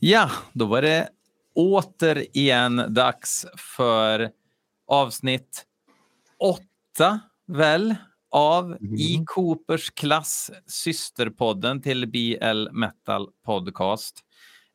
Ja, 0.00 0.30
då 0.52 0.66
var 0.66 0.82
det 0.82 1.08
återigen 1.54 2.94
dags 2.94 3.46
för 3.56 4.30
avsnitt 4.86 5.64
åtta, 6.38 7.20
väl, 7.46 7.94
av 8.30 8.64
Mm. 8.64 8.94
I 8.94 9.22
Coopers 9.26 9.90
klass, 9.90 10.50
systerpodden 10.66 11.82
till 11.82 12.06
BL 12.06 12.68
Metal 12.72 13.28
Podcast. 13.46 14.18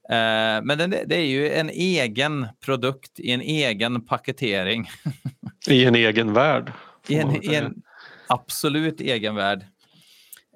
Eh, 0.10 0.64
men 0.64 0.78
den, 0.78 0.90
det 0.90 1.16
är 1.16 1.26
ju 1.26 1.50
en 1.50 1.70
egen 1.70 2.48
produkt 2.66 3.20
i 3.20 3.32
en 3.32 3.42
egen 3.42 4.06
paketering. 4.06 4.90
I 5.68 5.86
en 5.86 5.96
egen 5.96 6.34
värld. 6.34 6.72
I 7.08 7.16
en, 7.16 7.44
i 7.44 7.56
en 7.56 7.82
absolut 8.28 9.02
egen 9.02 9.36
värld. 9.36 9.66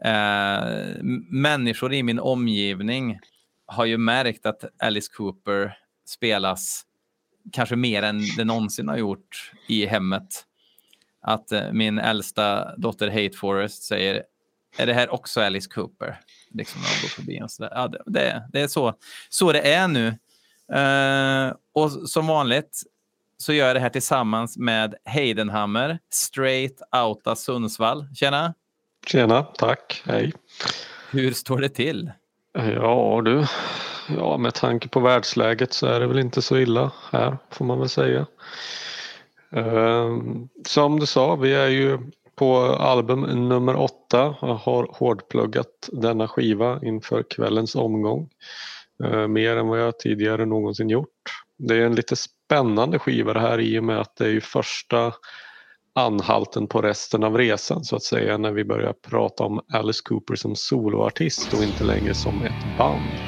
Eh, 0.04 1.04
människor 1.30 1.94
i 1.94 2.04
min 2.04 2.20
omgivning 2.20 3.20
har 3.68 3.86
ju 3.86 3.98
märkt 3.98 4.46
att 4.46 4.64
Alice 4.80 5.12
Cooper 5.14 5.78
spelas 6.06 6.86
kanske 7.52 7.76
mer 7.76 8.04
än 8.04 8.22
det 8.38 8.46
någonsin 8.46 8.88
har 8.88 8.98
gjort 8.98 9.52
i 9.68 9.86
hemmet. 9.86 10.44
Att 11.22 11.52
eh, 11.52 11.72
min 11.72 12.00
äldsta 12.00 12.76
dotter 12.78 13.08
Hate 13.08 13.38
Forest 13.38 13.84
säger, 13.84 14.24
är 14.78 14.86
det 14.86 14.94
här 14.94 15.14
också 15.14 15.42
Alice 15.42 15.70
Cooper? 15.70 16.20
Liksom 16.50 16.82
när 16.82 17.02
går 17.02 17.10
förbi 17.10 17.42
och 17.44 17.52
sådär. 17.52 17.72
Ja, 17.76 17.88
det, 17.88 18.44
det, 18.54 18.62
är 18.62 18.68
så, 18.68 18.94
så 19.30 19.52
det 19.52 19.74
är 19.74 19.88
nu. 19.88 20.08
Eh, 20.74 21.54
och 21.74 22.10
som 22.10 22.28
vanligt 22.28 22.84
så 23.38 23.54
gör 23.54 23.68
jag 23.68 23.76
det 23.76 23.80
här 23.80 23.90
tillsammans 23.90 24.58
med 24.58 24.96
Heidenhammer, 25.06 26.00
Straight 26.10 26.82
Outta 26.92 27.36
Sundsvall. 27.36 28.08
Tjena! 28.16 28.54
Tjena, 29.08 29.44
tack, 29.44 30.04
hej. 30.06 30.34
Hur 31.12 31.32
står 31.32 31.62
det 31.62 31.70
till? 31.70 32.12
Ja 32.58 33.22
du, 33.26 33.46
ja 34.18 34.38
med 34.38 34.54
tanke 34.54 34.88
på 34.88 35.00
världsläget 35.00 35.74
så 35.74 35.88
är 35.88 36.00
det 36.00 36.08
väl 36.08 36.20
inte 36.20 36.42
så 36.42 36.58
illa 36.58 36.92
här 37.12 37.38
får 37.52 37.66
man 37.66 37.80
väl 37.80 37.90
säga. 37.90 38.26
Ehm, 39.52 40.50
som 40.68 41.00
du 41.00 41.06
sa, 41.06 41.36
vi 41.36 41.54
är 41.54 41.68
ju 41.68 42.00
på 42.36 42.58
album 42.60 43.22
nummer 43.50 43.76
åtta 43.76 44.26
och 44.26 44.60
har 44.60 44.88
hårdpluggat 44.92 45.90
denna 45.92 46.28
skiva 46.28 46.80
inför 46.84 47.24
kvällens 47.24 47.76
omgång. 47.76 48.30
Ehm, 49.04 49.34
mer 49.34 49.58
än 49.58 49.68
vad 49.68 49.80
jag 49.80 50.00
tidigare 50.00 50.46
någonsin 50.46 50.90
gjort. 50.90 51.24
Det 51.58 51.76
är 51.76 51.86
en 51.86 51.96
lite 51.96 52.16
spännande 52.16 53.00
skiva 53.00 53.34
det 53.34 53.40
här 53.40 53.60
i 53.60 53.80
och 53.80 53.84
med 53.84 54.00
att 54.00 54.16
det 54.16 54.26
är 54.26 54.32
ju 54.32 54.42
första 54.42 55.14
anhalten 55.98 56.68
på 56.68 56.82
resten 56.82 57.24
av 57.24 57.38
resan 57.38 57.84
så 57.84 57.96
att 57.96 58.04
säga 58.04 58.38
när 58.38 58.52
vi 58.52 58.66
börjar 58.66 58.94
prata 58.94 59.44
om 59.44 59.62
Alice 59.74 60.02
Cooper 60.06 60.36
som 60.36 60.56
soloartist 60.56 61.54
och 61.54 61.64
inte 61.64 61.84
längre 61.84 62.14
som 62.14 62.42
ett 62.42 62.64
band. 62.64 63.22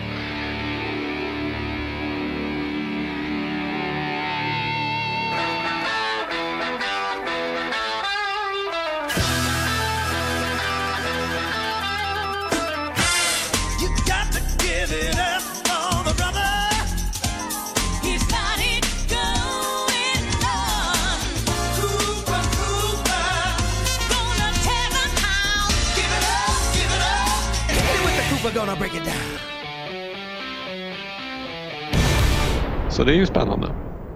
Så 33.00 33.06
det 33.06 33.14
är 33.14 33.16
ju 33.16 33.26
spännande. 33.26 33.68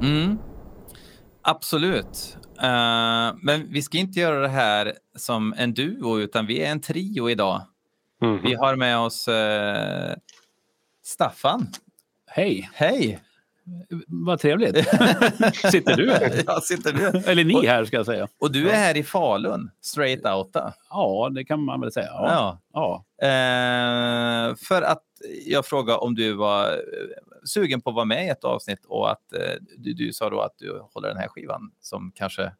Mm. 0.02 0.40
Absolut. 1.42 2.38
Eh, 2.62 3.36
men 3.42 3.72
vi 3.72 3.82
ska 3.82 3.98
inte 3.98 4.20
göra 4.20 4.40
det 4.40 4.48
här 4.48 4.94
som 5.16 5.54
en 5.58 5.74
duo, 5.74 6.20
utan 6.20 6.46
vi 6.46 6.62
är 6.62 6.72
en 6.72 6.82
trio 6.82 7.30
idag. 7.30 7.62
Mhm. 8.22 8.40
Vi 8.44 8.54
har 8.54 8.76
med 8.76 8.98
oss 8.98 9.28
eh, 9.28 10.16
Staffan. 11.04 11.68
Hej, 12.28 12.70
Hej! 12.74 13.20
vad 14.08 14.40
trevligt. 14.40 14.76
Sitter 15.72 15.98
du 15.98 16.12
här? 16.12 16.44
Ja, 16.48 16.62
sitter 16.62 16.94
du? 16.94 17.32
Eller 17.32 17.44
ni 17.44 17.68
här 17.68 17.86
ska 17.86 17.98
jag 17.98 18.06
säga. 18.06 18.28
Och 18.40 18.52
du 18.52 18.70
är 18.70 18.76
här 18.76 18.98
i 18.98 19.04
Falun, 19.04 19.70
straight 19.82 20.26
outa. 20.26 20.74
Ja, 20.90 21.30
det 21.36 21.46
kan 21.46 21.64
man 21.66 21.82
väl 21.82 21.92
säga. 21.92 22.10
Ja. 22.12 22.60
Ja. 22.74 23.06
ja. 23.18 23.28
Eh, 23.28 24.56
för 24.56 24.82
att 24.82 25.04
jag 25.46 25.66
frågade 25.66 26.00
om 26.00 26.16
du 26.16 26.34
var 26.34 26.82
sugen 27.46 27.82
på 27.82 27.90
att 27.90 27.96
vara 27.96 28.06
med 28.06 28.26
i 28.26 28.30
ett 28.30 28.44
avsnitt 28.44 28.86
och 28.86 29.12
att 29.12 29.34
eh, 29.34 29.54
du, 29.78 29.94
du 29.94 30.14
sa 30.14 30.30
då 30.30 30.42
att 30.42 30.58
du 30.58 30.80
håller 30.94 31.08
den 31.08 31.18
här 31.18 31.28
skivan 31.28 31.72
som 31.82 32.12
kanske 32.16 32.52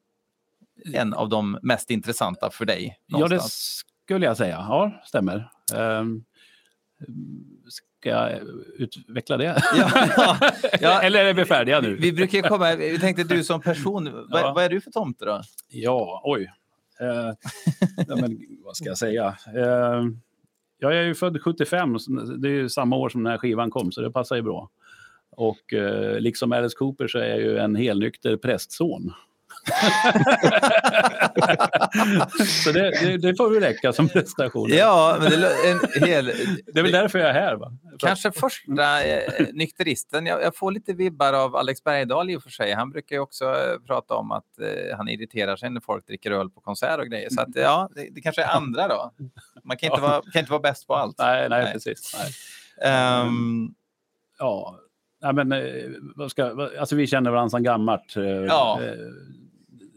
en 0.94 1.14
av 1.14 1.30
de 1.30 1.60
mest 1.62 1.90
intressanta 1.90 2.50
för 2.50 2.66
dig. 2.66 3.00
ja, 3.06 3.18
det 3.18 3.24
någonstans. 3.24 3.84
skulle 4.04 4.26
jag 4.26 4.38
säga. 4.38 4.66
Ja, 4.70 5.02
stämmer. 5.06 5.50
Ehm, 5.76 6.24
ska 7.68 8.10
jag 8.10 8.40
utveckla 8.78 9.38
det? 9.38 9.46
Ja, 9.78 10.08
ja, 10.18 10.52
ja. 10.82 11.02
Eller 11.04 11.26
är 11.26 11.34
vi 11.34 11.46
färdiga 11.46 11.82
nu? 11.82 11.96
Vi 11.96 12.14
brukar 12.14 12.42
komma, 12.42 12.76
vi 12.76 13.00
tänkte 13.00 13.24
du 13.24 13.44
som 13.44 13.62
person, 13.62 14.26
vad, 14.30 14.56
vad 14.56 14.64
är 14.64 14.70
du 14.70 14.82
för 14.82 14.92
tomte 14.92 15.26
då? 15.26 15.42
Ja, 15.70 16.22
oj. 16.24 16.54
Ja, 18.08 18.16
men, 18.16 18.40
vad 18.64 18.76
ska 18.76 18.86
jag 18.86 18.98
säga? 18.98 19.38
Eh, 19.56 20.04
jag 20.92 21.02
är 21.02 21.08
ju 21.08 21.16
född 21.16 21.42
75, 21.42 21.98
det 22.38 22.48
är 22.48 22.52
ju 22.52 22.70
samma 22.70 22.96
år 22.96 23.10
som 23.10 23.24
den 23.24 23.32
här 23.32 23.38
skivan 23.38 23.72
kom, 23.72 23.92
så 23.92 24.02
det 24.02 24.12
passar 24.12 24.36
ju 24.36 24.42
bra. 24.42 24.70
Och 25.30 25.74
eh, 25.74 26.20
liksom 26.20 26.52
Alice 26.52 26.76
Cooper 26.78 27.08
så 27.08 27.20
är 27.20 27.28
jag 27.28 27.40
ju 27.40 27.58
en 27.58 27.76
helnykter 27.76 28.38
prästson 28.38 29.14
så 32.64 32.72
det, 32.72 32.92
det, 33.02 33.18
det 33.18 33.36
får 33.38 33.50
väl 33.50 33.60
räcka 33.64 33.94
som 33.94 34.10
prestation. 34.10 34.70
Ja, 34.72 35.18
men 35.20 35.30
det 35.30 35.36
är 35.48 35.72
en 35.72 36.08
hel... 36.08 36.26
Det 36.74 36.80
är 36.80 36.84
väl 36.84 36.92
därför 36.92 37.20
jag 37.20 37.30
är 37.30 37.34
här. 37.34 37.56
Va? 37.56 37.72
Kanske 38.00 38.32
första 38.32 39.04
eh, 39.04 39.46
nykteristen. 39.54 40.26
Jag, 40.26 40.44
jag 40.44 40.56
får 40.58 40.72
lite 40.72 40.94
vibbar 40.94 41.34
av 41.34 41.56
Alex 41.56 41.84
Bergdahl 41.84 42.30
i 42.30 42.36
och 42.38 42.44
för 42.44 42.50
sig. 42.50 42.74
Han 42.74 42.90
brukar 42.90 43.16
ju 43.16 43.20
också 43.20 43.46
eh, 43.46 43.80
prata 43.88 44.16
om 44.16 44.32
att 44.32 44.60
eh, 44.62 44.98
han 44.98 45.10
irriterar 45.10 45.56
sig 45.56 45.70
när 45.70 45.82
folk 45.82 46.08
dricker 46.08 46.32
öl 46.32 46.50
på 46.50 46.62
konsert 46.62 47.00
och 47.00 47.08
grejer. 47.08 47.30
Så 47.30 47.42
att, 47.42 47.50
ja, 47.56 47.90
det, 47.96 48.08
det 48.12 48.22
kanske 48.22 48.44
är 48.44 48.56
andra 48.56 48.88
då. 48.88 49.12
Man 49.64 49.78
kan 49.78 49.88
inte, 49.88 50.02
Ja. 50.02 50.08
vara, 50.08 50.22
kan 50.22 50.40
inte 50.40 50.52
vara 50.52 50.62
bäst 50.62 50.88
på 50.88 50.96
allt. 50.96 51.16
Nej, 51.18 51.50
nej, 51.50 51.64
Nej. 51.64 51.74
precis. 51.74 52.16
Nej. 52.20 52.92
Ehm, 52.92 53.68
Ja, 54.40 54.80
nej, 55.22 55.34
men 55.34 55.52
eh, 55.52 55.62
vad 56.16 56.32
ska, 56.32 56.70
alltså 56.80 56.96
vi 56.96 57.08
känner 57.08 57.32
varandra 57.32 57.50
sedan 57.50 57.64
gammalt. 57.64 58.16
eh, 58.18 58.24
Ja. 58.24 58.80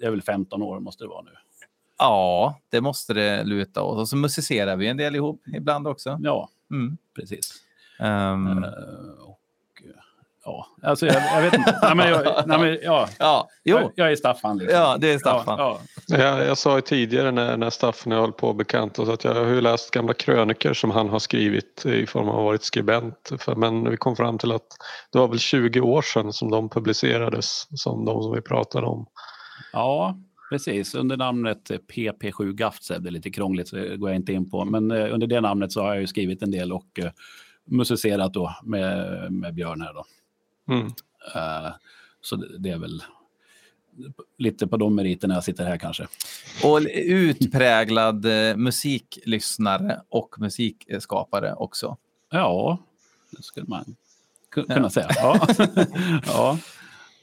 Det 0.01 0.07
är 0.07 0.11
väl 0.11 0.23
15 0.23 0.63
år 0.63 0.81
måste 0.81 1.05
det 1.05 1.09
vara 1.09 1.23
nu. 1.23 1.31
ja, 1.99 2.61
det 2.71 2.81
måste 2.81 3.15
det 3.15 3.45
luta 3.45 3.83
åt. 3.83 3.99
Och 3.99 4.09
så 4.09 4.17
musicerar 4.17 4.77
vi 4.77 4.87
en 4.89 4.97
del 4.97 5.15
ihop 5.17 5.43
ibland 5.57 5.87
också. 5.89 6.19
Ja, 6.23 6.49
Mm. 6.71 6.97
precis. 7.17 7.53
Ehm, 8.01 8.65
Eh, 8.65 8.71
och, 9.27 9.41
ja, 10.45 10.67
alltså 10.83 11.07
jag, 11.07 11.23
jag 11.35 11.43
vet 11.43 11.55
inte. 11.55 11.79
nej, 11.83 11.95
men 11.95 12.09
jag, 12.09 12.47
nej, 12.49 12.59
men, 12.59 12.79
ja, 12.83 13.09
ja, 13.19 13.49
jo. 13.65 13.77
jag, 13.79 13.93
jag 13.95 14.13
är 14.13 14.17
Staffan. 14.17 14.59
Liksom. 14.59 14.79
Ja, 14.81 14.97
det 15.01 15.13
är 15.13 15.19
Staffan. 15.19 15.59
Ja, 15.59 15.81
Jag, 16.07 16.47
jag 16.47 16.59
sa 16.59 16.77
ju 16.77 16.81
tidigare 16.81 17.31
när, 17.31 17.57
när 17.57 17.71
Staffan 17.71 18.13
och 18.13 18.17
jag 18.19 18.23
höll 18.23 18.33
på 18.33 18.51
att 18.51 18.57
bekanta 18.57 19.03
oss 19.03 19.09
att 19.09 19.25
jag 19.25 19.35
har 19.35 19.47
ju 19.47 19.61
läst 19.61 19.91
gamla 19.91 20.15
kröniker 20.15 20.75
som 20.75 20.91
han 20.91 21.09
har 21.09 21.19
skrivit 21.19 21.87
i 21.87 22.07
form 22.07 22.29
av 22.29 22.45
varit 22.45 22.63
skribent. 22.63 23.33
För, 23.39 23.55
men 23.55 23.91
vi 23.91 23.97
kom 23.97 24.17
fram 24.17 24.39
till 24.39 24.53
att 24.53 24.67
det 25.13 25.19
var 25.19 25.29
väl 25.29 25.39
20 25.39 25.81
år 25.81 26.03
sedan 26.03 26.33
som 26.33 26.51
de 26.51 26.69
publicerades 26.69 27.67
som 27.75 28.05
de 28.05 28.23
som 28.23 28.33
vi 28.35 28.41
pratade 28.41 28.87
om. 28.87 29.07
Ja, 29.77 30.19
precis. 30.49 30.95
Under 30.95 31.17
namnet 31.17 31.71
PP7 31.71 32.53
Gaftsev, 32.53 33.03
det 33.03 33.09
är 33.09 33.11
lite 33.11 33.31
krångligt 33.31 33.69
så 33.69 33.77
det 33.77 33.97
går 33.97 34.11
jag 34.11 34.17
inte 34.17 34.33
in 34.33 34.51
på. 34.51 34.65
Men 34.65 34.91
eh, 34.91 35.15
under 35.15 35.27
det 35.27 35.41
namnet 35.41 35.73
så 35.73 35.83
har 35.83 35.89
jag 35.89 36.01
ju 36.01 36.07
skrivit 36.07 36.43
en 36.43 36.51
del 36.51 36.73
och 36.73 36.99
eh, 36.99 37.11
musicerat 37.65 38.33
då 38.33 38.57
med, 38.63 39.33
med 39.33 39.55
Björn 39.55 39.81
här 39.81 39.95
då. 39.95 40.05
Mm. 40.75 40.87
Eh, 41.35 41.73
så 42.21 42.37
det, 42.37 42.71
är 42.71 42.79
väl 42.79 43.03
lite 44.39 44.67
på 44.67 44.77
de 44.77 44.95
meriterna 44.95 45.35
jag 45.35 45.45
sitter 45.45 45.65
här 45.65 45.77
kanske. 45.77 46.07
Och 46.65 46.81
utpräglad 46.95 48.27
musiklyssnare 48.57 50.01
och 50.09 50.35
musikskapare 50.39 51.55
också. 51.55 51.97
Ja, 52.31 52.79
det 53.31 53.43
skulle 53.43 53.67
man 53.67 53.97
ku- 54.55 54.65
Ja. 54.69 54.75
kunna 54.75 54.91
säga. 54.91 55.09
Ja. 55.17 55.47
ja. 56.27 56.59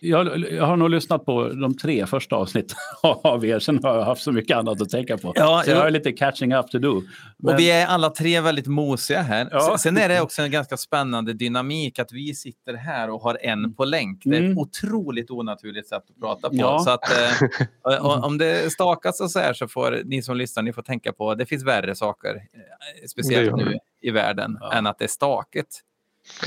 Jag, 0.05 0.51
jag 0.51 0.65
har 0.65 0.77
nog 0.77 0.89
lyssnat 0.89 1.25
på 1.25 1.47
de 1.50 1.77
tre 1.77 2.05
första 2.05 2.35
avsnitten 2.35 2.77
av 3.03 3.45
er, 3.45 3.59
sen 3.59 3.79
har 3.83 3.95
jag 3.95 4.03
haft 4.05 4.21
så 4.23 4.31
mycket 4.31 4.57
annat 4.57 4.81
att 4.81 4.89
tänka 4.89 5.17
på. 5.17 5.31
Ja, 5.35 5.61
så 5.65 5.71
jag 5.71 5.77
har 5.77 5.89
lite 5.91 6.11
catching 6.11 6.53
up 6.53 6.71
to 6.71 6.79
do. 6.79 7.01
Men, 7.38 7.53
Och 7.53 7.59
vi 7.59 7.71
är 7.71 7.88
alla 7.88 8.09
tre 8.09 8.41
väldigt 8.41 8.67
mosiga 8.67 9.21
här. 9.21 9.47
Ja. 9.51 9.77
Sen- 9.77 9.97
är 9.97 10.09
det 10.09 10.21
också 10.21 10.41
en 10.41 10.51
ganska 10.51 10.77
spännande 10.77 11.33
dynamik 11.33 12.00
att 12.00 12.11
vi 12.11 12.35
sitter 12.35 12.73
här 12.73 13.09
och 13.09 13.21
har 13.21 13.38
en 13.41 13.73
på 13.73 13.85
länk. 13.85 14.21
Det 14.25 14.29
är 14.29 14.39
ett 14.41 14.45
Mm. 14.45 14.57
otroligt 14.57 15.31
onaturligt 15.31 15.88
sätt 15.89 16.03
att 16.09 16.19
prata 16.21 16.49
på. 16.49 16.56
Ja. 16.56 16.79
Så 16.79 16.89
att, 16.89 17.09
eh, 17.11 18.06
och- 18.06 18.25
om 18.25 18.38
det 18.38 18.71
stakas 18.71 19.21
och 19.21 19.31
så 19.31 19.39
här 19.39 19.53
så 19.53 19.67
får 19.67 20.01
ni 20.06 20.21
som 20.21 20.38
lyssnar 20.38 20.63
ni 20.63 20.73
får 20.73 20.81
tänka 20.81 21.13
på 21.13 21.35
det 21.35 21.45
finns 21.45 21.63
värre 21.65 21.95
saker, 21.95 22.35
eh, 22.35 23.07
speciellt 23.09 23.56
nu 23.56 23.77
i 24.01 24.11
världen, 24.11 24.57
Ja. 24.61 24.73
än 24.73 24.88
att 24.88 24.99
det 24.99 25.03
är 25.06 25.09
staket. 25.09 25.67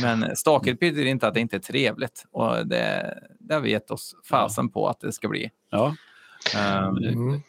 Men 0.02 0.36
stakigt 0.36 0.80
betyder 0.80 1.04
inte 1.06 1.28
att 1.28 1.34
det 1.34 1.40
inte 1.40 1.56
är 1.56 1.60
trevligt. 1.60 2.24
Och 2.30 2.66
det, 2.66 3.18
det 3.38 3.54
har 3.54 3.60
vi 3.60 3.70
gett 3.70 3.90
oss 3.90 4.14
fasen 4.24 4.68
på 4.68 4.88
att 4.88 5.00
det 5.00 5.12
ska 5.12 5.28
bli. 5.28 5.50
Ja. 5.70 5.96
Ehm, 6.56 6.96
Mm. 6.96 7.40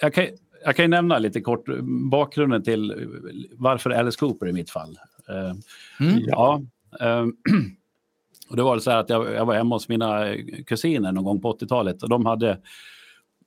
Jag 0.00 0.14
kan, 0.14 0.26
jag 0.64 0.76
kan 0.76 0.90
nämna 0.90 1.18
lite 1.18 1.40
kort 1.40 1.64
bakgrunden 2.10 2.62
till 2.62 3.08
varför 3.52 3.90
Alice 3.90 4.18
Cooper 4.18 4.48
i 4.48 4.52
mitt 4.52 4.70
fall. 4.70 4.98
Eh, 5.28 5.54
Mm. 6.06 6.22
Ja. 6.26 6.62
eh, 7.00 7.26
och 8.50 8.56
det 8.56 8.62
var 8.62 8.78
så 8.78 8.90
här 8.90 8.98
att 8.98 9.10
jag, 9.10 9.32
jag 9.34 9.46
var 9.46 9.54
hemma 9.54 9.74
hos 9.74 9.88
mina 9.88 10.34
kusiner 10.66 11.12
någon 11.12 11.24
gång 11.24 11.40
på 11.40 11.52
80-talet 11.52 12.02
och 12.02 12.08
de 12.08 12.26
hade 12.26 12.58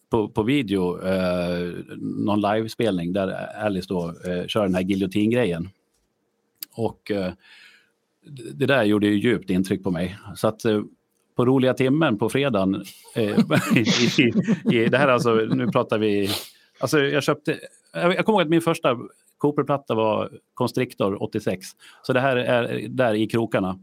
på, 0.10 0.30
på 0.30 0.44
video 0.44 1.02
eh, 1.06 1.74
någon 2.00 2.42
livespelning 2.42 3.14
där 3.14 3.28
Alice 3.66 3.88
då 3.90 4.10
eh, 4.26 4.48
kör 4.48 4.64
den 4.64 4.76
här 4.76 4.82
giljotingrejen. 4.82 5.70
Och 6.74 7.12
eh, 7.12 7.34
det 8.54 8.66
där 8.66 8.84
gjorde 8.84 9.08
ju 9.08 9.20
djupt 9.20 9.50
intryck 9.50 9.84
på 9.84 9.92
mig. 9.92 10.18
Så 10.36 10.48
att 10.48 10.66
eh, 10.66 10.82
på 11.36 11.46
roliga 11.46 11.74
timmen 11.74 12.18
på 12.18 12.30
fredagen, 12.30 12.84
eh, 13.16 13.40
i, 13.76 13.86
i, 14.18 14.32
i, 14.78 14.90
det 14.90 14.98
här 14.98 15.08
är 15.08 15.12
alltså, 15.12 15.34
nu 15.34 15.68
pratar 15.68 16.00
vi, 16.00 16.30
alltså 16.80 17.00
jag 17.00 17.24
köpte, 17.24 17.60
jag, 17.94 18.16
jag 18.16 18.26
kommer 18.26 18.40
ihåg 18.40 18.42
att 18.42 18.50
min 18.50 18.62
första 18.62 18.98
Cooper-platta 19.38 19.96
var 19.96 20.32
Constrictor 20.54 21.24
86. 21.24 21.68
Så 22.02 22.14
det 22.14 22.20
här 22.20 22.36
är 22.38 22.88
där 22.88 23.14
i 23.14 23.28
krokarna. 23.28 23.80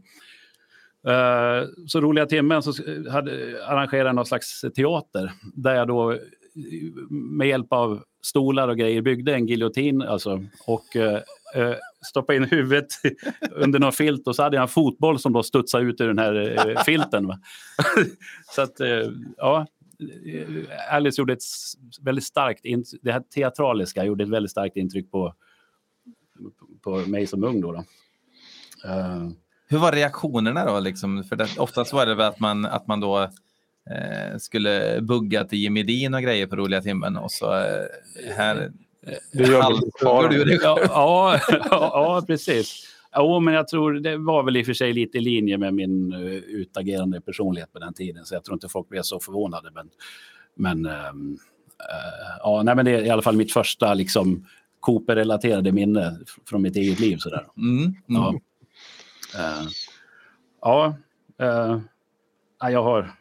Uh, 1.07 1.67
så 1.87 2.01
roliga 2.01 2.25
timmen 2.25 2.63
så 2.63 2.73
hade 3.09 3.59
arrangerade 3.67 4.13
någon 4.13 4.25
slags 4.25 4.61
teater 4.75 5.31
där 5.53 5.75
jag 5.75 5.87
då 5.87 6.17
med 7.09 7.47
hjälp 7.47 7.73
av 7.73 8.03
stolar 8.21 8.67
och 8.67 8.77
grejer 8.77 9.01
byggde 9.01 9.35
en 9.35 9.47
giljotin 9.47 10.01
alltså, 10.01 10.43
och 10.67 10.95
eh, 10.95 11.21
eh 11.55 11.75
stoppade 12.09 12.37
in 12.37 12.43
huvudet 12.43 12.87
under 13.51 13.79
någon 13.79 13.91
filt 13.91 14.27
och 14.27 14.35
så 14.35 14.43
hade 14.43 14.55
jag 14.55 14.61
en 14.61 14.67
fotboll 14.67 15.19
som 15.19 15.33
då 15.33 15.43
studsade 15.43 15.83
ut 15.83 16.01
ur 16.01 16.07
den 16.07 16.19
här 16.19 16.67
eh, 16.69 16.83
filten. 16.83 17.27
Va? 17.27 17.39
så 18.55 18.61
att, 18.61 18.79
eh, 18.79 19.11
ja, 19.37 19.67
eh, 20.25 20.95
Alice 20.95 21.21
gjorde 21.21 21.33
ett 21.33 21.43
väldigt 22.01 22.23
starkt, 22.23 22.61
det 23.01 23.11
här 23.11 23.19
teatraliska 23.19 24.05
gjorde 24.05 24.23
ett 24.23 24.29
väldigt 24.29 24.51
starkt 24.51 24.77
intryck 24.77 25.11
på, 25.11 25.33
på 26.81 26.97
mig 26.97 27.27
som 27.27 27.43
ung 27.43 27.61
då. 27.61 27.71
då. 27.71 27.83
Eh, 28.85 29.29
Hur 29.67 29.77
var 29.77 29.91
reaktionerna 29.91 30.65
då? 30.65 30.79
Liksom? 30.79 31.23
För 31.23 31.35
det, 31.35 31.47
oftast 31.57 31.93
var 31.93 32.05
det 32.05 32.15
väl 32.15 32.27
att 32.27 32.39
man, 32.39 32.65
att 32.65 32.87
man 32.87 32.99
då 32.99 33.29
skulle 34.39 35.01
bugga 35.01 35.43
till 35.43 35.59
Jimmy 35.59 35.83
Dean 35.83 36.13
och 36.13 36.21
grejer 36.21 36.47
på 36.47 36.55
roliga 36.55 36.81
timmen 36.81 37.17
och 37.17 37.31
så 37.31 37.53
eh, 37.53 38.33
här 38.35 38.71
Det 39.31 39.47
gör 39.47 40.29
du 40.29 40.43
det 40.43 40.59
ja, 40.63 40.79
ja, 40.89 41.39
ja, 41.71 42.23
precis. 42.27 42.85
Jo, 43.15 43.39
men 43.39 43.53
jag 43.53 43.67
tror 43.67 43.93
det 43.93 44.17
var 44.17 44.43
väl 44.43 44.57
i 44.57 44.61
och 44.61 44.65
för 44.65 44.73
sig 44.73 44.93
lite 44.93 45.17
i 45.17 45.21
linje 45.21 45.57
med 45.57 45.73
min 45.73 46.13
utagerande 46.47 47.21
personlighet 47.21 47.73
på 47.73 47.79
den 47.79 47.93
tiden, 47.93 48.25
så 48.25 48.35
jag 48.35 48.43
tror 48.43 48.55
inte 48.55 48.69
folk 48.69 48.89
blev 48.89 49.01
så 49.01 49.19
förvånade. 49.19 49.71
Men, 49.71 49.89
men, 50.55 50.85
eh, 50.85 52.37
ja, 52.39 52.63
nej, 52.63 52.75
men 52.75 52.85
det 52.85 52.91
är 52.91 53.05
i 53.05 53.09
alla 53.09 53.21
fall 53.21 53.37
mitt 53.37 53.53
första 53.53 53.93
liksom, 53.93 54.45
Cooper-relaterade 54.79 55.71
minne 55.71 56.19
från 56.49 56.61
mitt 56.61 56.75
eget 56.75 56.99
liv. 56.99 57.17
Sådär. 57.17 57.47
Mm, 57.57 57.77
mm. 57.83 57.95
Ja. 58.07 58.33
Eh, 59.35 59.67
ja, 60.61 60.97
eh, 61.39 61.79
ja, 62.59 62.71
jag 62.71 62.83
har... 62.83 63.18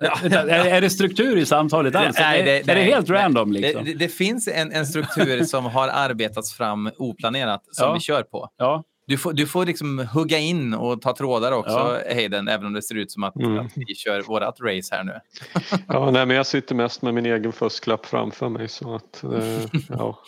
Ja, 0.00 0.18
är, 0.30 0.48
är 0.48 0.80
det 0.80 0.90
struktur 0.90 1.36
i 1.36 1.46
samtalet 1.46 1.94
alls? 1.94 2.16
Nej, 2.18 2.40
är, 2.40 2.46
är 2.46 2.62
det 2.64 2.74
nej, 2.74 2.84
helt 2.84 3.08
nej. 3.08 3.18
random? 3.18 3.52
Det, 3.52 3.58
Liksom? 3.60 3.84
det, 3.84 3.94
det 3.94 4.08
finns 4.08 4.48
en, 4.48 4.72
en 4.72 4.86
struktur 4.86 5.44
som 5.44 5.64
har 5.64 5.88
arbetats 5.88 6.52
fram 6.54 6.90
oplanerat 6.98 7.62
som 7.70 7.86
Ja. 7.86 7.92
vi 7.94 8.00
kör 8.00 8.22
på. 8.22 8.48
Ja, 8.56 8.84
Du 9.06 9.18
får, 9.18 9.32
du 9.32 9.46
får 9.46 9.66
liksom 9.66 9.98
hugga 10.12 10.38
in 10.38 10.74
och 10.74 11.02
ta 11.02 11.16
trådar 11.16 11.52
också, 11.52 12.00
Ja. 12.08 12.14
Hayden, 12.14 12.48
även 12.48 12.66
om 12.66 12.72
det 12.72 12.82
ser 12.82 12.94
ut 12.94 13.12
som 13.12 13.24
att, 13.24 13.36
Mm. 13.36 13.58
att 13.58 13.72
vi 13.74 13.94
kör 13.94 14.22
vårat 14.22 14.56
race 14.60 14.94
här 14.96 15.04
nu. 15.04 15.12
Ja, 15.88 16.10
nej, 16.10 16.26
men 16.26 16.36
jag 16.36 16.46
sitter 16.46 16.74
mest 16.74 17.02
med 17.02 17.14
min 17.14 17.26
egen 17.26 17.52
fusklapp 17.52 18.06
framför 18.06 18.48
mig. 18.48 18.68
Så 18.68 18.94
att, 18.94 19.24
eh, 19.24 19.64
ja. 19.88 20.18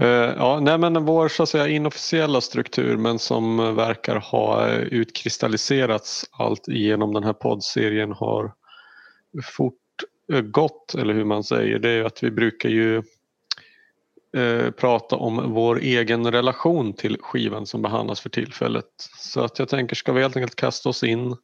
Eh, 0.00 0.34
ja, 0.36 0.60
nej, 0.60 0.78
men 0.78 1.04
vår 1.04 1.28
så 1.28 1.42
att 1.42 1.48
säga, 1.48 1.68
inofficiella 1.68 2.40
struktur 2.40 2.96
men 2.96 3.18
som 3.18 3.74
verkar 3.76 4.16
ha 4.16 4.70
utkristalliserats 4.70 6.24
allt 6.32 6.68
genom 6.68 7.14
den 7.14 7.24
här 7.24 7.32
poddserien 7.32 8.12
har 8.12 8.52
fortgått, 9.44 10.94
eller 10.94 11.14
hur 11.14 11.24
man 11.24 11.44
säger. 11.44 11.78
Det 11.78 11.90
är 11.90 12.04
att 12.04 12.22
vi 12.22 12.30
brukar 12.30 12.68
ju 12.68 12.96
eh, 14.36 14.70
prata 14.70 15.16
om 15.16 15.52
vår 15.54 15.80
egen 15.80 16.32
relation 16.32 16.92
till 16.92 17.16
skivan 17.20 17.66
som 17.66 17.82
behandlas 17.82 18.20
för 18.20 18.30
tillfället. 18.30 18.90
Så 19.18 19.40
att 19.40 19.58
jag 19.58 19.68
tänker, 19.68 19.96
ska 19.96 20.12
vi 20.12 20.22
helt 20.22 20.36
enkelt 20.36 20.56
kasta 20.56 20.88
oss 20.88 21.02
in 21.02 21.36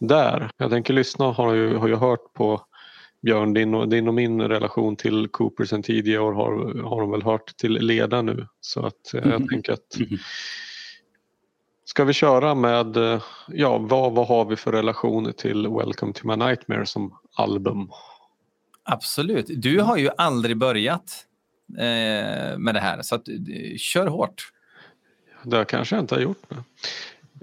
där? 0.00 0.50
Jag 0.56 0.70
tänker 0.70 0.94
lyssna 0.94 1.32
har 1.32 1.54
ju, 1.54 1.76
har 1.76 1.88
ju 1.88 1.96
hört 1.96 2.32
på 2.32 2.65
Björn, 3.26 3.54
din 3.54 3.74
och, 3.74 3.88
din 3.88 4.08
och 4.08 4.14
min 4.14 4.42
relation 4.42 4.96
till 4.96 5.28
Cooper 5.28 5.64
sen 5.64 5.82
tidigare 5.82 6.22
år 6.22 6.32
har, 6.32 6.82
har 6.82 7.00
de 7.00 7.10
väl 7.10 7.22
hört 7.22 7.56
till 7.56 7.72
leda 7.72 8.22
nu. 8.22 8.46
Så 8.60 8.86
att 8.86 9.14
eh, 9.14 9.28
jag 9.30 9.48
tänker 9.48 9.72
att 9.72 9.96
Ska 11.84 12.04
vi 12.04 12.12
köra 12.12 12.54
med, 12.54 12.96
eh, 12.96 13.22
ja 13.48 13.78
vad, 13.78 14.12
vad 14.12 14.28
har 14.28 14.44
vi 14.44 14.56
för 14.56 14.72
relation 14.72 15.32
till 15.32 15.68
Welcome 15.68 16.12
to 16.12 16.26
my 16.26 16.36
nightmare 16.36 16.86
som 16.86 17.18
album? 17.36 17.90
Absolut. 18.82 19.46
Du 19.48 19.80
har 19.80 19.96
ju 19.96 20.10
aldrig 20.16 20.56
börjat 20.56 21.26
eh, 21.78 22.58
med 22.58 22.74
det 22.74 22.80
här, 22.80 23.02
så 23.02 23.14
att, 23.14 23.28
eh, 23.28 23.76
kör 23.76 24.06
hårt. 24.06 24.52
Det 25.44 25.64
kanske 25.64 25.96
jag 25.96 26.02
inte 26.02 26.14
har 26.14 26.22
gjort. 26.22 26.42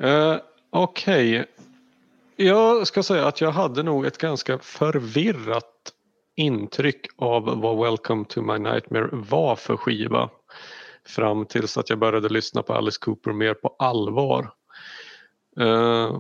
Uh, 0.04 0.38
Okej. 0.70 1.46
Jag 2.44 2.88
ska 2.88 3.04
säga 3.04 3.28
att 3.28 3.42
jag 3.42 3.52
hade 3.52 3.84
nog 3.84 4.06
ett 4.06 4.18
ganska 4.18 4.60
förvirrat 4.60 5.94
intryck 6.36 7.06
av 7.18 7.62
vad 7.62 7.78
Welcome 7.78 8.26
to 8.26 8.42
my 8.42 8.58
nightmare 8.58 9.10
var 9.12 9.56
för 9.56 9.78
skiva. 9.78 10.30
Fram 11.06 11.46
tills 11.46 11.78
att 11.78 11.90
jag 11.90 12.00
började 12.00 12.30
lyssna 12.30 12.64
på 12.64 12.74
Alice 12.74 12.98
Cooper 13.02 13.34
mer 13.34 13.54
på 13.54 13.76
allvar. 13.80 14.52
Uh, 15.60 16.20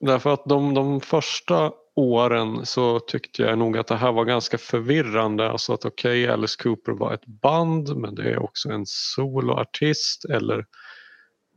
därför 0.00 0.30
att 0.34 0.44
de, 0.44 0.74
de 0.74 1.00
första 1.00 1.72
åren 1.96 2.66
så 2.66 3.00
tyckte 3.00 3.42
jag 3.42 3.58
nog 3.58 3.78
att 3.78 3.86
det 3.86 3.96
här 3.96 4.12
var 4.12 4.24
ganska 4.24 4.58
förvirrande. 4.58 5.50
Alltså 5.50 5.72
att 5.72 5.84
okej, 5.84 6.28
Alice 6.28 6.62
Cooper 6.62 6.92
var 6.92 7.14
ett 7.14 7.26
band 7.26 7.96
men 7.96 8.14
det 8.14 8.30
är 8.30 8.42
också 8.42 8.68
en 8.68 8.86
soloartist 8.86 10.24
eller 10.24 10.66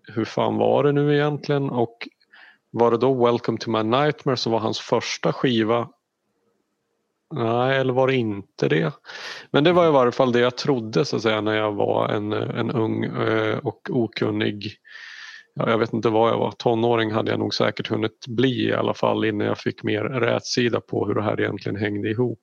hur 0.07 0.25
fan 0.25 0.57
var 0.57 0.83
det 0.83 0.91
nu 0.91 1.15
egentligen? 1.15 1.69
Och 1.69 2.07
var 2.71 2.91
det 2.91 2.97
då 2.97 3.25
Welcome 3.25 3.57
to 3.57 3.69
my 3.69 3.83
nightmare 3.83 4.37
som 4.37 4.51
var 4.51 4.59
hans 4.59 4.79
första 4.79 5.33
skiva? 5.33 5.89
Nej, 7.33 7.77
eller 7.77 7.93
var 7.93 8.07
det 8.07 8.15
inte 8.15 8.67
det? 8.67 8.93
Men 9.51 9.63
det 9.63 9.73
var 9.73 9.87
i 9.87 9.91
varje 9.91 10.11
fall 10.11 10.31
det 10.31 10.39
jag 10.39 10.57
trodde 10.57 11.05
så 11.05 11.15
att 11.15 11.21
säga 11.21 11.41
när 11.41 11.57
jag 11.57 11.71
var 11.71 12.09
en, 12.09 12.33
en 12.33 12.71
ung 12.71 13.03
eh, 13.03 13.57
och 13.57 13.89
okunnig 13.89 14.77
ja, 15.57 15.69
jag 15.69 15.77
vet 15.77 15.93
inte 15.93 16.09
vad 16.09 16.31
jag 16.31 16.37
var, 16.37 16.51
tonåring 16.51 17.11
hade 17.11 17.31
jag 17.31 17.39
nog 17.39 17.53
säkert 17.53 17.87
hunnit 17.87 18.27
bli 18.27 18.67
i 18.67 18.73
alla 18.73 18.93
fall 18.93 19.25
innan 19.25 19.47
jag 19.47 19.57
fick 19.57 19.83
mer 19.83 20.03
rätsida 20.03 20.81
på 20.81 21.07
hur 21.07 21.15
det 21.15 21.23
här 21.23 21.41
egentligen 21.41 21.75
hängde 21.75 22.09
ihop. 22.09 22.39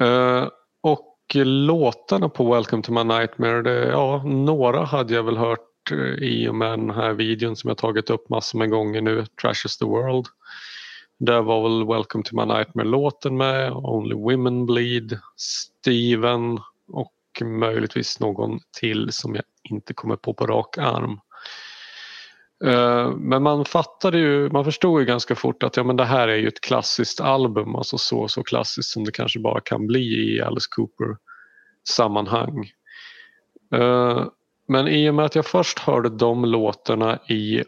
Eh, 0.00 0.48
och 0.80 1.18
låtarna 1.44 2.28
på 2.28 2.52
Welcome 2.52 2.82
to 2.82 2.92
my 2.92 3.04
nightmare, 3.04 3.62
det, 3.62 3.88
ja, 3.88 4.22
några 4.26 4.84
hade 4.84 5.14
jag 5.14 5.22
väl 5.22 5.36
hört 5.36 5.71
Eh, 5.90 6.24
i 6.24 6.48
och 6.48 6.54
med 6.54 6.70
den 6.70 6.90
här 6.90 7.12
videon 7.12 7.56
som 7.56 7.68
jag 7.68 7.78
tagit 7.78 8.10
upp 8.10 8.28
massor 8.28 8.58
med 8.58 8.70
gånger 8.70 9.00
nu, 9.00 9.26
Trash 9.42 9.66
is 9.66 9.78
the 9.78 9.84
world. 9.84 10.26
Där 11.18 11.42
var 11.42 11.62
väl 11.62 11.86
Welcome 11.86 12.24
to 12.24 12.36
my 12.36 12.54
nightmare-låten 12.54 13.36
med, 13.36 13.72
Only 13.72 14.14
Women 14.14 14.66
Bleed, 14.66 15.18
Steven 15.36 16.58
och 16.88 17.12
möjligtvis 17.44 18.20
någon 18.20 18.60
till 18.80 19.12
som 19.12 19.34
jag 19.34 19.44
inte 19.70 19.94
kommer 19.94 20.16
på 20.16 20.34
på 20.34 20.46
rak 20.46 20.78
arm. 20.78 21.20
Eh, 22.64 23.10
men 23.10 23.42
man 23.42 23.64
fattade 23.64 24.18
ju, 24.18 24.50
man 24.50 24.64
förstod 24.64 25.00
ju 25.00 25.06
ganska 25.06 25.34
fort 25.34 25.62
att 25.62 25.76
ja, 25.76 25.84
men 25.84 25.96
det 25.96 26.04
här 26.04 26.28
är 26.28 26.36
ju 26.36 26.48
ett 26.48 26.60
klassiskt 26.60 27.20
album, 27.20 27.76
alltså 27.76 27.98
så, 27.98 28.28
så 28.28 28.42
klassiskt 28.42 28.88
som 28.88 29.04
det 29.04 29.12
kanske 29.12 29.40
bara 29.40 29.60
kan 29.60 29.86
bli 29.86 30.34
i 30.34 30.40
Alice 30.40 30.68
Cooper 30.70 31.16
sammanhang. 31.88 32.70
Eh, 33.74 34.26
men 34.72 34.88
i 34.88 35.10
och 35.10 35.14
med 35.14 35.24
att 35.24 35.34
jag 35.34 35.46
först 35.46 35.78
hörde 35.78 36.08
de 36.08 36.44
låtarna 36.44 37.18
i 37.28 37.62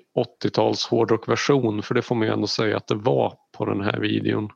80-tals 0.44 0.86
hårdrockversion, 0.86 1.82
för 1.82 1.94
det 1.94 2.02
får 2.02 2.14
man 2.14 2.26
ju 2.26 2.32
ändå 2.32 2.46
säga 2.46 2.76
att 2.76 2.86
det 2.86 2.94
var 2.94 3.34
på 3.56 3.64
den 3.64 3.80
här 3.80 4.00
videon, 4.00 4.50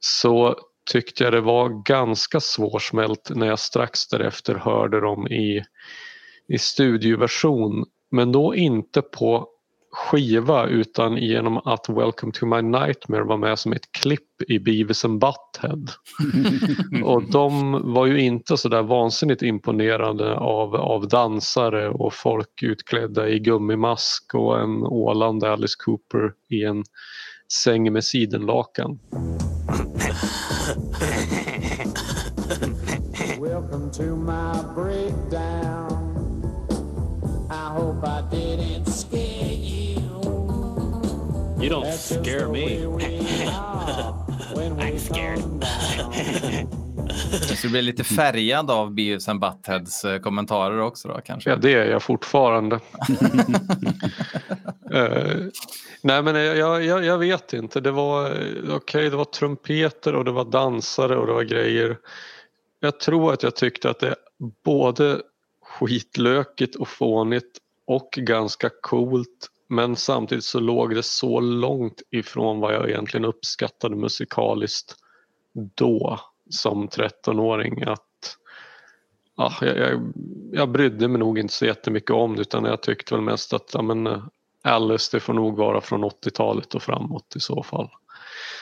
så 0.00 0.56
tyckte 0.92 1.24
jag 1.24 1.32
det 1.32 1.40
var 1.40 1.68
ganska 1.84 2.40
svårsmält 2.40 3.30
när 3.34 3.46
jag 3.46 3.58
strax 3.58 4.08
därefter 4.08 4.54
hörde 4.54 5.00
dem 5.00 5.28
i, 5.28 5.64
i 6.48 6.58
studioversion. 6.58 7.84
Men 8.10 8.32
då 8.32 8.54
inte 8.54 9.02
på 9.02 9.48
skiva 9.96 10.66
utan 10.66 11.16
genom 11.16 11.56
att 11.56 11.88
Welcome 11.88 12.32
to 12.32 12.46
my 12.46 12.62
nightmare 12.62 13.24
var 13.24 13.36
med 13.36 13.58
som 13.58 13.72
ett 13.72 13.92
klipp 13.92 14.42
i 14.48 14.58
Beavis 14.58 15.04
and 15.04 15.20
Butthead. 15.20 15.90
och 17.04 17.30
de 17.30 17.80
var 17.94 18.06
ju 18.06 18.20
inte 18.20 18.56
så 18.56 18.68
där 18.68 18.82
vansinnigt 18.82 19.42
imponerade 19.42 20.36
av, 20.36 20.76
av 20.76 21.08
dansare 21.08 21.88
och 21.88 22.14
folk 22.14 22.62
utklädda 22.62 23.28
i 23.28 23.38
gummimask 23.38 24.34
och 24.34 24.60
en 24.60 24.82
ålande 24.82 25.52
Alice 25.52 25.76
Cooper 25.84 26.32
i 26.48 26.64
en 26.64 26.84
säng 27.64 27.92
med 27.92 28.04
sidenlakan. 28.04 28.98
Welcome 33.40 33.90
to 33.92 34.02
my 34.02 34.74
breakdown. 34.74 36.06
I 37.50 37.68
hope 37.78 38.04
I 38.04 38.22
didn't. 38.36 38.75
You 41.66 41.72
don't 41.72 41.92
scare 41.92 42.48
me. 42.48 42.86
I'm 44.78 44.98
scared. 44.98 45.42
Så 47.42 47.66
du 47.66 47.70
blir 47.70 47.82
lite 47.82 48.04
färgad 48.04 48.70
av 48.70 48.94
Beavis 48.94 49.28
and 49.28 49.40
Buttheads 49.40 50.04
eh, 50.04 50.20
kommentarer 50.20 50.78
också 50.78 51.08
då 51.08 51.20
kanske? 51.24 51.50
Ja, 51.50 51.56
det 51.56 51.74
är 51.74 51.86
jag 51.86 52.02
fortfarande. 52.02 52.80
Eh, 54.92 55.36
nej 56.02 56.22
men 56.22 56.34
jag, 56.36 56.84
jag, 56.84 57.04
jag 57.04 57.18
vet 57.18 57.52
inte. 57.52 57.80
Det 57.80 57.90
var 57.90 58.30
eh, 58.30 58.74
okej, 58.76 59.10
det 59.10 59.16
var 59.16 59.24
trumpeter 59.24 60.14
och 60.14 60.24
det 60.24 60.30
var 60.30 60.44
dansare 60.44 61.16
och 61.16 61.26
det 61.26 61.32
var 61.32 61.42
grejer. 61.42 61.98
Jag 62.80 63.00
tror 63.00 63.32
att 63.32 63.42
jag 63.42 63.56
tyckte 63.56 63.90
att 63.90 64.00
det 64.00 64.08
är 64.08 64.16
både 64.64 65.22
skitlökigt 65.62 66.76
och 66.76 66.88
fånigt 66.88 67.58
och 67.86 68.08
ganska 68.16 68.70
coolt. 68.80 69.50
Men 69.68 69.96
samtidigt 69.96 70.44
så 70.44 70.60
låg 70.60 70.94
det 70.94 71.02
så 71.02 71.40
långt 71.40 72.02
ifrån 72.10 72.60
vad 72.60 72.74
jag 72.74 72.90
egentligen 72.90 73.24
uppskattade 73.24 73.96
musikaliskt 73.96 74.94
då 75.74 76.20
som 76.50 76.88
13-åring 76.88 77.82
att 77.82 78.36
ja, 79.36 79.52
jag, 79.60 79.78
jag, 79.78 80.12
jag 80.52 80.70
brydde 80.70 81.08
mig 81.08 81.18
nog 81.18 81.38
inte 81.38 81.54
så 81.54 81.66
jättemycket 81.66 82.10
om 82.10 82.36
det 82.36 82.42
utan 82.42 82.64
jag 82.64 82.82
tyckte 82.82 83.14
väl 83.14 83.24
mest 83.24 83.52
att 83.52 83.70
ja, 83.74 83.82
men, 83.82 84.06
eh, 84.06 84.22
Alice 84.62 85.16
det 85.16 85.20
får 85.20 85.34
nog 85.34 85.56
vara 85.56 85.80
från 85.80 86.04
80-talet 86.04 86.74
och 86.74 86.82
framåt 86.82 87.36
i 87.36 87.40
så 87.40 87.62
fall. 87.62 87.90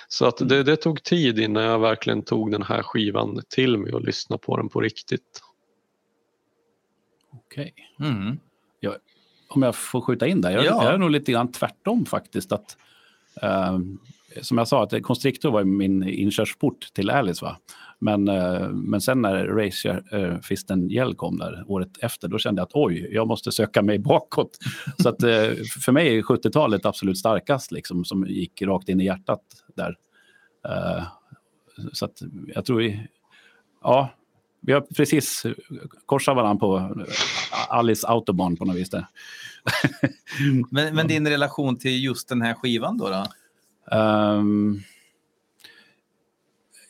Så 0.08 0.26
att 0.26 0.48
det, 0.48 0.62
det 0.62 0.76
tog 0.76 1.02
tid 1.02 1.38
innan 1.38 1.62
jag 1.62 1.78
verkligen 1.78 2.22
tog 2.22 2.50
den 2.50 2.62
här 2.62 2.82
skivan 2.82 3.42
till 3.48 3.78
mig 3.78 3.92
och 3.92 4.04
lyssnade 4.04 4.42
på 4.42 4.56
den 4.56 4.68
på 4.68 4.80
riktigt. 4.80 5.40
Okej. 7.32 7.74
Mm. 8.00 8.38
Om 9.48 9.62
jag 9.62 9.74
får 9.74 10.00
skjuta 10.00 10.26
in 10.26 10.40
där. 10.40 10.50
Jag, 10.50 10.64
Ja. 10.64 10.84
jag 10.84 10.94
är 10.94 10.98
nog 10.98 11.10
lite 11.10 11.32
grann 11.32 11.52
tvärtom 11.52 12.06
faktiskt. 12.06 12.52
Att, 12.52 12.76
eh, 13.42 13.78
som 14.42 14.58
jag 14.58 14.68
sa, 14.68 14.82
att 14.82 15.02
Constrictor 15.02 15.50
var 15.50 15.64
min 15.64 16.08
inkörsport 16.08 16.88
till 16.92 17.10
Alice. 17.10 17.44
Va? 17.44 17.56
Men, 17.98 18.28
eh, 18.28 18.68
men 18.68 19.00
sen 19.00 19.22
när 19.22 19.46
Raise 19.46 20.02
uh, 20.14 20.40
Fisten 20.40 20.88
Gel 20.88 21.14
kom 21.14 21.38
där 21.38 21.64
året 21.66 21.90
efter, 22.00 22.28
då 22.28 22.38
kände 22.38 22.60
jag 22.60 22.66
att 22.66 22.74
oj, 22.74 23.08
jag 23.12 23.28
måste 23.28 23.52
söka 23.52 23.82
mig 23.82 23.98
bakåt. 24.12 24.58
Så 24.98 25.08
att, 25.08 25.22
eh, 25.22 25.50
för 25.84 25.92
mig 25.92 26.18
är 26.18 26.22
70-talet 26.22 26.86
absolut 26.86 27.18
starkast, 27.18 27.72
liksom, 27.72 28.04
som 28.04 28.26
gick 28.26 28.62
rakt 28.62 28.88
in 28.88 29.00
i 29.00 29.04
hjärtat 29.04 29.40
där. 29.76 29.96
Eh, 30.68 31.04
så 31.92 32.04
att 32.04 32.22
jag 32.54 32.64
tror 32.64 32.78
vi, 32.78 33.08
ja, 33.82 34.10
vi 34.66 34.72
har 34.72 34.80
precis 34.80 35.46
korsat 36.06 36.36
varandra 36.36 36.60
på 36.60 36.94
Alice 37.68 38.06
Autobahn 38.08 38.56
på 38.56 38.64
något 38.64 38.76
vis. 38.76 38.90
Där. 38.90 39.06
Men, 40.70 40.94
men 40.94 41.08
din 41.08 41.28
relation 41.28 41.76
till 41.76 42.04
just 42.04 42.28
den 42.28 42.42
här 42.42 42.54
skivan 42.54 42.98
då? 42.98 43.08
då? 43.08 43.26
Ehm, 43.96 44.80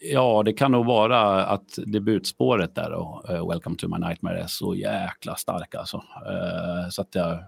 ja, 0.00 0.43
det 0.43 0.52
kan 0.52 0.73
nog 0.73 0.87
vara 0.87 1.47
att 1.47 1.78
debutspåret 1.87 2.75
där 2.75 2.90
då, 2.90 3.25
eh, 3.28 3.49
Welcome 3.49 3.76
to 3.76 3.88
my 3.88 3.99
nightmare, 3.99 4.43
är 4.43 4.47
så 4.47 4.75
jäkla 4.75 5.37
stark 5.37 5.75
alltså. 5.75 5.97
Eh, 6.26 6.88
så 6.90 7.02
att 7.02 7.14
jag, 7.14 7.45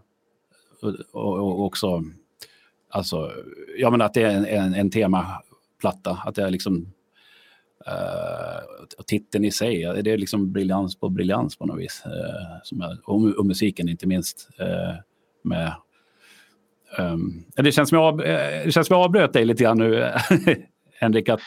och, 1.13 1.39
och, 1.39 1.65
också, 1.65 2.05
alltså, 2.91 3.33
jag 3.79 3.93
menar 3.93 4.07
att 4.07 4.15
det 4.15 4.23
är 4.23 4.31
en, 4.31 4.47
en, 4.47 4.75
en 4.75 4.91
temaplatta, 4.91 6.23
att 6.25 6.39
är 6.39 6.51
liksom 6.51 6.93
Uh, 7.89 9.03
titeln 9.07 9.45
i 9.45 9.51
sig, 9.51 10.03
det 10.03 10.11
är 10.11 10.19
liksom 10.19 10.53
briljans 10.53 10.97
på 11.01 11.09
briljans 11.09 11.57
på 11.57 11.67
något 11.67 11.81
vis. 11.81 12.03
som 12.63 12.81
jag, 12.81 12.99
och, 13.05 13.39
och 13.39 13.47
musiken 13.47 13.89
inte 13.89 14.07
minst. 14.07 14.49
eh, 14.59 14.95
med, 15.45 15.73
ehm, 16.99 17.45
det, 17.57 17.73
känns 17.73 17.89
som 17.89 17.99
jag, 17.99 18.19
det 18.19 18.73
känns 18.75 18.87
som 18.87 18.97
jag 18.97 19.05
avbröt 19.05 19.33
dig 19.33 19.45
lite 19.45 19.63
grann 19.65 19.79
nu, 19.79 20.13
Henrik. 21.01 21.29
Att, 21.29 21.41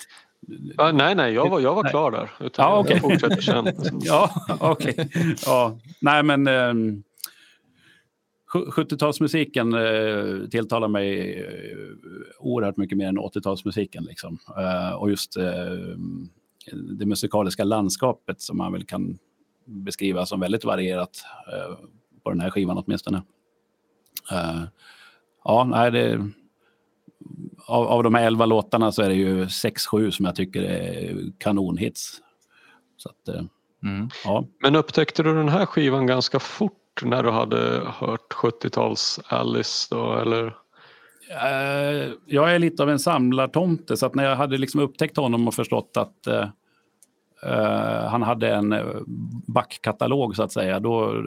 Ja, 0.77 0.91
nej, 0.91 1.15
nej, 1.15 1.33
jag 1.33 1.49
var, 1.49 1.59
jag 1.59 1.75
var 1.75 1.83
Nej. 1.83 1.89
klar 1.91 2.11
där. 2.11 2.29
Utan 2.39 2.65
Ja, 2.65 2.71
jag- 2.71 2.79
okej. 2.79 2.93
Jag 2.93 3.01
fortsätter 3.01 3.41
sen. 3.41 3.67
ja, 4.01 4.31
okej. 4.59 5.09
Ja, 5.45 5.79
nej, 6.01 6.23
men 6.23 6.47
um, 6.47 7.03
70-talsmusiken 8.53 9.73
eh, 9.73 10.49
tilltalar 10.49 10.87
mig 10.87 11.39
eh, 11.39 11.77
oerhört 12.39 12.77
mycket 12.77 12.97
mer 12.97 13.07
än 13.07 13.17
80-talsmusiken. 13.19 14.01
Liksom. 14.07 14.37
Eh, 14.57 14.93
och 14.93 15.09
just 15.09 15.37
eh, 15.37 15.45
det 16.99 17.05
musikaliska 17.05 17.63
landskapet 17.63 18.41
som 18.41 18.57
man 18.57 18.71
väl 18.73 18.83
kan 18.85 19.17
beskriva 19.65 20.25
som 20.25 20.39
väldigt 20.39 20.63
varierat 20.65 21.23
eh, 21.53 21.75
på 22.23 22.29
den 22.29 22.39
här 22.39 22.49
skivan 22.49 22.77
åtminstone. 22.77 23.21
Eh, 24.31 24.61
ja, 25.43 25.63
nej, 25.63 25.91
det, 25.91 26.29
av, 27.67 27.87
av 27.87 28.03
de 28.03 28.13
här 28.15 28.27
elva 28.27 28.45
låtarna 28.45 28.91
så 28.91 29.01
är 29.01 29.09
det 29.09 29.15
ju 29.15 29.49
sex, 29.49 29.87
sju 29.87 30.11
som 30.11 30.25
jag 30.25 30.35
tycker 30.35 30.61
är 30.63 31.17
kanonhits. 31.37 32.21
Så 32.97 33.09
att, 33.09 33.27
eh, 33.35 33.41
Mm. 33.83 34.09
ja. 34.25 34.45
Men 34.61 34.75
upptäckte 34.75 35.23
du 35.23 35.33
den 35.33 35.49
här 35.49 35.65
skivan 35.65 36.07
ganska 36.07 36.39
fort 36.39 36.78
när 37.03 37.23
du 37.23 37.29
hade 37.29 37.81
hört 37.85 38.33
70-tals 38.33 39.19
Alice 39.27 39.87
då 39.95 40.15
eller? 40.15 40.45
Eh, 41.29 42.11
jag 42.25 42.55
är 42.55 42.59
lite 42.59 42.83
av 42.83 42.89
en 42.89 42.99
samlartomte, 42.99 43.97
så 43.97 44.05
att 44.05 44.15
när 44.15 44.23
jag 44.25 44.35
hade 44.35 44.57
liksom 44.57 44.81
upptäckt 44.81 45.17
honom 45.17 45.47
och 45.47 45.53
förstått 45.53 45.97
att 45.97 46.27
eh, 46.27 46.47
eh, 47.43 48.07
han 48.09 48.21
hade 48.23 48.53
en 48.55 48.75
backkatalog 49.47 50.35
så 50.35 50.43
att 50.43 50.51
säga, 50.51 50.79
då 50.79 51.23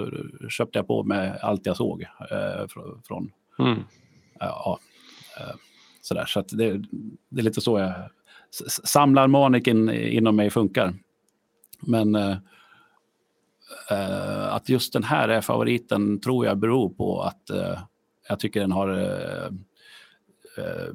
köpte 0.48 0.78
jag 0.78 0.86
på 0.86 1.02
mig 1.04 1.32
allt 1.42 1.66
jag 1.66 1.76
såg 1.76 2.04
fr- 2.30 3.02
från 3.06 3.30
Mm. 3.58 3.78
ja, 4.40 4.78
eh, 5.40 5.54
sådär. 6.02 6.24
Så 6.26 6.40
att 6.40 6.48
det, 6.48 6.82
det 7.28 7.40
är 7.40 7.44
lite 7.44 7.60
så 7.60 7.78
jag 7.78 7.92
s- 8.50 8.86
samlarmaniken 8.88 9.90
inom 9.90 10.36
mig 10.36 10.50
funkar. 10.50 10.94
Men 11.80 12.14
att 14.50 14.68
just 14.68 14.92
den 14.92 15.04
här 15.04 15.28
är 15.28 15.40
favoriten 15.40 16.20
tror 16.20 16.46
jag 16.46 16.58
beror 16.58 16.88
på 16.88 17.22
att 17.22 17.50
eh, 17.50 17.78
jag 18.28 18.40
tycker 18.40 18.60
den 18.60 18.72
har 18.72 18.88
eh, 18.88 19.46
eh, 20.64 20.92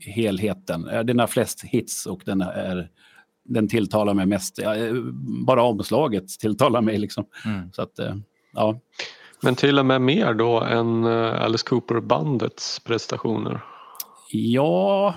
helheten. 0.00 0.88
Eh, 0.88 1.00
Den 1.04 1.18
har 1.18 1.26
flest 1.26 1.64
hits 1.64 2.06
och 2.06 2.22
den, 2.24 2.40
är, 2.40 2.88
den 3.44 3.68
tilltalar 3.68 4.14
mig 4.14 4.26
mest. 4.26 4.58
Eh, 4.58 4.92
bara 5.46 5.62
omslaget 5.62 6.28
tilltalar 6.28 6.80
mig. 6.80 6.98
Liksom. 6.98 7.24
Mm. 7.44 7.72
Så 7.72 7.82
att, 7.82 7.98
eh, 7.98 8.14
ja. 8.52 8.80
Men 9.42 9.54
till 9.54 9.78
och 9.78 9.86
med 9.86 10.00
mer 10.00 10.34
då 10.34 10.60
än 10.60 11.04
eh, 11.04 11.42
Alice 11.42 11.66
Cooper-bandets 11.66 12.84
prestationer. 12.84 13.60
Ja. 14.30 15.14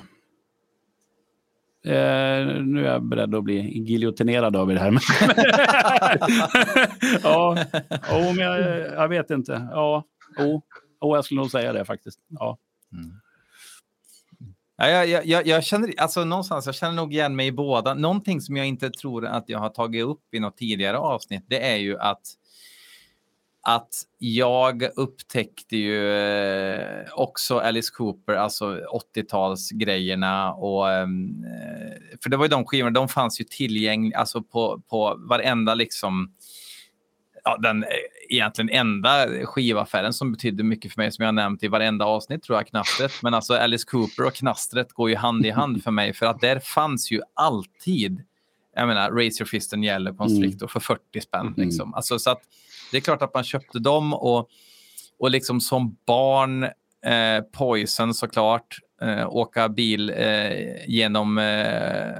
Eh, 1.86 2.63
nu 2.63 2.88
är 2.88 2.92
jag 2.92 3.04
beredd 3.04 3.36
att 3.36 3.44
bli 3.44 3.80
giljotinerad 3.80 4.56
av 4.56 4.68
det 4.68 4.80
här. 4.80 4.92
ja, 7.24 7.58
oh, 8.12 8.36
men 8.36 8.46
jag, 8.46 8.80
jag 8.80 9.08
vet 9.08 9.30
inte. 9.30 9.68
Ja, 9.72 10.04
oh, 10.38 10.60
oh, 11.01 11.18
jag 11.18 11.25
skulle 11.25 11.42
nog 11.42 11.51
säga 11.51 11.74
det 11.74 11.86
faktiskt. 11.86 12.20
Ja. 12.30 12.58
Mm. 12.94 13.12
Ja, 14.77 14.88
jag, 14.88 15.08
jag, 15.08 15.25
jag, 15.25 15.48
jag 15.48 15.63
känner, 15.63 15.94
alltså 15.98 16.24
någonstans, 16.25 16.65
jag 16.65 16.75
känner 16.75 16.96
nog 16.96 17.13
igen 17.13 17.36
mig 17.36 17.48
i 17.48 17.51
båda. 17.51 17.94
Någonting 17.94 18.42
som 18.42 18.58
jag 18.58 18.68
inte 18.68 18.89
tror 18.89 19.25
att 19.25 19.50
jag 19.50 19.60
har 19.60 19.70
tagit 19.70 20.06
upp 20.06 20.34
i 20.34 20.39
något 20.39 20.58
tidigare 20.58 20.98
avsnitt, 20.98 21.46
det 21.48 21.72
är 21.72 21.77
ju 21.77 22.00
att 22.00 22.22
att 23.68 24.02
jag 24.18 24.84
upptäckte 24.96 25.78
ju 25.78 26.18
eh, 26.18 27.06
också 27.14 27.60
Alice 27.60 27.92
Cooper, 27.94 28.34
alltså 28.34 28.80
80-talsgrejerna 29.16 30.52
och 30.52 30.92
ehm, 30.92 31.44
eh, 31.44 32.18
för 32.24 32.30
det 32.30 32.38
var 32.38 32.46
ju 32.46 32.50
de 32.50 32.66
skivorna, 32.66 32.92
de 32.92 33.08
fanns 33.08 33.42
ju 33.42 33.44
tillgängliga 33.44 34.18
alltså 34.20 34.42
på, 34.42 34.82
på 34.90 35.16
varenda 35.18 35.76
liksom 35.76 36.34
ja, 37.44 37.58
den 37.58 37.84
eh, 37.84 37.90
egentligen 38.30 38.70
enda 38.70 39.28
skivaffären 39.46 40.14
som 40.14 40.32
betydde 40.32 40.64
mycket 40.64 40.94
för 40.94 41.02
mig 41.02 41.12
som 41.12 41.26
jag 41.26 41.36
nämnt 41.36 41.64
i 41.64 41.68
varenda 41.68 42.06
avsnitt 42.06 42.44
tror 42.44 42.58
jag, 42.58 42.68
Knastret. 42.68 43.12
Men 43.24 43.34
alltså 43.34 43.54
Alice 43.54 43.86
Cooper 43.88 44.26
och 44.26 44.34
Knastret 44.34 44.94
går 44.94 45.10
ju 45.10 45.16
hand 45.16 45.46
i 45.46 45.50
hand 45.50 45.84
för 45.84 45.92
mig 45.92 46.14
för 46.14 46.26
att 46.26 46.42
där 46.42 46.60
fanns 46.60 47.12
ju 47.12 47.22
alltid, 47.34 48.24
jag 48.76 48.88
menar, 48.88 49.12
Raise 49.12 49.42
Your 49.42 49.48
Fist 49.48 49.74
and 49.74 49.86
Yellow 49.86 50.18
Constrictor 50.18 50.68
för 50.68 50.80
40 50.80 51.22
spänn. 51.22 51.48
Mm. 51.48 51.54
Liksom. 51.58 51.94
Alltså, 51.94 52.20
så 52.20 52.30
att 52.30 52.42
det 52.96 53.00
är 53.00 53.02
klart 53.02 53.22
att 53.22 53.34
man 53.34 53.44
köpte 53.44 53.80
dem 53.80 54.14
och, 54.14 54.50
och 55.20 55.32
liksom 55.32 55.62
som 55.62 55.98
barn 56.06 56.68
Eh, 57.06 57.42
Poison 57.52 58.14
såklart. 58.14 58.78
Eh, 59.02 59.28
åka 59.36 59.70
bil 59.70 60.10
eh, 60.10 60.88
genom 60.88 61.38
eh, 61.38 62.12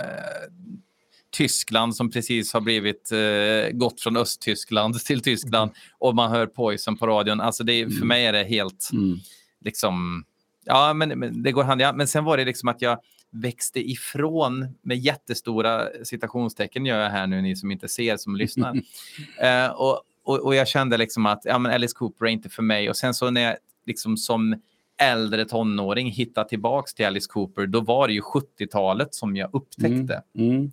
Tyskland 1.32 1.96
som 1.96 2.12
precis 2.12 2.54
har 2.54 2.62
blivit 2.62 3.12
eh, 3.12 3.78
gått 3.78 4.02
från 4.02 4.18
Östtyskland 4.18 5.00
till 5.06 5.22
Tyskland 5.22 5.72
och 5.98 6.16
man 6.16 6.32
hör 6.32 6.46
Poison 6.46 6.98
på 6.98 7.08
radion. 7.08 7.42
Alltså 7.42 7.64
det, 7.64 7.74
är- 7.74 7.90
för 7.90 8.06
mig 8.06 8.26
är 8.26 8.34
det 8.34 8.44
helt 8.44 8.90
Mm. 8.94 9.18
liksom, 9.62 10.26
ja 10.66 10.94
men, 10.94 11.10
men 11.20 11.44
det 11.44 11.52
går 11.52 11.64
hand 11.64 11.82
i 11.82 11.84
hand. 11.84 11.98
Men 11.98 12.08
sen 12.08 12.24
var 12.24 12.38
det 12.38 12.46
liksom 12.46 12.70
att 12.70 12.82
jag 12.82 13.00
växte 13.32 13.90
ifrån 13.90 14.68
med 14.82 14.98
jättestora 14.98 15.88
citationstecken 16.04 16.86
gör 16.86 17.00
jag 17.00 17.10
här 17.10 17.28
nu, 17.28 17.42
ni 17.42 17.56
som 17.56 17.72
inte 17.72 17.88
ser 17.88 18.18
som 18.18 18.36
lyssnar. 18.36 18.82
eh, 19.42 19.68
och, 19.68 20.02
och, 20.26 20.40
och 20.40 20.56
jag 20.56 20.68
kände 20.68 20.98
liksom 20.98 21.26
att 21.26 21.42
ja, 21.44 21.60
men 21.60 21.72
Alice 21.72 21.96
Cooper 21.96 22.26
är 22.26 22.30
inte 22.30 22.50
för 22.50 22.64
mig. 22.64 22.90
Och 22.90 22.98
sen 22.98 23.14
så 23.14 23.30
när 23.30 23.42
jag 23.42 23.56
liksom 23.86 24.18
som 24.18 24.62
äldre 25.02 25.46
tonåring 25.46 26.12
hittade 26.12 26.50
tillbaks 26.50 26.94
till 26.94 27.06
Alice 27.06 27.28
Cooper, 27.30 27.68
då 27.68 27.82
var 27.82 28.08
det 28.08 28.14
ju 28.14 28.22
70-talet 28.22 29.16
som 29.16 29.36
jag 29.36 29.50
upptäckte. 29.54 30.22
Mm. 30.38 30.72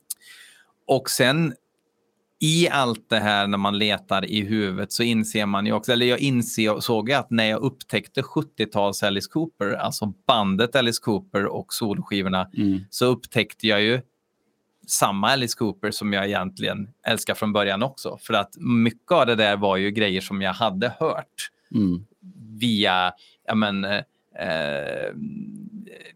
Och 0.86 1.10
sen 1.10 1.54
i 2.40 2.68
allt 2.68 3.08
det 3.08 3.18
här 3.18 3.46
när 3.46 3.58
man 3.58 3.78
letar 3.78 4.24
i 4.24 4.40
huvudet 4.40 4.92
så 4.92 5.02
inser 5.02 5.46
man 5.46 5.66
ju 5.66 5.72
också, 5.72 5.92
eller 5.92 6.06
jag 6.06 6.18
insåg 6.18 7.12
att 7.12 7.30
när 7.30 7.44
jag 7.44 7.60
upptäckte 7.62 8.22
70-tals 8.22 9.02
Alice 9.02 9.28
Cooper, 9.30 9.72
alltså 9.72 10.12
bandet 10.26 10.76
Alice 10.76 11.00
Cooper 11.02 11.46
och 11.46 11.72
soloskivorna, 11.72 12.48
Mm. 12.56 12.80
så 12.90 13.06
upptäckte 13.06 13.66
jag 13.66 13.82
ju 13.82 14.00
samma 14.86 15.30
Alice 15.30 15.56
Cooper 15.58 15.90
som 15.90 16.12
jag 16.12 16.26
egentligen 16.26 16.88
älskar 17.06 17.34
från 17.34 17.52
början 17.52 17.82
också. 17.82 18.18
För 18.20 18.34
att 18.34 18.50
mycket 18.60 19.12
av 19.12 19.26
det 19.26 19.34
där 19.34 19.56
var 19.56 19.76
ju 19.76 19.90
grejer 19.90 20.20
som 20.20 20.42
jag 20.42 20.52
hade 20.52 20.92
hört 21.00 21.48
Mm. 21.74 22.04
via 22.58 23.12
ja, 23.46 23.54
men, 23.54 23.84
eh, 23.84 24.00
eh, 24.38 25.10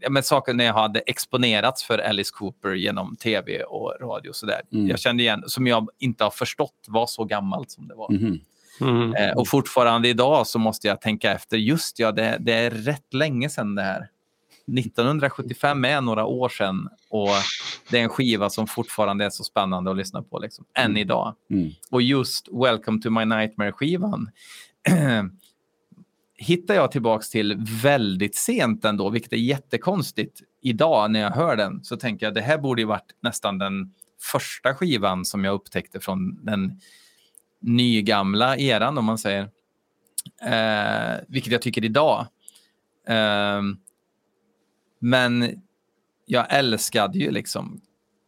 ja, 0.01 0.11
men 0.11 0.23
saker 0.23 0.55
när 0.55 0.65
jag 0.65 0.75
hade 0.75 1.01
exponerats 1.01 1.85
för 1.85 1.99
Alice 1.99 2.31
Cooper 2.35 2.73
genom 2.75 3.17
tv 3.17 3.63
och 3.63 3.95
radio. 4.01 4.29
och 4.29 4.37
Sådär. 4.37 4.61
Mm. 4.73 4.89
Jag 4.89 4.99
kände 4.99 5.23
igen, 5.23 5.43
som 5.47 5.67
jag 5.67 5.89
inte 5.99 6.25
har 6.25 6.31
förstått 6.31 6.85
var 6.89 7.07
så 7.07 7.25
gammalt 7.25 7.71
som 7.71 7.89
det 7.89 7.95
var. 7.95 8.13
Mhm. 8.13 8.41
Mm. 8.81 9.15
Eh, 9.15 9.37
och 9.37 9.49
fortfarande 9.49 10.09
idag 10.09 10.47
så 10.47 10.59
måste 10.59 10.89
jag 10.89 11.01
tänka 11.01 11.33
efter, 11.33 11.57
just 11.57 11.99
ja, 11.99 12.13
det, 12.13 12.37
det 12.41 12.53
är 12.53 12.71
rätt 12.71 13.15
länge 13.15 13.49
sedan 13.51 13.75
det 13.75 13.83
här. 13.83 14.09
1975 14.79 15.85
är 15.85 16.01
några 16.01 16.25
år 16.25 16.49
sedan 16.49 16.89
och 17.09 17.29
det 17.91 17.99
är 17.99 18.03
en 18.03 18.09
skiva 18.09 18.51
som 18.51 18.67
fortfarande 18.67 19.25
är 19.25 19.31
så 19.31 19.45
spännande 19.45 19.91
att 19.91 19.97
lyssna 19.97 20.23
på 20.23 20.39
liksom, 20.39 20.65
än 20.75 20.97
idag. 20.97 21.35
Mm. 21.51 21.71
Och 21.91 22.03
just 22.03 22.49
Welcome 22.53 23.03
to 23.03 23.11
my 23.11 23.25
nightmare-skivan 23.25 24.31
hittar 26.39 26.75
jag 26.75 26.93
tillbaks 26.93 27.31
till 27.31 27.57
väldigt 27.83 28.37
sent 28.37 28.85
ändå, 28.85 29.11
vilket 29.11 29.33
är 29.33 29.37
jättekonstigt. 29.37 30.41
Idag 30.63 31.11
när 31.11 31.21
jag 31.21 31.31
hör 31.31 31.57
den 31.57 31.85
så 31.85 31.97
tänker 31.97 32.27
jag 32.27 32.35
det 32.35 32.41
här 32.41 32.59
borde 32.59 32.83
ju 32.83 32.87
varit 32.87 33.15
nästan 33.23 33.59
den 33.59 33.95
första 34.33 34.75
skivan 34.75 35.25
som 35.25 35.45
jag 35.45 35.55
upptäckte 35.55 36.01
från 36.01 36.45
den 36.45 36.81
nygamla 37.61 38.57
eran 38.57 38.99
om 38.99 39.05
man 39.05 39.19
säger. 39.19 39.51
Eh, 40.43 41.21
vilket 41.29 41.53
jag 41.53 41.63
tycker 41.63 41.85
idag. 41.85 42.27
Eh, 43.07 43.63
men 45.11 45.63
jag 46.27 46.47
älskade 46.51 47.19
ju 47.19 47.31
liksom 47.31 47.81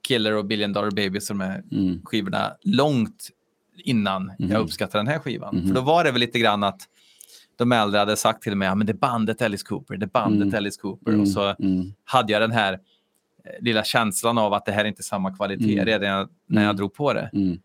Killer 0.09 0.33
och 0.37 0.45
Billion 0.47 0.73
Dollar 0.73 0.91
Baby 0.91 1.21
som 1.21 1.41
är 1.41 1.63
Mm. 1.73 2.01
skivorna 2.05 2.53
långt 2.63 3.29
innan 3.85 4.33
Mhm. 4.39 4.51
jag 4.51 4.61
uppskattade 4.61 4.99
den 4.99 5.07
här 5.13 5.19
skivan. 5.19 5.57
Mhm. 5.57 5.69
För 5.69 5.75
då 5.75 5.81
var 5.81 6.05
det 6.05 6.11
väl 6.13 6.21
lite 6.21 6.39
grann 6.39 6.63
att 6.63 6.81
de 7.57 7.73
äldre 7.73 7.99
hade 7.99 8.17
sagt 8.17 8.43
till 8.43 8.57
mig, 8.57 8.69
ja, 8.69 8.75
men 8.75 8.87
det 8.87 8.93
är 8.93 8.95
bandet 8.95 9.43
Alice 9.43 9.65
Cooper, 9.67 9.97
det 9.97 10.05
är 10.07 10.11
bandet 10.11 10.43
Mm. 10.47 10.55
Alice 10.55 10.81
Cooper. 10.81 11.11
Mm. 11.11 11.21
Och 11.21 11.29
så 11.29 11.55
Mm. 11.59 11.93
hade 12.05 12.33
jag 12.33 12.43
den 12.43 12.53
här 12.53 12.73
eh, 12.73 12.79
lilla 13.61 13.85
känslan 13.85 14.39
av 14.39 14.55
att 14.55 14.65
det 14.67 14.73
här 14.73 14.85
är 14.85 14.89
inte 14.89 15.03
samma 15.03 15.35
kvalitet 15.37 15.73
Mm. 15.73 15.85
redan 15.87 16.29
när 16.47 16.63
jag 16.63 16.69
Mm. 16.69 16.77
drog 16.77 16.95
på 16.95 17.13
det. 17.13 17.31
Mm. 17.33 17.59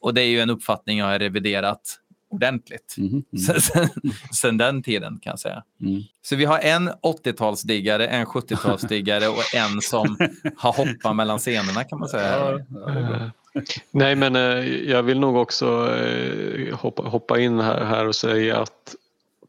Och 0.00 0.14
det 0.14 0.20
är 0.22 0.28
ju 0.28 0.40
en 0.40 0.50
uppfattning 0.50 0.98
jag 0.98 1.06
har 1.06 1.18
reviderat 1.18 2.00
ordentligt. 2.36 2.94
Mm. 2.98 3.22
Sen, 3.46 3.60
sen, 3.60 3.88
sen 4.32 4.56
den 4.58 4.82
tiden 4.82 5.18
kan 5.22 5.30
jag 5.30 5.38
säga. 5.40 5.62
Mm. 5.80 6.02
Så 6.22 6.36
vi 6.36 6.44
har 6.44 6.58
en 6.58 6.90
80-talsdiggare, 6.90 8.06
en 8.06 8.26
70-talsdiggare 8.26 9.26
och 9.26 9.54
en 9.54 9.80
som 9.80 10.16
har 10.56 10.72
hoppat 10.72 11.16
mellan 11.16 11.38
scenerna 11.38 11.84
kan 11.84 11.98
man 11.98 12.08
säga. 12.08 12.52
Eh, 12.88 13.28
Nej, 13.90 14.16
men 14.16 14.36
eh, 14.36 14.66
jag 14.90 15.02
vill 15.02 15.20
nog 15.20 15.36
också 15.36 15.96
eh, 15.96 16.74
hoppa, 16.76 17.02
hoppa 17.02 17.38
in 17.40 17.60
här, 17.60 17.84
här 17.84 18.06
och 18.06 18.14
säga 18.16 18.58
att 18.58 18.94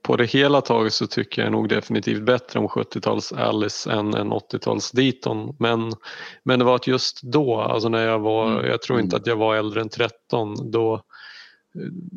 på 0.01 0.15
det 0.17 0.25
hela 0.25 0.61
taget 0.61 0.93
så 0.93 1.07
tycker 1.07 1.41
jag 1.43 1.51
nog 1.51 1.69
definitivt 1.69 2.23
bättre 2.23 2.59
om 2.59 2.67
70-tals 2.67 3.33
Alice 3.33 3.91
än 3.91 4.13
en 4.13 4.31
80-tals 4.33 4.91
Deaton. 4.91 5.55
Men, 5.59 5.91
men 6.43 6.59
det 6.59 6.65
var 6.65 6.75
att 6.75 6.87
just 6.87 7.21
då, 7.23 7.61
alltså 7.61 7.89
när 7.89 8.05
jag 8.05 8.19
var, 8.19 8.51
Mm. 8.51 8.65
jag 8.65 8.81
tror 8.81 8.99
inte 8.99 9.15
att 9.15 9.27
jag 9.27 9.35
var 9.35 9.55
äldre 9.55 9.81
än 9.81 9.89
13, 9.89 10.71
då, 10.71 10.93
eh, 10.93 11.01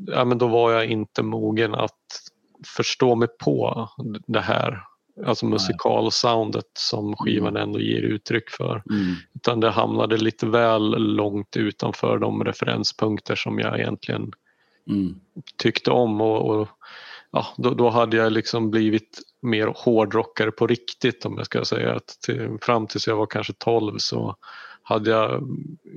ja, 0.07 0.25
men 0.25 0.39
då 0.39 0.49
var 0.49 0.73
jag 0.73 0.87
inte 0.87 1.23
mogen 1.23 1.75
att 1.75 1.97
förstå 2.77 3.15
mig 3.15 3.29
på 3.45 3.89
det 4.27 4.41
här. 4.41 4.83
Alltså 5.27 5.47
musikalsoundet 5.47 6.71
som 6.79 7.17
skivan 7.17 7.57
ändå 7.57 7.81
ger 7.81 8.03
uttryck 8.03 8.51
för. 8.51 8.83
Mm. 8.91 9.15
Utan 9.35 9.61
det 9.61 9.71
hamnade 9.71 10.17
lite 10.17 10.47
väl 10.47 11.15
långt 11.15 11.57
utanför 11.57 12.19
de 12.19 12.45
referenspunkter 12.45 13.35
som 13.35 13.59
jag 13.59 13.81
egentligen 13.81 14.33
Mm. 14.89 15.15
tyckte 15.57 15.91
om. 15.91 16.21
Och, 16.21 16.51
och 16.51 16.69
ja, 17.31 17.47
då, 17.57 17.75
då 17.75 17.91
hade 17.91 18.17
jag 18.17 18.33
liksom 18.33 18.71
blivit 18.71 19.19
mer 19.43 19.73
hårdrockare 19.77 20.51
på 20.51 20.67
riktigt 20.67 21.25
om 21.25 21.35
jag 21.37 21.47
ska 21.47 21.65
säga. 21.65 21.95
Att 21.95 22.19
till, 22.27 22.59
fram 22.63 22.87
tills 22.87 23.07
jag 23.07 23.17
var 23.17 23.27
kanske 23.27 23.53
12 23.53 23.99
så 23.99 24.37
hade 24.91 25.11
jag, 25.11 25.49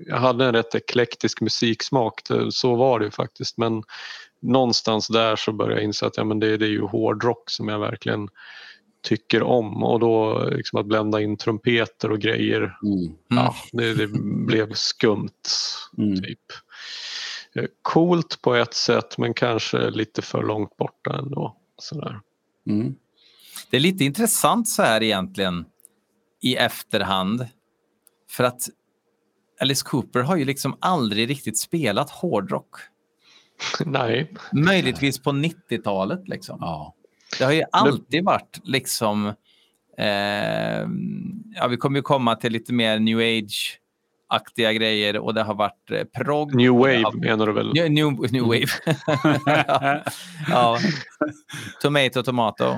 jag 0.07 0.17
hade 0.17 0.45
en 0.45 0.53
rätt 0.53 0.75
eklektisk 0.75 1.41
musiksmak. 1.41 2.21
Så 2.49 2.75
var 2.75 2.99
det 2.99 3.05
ju 3.05 3.11
faktiskt. 3.11 3.57
Men 3.57 3.83
någonstans 4.41 5.07
där 5.07 5.35
så 5.35 5.51
började 5.51 5.75
jag 5.75 5.83
inse 5.83 6.05
att 6.05 6.17
ja, 6.17 6.23
men 6.23 6.39
det, 6.39 6.57
det 6.57 6.65
är 6.65 6.69
ju 6.69 6.81
hårdrock 6.81 7.49
som 7.49 7.67
jag 7.67 7.79
verkligen 7.79 8.29
tycker 9.03 9.43
om 9.43 9.83
och 9.83 9.99
då 9.99 10.43
liksom 10.51 10.79
att 10.79 10.85
blända 10.85 11.21
in 11.21 11.37
trumpeter 11.37 12.11
och 12.11 12.19
grejer 12.19 12.77
Mm. 12.83 13.15
ja, 13.27 13.55
det, 13.71 13.93
det 13.93 14.07
blev 14.47 14.73
skumt. 14.73 15.49
Mm. 15.97 16.21
Typ. 16.21 16.39
Eh, 17.55 17.65
Coolt 17.81 18.41
på 18.41 18.55
ett 18.55 18.73
sätt 18.73 19.17
men 19.17 19.33
kanske 19.33 19.89
lite 19.89 20.21
för 20.21 20.43
långt 20.43 20.77
borta 20.77 21.17
ändå. 21.19 21.57
Sådär. 21.77 22.19
Mm. 22.69 22.95
Det 23.69 23.77
är 23.77 23.81
lite 23.81 24.03
intressant 24.03 24.67
så 24.67 24.81
här 24.81 25.03
egentligen 25.03 25.65
i 26.41 26.55
efterhand. 26.55 27.47
För 28.29 28.43
att 28.43 28.69
Alice 29.63 29.85
Cooper 29.85 30.19
har 30.19 30.35
ju 30.35 30.45
liksom 30.45 30.77
aldrig 30.79 31.29
riktigt 31.29 31.57
spelat 31.57 32.09
hårdrock. 32.09 32.75
Nej, 33.85 34.33
Möjligtvis 34.51 35.23
på 35.23 35.31
90-talet 35.31 36.27
liksom. 36.27 36.57
Ja. 36.61 36.95
Det 37.37 37.43
har 37.45 37.51
ju 37.51 37.63
alltid 37.71 38.23
varit 38.23 38.59
liksom... 38.63 39.27
Eh, 39.97 40.87
ja, 41.55 41.67
vi 41.69 41.77
kommer 41.77 41.99
ju 41.99 42.01
komma 42.01 42.35
till 42.35 42.51
lite 42.51 42.73
mer 42.73 42.99
new 42.99 43.21
age-aktiga 44.33 44.73
grejer 44.73 45.17
och 45.17 45.33
det 45.33 45.43
har 45.43 45.53
varit 45.55 45.91
eh, 45.91 46.03
progg. 46.03 46.55
New 46.55 46.71
Wave 46.71 47.03
har- 47.03 47.13
menar 47.25 47.47
du 47.47 47.53
väl? 47.53 47.71
Ja, 47.73 47.83
New, 47.83 48.31
new 48.31 48.43
wave. 48.43 48.67
ja. 50.49 50.77
Tomato, 51.81 52.23
tomato. 52.23 52.77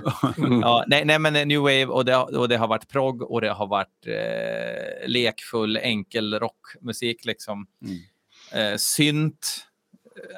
Ja, 0.62 0.84
nej, 0.88 1.06
nej, 1.06 1.20
men 1.20 1.48
new 1.48 1.60
wave 1.62 1.86
och 1.86 2.06
det, 2.06 2.18
och 2.18 2.50
det 2.50 2.58
har 2.58 2.68
varit 2.68 2.90
progg 2.90 3.22
och 3.32 3.42
det 3.42 3.50
har 3.50 3.68
varit 3.68 4.08
eh, 4.08 5.08
lekfull, 5.10 5.78
enkel 5.78 6.40
rockmusik. 6.40 7.26
Liksom. 7.26 7.68
Mm. 7.86 8.72
Eh, 8.72 8.78
synt. 8.78 9.66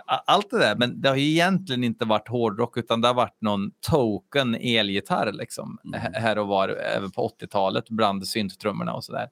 eh, 0.09 0.19
Allt 0.25 0.49
det 0.49 0.57
där. 0.59 0.75
Men 0.75 1.01
det 1.01 1.09
har 1.09 1.15
ju 1.15 1.29
egentligen 1.31 1.83
inte 1.83 2.05
varit 2.05 2.27
hårdrock 2.27 2.77
utan 2.77 3.01
det 3.01 3.07
har 3.07 3.15
varit 3.15 3.41
någon 3.41 3.71
token 3.89 4.55
elgitarr 4.55 5.31
liksom, 5.31 5.77
Mm. 5.85 6.13
här 6.13 6.37
och 6.37 6.47
var 6.47 6.69
även 6.69 7.11
på 7.11 7.27
80-talet 7.41 7.89
bland 7.89 8.27
synttrummorna 8.27 8.93
och 8.93 9.03
sådär. 9.03 9.27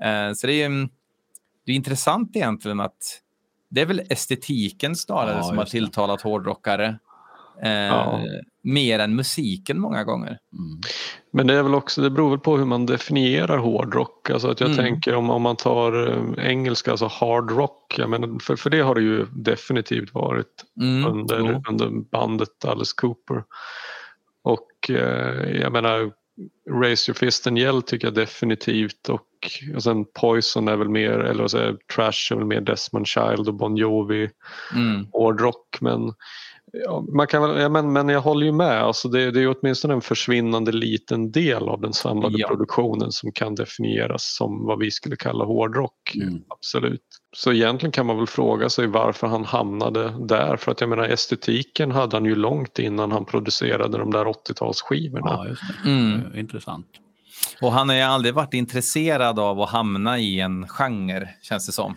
Mm. 0.00 0.28
Eh, 0.30 0.34
så 0.34 0.46
det 0.46 0.52
är 0.52 0.68
ju 0.68 0.88
det 1.68 1.72
är 1.72 1.76
intressant 1.76 2.36
egentligen 2.36 2.80
att 2.80 2.96
det 3.70 3.80
är 3.80 3.86
väl 3.86 4.02
estetiken 4.10 4.96
snarare 4.96 5.36
Ja, 5.36 5.42
som 5.42 5.58
har 5.58 5.64
det. 5.64 5.70
tilltalat 5.70 6.22
hårdrockare. 6.22 6.98
Eh, 7.62 7.70
Ja. 7.70 8.20
Mer 8.62 8.98
än 8.98 9.16
musiken 9.16 9.80
många 9.80 10.04
gånger. 10.04 10.28
Mm. 10.52 10.80
Men 11.32 11.46
det 11.46 11.54
är 11.54 11.62
väl 11.62 11.74
också, 11.74 12.02
det 12.02 12.10
beror 12.10 12.30
väl 12.30 12.38
på 12.38 12.56
hur 12.56 12.64
man 12.64 12.86
definierar 12.86 13.58
hårdrock. 13.58 14.30
Alltså 14.30 14.48
att 14.50 14.60
jag 14.60 14.70
Mm. 14.70 14.84
tänker 14.84 15.14
om, 15.14 15.30
om 15.30 15.42
man 15.42 15.56
tar 15.56 16.08
eh, 16.38 16.46
engelska, 16.50 16.90
alltså 16.90 17.06
hard 17.06 17.50
rock. 17.50 17.94
Jag 17.98 18.10
menar, 18.10 18.38
för, 18.38 18.56
för 18.56 18.70
det 18.70 18.80
har 18.80 18.94
det 18.94 19.00
ju 19.00 19.26
definitivt 19.32 20.14
varit 20.14 20.64
Mm. 20.80 21.06
under, 21.12 21.62
under 21.68 21.90
bandet 22.10 22.64
Alice 22.64 22.92
Cooper. 22.96 23.44
Och 24.42 24.90
eh, 24.90 25.60
jag 25.60 25.72
menar 25.72 26.12
Raise 26.70 27.10
Your 27.10 27.14
Fist 27.14 27.46
and 27.46 27.58
Yell 27.58 27.82
tycker 27.82 28.06
jag 28.06 28.14
definitivt 28.14 29.08
och, 29.08 29.26
och 29.74 29.82
sen 29.82 30.04
Poison 30.20 30.68
är 30.68 30.76
väl 30.76 30.88
mer, 30.88 31.10
eller 31.10 31.40
vad 31.40 31.50
säger 31.50 31.76
Trash 31.94 32.32
är 32.32 32.36
väl 32.36 32.44
mer 32.44 32.60
Desmond 32.60 33.06
Child 33.06 33.48
och 33.48 33.54
Bon 33.54 33.76
Jovi 33.76 34.30
Mm. 34.74 35.06
hårdrock 35.12 35.78
men 35.80 36.12
Ja, 36.72 37.04
man 37.14 37.26
kan 37.26 37.42
väl, 37.42 37.60
ja, 37.60 37.68
men, 37.68 37.92
men 37.92 38.08
jag 38.08 38.20
håller 38.20 38.46
ju 38.46 38.52
med. 38.52 38.82
Alltså 38.82 39.08
det, 39.08 39.30
det 39.30 39.38
är 39.38 39.42
ju 39.42 39.54
åtminstone 39.60 39.94
en 39.94 40.00
försvinnande 40.00 40.72
liten 40.72 41.30
del 41.30 41.68
av 41.68 41.80
den 41.80 41.92
samlade 41.92 42.34
Ja. 42.38 42.48
produktionen 42.48 43.12
som 43.12 43.32
kan 43.32 43.54
definieras 43.54 44.34
som 44.36 44.66
vad 44.66 44.78
vi 44.78 44.90
skulle 44.90 45.16
kalla 45.16 45.44
hårdrock. 45.44 46.14
Mm. 46.14 46.42
Absolut. 46.48 47.02
Så 47.36 47.52
egentligen 47.52 47.92
kan 47.92 48.06
man 48.06 48.16
väl 48.16 48.26
fråga 48.26 48.68
sig 48.68 48.86
varför 48.86 49.26
han 49.26 49.44
hamnade 49.44 50.14
där. 50.26 50.56
För 50.56 50.72
att 50.72 50.80
jag 50.80 50.90
menar 50.90 51.04
estetiken 51.04 51.90
hade 51.90 52.16
han 52.16 52.24
ju 52.24 52.34
långt 52.34 52.78
innan 52.78 53.12
han 53.12 53.24
producerade 53.24 53.98
de 53.98 54.10
där 54.10 54.24
80-talsskivorna. 54.24 55.20
Ja, 55.24 55.46
just 55.48 55.62
det. 55.84 55.90
Mm. 55.90 56.32
Eh, 56.34 56.40
Intressant. 56.40 56.86
Och 57.62 57.72
han 57.72 57.88
har 57.88 57.96
ju 57.96 58.02
aldrig 58.02 58.34
varit 58.34 58.54
intresserad 58.54 59.38
av 59.38 59.60
att 59.60 59.70
hamna 59.70 60.18
i 60.18 60.40
en 60.40 60.68
genre, 60.68 61.28
känns 61.42 61.66
det 61.66 61.72
som. 61.72 61.94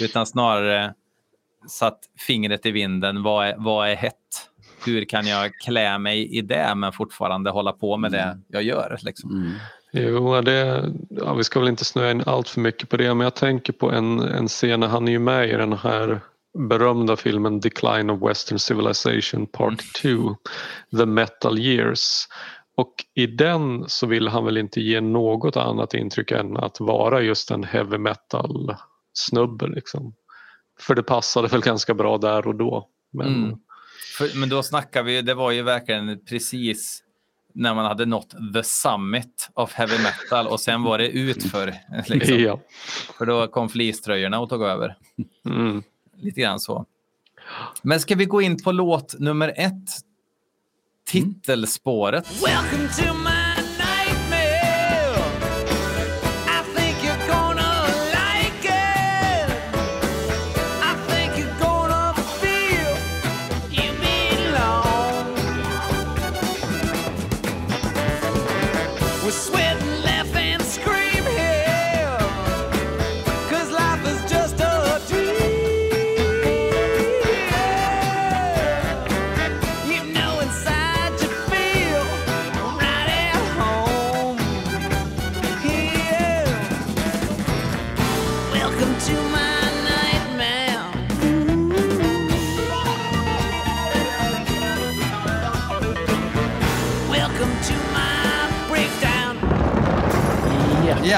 Utan 0.00 0.26
snarare 0.26 0.94
satt 1.68 1.98
fingret 2.26 2.66
i 2.66 2.70
vinden. 2.70 3.22
Vad 3.22 3.46
är, 3.46 3.54
vad 3.58 3.88
är 3.88 3.94
hett? 3.94 4.14
Hur 4.86 5.04
kan 5.04 5.26
jag 5.26 5.54
klä 5.54 5.98
mig 5.98 6.38
i 6.38 6.40
det 6.40 6.74
men 6.74 6.92
fortfarande 6.92 7.50
hålla 7.50 7.72
på 7.72 7.96
med 7.96 8.12
det 8.12 8.38
jag 8.48 8.62
gör? 8.62 8.98
Liksom. 9.02 9.30
Mm. 9.30 9.52
Jo, 9.92 10.40
det, 10.40 10.92
ja, 11.10 11.34
vi 11.34 11.44
ska 11.44 11.60
väl 11.60 11.68
inte 11.68 11.84
snöa 11.84 12.10
in 12.10 12.22
allt 12.26 12.48
för 12.48 12.60
mycket 12.60 12.88
på 12.88 12.96
det 12.96 13.14
men 13.14 13.24
jag 13.24 13.34
tänker 13.34 13.72
på 13.72 13.90
en, 13.90 14.20
en 14.20 14.48
scen 14.48 14.80
när 14.80 14.88
han 14.88 15.08
är 15.08 15.12
ju 15.12 15.18
med 15.18 15.48
i 15.48 15.52
den 15.52 15.72
här 15.72 16.20
berömda 16.58 17.16
filmen 17.16 17.60
Decline 17.60 18.10
of 18.10 18.22
Western 18.22 18.58
Civilization 18.58 19.46
Part 19.46 19.82
2 20.02 20.36
The 20.98 21.06
Metal 21.06 21.58
Years. 21.58 22.28
Och 22.76 22.94
i 23.14 23.26
den 23.26 23.84
så 23.88 24.06
vill 24.06 24.28
han 24.28 24.44
väl 24.44 24.56
inte 24.56 24.80
ge 24.80 25.00
något 25.00 25.56
annat 25.56 25.94
intryck 25.94 26.30
än 26.30 26.56
att 26.56 26.80
vara 26.80 27.20
just 27.20 27.50
en 27.50 27.64
heavy 27.64 27.98
metal 27.98 28.76
snubbe 29.12 29.66
liksom. 29.66 30.14
För 30.86 30.94
det 30.94 31.02
passade 31.02 31.48
väl 31.48 31.60
ganska 31.60 31.94
bra 31.94 32.18
där 32.18 32.46
och 32.46 32.54
då. 32.54 32.88
Men 33.12 33.26
Mm. 33.26 33.58
För, 34.18 34.38
men 34.38 34.48
då 34.48 34.62
snackar 34.62 35.02
vi, 35.02 35.22
det 35.22 35.34
var 35.34 35.50
ju 35.50 35.62
verkligen 35.62 36.20
precis 36.24 37.02
när 37.54 37.74
man 37.74 37.84
hade 37.84 38.06
nått 38.06 38.30
the 38.54 38.62
summit 38.62 39.48
of 39.54 39.72
heavy 39.72 39.98
metal 39.98 40.46
och 40.46 40.60
sen 40.60 40.82
var 40.82 40.98
det 40.98 41.08
utför. 41.08 41.74
Liksom. 42.06 42.38
ja. 42.38 42.60
För 43.18 43.26
då 43.26 43.46
kom 43.46 43.68
fleecetröjorna 43.68 44.40
och 44.40 44.48
tog 44.48 44.62
över. 44.62 44.96
Mm. 45.46 45.82
Lite 46.16 46.40
grann 46.40 46.60
så. 46.60 46.86
Men 47.82 48.00
ska 48.00 48.14
vi 48.14 48.24
gå 48.24 48.42
in 48.42 48.62
på 48.62 48.72
låt 48.72 49.18
nummer 49.18 49.52
ett? 49.56 49.90
Titelspåret. 51.06 52.42
Welcome 52.42 52.88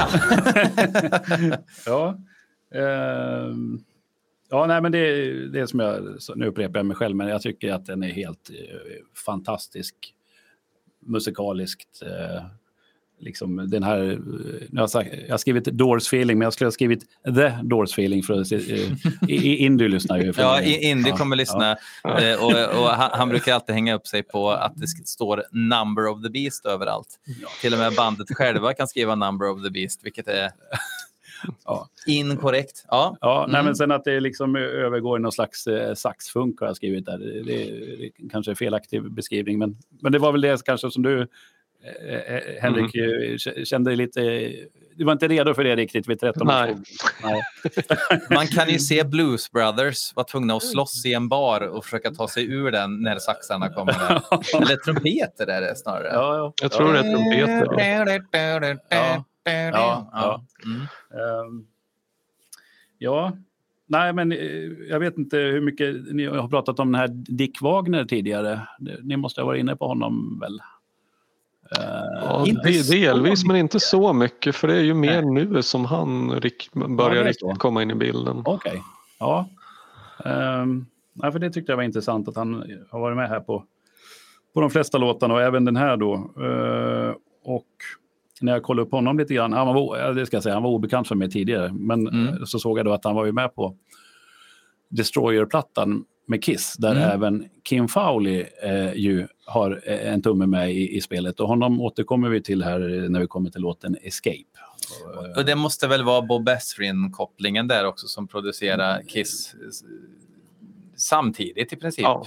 Ja. 1.85 2.17
Ja. 2.69 3.53
Ja, 4.49 4.65
nej, 4.65 4.81
men 4.81 4.91
det, 4.91 5.31
det 5.47 5.59
är 5.59 5.65
som 5.65 5.79
jag, 5.79 6.17
nu 6.35 6.47
upprepar 6.47 6.79
jag 6.79 6.85
mig 6.85 6.95
själv, 6.95 7.15
men 7.15 7.27
jag 7.27 7.41
tycker 7.41 7.73
att 7.73 7.85
den 7.85 8.03
är 8.03 8.11
helt 8.11 8.49
eh, 8.49 8.55
fantastisk 9.25 9.95
musikaliskt. 10.99 12.01
Eh, 12.01 12.45
liksom 13.19 13.69
den 13.69 13.83
här, 13.83 13.99
eh, 14.11 14.17
nu 14.17 14.67
har 14.73 14.81
jag, 14.81 14.89
sagt, 14.89 15.09
jag 15.25 15.33
har 15.33 15.37
skrivit 15.37 15.63
Doors 15.65 16.07
feeling, 16.07 16.37
men 16.37 16.45
jag 16.45 16.53
skulle 16.53 16.65
ha 16.65 16.71
skrivit 16.71 17.05
The 17.35 17.53
Doors 17.63 17.91
feeling 17.91 18.23
för 18.23 18.41
att 18.41 18.51
eh, 18.51 19.61
Indy 19.63 19.87
lyssnar 19.87 20.17
ju. 20.17 20.33
Ja, 20.37 20.61
I- 20.61 20.83
Indy 20.89 21.09
Ja, 21.09 21.17
kommer 21.17 21.35
lyssna 21.35 21.71
eh, 22.21 22.43
och, 22.43 22.81
och 22.81 22.87
han, 22.89 23.09
han 23.13 23.29
brukar 23.29 23.53
alltid 23.53 23.75
hänga 23.75 23.95
upp 23.95 24.07
sig 24.07 24.23
på 24.23 24.51
att 24.51 24.73
det 24.75 24.87
står 24.87 25.43
number 25.51 26.07
of 26.07 26.23
the 26.23 26.29
beast 26.29 26.65
överallt. 26.65 27.07
Till 27.61 27.73
och 27.73 27.79
med 27.79 27.93
bandet 27.97 28.27
själva 28.31 28.73
kan 28.73 28.87
skriva 28.87 29.15
number 29.15 29.49
of 29.49 29.63
the 29.63 29.69
beast, 29.69 29.99
vilket 30.03 30.27
är 30.27 30.51
Ja. 31.65 31.89
inkorrekt. 32.07 32.85
Ja. 32.87 33.17
Ja, 33.21 33.45
nej, 33.47 33.55
Mm. 33.55 33.65
men 33.65 33.75
sen 33.75 33.91
att 33.91 34.03
det 34.03 34.19
liksom 34.19 34.55
övergår 34.55 35.19
i 35.19 35.21
någon 35.21 35.31
slags 35.31 35.67
eh, 35.67 35.93
saxfunk 35.93 36.59
har 36.59 36.67
jag 36.67 36.75
skrivit 36.75 37.05
där. 37.05 37.17
Det, 37.17 37.43
det, 37.43 37.63
det 37.97 38.29
kanske 38.31 38.51
är 38.51 38.55
felaktig 38.55 39.11
beskrivning, 39.11 39.57
men, 39.59 39.77
men 40.01 40.11
det 40.11 40.19
var 40.19 40.31
väl 40.31 40.41
det 40.41 40.65
kanske 40.65 40.91
som 40.91 41.03
du, 41.03 41.27
Henrik, 42.61 42.95
Mm. 42.95 43.31
eh, 43.31 43.37
k- 43.37 43.65
kände 43.65 43.95
lite... 43.95 44.21
Du 44.95 45.03
var 45.03 45.11
inte 45.13 45.27
redo 45.27 45.53
för 45.53 45.63
det 45.63 45.75
riktigt 45.75 46.07
vid 46.09 46.19
13 46.19 46.47
Nej. 46.47 46.75
Nej. 47.23 47.41
Man 48.29 48.47
kan 48.47 48.69
ju 48.69 48.79
se 48.79 49.03
Blues 49.03 49.51
Brothers 49.51 50.15
vara 50.15 50.23
tvungna 50.25 50.53
att 50.55 50.63
slåss 50.63 51.05
i 51.05 51.13
en 51.13 51.29
bar 51.29 51.61
och 51.61 51.83
försöka 51.85 52.11
ta 52.11 52.27
sig 52.27 52.45
ur 52.53 52.71
den 52.71 53.01
när 53.01 53.19
saxarna 53.19 53.69
kommer. 53.69 53.93
Där. 53.93 54.21
Eller 54.61 54.75
trumpeter 54.75 55.47
är 55.47 55.61
det 55.61 55.75
snarare. 55.75 56.07
Ja, 56.13 56.35
ja. 56.37 56.53
Jag 56.61 56.71
tror 56.71 56.93
det 56.93 56.99
är 56.99 57.03
trumpeter. 57.15 57.65
Ja. 58.89 59.25
Ja, 59.73 60.09
ja. 60.13 60.45
Mm. 60.65 60.81
Ehm, 60.81 61.65
ja, 62.97 63.37
nej 63.87 64.13
men 64.13 64.31
eh, 64.31 64.37
jag 64.89 64.99
vet 64.99 65.17
inte 65.17 65.37
hur 65.37 65.61
mycket 65.61 65.95
ni 66.13 66.25
har 66.25 66.47
pratat 66.47 66.79
om 66.79 66.91
den 66.91 67.01
här 67.01 67.07
Dick 67.07 67.61
Wagner 67.61 68.05
tidigare. 68.05 68.67
Ni 69.03 69.17
måste 69.17 69.41
ha 69.41 69.45
varit 69.45 69.59
inne 69.59 69.75
på 69.75 69.87
honom 69.87 70.39
väl? 70.41 70.59
Eh, 71.71 72.21
Ja, 72.21 72.45
Inte 72.47 72.69
delvis 72.91 73.45
men 73.45 73.55
inte 73.55 73.79
så 73.79 74.13
mycket 74.13 74.55
för 74.55 74.67
det 74.67 74.75
är 74.75 74.81
ju 74.83 74.93
mer 74.93 75.21
nu 75.21 75.61
som 75.61 75.85
han 75.85 76.27
börjar 76.97 77.21
är 77.21 77.23
riktigt 77.23 77.57
komma 77.59 77.81
in 77.81 77.91
i 77.91 77.95
bilden. 77.95 78.41
Okej, 78.45 78.83
ja. 79.19 79.49
Um, 80.25 80.85
ja. 81.13 81.31
För 81.31 81.39
det 81.39 81.49
tyckte 81.49 81.71
jag 81.71 81.77
var 81.77 81.83
intressant 81.83 82.27
att 82.27 82.35
han 82.35 82.63
har 82.91 82.99
varit 82.99 83.17
med 83.17 83.29
här 83.29 83.39
på, 83.39 83.63
på 84.53 84.61
de 84.61 84.69
flesta 84.69 84.97
låtarna 84.97 85.33
och 85.33 85.41
även 85.41 85.65
den 85.65 85.75
här 85.75 85.97
då. 85.97 86.13
Eh, 86.15 87.13
och 87.43 87.65
när 88.41 88.51
jag 88.51 88.63
kollade 88.63 88.85
upp 88.85 88.91
honom 88.91 89.17
lite 89.19 89.33
grann, 89.33 89.53
han 89.53 89.67
var, 89.67 89.97
ja, 89.97 90.11
det 90.13 90.25
ska 90.25 90.35
jag 90.35 90.43
säga, 90.43 90.53
han 90.55 90.63
var 90.63 90.69
obekant 90.69 91.07
för 91.07 91.15
mig 91.15 91.29
tidigare, 91.29 91.71
men 91.73 92.07
Mm. 92.07 92.27
eh, 92.27 92.33
så 92.45 92.59
såg 92.59 92.79
jag 92.79 92.85
då 92.85 92.93
att 92.93 93.05
han 93.05 93.15
var 93.15 93.25
ju 93.25 93.31
med 93.31 93.55
på 93.55 93.75
Destroyer-plattan 94.89 96.05
med 96.25 96.43
Kiss, 96.43 96.73
där 96.77 96.91
Mm. 96.91 97.03
även 97.03 97.49
Kim 97.63 97.87
Fowley 97.87 98.45
eh, 98.63 98.93
ju 98.93 99.27
har 99.45 99.81
eh, 99.85 100.13
en 100.13 100.21
tumme 100.21 100.45
med 100.45 100.71
i, 100.73 100.97
i 100.97 101.01
spelet. 101.01 101.39
Och 101.39 101.47
honom 101.47 101.81
återkommer 101.81 102.29
vi 102.29 102.41
till 102.41 102.63
här 102.63 103.09
när 103.09 103.19
vi 103.19 103.27
kommer 103.27 103.49
till 103.49 103.61
låten 103.61 103.97
Escape. 104.01 104.43
Och 105.37 105.45
det 105.45 105.55
måste 105.55 105.87
väl 105.87 106.03
vara 106.03 106.21
Bob 106.21 106.49
Ezrin-kopplingen 106.49 107.67
där 107.67 107.85
också 107.85 108.07
som 108.07 108.27
producerar 108.27 109.01
Kiss 109.07 109.53
eh, 109.53 109.59
samtidigt 110.95 111.73
i 111.73 111.75
princip. 111.75 112.03
Ja. 112.03 112.25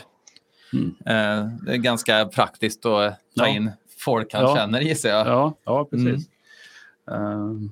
Mm. 0.73 0.87
Eh, 1.07 1.49
Det 1.66 1.73
är 1.73 1.77
ganska 1.77 2.27
praktiskt 2.27 2.87
att 2.87 3.11
ta 3.12 3.16
Ja. 3.35 3.49
in 3.49 3.70
folk 3.99 4.33
han 4.33 4.42
Ja. 4.42 4.57
känner 4.57 4.81
gissar 4.81 5.09
jag. 5.09 5.27
Ja, 5.27 5.55
ja 5.64 5.85
precis. 5.90 6.29
Ehm, 7.11 7.70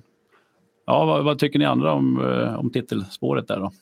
ja, 0.86 1.04
vad, 1.04 1.24
vad 1.24 1.38
tycker 1.38 1.58
ni 1.58 1.64
andra 1.64 1.92
om, 1.92 2.18
om 2.58 2.70
titelspåret 2.70 3.48
där 3.48 3.60
då? 3.60 3.72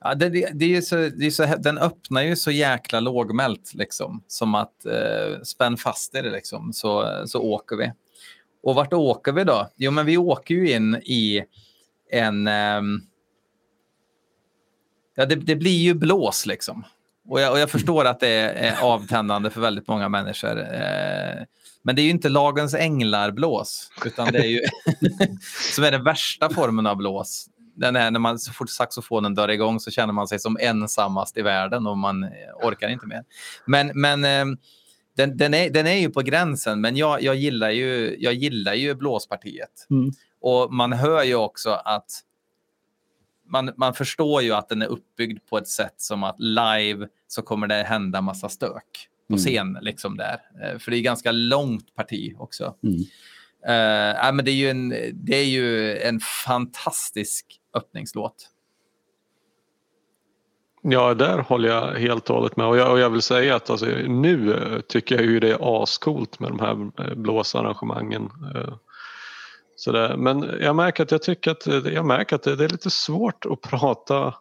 Ja, 0.00 0.14
det, 0.14 0.28
det, 0.28 0.50
det 0.54 0.64
är 0.64 0.68
ju 0.68 0.82
så, 0.82 0.96
det 0.96 1.26
är 1.26 1.30
så, 1.30 1.46
den 1.58 1.78
öppnar 1.78 2.22
ju 2.22 2.36
så 2.36 2.50
jäkla 2.50 3.00
lågmält, 3.00 3.74
liksom. 3.74 4.22
Som 4.26 4.54
att 4.54 4.86
eh, 4.86 5.42
spänn 5.42 5.76
fast 5.76 6.14
er, 6.14 6.22
liksom, 6.22 6.72
så, 6.72 7.22
så 7.26 7.42
åker 7.42 7.76
vi. 7.76 7.92
Och 8.62 8.74
vart 8.74 8.92
åker 8.92 9.32
vi 9.32 9.44
då? 9.44 9.70
Jo, 9.76 9.90
men 9.90 10.06
vi 10.06 10.16
åker 10.16 10.54
ju 10.54 10.72
in 10.72 10.94
i 10.94 11.44
en... 12.10 12.46
ehm, 12.46 13.00
ja, 15.14 15.26
det, 15.26 15.34
det 15.34 15.56
blir 15.56 15.78
ju 15.78 15.94
blås, 15.94 16.46
liksom. 16.46 16.84
Och 17.28 17.40
jag, 17.40 17.52
och 17.52 17.58
jag 17.58 17.70
förstår 17.70 18.04
att 18.04 18.20
det 18.20 18.28
är, 18.28 18.72
är 18.72 18.82
avtändande 18.82 19.50
för 19.50 19.60
väldigt 19.60 19.88
många 19.88 20.08
människor. 20.08 20.58
Eh, 20.58 21.44
men 21.82 21.96
det 21.96 22.02
är 22.02 22.04
ju 22.04 22.10
inte 22.10 22.28
lagens 22.28 22.74
änglar-blås, 22.74 23.90
utan 24.04 24.32
det 24.32 24.38
är 24.38 24.48
ju 24.48 24.60
som 25.74 25.84
är 25.84 25.90
den 25.90 26.04
värsta 26.04 26.50
formen 26.50 26.86
av 26.86 26.96
blås. 26.96 27.48
Den 27.76 27.96
är 27.96 28.10
när 28.10 28.20
man, 28.20 28.38
så 28.38 28.52
fort 28.52 28.70
saxofonen 28.70 29.34
dör 29.34 29.48
igång 29.50 29.80
så 29.80 29.90
känner 29.90 30.12
man 30.12 30.28
sig 30.28 30.38
som 30.38 30.56
ensammast 30.60 31.36
i 31.36 31.42
världen 31.42 31.86
och 31.86 31.98
man 31.98 32.24
orkar 32.62 32.88
inte 32.88 33.06
mer. 33.06 33.24
Men, 33.66 33.90
men 33.94 34.24
eh, 34.24 34.58
den, 35.16 35.36
den, 35.36 35.54
är, 35.54 35.70
den 35.70 35.86
är 35.86 35.98
ju 36.00 36.10
på 36.10 36.20
gränsen, 36.20 36.80
men 36.80 36.96
jag, 36.96 37.22
jag, 37.22 37.36
gillar, 37.36 37.70
ju, 37.70 38.16
jag 38.18 38.34
gillar 38.34 38.74
ju 38.74 38.94
blåspartiet. 38.94 39.86
Mm. 39.90 40.12
Och 40.40 40.72
man 40.72 40.92
hör 40.92 41.22
ju 41.24 41.34
också 41.34 41.70
att 41.70 42.22
man, 43.48 43.72
man 43.76 43.94
förstår 43.94 44.42
ju 44.42 44.52
att 44.52 44.68
den 44.68 44.82
är 44.82 44.86
uppbyggd 44.86 45.38
på 45.50 45.58
ett 45.58 45.68
sätt 45.68 45.94
som 45.96 46.24
att 46.24 46.36
live 46.40 47.06
så 47.28 47.42
kommer 47.42 47.66
det 47.66 47.74
hända 47.74 48.20
massa 48.20 48.48
stök 48.48 49.08
på 49.28 49.32
Mm. 49.34 49.38
scen. 49.44 49.78
Liksom 49.82 50.16
där. 50.16 50.38
Eh, 50.62 50.78
För 50.78 50.90
det 50.90 50.96
är 50.96 51.00
ganska 51.00 51.32
långt 51.32 51.94
parti 51.94 52.34
också. 52.38 52.74
Mm. 52.82 53.00
Eh, 53.68 54.16
ja, 54.24 54.32
men 54.32 54.44
det, 54.44 54.50
är 54.50 54.54
ju 54.54 54.70
en, 54.70 54.88
det 55.12 55.36
är 55.36 55.44
ju 55.44 55.98
en 55.98 56.20
fantastisk 56.20 57.46
öppningslåt. 57.76 58.50
Ja, 60.82 61.14
där 61.14 61.38
håller 61.38 61.68
jag 61.68 61.86
helt 61.86 62.30
och 62.30 62.36
hållet 62.36 62.56
med. 62.56 62.66
Och 62.66 62.76
jag, 62.76 62.92
och 62.92 62.98
jag 62.98 63.10
vill 63.10 63.22
säga 63.22 63.56
att 63.56 63.70
alltså, 63.70 63.86
nu 64.06 64.54
eh, 64.54 64.80
tycker 64.80 65.14
jag 65.14 65.24
ju 65.24 65.40
det 65.40 65.50
är 65.50 65.82
ascoolt 65.82 66.40
med 66.40 66.50
de 66.50 66.60
här 66.60 67.06
eh, 67.08 67.14
blåsarrangemangen. 67.14 68.30
eh. 68.54 68.74
Så 69.76 69.92
det, 69.92 70.16
men 70.16 70.42
jag 70.60 70.76
märker 70.76 71.02
att 71.02 71.10
jag 71.10 71.22
tycker 71.22 71.50
att, 71.50 71.66
jag 71.66 72.06
märker 72.06 72.36
att 72.36 72.42
det, 72.42 72.56
det 72.56 72.64
är 72.64 72.68
lite 72.68 72.90
svårt 72.90 73.46
att 73.46 73.60
prata 73.60 74.34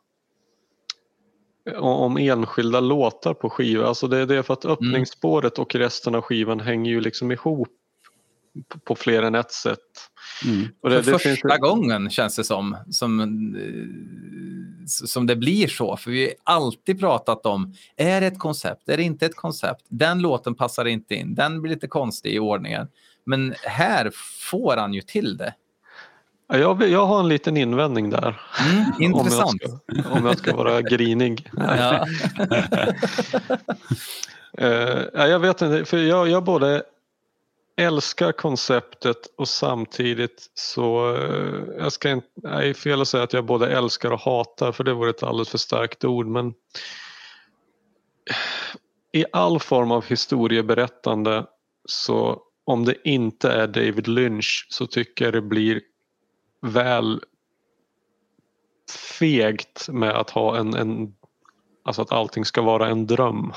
om, 1.74 1.84
om 1.84 2.18
enskilda 2.18 2.80
låtar 2.80 3.34
på 3.34 3.50
skiva. 3.50 3.88
Alltså 3.88 4.08
det, 4.08 4.26
det 4.26 4.36
är 4.36 4.42
för 4.42 4.54
att 4.54 4.66
öppningsspåret 4.66 5.60
och 5.60 5.76
resten 5.76 6.16
av 6.16 6.22
skivan 6.22 6.60
hänger 6.60 6.92
ju 6.92 7.02
liksom 7.02 7.32
ihop 7.32 7.70
på, 8.70 8.80
på 8.80 8.96
fler 8.96 9.24
än 9.24 9.36
ett 9.36 9.52
sätt. 9.52 9.80
Mm. 10.46 10.68
Och 10.82 10.90
det, 10.90 11.04
För 11.04 11.12
det 11.12 11.20
första 11.20 11.50
finns, 11.50 11.60
gången 11.62 12.10
känns 12.10 12.36
det 12.36 12.44
som, 12.44 12.78
som 12.90 13.20
eh, 13.20 14.86
som 14.88 15.28
det 15.28 15.36
blir 15.36 15.68
så. 15.68 15.98
För 15.98 16.12
vi 16.12 16.34
har 16.44 16.56
alltid 16.56 17.00
pratat 17.00 17.46
om, 17.46 17.74
är 17.98 18.22
det 18.22 18.28
ett 18.28 18.40
koncept, 18.40 18.90
är 18.90 18.98
det 18.98 19.04
inte 19.04 19.26
ett 19.26 19.36
koncept? 19.36 19.86
Den 19.90 20.20
låten 20.20 20.56
passar 20.56 20.86
inte 20.86 21.16
in, 21.16 21.36
den 21.36 21.62
blir 21.62 21.74
lite 21.74 21.88
konstig 21.88 22.34
i 22.34 22.40
ordningen. 22.40 22.88
Men 23.26 23.56
här 23.64 24.12
får 24.52 24.78
han 24.78 24.94
ju 24.94 25.02
till 25.02 25.38
det. 25.38 25.54
Ja, 26.48 26.58
jag, 26.58 26.90
jag 26.90 27.06
har 27.06 27.20
en 27.20 27.30
liten 27.30 27.58
invändning 27.58 28.10
där. 28.10 28.42
Mm, 28.70 28.86
intressant. 29.00 29.62
Om 29.88 29.96
jag 29.96 30.04
ska, 30.04 30.14
om 30.14 30.26
jag 30.26 30.38
ska 30.38 30.56
vara 30.56 30.82
grinig. 30.92 31.50
Ja. 31.58 32.06
Ja, 34.58 35.28
jag 35.28 35.40
vet 35.40 35.62
inte, 35.62 35.86
för 35.86 35.98
jag, 35.98 36.30
jag 36.30 36.44
både 36.44 36.84
älskar 37.76 38.32
konceptet 38.32 39.18
och 39.38 39.48
samtidigt 39.48 40.52
så, 40.54 41.16
eh, 41.16 41.64
jag 41.78 41.92
ska 41.92 42.12
inte, 42.12 42.28
nej, 42.36 42.74
fel 42.74 43.02
att 43.02 43.08
säga 43.08 43.24
att 43.24 43.34
jag 43.34 43.46
både 43.46 43.68
älskar 43.68 44.12
och 44.12 44.20
hatar 44.20 44.72
för 44.72 44.84
det 44.84 44.94
vore 44.94 45.10
ett 45.10 45.24
alldeles 45.24 45.50
för 45.50 45.58
starkt 45.58 46.06
ord 46.06 46.28
men 46.28 46.54
i 49.12 49.26
all 49.32 49.60
form 49.60 49.92
av 49.92 50.06
historieberättande 50.06 51.46
så 51.86 52.42
om 52.66 52.86
det 52.86 53.10
inte 53.10 53.52
är 53.52 53.68
David 53.68 54.08
Lynch 54.08 54.68
så 54.70 54.88
tycker 54.88 55.26
jag 55.26 55.34
det 55.34 55.42
blir 55.42 55.82
väl 56.62 57.22
fegt 59.20 59.90
med 59.90 60.10
att 60.10 60.30
ha 60.30 60.58
en, 60.58 60.74
en 60.74 61.16
alltså 61.84 62.02
att 62.02 62.12
allting 62.12 62.46
ska 62.46 62.62
vara 62.62 62.88
en 62.88 63.08
dröm. 63.08 63.54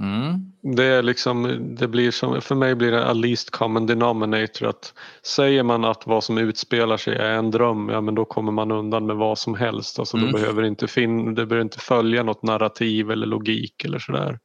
Mm. 0.00 0.52
Det 0.76 0.84
är 0.84 1.02
liksom, 1.02 1.66
det 1.76 1.88
blir 1.88 2.10
som, 2.10 2.40
för 2.40 2.54
mig 2.54 2.74
blir 2.74 2.90
det 2.92 3.06
a 3.06 3.12
least 3.12 3.50
common 3.50 3.86
denominator 3.86 4.66
att 4.68 4.94
säger 5.22 5.62
man 5.62 5.84
att 5.84 6.06
vad 6.06 6.24
som 6.24 6.38
utspelar 6.38 6.96
sig 6.96 7.16
är 7.16 7.30
en 7.32 7.50
dröm, 7.50 7.88
ja 7.88 8.00
men 8.00 8.14
då 8.14 8.24
kommer 8.24 8.52
man 8.52 8.70
undan 8.70 9.06
med 9.06 9.16
vad 9.16 9.38
som 9.38 9.54
helst. 9.54 9.98
Alltså 9.98 10.16
Mm. 10.16 10.32
då 10.32 10.38
behöver 10.38 10.62
inte 10.62 10.86
fin, 10.88 11.34
det 11.34 11.46
behöver 11.46 11.64
inte 11.64 11.78
följa 11.78 12.22
något 12.22 12.42
narrativ 12.42 13.10
eller 13.10 13.26
logik 13.26 13.84
eller 13.84 13.98
sådär. 13.98 14.38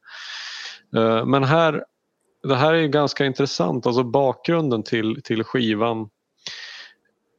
Eh, 0.96 1.26
Men 1.26 1.44
här, 1.44 1.84
det 2.42 2.56
här 2.56 2.74
är 2.74 2.78
ju 2.78 2.88
ganska 2.88 3.24
intressant, 3.26 3.86
alltså 3.86 4.02
bakgrunden 4.02 4.82
till, 4.82 5.22
till 5.24 5.44
skivan 5.44 6.08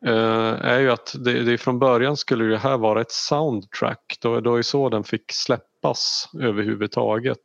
eh, 0.06 0.66
är 0.66 0.80
ju 0.80 0.92
att 0.92 1.16
det, 1.26 1.44
det 1.44 1.58
från 1.58 1.80
början 1.80 2.18
skulle 2.18 2.46
det 2.46 2.58
här 2.58 2.78
vara 2.78 3.02
ett 3.02 3.12
soundtrack. 3.12 4.18
Då, 4.22 4.40
då 4.40 4.56
är 4.56 4.62
så 4.62 4.90
den 4.90 5.04
fick 5.04 5.32
släppas 5.32 6.30
överhuvudtaget. 6.40 7.38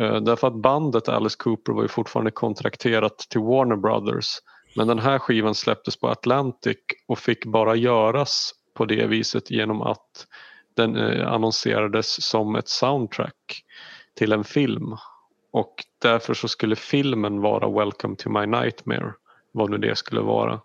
Eh, 0.00 0.16
därför 0.16 0.46
att 0.46 0.62
bandet 0.62 1.08
Alice 1.08 1.36
Cooper 1.38 1.72
var 1.72 1.82
ju 1.82 1.88
fortfarande 1.88 2.30
kontrakterat 2.30 3.18
till 3.18 3.40
Warner 3.40 3.76
Brothers. 3.76 4.26
Men 4.76 4.86
den 4.88 4.98
här 4.98 5.18
skivan 5.18 5.54
släpptes 5.54 5.96
på 6.00 6.08
Atlantic 6.08 6.78
och 7.08 7.18
fick 7.18 7.44
bara 7.44 7.74
göras 7.74 8.52
på 8.74 8.84
det 8.84 9.06
viset 9.06 9.50
genom 9.50 9.82
att 9.82 10.26
den 10.76 10.96
eh, 10.96 11.32
annonserades 11.32 12.24
som 12.24 12.56
ett 12.56 12.68
soundtrack 12.68 13.64
till 14.14 14.32
en 14.32 14.44
film. 14.44 14.96
Och 15.52 15.74
därför 16.02 16.34
så 16.34 16.48
skulle 16.48 16.76
filmen 16.76 17.40
vara 17.40 17.84
Welcome 17.84 18.16
to 18.16 18.30
my 18.30 18.46
nightmare, 18.46 19.12
vad 19.52 19.70
nu 19.70 19.78
det 19.78 19.96
skulle 19.96 20.20
vara. 20.20 20.60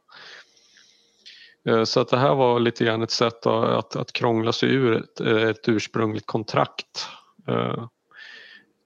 Eh, 1.70 1.84
så 1.84 2.00
att 2.00 2.10
det 2.10 2.18
här 2.18 2.36
var 2.36 2.60
lite 2.60 2.86
grann 2.86 3.02
ett 3.02 3.12
sätt 3.12 3.46
att, 3.46 3.64
att, 3.64 3.96
att 3.96 4.14
krångla 4.14 4.52
sig 4.52 4.70
ur 4.70 4.94
ett, 4.94 5.20
ett 5.20 5.70
ursprungligt 5.70 6.28
kontrakt 6.28 7.08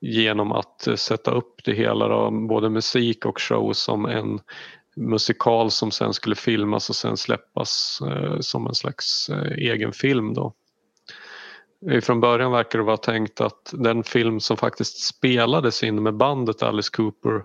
genom 0.02 0.52
att 0.52 0.88
eh, 0.88 0.96
sätta 0.96 1.32
upp 1.32 1.64
det 1.64 1.74
hela, 1.74 2.08
då, 2.08 2.32
både 2.32 2.70
musik 2.70 3.26
och 3.26 3.42
show 3.42 3.74
som 3.74 4.06
en 4.06 4.40
musikal 4.96 5.72
som 5.72 5.92
sen 5.92 6.14
skulle 6.14 6.36
filmas 6.36 6.90
och 6.90 6.96
sen 6.96 7.18
släppas 7.18 8.02
eh, 8.08 8.40
som 8.40 8.68
en 8.68 8.76
slags 8.76 9.30
eh, 9.30 9.52
egen 9.52 9.94
film. 9.94 10.34
Då. 10.34 10.54
Eh, 11.90 12.02
från 12.02 12.20
början 12.20 12.52
verkar 12.52 12.80
det 12.80 12.86
vara 12.86 12.98
tänkt 12.98 13.42
att 13.42 13.74
den 13.74 14.04
film 14.04 14.40
som 14.40 14.58
faktiskt 14.58 15.06
spelades 15.06 15.84
in 15.84 16.04
med 16.04 16.16
bandet 16.16 16.64
Alice 16.64 16.92
Cooper, 16.94 17.44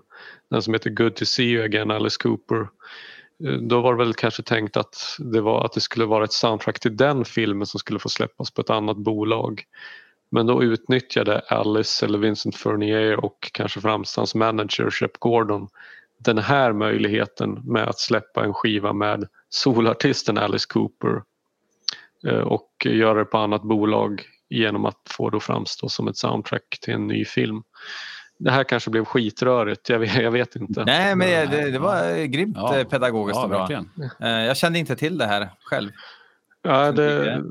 den 0.49 0.61
som 0.61 0.73
heter 0.73 0.89
Good 0.89 1.15
to 1.15 1.25
see 1.25 1.45
you 1.45 1.63
again 1.63 1.91
Alice 1.91 2.17
Cooper, 2.19 2.67
eh, 3.43 3.51
då 3.51 3.81
var 3.81 3.93
det 3.93 4.03
väl 4.03 4.13
kanske 4.13 4.43
tänkt 4.43 4.77
att 4.77 4.95
det, 5.19 5.41
var, 5.41 5.65
att 5.65 5.73
det 5.73 5.81
skulle 5.81 6.05
vara 6.05 6.23
ett 6.23 6.33
soundtrack 6.33 6.79
till 6.79 6.97
den 6.97 7.25
filmen 7.25 7.67
som 7.67 7.79
skulle 7.79 7.99
få 7.99 8.09
släppas 8.09 8.51
på 8.51 8.61
ett 8.61 8.69
annat 8.69 8.97
bolag. 8.97 9.63
Men 10.29 10.45
då 10.47 10.63
utnyttjade 10.63 11.39
Alice 11.39 12.05
eller 12.05 12.17
Vincent 12.17 12.55
Furnier 12.55 13.25
och 13.25 13.49
kanske 13.53 13.81
främst 13.81 14.17
hans 14.17 14.35
manager 14.35 14.89
Shep 14.89 15.17
Gordon 15.19 15.67
den 16.19 16.37
här 16.37 16.73
möjligheten 16.73 17.61
med 17.65 17.87
att 17.87 17.99
släppa 17.99 18.43
en 18.43 18.53
skiva 18.53 18.93
med 18.93 19.27
solartisten 19.49 20.37
Alice 20.37 20.65
Cooper 20.69 21.21
eh, 22.27 22.39
och 22.39 22.69
göra 22.85 23.19
det 23.19 23.25
på 23.25 23.37
annat 23.37 23.63
bolag 23.63 24.23
genom 24.49 24.85
att 24.85 25.01
få 25.09 25.29
det 25.29 25.37
att 25.37 25.43
framstå 25.43 25.89
som 25.89 26.07
ett 26.07 26.17
soundtrack 26.17 26.77
till 26.81 26.93
en 26.93 27.07
ny 27.07 27.25
film. 27.25 27.63
Det 28.39 28.51
här 28.51 28.63
kanske 28.63 28.89
blev 28.89 29.05
skitrörigt, 29.05 29.89
jag 29.89 29.99
vet, 29.99 30.15
jag 30.15 30.31
vet 30.31 30.55
inte. 30.55 30.83
Nej, 30.85 31.15
men 31.15 31.49
det, 31.49 31.71
det 31.71 31.79
var 31.79 32.25
grymt 32.25 32.57
Ja. 32.59 32.77
eh, 32.77 32.87
pedagogiskt 32.87 33.37
Ja, 33.37 33.43
och 33.43 33.49
bra. 33.49 33.59
verkligen. 33.59 33.89
Eh, 34.21 34.29
Jag 34.45 34.57
kände 34.57 34.79
inte 34.79 34.95
till 34.95 35.17
det 35.17 35.25
här 35.25 35.49
själv. 35.63 35.91
Ja, 36.61 36.91
det, 36.91 37.43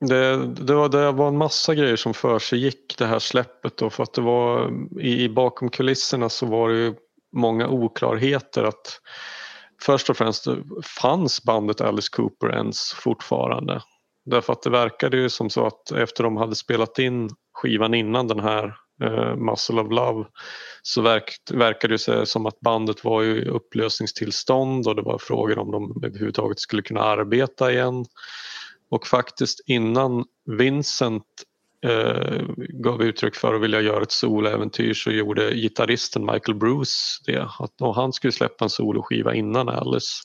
det, 0.00 0.46
det, 0.46 0.74
var, 0.74 0.88
det 0.88 1.12
var 1.12 1.28
en 1.28 1.38
massa 1.38 1.74
grejer 1.74 1.96
som 1.96 2.14
för 2.14 2.38
sig 2.38 2.58
gick 2.58 2.98
det 2.98 3.06
här 3.06 3.18
släppet 3.18 3.76
då 3.76 3.90
för 3.90 4.02
att 4.02 4.14
det 4.14 4.20
var 4.20 4.72
i, 5.00 5.22
i 5.24 5.28
bakom 5.28 5.70
kulisserna 5.70 6.28
så 6.28 6.46
var 6.46 6.68
det 6.68 6.76
ju 6.76 6.94
många 7.36 7.68
oklarheter 7.68 8.62
att 8.62 9.00
först 9.82 10.10
och 10.10 10.16
främst 10.16 10.46
fanns 11.00 11.42
bandet 11.42 11.80
Alice 11.80 12.08
Cooper 12.12 12.52
ens 12.52 12.92
fortfarande? 12.92 13.82
Därför 14.24 14.52
att 14.52 14.62
det 14.62 14.70
verkade 14.70 15.16
ju 15.16 15.28
som 15.28 15.50
så 15.50 15.66
att 15.66 15.90
efter 15.90 16.24
de 16.24 16.36
hade 16.36 16.54
spelat 16.54 16.98
in 16.98 17.30
skivan 17.52 17.94
innan 17.94 18.28
den 18.28 18.40
här 18.40 18.76
eh, 19.02 19.36
Muscle 19.36 19.80
of 19.80 19.92
Love 19.92 20.24
så 20.82 21.02
verk, 21.02 21.30
verkade 21.50 21.94
det 21.94 21.98
sig 21.98 22.26
som 22.26 22.46
att 22.46 22.60
bandet 22.60 23.04
var 23.04 23.22
i 23.22 23.48
upplösningstillstånd 23.48 24.86
och 24.86 24.96
det 24.96 25.02
var 25.02 25.18
frågor 25.18 25.58
om 25.58 25.70
de 25.70 26.06
överhuvudtaget 26.06 26.60
skulle 26.60 26.82
kunna 26.82 27.00
arbeta 27.00 27.72
igen. 27.72 28.04
Och 28.90 29.06
faktiskt 29.06 29.60
innan 29.66 30.24
Vincent 30.58 31.24
eh, 31.84 32.42
gav 32.58 33.02
uttryck 33.02 33.34
för 33.34 33.54
att 33.54 33.62
vilja 33.62 33.80
göra 33.80 34.02
ett 34.02 34.12
soloäventyr 34.12 34.94
så 34.94 35.10
gjorde 35.10 35.54
gitarristen 35.54 36.26
Michael 36.26 36.58
Bruce 36.58 37.22
det. 37.26 37.48
Att, 37.58 37.80
och 37.80 37.94
han 37.94 38.12
skulle 38.12 38.32
släppa 38.32 38.64
en 38.64 38.70
soloskiva 38.70 39.34
innan 39.34 39.68
Alice. 39.68 40.22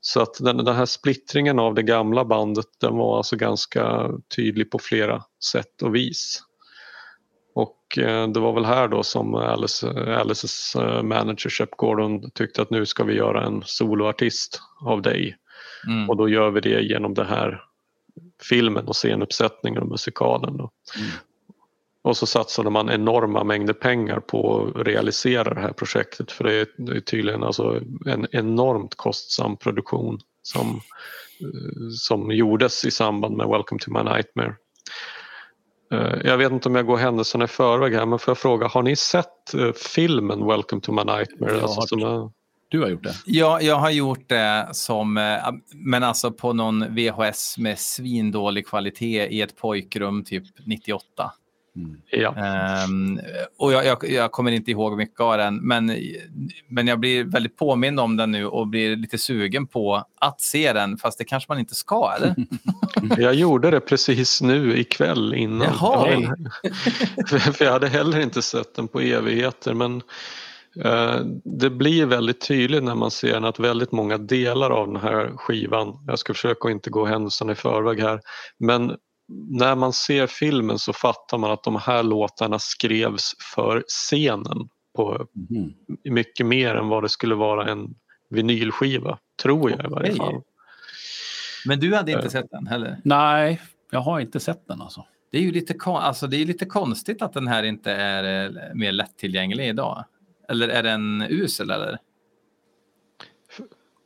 Så 0.00 0.20
att 0.20 0.34
den, 0.40 0.56
den 0.56 0.76
här 0.76 0.86
splittringen 0.86 1.58
av 1.58 1.74
det 1.74 1.82
gamla 1.82 2.24
bandet 2.24 2.66
den 2.80 2.96
var 2.96 3.16
alltså 3.16 3.36
ganska 3.36 4.10
tydlig 4.36 4.70
på 4.70 4.78
flera 4.78 5.22
sätt 5.52 5.82
och 5.82 5.94
vis. 5.94 6.42
Och 7.54 7.98
eh, 7.98 8.28
det 8.28 8.40
var 8.40 8.52
väl 8.52 8.64
här 8.64 8.88
då 8.88 9.02
som 9.02 9.34
Alice, 9.34 9.88
Alices 10.20 10.76
eh, 10.76 11.02
manager 11.02 11.50
Shep 11.50 11.70
Gordon 11.70 12.30
tyckte 12.30 12.62
att 12.62 12.70
nu 12.70 12.86
ska 12.86 13.04
vi 13.04 13.14
göra 13.14 13.46
en 13.46 13.62
soloartist 13.64 14.60
av 14.84 15.02
dig. 15.02 15.36
Mm. 15.86 16.10
Och 16.10 16.16
då 16.16 16.28
gör 16.28 16.50
vi 16.50 16.60
det 16.60 16.80
genom 16.82 17.14
den 17.14 17.26
här 17.26 17.62
filmen 18.44 18.88
och 18.88 18.96
scenuppsättningen 18.96 19.82
och 19.82 19.88
musikalen. 19.88 20.56
Då. 20.56 20.70
Mm. 20.96 21.10
Och 22.04 22.16
så 22.16 22.26
satsade 22.26 22.70
man 22.70 22.90
enorma 22.90 23.44
mängder 23.44 23.72
pengar 23.74 24.20
på 24.20 24.66
att 24.76 24.86
realisera 24.86 25.54
det 25.54 25.60
här 25.60 25.72
projektet 25.72 26.32
för 26.32 26.44
det 26.44 26.54
är, 26.54 26.66
det 26.76 26.96
är 26.96 27.00
tydligen 27.00 27.42
alltså 27.42 27.80
en 28.06 28.26
enormt 28.32 28.94
kostsam 28.94 29.56
produktion 29.56 30.18
som, 30.42 30.66
eh, 31.40 31.88
som 31.98 32.30
gjordes 32.30 32.84
i 32.84 32.90
samband 32.90 33.36
med 33.36 33.48
Welcome 33.48 33.78
to 33.78 33.90
my 33.90 34.02
nightmare. 34.02 34.54
Eh, 35.92 36.18
Jag 36.24 36.38
vet 36.38 36.52
inte 36.52 36.68
om 36.68 36.74
jag 36.74 36.86
går 36.86 36.96
händelserna 36.96 37.44
i 37.44 37.48
förväg 37.48 37.94
här 37.94 38.06
men 38.06 38.18
får 38.18 38.30
jag 38.30 38.38
fråga, 38.38 38.66
har 38.66 38.82
ni 38.82 38.96
sett 38.96 39.54
eh, 39.54 39.72
filmen 39.72 40.46
Welcome 40.46 40.82
to 40.82 40.92
my 40.92 41.04
nightmare? 41.04 41.52
Har 41.52 41.60
Alltså, 41.60 41.82
som 41.82 42.02
är, 42.02 42.30
Du 42.72 42.80
har 42.80 42.88
gjort 42.88 43.02
det? 43.02 43.14
Ja, 43.26 43.60
jag 43.60 43.76
har 43.76 43.90
gjort 43.90 44.28
det 44.28 44.68
som, 44.72 45.16
eh, 45.16 45.38
men 45.74 46.02
alltså 46.02 46.30
på 46.32 46.52
någon 46.52 46.94
VHS 46.94 47.58
med 47.58 47.78
svindålig 47.78 48.66
kvalitet 48.66 49.26
i 49.26 49.40
ett 49.40 49.56
pojkrum 49.56 50.24
typ 50.24 50.44
98. 50.66 51.32
Ja. 52.10 52.34
Ehm, 52.36 53.20
och 53.58 53.72
jag, 53.72 53.86
jag, 53.86 54.10
jag 54.10 54.32
kommer 54.32 54.52
inte 54.52 54.70
ihåg 54.70 54.96
mycket 54.96 55.20
av 55.20 55.38
den, 55.38 55.56
men, 55.56 55.96
men 56.68 56.86
jag 56.86 57.00
blir 57.00 57.24
väldigt 57.24 57.56
påmind 57.56 58.00
om 58.00 58.16
den 58.16 58.30
nu 58.30 58.46
och 58.46 58.66
blir 58.66 58.96
lite 58.96 59.18
sugen 59.18 59.66
på 59.66 60.04
att 60.20 60.40
se 60.40 60.72
den, 60.72 60.98
fast 60.98 61.18
det 61.18 61.24
kanske 61.24 61.52
man 61.52 61.58
inte 61.58 61.74
ska, 61.74 62.12
eller? 62.16 62.34
Jag 63.22 63.34
gjorde 63.34 63.70
det 63.70 63.80
precis 63.80 64.42
nu 64.42 64.78
ikväll 64.78 65.34
innan. 65.34 65.68
Jaha. 65.80 66.10
Jag, 66.10 67.28
för 67.28 67.38
för 67.38 67.64
jag 67.64 67.72
hade 67.72 67.88
heller 67.88 68.20
inte 68.20 68.42
sett 68.42 68.74
den 68.74 68.88
på 68.88 69.00
evigheter 69.00 69.74
men 69.74 70.02
det 71.44 71.70
blir 71.70 72.06
väldigt 72.06 72.40
tydligt 72.48 72.82
när 72.84 72.94
man 72.94 73.10
ser 73.10 73.32
den 73.32 73.44
att 73.44 73.58
väldigt 73.58 73.92
många 73.92 74.18
delar 74.18 74.70
av 74.70 74.86
den 74.86 74.96
här 75.02 75.32
skivan, 75.36 76.04
jag 76.06 76.18
ska 76.18 76.34
försöka 76.34 76.68
att 76.68 76.72
inte 76.72 76.90
gå 76.90 77.04
händelserna 77.04 77.52
i 77.52 77.54
förväg 77.54 78.00
här, 78.00 78.20
men 78.58 78.96
när 79.50 79.76
man 79.76 79.92
ser 79.92 80.26
filmen 80.26 80.78
så 80.78 80.92
fattar 80.92 81.38
man 81.38 81.50
att 81.50 81.64
de 81.64 81.76
här 81.76 82.02
låtarna 82.02 82.58
skrevs 82.58 83.34
för 83.54 83.84
scenen 83.88 84.68
på 84.96 85.26
Mhm. 85.50 85.74
mycket 86.04 86.46
mer 86.46 86.74
än 86.74 86.88
vad 86.88 87.02
det 87.04 87.08
skulle 87.08 87.34
vara 87.34 87.70
en 87.70 87.94
vinylskiva, 88.30 89.18
tror 89.42 89.70
jag 89.70 89.84
i 89.84 89.88
varje 89.88 90.14
fall. 90.14 90.40
Men 91.66 91.80
du 91.80 91.94
hade 91.94 92.12
inte 92.12 92.30
sett 92.30 92.50
den 92.50 92.66
heller? 92.66 92.96
Nej, 93.04 93.60
jag 93.90 94.00
har 94.00 94.20
inte 94.20 94.40
sett 94.40 94.68
den 94.68 94.82
alltså. 94.82 95.04
Det 95.30 95.38
är 95.38 95.42
ju 95.42 95.52
lite, 95.52 95.74
kon- 95.74 95.96
alltså, 96.02 96.26
det 96.26 96.36
är 96.36 96.44
lite 96.44 96.64
konstigt 96.66 97.22
att 97.22 97.32
den 97.32 97.48
här 97.48 97.62
inte 97.62 97.92
är 97.92 98.44
eh, 98.46 98.74
mer 98.74 98.92
lättillgänglig 98.92 99.68
idag. 99.68 100.04
Eller 100.52 100.68
är 100.68 100.82
den 100.82 101.26
usel 101.28 101.70
eller? 101.70 101.98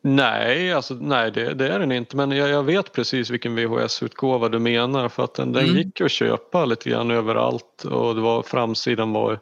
Nej, 0.02 0.72
alltså, 0.72 0.94
nej 0.94 1.30
det, 1.32 1.54
det 1.54 1.68
är 1.68 1.78
den 1.78 1.92
inte 1.92 2.16
men 2.16 2.30
jag, 2.30 2.48
jag 2.48 2.62
vet 2.64 2.92
precis 2.92 3.30
vilken 3.30 3.54
VHS-utgåva 3.56 4.48
du 4.48 4.58
menar 4.58 5.08
för 5.08 5.24
att 5.24 5.34
den, 5.34 5.52
den 5.52 5.64
Mm. 5.64 5.76
gick 5.76 6.00
ju 6.00 6.06
att 6.06 6.12
köpa 6.12 6.64
lite 6.64 6.90
grann 6.90 7.10
överallt 7.10 7.84
och 7.84 8.14
det 8.14 8.20
var, 8.20 8.42
framsidan 8.42 9.12
var 9.12 9.40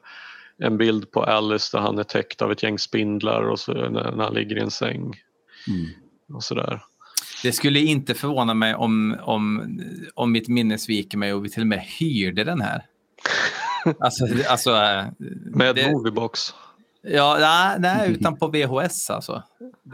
en 0.59 0.77
bild 0.79 1.11
på 1.11 1.23
Alice 1.25 1.77
där 1.77 1.83
han 1.83 1.99
är 1.99 2.03
täckt 2.03 2.43
av 2.43 2.53
ett 2.53 2.63
gäng 2.63 2.79
spindlar 2.79 3.43
och 3.43 3.61
så, 3.61 3.73
när, 3.73 4.13
när 4.13 4.25
han 4.25 4.35
ligger 4.35 4.57
i 4.57 4.61
en 4.61 4.71
säng 4.71 5.15
Mm. 5.69 5.91
och 6.37 6.45
sådär. 6.45 6.81
Det 7.43 7.53
skulle 7.53 7.81
inte 7.81 8.15
förvåna 8.15 8.55
mig 8.55 8.75
om, 8.75 9.17
om, 9.23 9.79
om 10.15 10.33
mitt 10.33 10.49
minne 10.49 10.79
sviker 10.79 11.19
mig 11.19 11.33
och 11.35 11.45
vi 11.45 11.51
till 11.51 11.61
och 11.63 11.67
med 11.67 11.81
hyrde 11.81 12.45
den 12.45 12.61
här. 12.61 12.87
Alltså, 14.01 14.27
alltså 14.49 14.71
Med 15.45 15.75
det- 15.77 15.91
Moviebox. 15.93 16.55
Ja, 17.07 17.37
nej, 17.41 17.77
nej, 17.81 18.13
utan 18.21 18.37
på 18.37 18.49
VHS 18.49 19.11
alltså. 19.11 19.43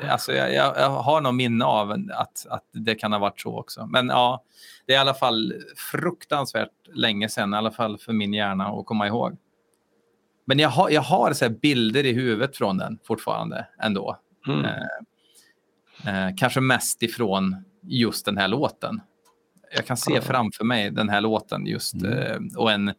Alltså 0.09 0.33
jag, 0.33 0.55
jag, 0.55 0.77
jag 0.77 0.90
har 0.90 1.20
någon 1.20 1.37
minne 1.37 1.64
av 1.64 1.90
att, 1.90 2.46
att 2.51 2.64
det 2.73 2.94
kan 2.94 3.12
ha 3.12 3.18
varit 3.18 3.40
så 3.40 3.59
också. 3.59 3.87
Men 3.87 4.09
ja, 4.09 4.44
det 4.87 4.92
är 4.92 4.96
i 4.96 5.01
alla 5.01 5.14
fall 5.14 5.55
fruktansvärt 5.77 6.70
länge 6.94 7.29
sedan, 7.29 7.55
i 7.55 7.57
alla 7.57 7.70
fall 7.70 7.99
för 7.99 8.12
min 8.12 8.35
hjärna 8.35 8.66
att 8.66 8.87
komma 8.87 9.07
ihåg. 9.07 9.37
Men 10.44 10.59
jag 10.59 10.68
har, 10.68 10.90
jag 10.90 11.03
har 11.03 11.33
så 11.33 11.51
bilder 11.51 12.07
i 12.07 12.12
huvudet 12.12 12.57
från 12.57 12.79
den 12.79 12.99
fortfarande 13.05 13.66
ändå. 13.83 14.16
Mm. 14.46 14.64
Eh, 14.64 16.27
eh, 16.27 16.35
kanske 16.37 16.61
mest 16.61 17.03
ifrån 17.03 17.64
just 17.83 18.25
den 18.25 18.37
här 18.37 18.49
låten. 18.49 19.01
Jag 19.75 19.87
kan 19.87 19.96
se 19.96 20.20
framför 20.20 20.64
mig 20.64 20.90
den 20.90 21.09
här 21.09 21.20
låten 21.20 21.66
just. 21.66 21.94
Mm. 21.94 22.12
Eh, 22.12 22.59
och 22.59 22.73
en, 22.73 22.92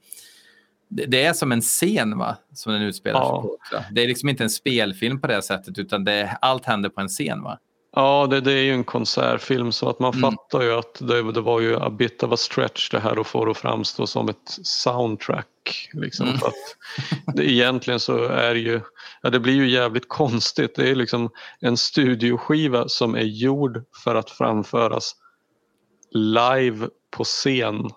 det, 0.92 1.24
är 1.24 1.34
som 1.34 1.52
en 1.52 1.62
scen 1.62 2.18
va? 2.18 2.38
som 2.54 2.74
den 2.74 2.82
utspelar 2.82 3.20
sig 3.20 3.30
Ja. 3.30 3.42
på. 3.42 3.54
Också. 3.54 3.84
Det 3.92 4.04
är 4.04 4.08
liksom 4.08 4.30
inte 4.30 4.44
en 4.44 4.50
spelfilm 4.50 5.22
på 5.22 5.28
det 5.28 5.42
sättet 5.42 5.78
utan 5.80 6.04
det, 6.04 6.38
allt 6.42 6.66
händer 6.66 6.90
på 6.90 7.02
en 7.02 7.08
scen. 7.08 7.44
va? 7.44 7.58
Ja, 7.96 8.28
det, 8.30 8.42
det 8.42 8.52
är 8.52 8.64
ju 8.64 8.74
en 8.74 8.84
konsertfilm 8.84 9.72
så 9.72 9.90
att 9.90 10.00
man 10.00 10.14
Mm. 10.14 10.22
fattar 10.22 10.62
ju 10.62 10.74
att 10.74 10.94
det, 11.00 11.32
det 11.32 11.42
var 11.42 11.60
ju 11.60 11.76
a 11.80 11.90
bit 11.90 12.24
of 12.24 12.32
a 12.32 12.38
stretch 12.38 12.90
det 12.90 13.00
här 13.00 13.20
att 13.22 13.28
få 13.28 13.46
det 13.46 13.52
att 13.52 13.58
framstå 13.58 14.08
som 14.08 14.30
ett 14.30 14.58
soundtrack. 14.64 15.90
Liksom, 15.94 16.28
Mm. 16.28 16.40
för 16.40 16.48
att 16.48 17.36
det, 17.36 17.52
egentligen 17.52 18.00
så 18.00 18.24
är 18.26 18.56
ju, 18.56 18.82
ja 19.22 19.30
det 19.30 19.40
blir 19.40 19.54
ju 19.54 19.70
jävligt 19.70 20.10
konstigt. 20.10 20.76
Det 20.76 20.90
är 20.90 20.96
liksom 20.96 21.30
en 21.60 21.78
studioskiva 21.78 22.88
som 22.88 23.16
är 23.16 23.24
gjord 23.24 23.84
för 24.04 24.16
att 24.16 24.30
framföras 24.30 25.16
live 26.12 26.88
på 27.18 27.24
scen 27.24 27.90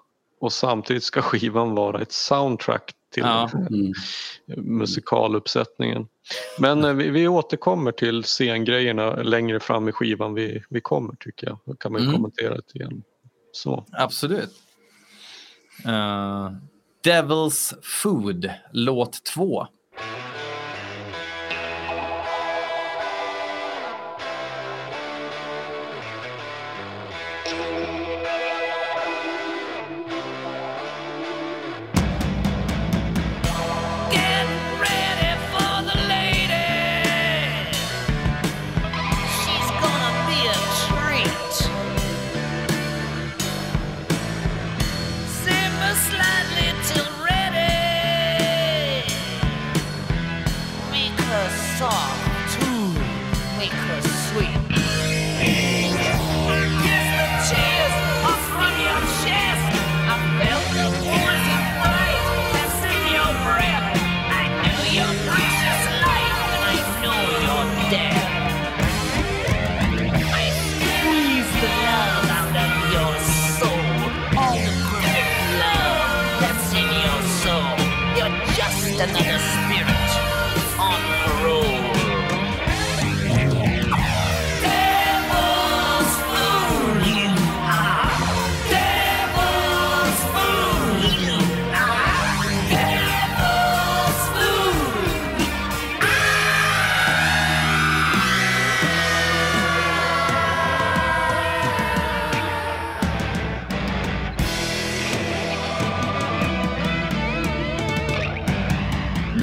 och 0.45 0.53
samtidigt 0.53 1.05
ska 1.05 1.23
skivan 1.23 1.75
vara 1.75 2.03
ett 2.03 2.13
soundtrack 2.13 2.93
till 3.13 3.23
ja. 3.23 3.51
mm. 3.55 3.93
musikaluppsättningen. 4.57 6.07
Men 6.59 6.85
eh, 6.85 6.93
vi, 6.93 7.11
vi, 7.11 7.29
återkommer 7.29 7.93
till 7.93 8.23
scengrejerna 8.23 9.15
längre 9.17 9.61
fram 9.61 9.89
i 9.89 9.93
skivan 9.93 10.35
vi, 10.35 10.63
vi 10.71 10.81
kommer 10.81 11.15
tycker 11.21 11.47
jag. 11.47 11.59
Då 11.65 11.75
kan 11.75 11.93
man 11.93 12.01
mm. 12.01 12.15
kommentera 12.15 12.55
det 12.55 12.75
igen. 12.75 13.03
Så. 13.53 13.85
Absolut. 13.93 14.51
Uh, 15.87 16.51
Devil's 17.05 17.75
Food, 17.83 18.51
låt 18.73 19.25
2. 19.25 19.67
Another 79.05 79.54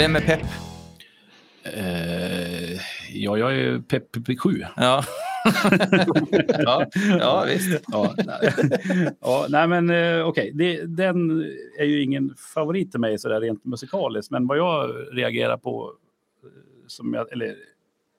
Vem 0.01 0.15
är 0.15 0.21
pepp? 0.21 0.41
Eh, 1.63 2.71
ja, 3.13 3.37
jag 3.37 3.55
är 3.57 3.79
pepp 3.79 4.39
7. 4.39 4.63
Ja. 4.75 5.03
ja, 6.59 6.85
ja, 7.19 7.45
visst. 7.47 7.83
Ja, 7.87 8.15
nej. 8.25 8.53
ja, 9.21 9.45
nej 9.49 9.67
men 9.67 9.89
eh, 9.89 10.27
okej, 10.27 10.51
det- 10.53 10.85
den 10.85 11.31
är 11.79 11.85
ju 11.85 12.01
ingen 12.03 12.35
favorit 12.53 12.91
till 12.91 12.99
mig 12.99 13.19
sådär 13.19 13.41
rent 13.41 13.65
musikaliskt, 13.65 14.31
men 14.31 14.47
vad 14.47 14.57
jag 14.57 14.89
reagerar 15.11 15.57
på 15.57 15.93
eh, 16.43 16.49
som 16.87 17.13
jag, 17.13 17.31
eller, 17.31 17.55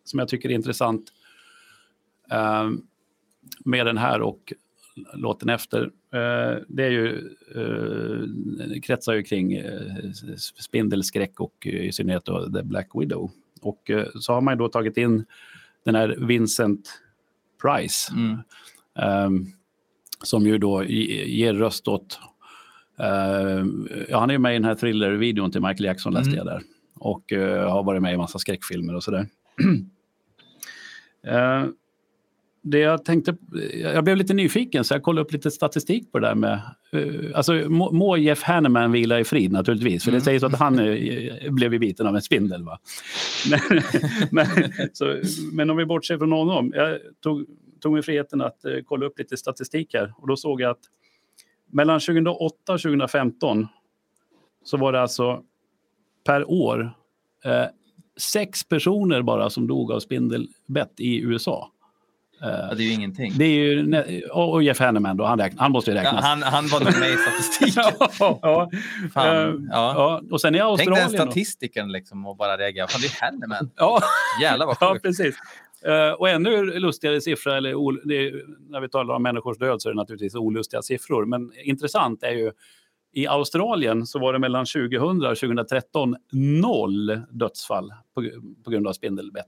som 0.04 0.18
jag 0.18 0.28
tycker 0.28 0.48
är 0.48 0.54
intressant 0.54 1.04
eh, 2.30 2.70
med 3.64 3.86
den 3.86 3.98
här 3.98 4.20
och 4.22 4.52
låten 5.14 5.48
efter, 5.48 5.82
eh, 6.12 6.62
det 6.68 6.84
är 6.84 6.90
ju, 6.90 7.30
eh, 7.54 8.80
kretsar 8.80 9.12
ju 9.12 9.22
kring 9.22 9.52
eh, 9.52 10.10
spindelskräck 10.60 11.40
och 11.40 11.66
i 11.66 11.92
synnerhet 11.92 12.24
då 12.24 12.50
The 12.52 12.62
Black 12.62 12.88
Widow. 12.94 13.30
Och 13.62 13.90
så 14.20 14.32
har 14.32 14.40
man 14.40 14.54
ju 14.54 14.58
då 14.58 14.68
tagit 14.68 14.96
in 14.96 15.24
den 15.84 15.94
här 15.94 16.16
Vincent 16.18 17.00
Price 17.62 18.12
Mm. 18.12 18.38
Ehm, 18.98 19.46
som 20.24 20.46
ju 20.46 20.58
då 20.58 20.84
ge- 20.84 21.24
ger 21.24 21.54
röst 21.54 21.88
åt... 21.88 22.18
ehm, 22.98 23.88
ja, 24.08 24.18
han 24.20 24.30
är 24.30 24.34
ju 24.34 24.38
med 24.38 24.52
i 24.52 24.56
den 24.58 24.64
här 24.64 24.74
thriller-videon 24.74 25.50
till 25.52 25.60
Michael 25.60 25.84
Jackson 25.84 26.12
läste 26.14 26.28
Mm. 26.30 26.36
jag 26.38 26.46
där. 26.46 26.62
Och 26.94 27.32
har 27.70 27.82
varit 27.82 28.02
med 28.02 28.14
i 28.14 28.16
massa 28.16 28.38
skräckfilmer 28.38 28.94
och 28.94 29.04
sådär. 29.04 29.26
Eh, 31.26 31.64
det 32.62 32.78
jag 32.78 33.04
tänkte, 33.04 33.36
jag 33.82 34.04
blev 34.04 34.16
lite 34.16 34.34
nyfiken 34.34 34.84
så 34.84 34.94
jag 34.94 35.02
kollade 35.02 35.24
upp 35.24 35.32
lite 35.32 35.50
statistik 35.50 36.12
på 36.12 36.18
det 36.18 36.26
där 36.26 36.34
med, 36.34 36.60
eh, 36.92 37.36
alltså 37.36 37.52
må, 37.52 37.92
må 37.92 38.16
Jeff 38.16 38.42
Hanneman 38.42 38.92
vila 38.92 39.20
i 39.20 39.24
frid 39.24 39.52
naturligtvis, 39.52 40.04
för 40.04 40.12
det 40.12 40.20
sägs 40.20 40.42
att 40.42 40.54
han 40.54 40.78
eh, 40.78 41.52
blev 41.52 41.78
biten 41.78 42.06
av 42.06 42.16
en 42.16 42.22
spindel. 42.22 42.64
Va? 42.64 42.78
Men, 43.50 43.60
men, 44.30 44.46
så, 44.92 45.20
men 45.52 45.70
om 45.70 45.76
vi 45.76 45.86
bortser 45.86 46.18
från 46.18 46.32
honom, 46.32 46.72
jag 46.74 46.98
tog, 47.22 47.46
tog 47.80 47.92
mig 47.92 48.02
friheten 48.02 48.40
att 48.40 48.64
eh, 48.64 48.72
kolla 48.84 49.06
upp 49.06 49.18
lite 49.18 49.36
statistik 49.36 49.94
här 49.94 50.14
och 50.16 50.28
då 50.28 50.36
såg 50.36 50.60
jag 50.60 50.70
att 50.70 50.80
mellan 51.70 52.00
2008 52.00 52.72
och 52.72 52.80
2015 52.80 53.66
så 54.64 54.76
var 54.76 54.92
det 54.92 55.00
alltså 55.00 55.42
per 56.24 56.50
år 56.50 56.92
eh, 57.44 57.66
sex 58.16 58.64
personer 58.68 59.22
bara 59.22 59.50
som 59.50 59.66
dog 59.66 59.92
av 59.92 60.00
spindelbett 60.00 61.00
i 61.00 61.20
USA. 61.20 61.72
Eh, 62.42 62.48
Ja, 62.48 62.74
det 62.74 62.82
är 62.82 62.86
ju 62.86 62.92
ingenting. 62.92 63.32
det 63.36 63.44
är 63.44 63.48
ju, 64.10 64.22
och 64.32 64.62
Jeff 64.62 64.78
Hanneman 64.78 65.16
då, 65.16 65.24
han, 65.24 65.38
räkn, 65.38 65.58
han 65.58 65.72
måste 65.72 65.90
ju 65.90 65.96
Ja, 65.96 66.02
räknas. 66.02 66.24
han, 66.24 66.42
han 66.42 66.66
var 66.68 66.80
nog 66.80 66.98
med 67.00 67.10
i 67.10 67.16
statistiken. 67.16 67.82
ja, 68.20 68.38
ja. 68.42 68.70
Fan, 69.14 69.26
Eh, 69.36 69.54
ja. 69.70 69.92
ja. 69.96 70.22
Och 70.30 70.40
sen 70.40 70.54
i 70.54 70.58
Tänk 70.58 70.68
Australien. 70.70 71.08
den 71.10 71.16
då. 71.26 71.32
statistikern 71.32 71.92
liksom 71.92 72.26
och 72.26 72.36
bara 72.36 72.56
reagera. 72.56 72.86
Fan, 72.88 73.00
det 73.00 73.06
är 73.06 73.30
Hanneman. 73.30 73.70
Ja, 73.76 74.00
Jävlar 74.42 74.66
vad 74.66 74.76
ja, 74.80 74.92
sjukt. 74.92 75.02
precis. 75.02 75.36
Eh, 75.84 76.10
och 76.10 76.28
ännu 76.28 76.64
lustigare 76.78 77.20
siffra, 77.20 77.56
eller 77.56 77.68
är, 77.70 78.42
när 78.70 78.80
vi 78.80 78.88
talar 78.88 79.14
om 79.14 79.22
människors 79.22 79.58
död 79.58 79.82
så 79.82 79.88
är 79.88 79.92
det 79.92 79.96
naturligtvis 79.96 80.34
olustiga 80.34 80.82
siffror. 80.82 81.24
Men 81.26 81.52
intressant 81.64 82.22
är 82.22 82.30
ju, 82.32 82.50
i 83.14 83.26
Australien 83.26 84.06
så 84.06 84.18
var 84.18 84.32
det 84.32 84.38
mellan 84.38 84.66
2000 84.66 85.00
och 85.26 85.36
2013 85.38 86.16
noll 86.32 87.20
dödsfall 87.30 87.92
på, 88.14 88.24
på 88.64 88.70
grund 88.70 88.86
av 88.86 88.92
spindelbett. 88.92 89.46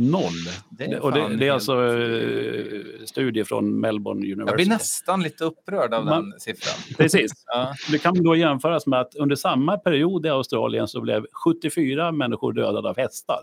Noll. 0.00 0.32
Det 0.70 0.84
är 0.84 1.00
och 1.00 1.12
det, 1.12 1.36
det 1.36 1.48
är 1.48 1.52
alltså 1.52 1.72
eh, 1.96 3.04
studie 3.06 3.44
från 3.44 3.80
Melbourne 3.80 4.20
University. 4.32 4.50
Jag 4.50 4.56
blir 4.56 4.68
nästan 4.68 5.22
lite 5.22 5.44
upprörd 5.44 5.94
av 5.94 6.04
Man- 6.04 6.30
den 6.30 6.40
siffran. 6.40 6.74
Precis. 6.96 7.32
Ja. 7.46 7.74
Det 7.90 7.98
kan 7.98 8.22
då 8.22 8.36
jämföras 8.36 8.86
med 8.86 9.00
att 9.00 9.14
under 9.14 9.36
samma 9.36 9.78
period 9.78 10.26
i 10.26 10.28
Australien 10.28 10.88
så 10.88 11.00
blev 11.00 11.26
74 11.44 12.12
människor 12.12 12.52
dödade 12.52 12.88
av 12.88 12.96
hästar. 12.96 13.40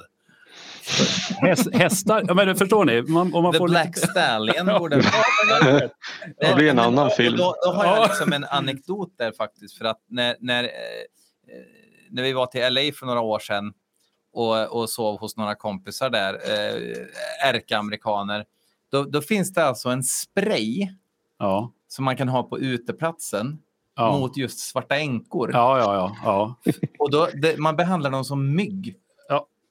Häst, 1.38 1.68
hästar, 1.74 2.24
ja, 2.28 2.34
men 2.34 2.56
förstår 2.56 2.86
ni? 2.86 3.02
Man, 3.02 3.34
om 3.34 3.44
man 3.44 3.52
The 3.52 3.58
får 3.58 3.68
Black 3.68 3.88
lite... 3.96 4.08
Stallion 4.08 4.66
borde... 4.80 4.96
Det 6.40 6.56
blir 6.56 6.70
en 6.70 6.80
annan 6.80 7.10
film. 7.10 7.38
Då, 7.38 7.56
då 7.66 7.72
har 7.72 7.86
jag 7.86 7.98
Ja. 7.98 8.06
liksom 8.06 8.34
en 8.34 8.44
anekdot 8.44 9.10
där 9.18 9.32
faktiskt. 9.32 9.78
För 9.78 9.86
att 9.86 10.00
när, 10.10 10.36
när, 10.40 10.64
eh, 10.64 10.70
eh, 10.70 10.70
när 12.12 12.24
vi 12.24 12.34
var 12.34 12.46
till 12.46 12.62
LA 12.74 12.82
för 13.00 13.06
några 13.06 13.22
år 13.22 13.40
sedan 13.40 13.74
och, 14.36 14.82
och 14.82 14.90
sov 14.90 15.20
hos 15.20 15.38
några 15.38 15.56
kompisar 15.56 16.10
där, 16.10 16.34
eh, 16.34 17.50
ärkeamerikaner, 17.50 18.46
då, 18.92 19.04
då 19.04 19.22
finns 19.22 19.54
det 19.54 19.66
alltså 19.66 19.90
en 19.90 20.04
spray 20.04 20.88
Ja, 21.40 21.72
som 21.88 22.06
man 22.06 22.18
kan 22.18 22.30
ha 22.30 22.44
på 22.44 22.60
uteplatsen 22.60 23.60
ja. 23.96 24.18
mot 24.18 24.38
just 24.38 24.60
svarta 24.60 24.96
änkor. 24.98 25.52
Ja, 25.54 25.80
ja, 25.80 25.96
ja. 25.96 26.16
ja. 26.24 26.72
Och 27.00 27.12
då, 27.12 27.28
det, 27.42 27.58
man 27.60 27.76
behandlar 27.76 28.12
dem 28.12 28.24
som 28.26 28.56
mygg. 28.56 28.96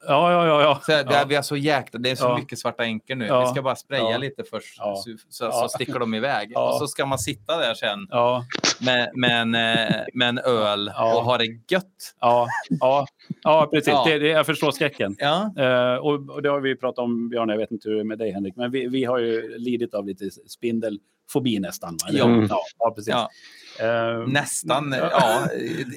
Ja, 0.09 0.33
ja, 0.33 0.47
ja. 0.47 0.63
ja. 0.63 0.81
Så 0.83 0.93
här, 0.93 1.07
ja. 1.11 1.25
Vi 1.29 1.35
är 1.35 1.43
så 1.43 1.57
jäkla, 1.57 2.01
det 2.01 2.11
är 2.11 2.15
så 2.17 2.25
Ja. 2.25 2.39
mycket 2.39 2.59
svarta 2.59 2.85
änkor 2.85 3.15
nu. 3.15 3.27
Ja. 3.27 3.41
Vi 3.41 3.47
ska 3.47 3.63
bara 3.63 3.77
spraya 3.77 4.19
lite 4.19 4.45
först 4.51 4.77
så, 4.77 4.97
så, 5.29 5.53
så 5.53 5.69
sticker 5.69 5.99
de 5.99 6.15
iväg. 6.15 6.53
Och 6.57 6.75
så 6.79 6.87
ska 6.87 7.07
man 7.07 7.19
sitta 7.19 7.59
där 7.59 7.75
sen 7.75 8.09
med, 8.81 9.11
med, 9.15 9.41
en, 9.41 9.55
eh, 9.55 10.01
med 10.15 10.29
en 10.29 10.39
öl 10.39 10.89
och 10.89 11.25
ha 11.25 11.39
det 11.39 11.47
gött. 11.71 12.15
ja, 12.21 12.49
ja, 12.81 13.07
ja 13.43 13.69
precis. 13.73 13.95
Det, 14.07 14.19
det, 14.19 14.29
jag 14.29 14.47
förstår 14.47 14.71
skräcken. 14.71 15.17
Eh, 15.59 15.95
och, 15.95 16.31
och 16.31 16.43
det 16.43 16.49
har 16.49 16.61
vi 16.61 16.77
pratat 16.77 16.99
om, 16.99 17.29
Björn, 17.29 17.49
jag 17.49 17.57
vet 17.59 17.71
inte 17.71 17.89
hur 17.89 17.95
det 17.97 18.03
är 18.03 18.05
med 18.05 18.19
dig 18.19 18.33
Henrik, 18.33 18.57
men 18.57 18.71
vi, 18.71 18.87
vi 18.87 19.05
har 19.05 19.19
ju 19.19 19.59
lidit 19.59 19.95
av 19.95 20.07
lite 20.07 20.31
spindelfobi 20.31 21.59
nästan. 21.59 21.97
Mm. 22.11 22.49
ja, 22.79 22.91
precis. 22.97 23.15
Ja. 23.79 24.11
Eh, 24.23 24.27
nästan. 24.29 24.93
Ja. 24.93 25.09
Ja, 25.13 25.49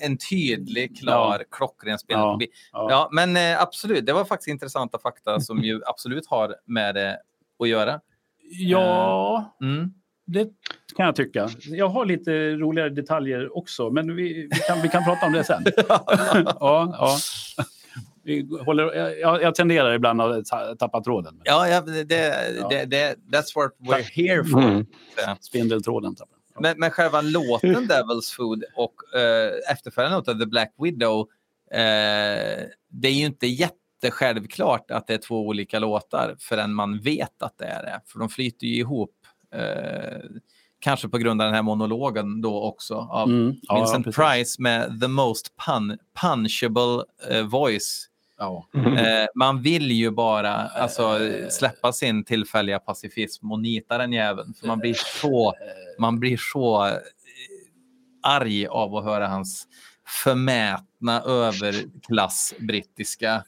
en 0.02 0.18
tydlig, 0.18 0.98
klar, 1.00 1.44
klockren 1.52 2.00
spelfobi. 2.00 2.48
Ja. 2.72 2.88
Ja. 2.90 3.10
men 3.12 3.38
eh, 3.38 3.62
absolut, 3.62 4.06
det 4.06 4.14
var 4.14 4.26
faktiskt 4.26 4.48
intressanta 4.48 5.00
fakta 5.00 5.40
som 5.40 5.64
ju 5.64 5.82
absolut 5.86 6.28
har 6.28 6.56
med 6.66 6.96
det 6.96 7.20
att 7.60 7.70
göra. 7.70 8.00
ja, 8.52 9.58
Mm. 9.62 9.94
det 10.26 10.48
kan 10.96 11.06
jag 11.06 11.16
tycka. 11.16 11.50
Jag 11.60 11.90
har 11.90 12.06
lite 12.06 12.32
roligare 12.56 12.90
detaljer 12.90 13.58
också, 13.58 13.90
men 13.90 14.16
vi, 14.16 14.34
vi, 14.52 14.60
kan, 14.68 14.82
vi 14.82 14.90
kan 14.90 15.04
prata 15.04 15.26
om 15.26 15.34
det 15.34 15.44
sen. 15.44 15.64
ja, 16.46 16.96
ja. 17.00 17.18
Vi 18.24 18.48
håller, 18.66 18.94
jag, 19.20 19.42
jag 19.42 19.56
tenderar 19.56 19.94
ibland 19.94 20.22
att 20.22 20.46
ta- 20.46 20.76
tappa 20.76 21.04
tråden. 21.04 21.42
Ja, 21.44 21.68
ja 21.68 21.82
det, 21.82 22.04
det, 22.04 22.86
det, 22.86 23.16
that's 23.32 23.56
what 23.56 23.72
we're 23.80 24.12
here 24.14 24.44
for. 24.44 24.62
Mm. 24.62 24.86
Spindeltråden 25.40 26.16
tappar. 26.16 26.37
Men, 26.60 26.80
men 26.80 26.92
själva 26.92 27.22
låten 27.22 27.76
Devil's 27.90 28.36
Food 28.36 28.64
och 28.76 29.20
eh, 29.20 29.72
efterföljande 29.72 30.18
låten 30.18 30.40
The 30.40 30.46
Black 30.46 30.74
Widow, 30.78 31.20
eh, 31.72 32.66
det 32.90 33.08
är 33.08 33.14
ju 33.14 33.26
inte 33.26 33.48
jättesjälvklart 33.48 34.92
att 34.92 35.08
det 35.08 35.14
är 35.14 35.18
två 35.18 35.48
olika 35.48 35.80
låtar 35.80 36.36
förrän 36.40 36.74
man 36.74 37.00
vet 37.00 37.42
att 37.42 37.58
det 37.58 37.66
är 37.66 37.84
det. 37.84 38.02
För 38.06 38.20
de 38.20 38.30
flyter 38.30 38.68
ju 38.68 38.76
ihop. 38.76 39.16
Eh, 39.56 40.22
kanske 40.80 41.10
på 41.10 41.18
grund 41.18 41.42
av 41.42 41.46
den 41.46 41.56
här 41.56 41.62
monologen 41.62 42.42
då 42.42 42.64
också 42.64 42.96
av 42.96 43.30
Mm, 43.30 43.56
ja, 43.62 43.76
Vincent 43.76 44.06
precis. 44.06 44.18
Price 44.18 44.62
med 44.62 45.02
the 45.02 45.08
most 45.08 45.54
pun 45.66 45.98
punchable 46.22 47.04
eh, 47.30 47.44
voice. 47.44 48.10
Ja. 48.38 48.68
Eh, 48.74 49.26
man 49.36 49.62
vill 49.62 49.92
ju 49.92 50.12
bara 50.12 50.54
alltså, 50.54 51.20
släppa 51.50 51.94
sin 51.94 52.24
tillfälliga 52.26 52.80
pacifism 52.80 53.52
och 53.52 53.60
nita 53.60 53.98
den 53.98 54.14
jäveln. 54.14 54.54
För 54.54 54.68
man 54.68 54.80
blir 54.80 54.98
så, 55.22 55.54
man 56.00 56.20
blir 56.20 56.38
så 56.54 56.86
eh, 56.86 56.94
arg 58.24 58.68
av 58.68 58.96
att 58.96 59.04
höra 59.04 59.28
hans 59.28 59.68
förmätna 60.24 61.22
överklass-brittiska 61.22 63.44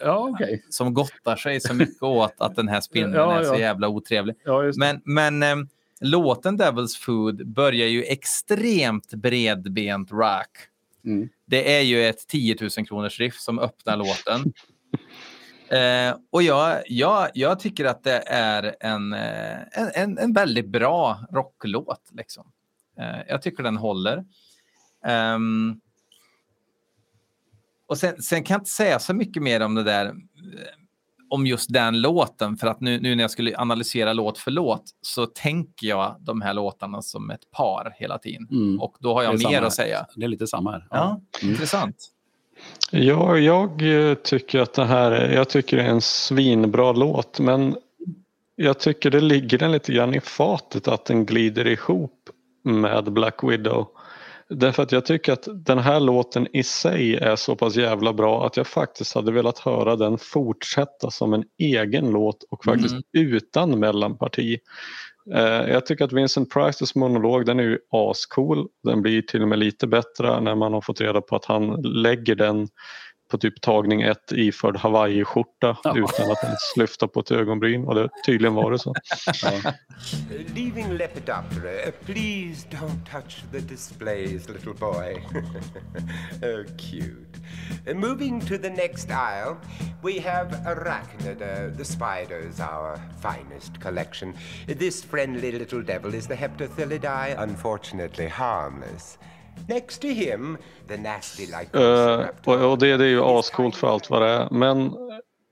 Ja, 0.00 0.28
okej. 0.34 0.64
som 0.70 0.94
gottar 0.94 1.36
sig 1.36 1.60
så 1.60 1.74
mycket 1.74 2.02
åt 2.02 2.34
att 2.38 2.56
den 2.56 2.68
här 2.68 2.80
spindeln 2.80 3.14
Ja, 3.14 3.40
är 3.40 3.44
så 3.44 3.56
jävla 3.56 3.88
otrevlig. 3.88 4.36
Men, 4.76 5.00
men 5.04 5.42
eh, 5.42 5.56
låten 6.00 6.60
Devil's 6.60 6.98
Food 7.00 7.48
börjar 7.48 7.88
ju 7.88 8.04
extremt 8.04 9.14
bredbent 9.14 10.10
rock. 10.12 10.50
Mm. 11.04 11.28
Det 11.46 11.76
är 11.76 11.80
ju 11.80 12.06
ett 12.06 12.26
10 12.28 12.56
000 12.60 12.86
kronors 12.86 13.20
riff 13.20 13.38
som 13.38 13.58
öppnar 13.58 13.96
låten. 13.96 14.52
Eh, 15.70 16.16
och 16.30 16.42
jag, 16.42 16.82
jag, 16.86 17.30
jag 17.34 17.60
tycker 17.60 17.84
att 17.84 18.02
det 18.02 18.22
är 18.26 18.76
en, 18.80 19.12
eh, 19.12 19.58
en, 19.72 19.90
en, 19.94 20.18
en 20.18 20.32
väldigt 20.32 20.68
bra 20.68 21.26
rocklåt. 21.30 22.10
Liksom. 22.12 22.52
Eh, 22.98 23.20
jag 23.28 23.42
tycker 23.42 23.62
den 23.62 23.76
håller. 23.76 24.24
Ehm, 25.04 25.80
och 27.86 27.98
sen, 27.98 28.22
sen 28.22 28.44
kan 28.44 28.54
jag 28.54 28.60
inte 28.60 28.70
säga 28.70 28.98
så 28.98 29.14
mycket 29.14 29.42
mer 29.42 29.60
om 29.60 29.74
det 29.74 29.82
där 29.82 30.06
eh, 30.06 30.12
om 31.30 31.46
just 31.46 31.72
den 31.72 32.00
låten. 32.00 32.56
För 32.56 32.66
att 32.66 32.80
nu, 32.80 33.00
nu 33.00 33.14
när 33.14 33.24
jag 33.24 33.30
skulle 33.30 33.58
analysera 33.58 34.12
låt 34.12 34.38
för 34.38 34.50
låt 34.50 34.84
så 35.02 35.26
tänker 35.26 35.86
jag 35.86 36.16
de 36.20 36.40
här 36.40 36.54
låtarna 36.54 37.02
som 37.02 37.30
ett 37.30 37.50
par 37.50 37.94
hela 37.98 38.18
tiden. 38.18 38.48
Mm. 38.50 38.80
Och 38.80 38.96
då 39.00 39.14
har 39.14 39.22
jag 39.22 39.44
mer 39.44 39.62
att 39.62 39.72
säga. 39.72 40.06
Det 40.16 40.24
är 40.24 40.28
lite 40.28 40.46
samma 40.46 40.70
här. 40.70 40.86
Ja, 40.90 41.20
Mm. 41.42 41.52
intressant. 41.52 41.96
Ja, 42.90 43.38
jag 43.38 43.70
eh, 44.10 44.14
tycker 44.14 44.60
att 44.60 44.74
det 44.74 44.84
här 44.84 45.10
är, 45.10 45.34
jag 45.34 45.48
tycker 45.48 45.76
det 45.76 45.82
är 45.82 45.88
en 45.88 46.00
svinbra 46.00 46.92
låt 46.92 47.40
men 47.40 47.76
jag 48.56 48.78
tycker 48.78 49.10
det 49.10 49.20
ligger 49.20 49.58
den 49.58 49.72
lite 49.72 49.92
grann 49.92 50.14
i 50.14 50.20
fatet 50.20 50.88
att 50.88 51.04
den 51.04 51.26
glider 51.26 51.66
ihop 51.66 52.30
med 52.64 53.12
Black 53.12 53.44
Widow. 53.44 53.88
Därför 54.50 54.82
att 54.82 54.92
jag 54.92 55.04
tycker 55.04 55.32
att 55.32 55.48
den 55.54 55.78
här 55.78 56.00
låten 56.00 56.46
i 56.52 56.62
sig 56.62 57.16
är 57.16 57.36
så 57.36 57.56
pass 57.56 57.76
jävla 57.76 58.12
bra 58.12 58.46
att 58.46 58.56
jag 58.56 58.66
faktiskt 58.66 59.14
hade 59.14 59.32
velat 59.32 59.58
höra 59.58 59.96
den 59.96 60.18
fortsätta 60.18 61.10
som 61.10 61.32
en 61.34 61.44
egen 61.58 62.10
låt 62.10 62.42
och 62.50 62.64
faktiskt 62.64 62.94
Mm. 62.94 63.02
utan 63.12 63.78
mellanparti. 63.78 64.58
Eh, 65.34 65.42
Jag 65.42 65.86
tycker 65.86 66.04
att 66.04 66.12
Vincent 66.12 66.50
Prices 66.52 66.94
monolog 66.94 67.46
den 67.46 67.58
är 67.60 67.64
ju 67.64 67.78
ascool. 67.90 68.68
Den 68.84 69.02
blir 69.02 69.22
till 69.22 69.42
och 69.42 69.48
med 69.48 69.58
lite 69.58 69.86
bättre 69.86 70.40
när 70.40 70.54
man 70.54 70.72
har 70.72 70.80
fått 70.80 71.00
reda 71.00 71.20
på 71.20 71.36
att 71.36 71.44
han 71.44 71.82
lägger 71.82 72.34
den 72.34 72.68
på 73.30 73.38
typ 73.38 73.60
tagning 73.60 74.02
ett 74.02 74.32
iförd 74.32 74.76
hawaiiskjorta 74.76 75.76
Ja. 75.84 75.94
utan 75.96 76.30
att 76.30 76.44
ens 76.44 76.76
lyfta 76.76 77.08
på 77.08 77.20
ett 77.20 77.30
ögonbryn 77.30 77.84
och 77.84 77.94
det 77.94 78.08
tydligen 78.26 78.54
var 78.54 78.70
det 78.70 78.78
så. 78.78 78.94
Leaving 80.54 80.92
Lepidoptera, 80.92 81.86
uh, 81.86 81.92
please 82.06 82.66
don't 82.70 83.04
touch 83.12 83.42
the 83.52 83.60
displays, 83.60 84.48
little 84.48 84.74
boy. 84.74 85.22
oh, 86.42 86.64
cute. 86.76 87.38
Uh, 87.88 87.94
moving 87.94 88.40
to 88.40 88.58
the 88.58 88.70
next 88.70 89.10
aisle, 89.10 89.56
we 90.02 90.18
have 90.20 90.48
Arachnida, 90.66 91.76
the 91.76 91.84
spiders, 91.84 92.60
our 92.60 92.98
finest 93.22 93.80
collection. 93.80 94.34
This 94.66 95.04
friendly 95.04 95.52
little 95.52 95.82
devil 95.82 96.14
is 96.14 96.26
the 96.26 96.36
Heptathylidae, 96.36 97.36
unfortunately 97.38 98.28
harmless. 98.28 99.18
Next 99.68 100.02
to 100.02 100.08
him, 100.08 100.58
the 100.88 100.96
nasty 100.96 101.42
Eh, 101.52 101.58
Lycosa 101.60 102.28
och, 102.44 102.70
och 102.70 102.78
det, 102.78 102.96
det 102.96 103.04
är 103.04 103.08
ju 103.08 103.22
ascoolt 103.22 103.76
för 103.76 103.88
allt 103.88 104.10
vad 104.10 104.22
det 104.22 104.28
är 104.28 104.48
men 104.50 104.92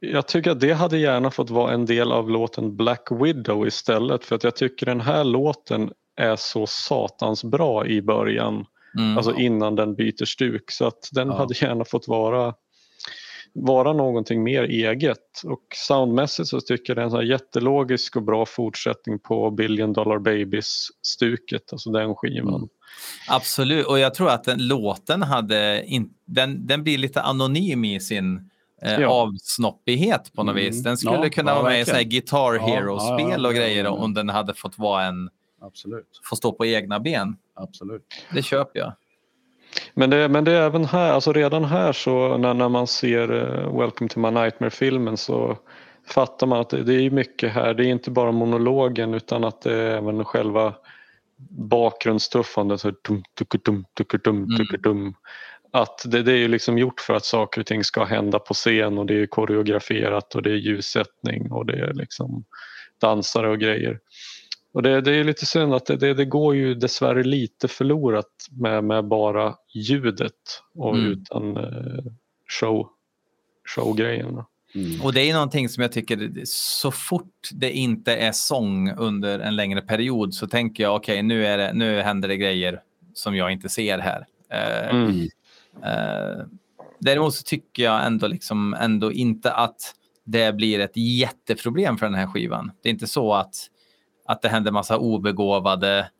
Jag 0.00 0.26
tycker 0.28 0.50
att 0.50 0.60
det 0.60 0.72
hade 0.72 0.98
gärna 0.98 1.30
fått 1.30 1.50
vara 1.50 1.72
en 1.72 1.86
del 1.86 2.12
av 2.12 2.30
låten 2.30 2.76
Black 2.76 3.08
Widow 3.10 3.66
istället 3.66 4.24
för 4.24 4.36
att 4.36 4.44
jag 4.44 4.56
tycker 4.56 4.86
den 4.86 5.00
här 5.00 5.24
låten 5.24 5.92
är 6.16 6.36
så 6.36 6.66
satans 6.66 7.44
bra 7.44 7.86
i 7.86 8.02
början. 8.02 8.66
Mm. 8.98 9.16
Alltså 9.16 9.34
innan 9.34 9.76
den 9.76 9.94
byter 9.94 10.24
stuk 10.24 10.70
så 10.70 10.86
att 10.86 11.08
den 11.12 11.28
Ja. 11.28 11.34
hade 11.34 11.54
gärna 11.54 11.84
fått 11.84 12.08
vara 12.08 12.54
vara 13.66 13.92
någonting 13.92 14.42
mer 14.42 14.62
eget 14.62 15.42
och 15.44 15.62
soundmässigt 15.74 16.48
så 16.48 16.60
tycker 16.60 16.96
jag 16.96 17.10
det 17.12 17.16
är 17.16 17.20
en 17.20 17.26
jättelogisk 17.28 18.16
och 18.16 18.22
bra 18.22 18.46
fortsättning 18.46 19.18
på 19.18 19.50
Billion 19.50 19.92
Dollar 19.92 20.18
Babies-stuket, 20.18 21.72
alltså 21.72 21.90
den 21.90 22.14
skivan. 22.14 22.54
Mm. 22.54 22.68
Absolut, 23.28 23.86
och 23.86 23.98
jag 23.98 24.14
tror 24.14 24.30
att 24.30 24.44
den 24.44 24.66
låten 24.66 25.22
hade 25.22 25.84
in, 25.86 26.10
den, 26.24 26.66
den 26.66 26.82
blir 26.82 26.98
lite 26.98 27.22
anonym 27.22 27.84
i 27.84 28.00
sin 28.00 28.50
eh, 28.82 29.00
Ja. 29.00 29.08
avsnoppighet 29.08 30.32
på 30.32 30.42
något 30.42 30.52
Mm. 30.52 30.64
vis. 30.64 30.82
Den 30.82 30.96
skulle 30.96 31.16
Ja, 31.16 31.28
kunna 31.30 31.50
ja, 31.50 31.62
vara 31.62 31.72
med 31.72 32.00
i. 32.00 32.04
Guitar 32.04 32.58
Hero-spel 32.58 33.46
och 33.46 33.54
grejer 33.54 33.86
om 33.86 34.14
den 34.14 34.28
hade 34.28 34.54
fått 34.54 34.78
vara 34.78 35.04
en, 35.04 35.30
Absolut. 35.60 36.20
få 36.30 36.36
stå 36.36 36.52
på 36.52 36.66
egna 36.66 37.00
ben. 37.00 37.36
Absolut. 37.54 38.02
Det 38.34 38.42
köper 38.42 38.78
jag. 38.78 38.92
Men 39.94 40.10
det, 40.10 40.28
men 40.28 40.44
det 40.44 40.52
är 40.52 40.62
även 40.62 40.84
här, 40.84 41.12
alltså 41.12 41.32
redan 41.32 41.64
här 41.64 41.92
så 41.92 42.36
när, 42.36 42.54
när 42.54 42.68
man 42.68 42.86
ser 42.86 43.32
eh, 43.32 43.78
Welcome 43.78 44.08
to 44.08 44.20
my 44.20 44.30
nightmare-filmen 44.30 45.16
så 45.16 45.58
fattar 46.06 46.46
man 46.46 46.60
att 46.60 46.70
det, 46.70 46.82
det 46.82 46.94
är 46.94 47.10
mycket 47.10 47.52
här. 47.52 47.74
Det 47.74 47.86
är 47.86 47.90
inte 47.90 48.10
bara 48.10 48.32
monologen 48.32 49.14
utan 49.14 49.44
att 49.44 49.62
det 49.62 49.74
är 49.74 49.96
även 49.96 50.24
själva 50.24 50.74
bakgrundstuffandet. 51.50 52.80
Så 52.80 52.92
dum, 53.04 53.84
Mm. 54.86 55.14
Att 55.72 56.02
det, 56.06 56.22
det 56.22 56.32
är 56.32 56.36
ju 56.36 56.48
liksom 56.48 56.78
gjort 56.78 57.00
för 57.00 57.14
att 57.14 57.24
saker 57.24 57.60
och 57.60 57.66
ting 57.66 57.84
ska 57.84 58.04
hända 58.04 58.38
på 58.38 58.54
scen 58.54 58.98
och 58.98 59.06
det 59.06 59.22
är 59.22 59.26
koreograferat 59.26 60.34
och 60.34 60.42
det 60.42 60.50
är 60.50 60.56
ljussättning 60.56 61.52
och 61.52 61.66
det 61.66 61.78
är 61.78 61.94
liksom 61.94 62.44
dansare 63.00 63.48
och 63.48 63.58
grejer. 63.58 63.98
Och 64.78 64.82
det, 64.82 65.00
det 65.00 65.16
är 65.16 65.24
lite 65.24 65.46
synd 65.46 65.74
att 65.74 65.86
det, 65.86 65.96
det, 65.96 66.14
det 66.14 66.24
går 66.24 66.56
ju 66.56 66.74
dessvärre 66.74 67.22
lite 67.22 67.68
förlorat 67.68 68.26
med, 68.50 68.84
med 68.84 69.04
bara 69.04 69.54
ljudet 69.74 70.32
och 70.74 70.94
Mm. 70.94 71.12
utan 71.12 71.56
eh, 71.56 72.04
show, 72.60 72.88
showgrejerna. 73.74 74.46
Mm. 74.74 75.00
Och 75.02 75.12
det 75.12 75.30
är 75.30 75.34
någonting 75.34 75.68
som 75.68 75.82
jag 75.82 75.92
tycker, 75.92 76.30
så 76.44 76.90
fort 76.90 77.48
det 77.52 77.72
inte 77.72 78.16
är 78.16 78.32
sång 78.32 78.92
under 78.96 79.38
en 79.38 79.56
längre 79.56 79.80
period 79.80 80.34
så 80.34 80.46
tänker 80.46 80.82
jag 80.82 80.96
okej, 80.96 81.22
nu, 81.22 81.46
är 81.46 81.58
det, 81.58 81.72
nu 81.72 82.00
händer 82.00 82.28
det 82.28 82.36
grejer 82.36 82.80
som 83.14 83.36
jag 83.36 83.52
inte 83.52 83.68
ser 83.68 83.98
här. 83.98 84.26
Eh, 84.50 84.96
Mm. 84.96 85.28
Eh, 85.84 86.44
däremot 86.98 87.34
så 87.34 87.42
tycker 87.42 87.82
jag 87.82 88.06
ändå, 88.06 88.26
liksom, 88.26 88.74
ändå 88.74 89.12
inte 89.12 89.52
att 89.52 89.94
det 90.24 90.54
blir 90.54 90.80
ett 90.80 90.96
jätteproblem 90.96 91.98
för 91.98 92.06
den 92.06 92.14
här 92.14 92.26
skivan. 92.26 92.70
Det 92.82 92.88
är 92.88 92.92
inte 92.92 93.06
så 93.06 93.34
att, 93.34 93.54
att 94.28 94.42
det 94.42 94.48
händer 94.48 94.70
massa 94.72 94.98
obegåvade 94.98 96.10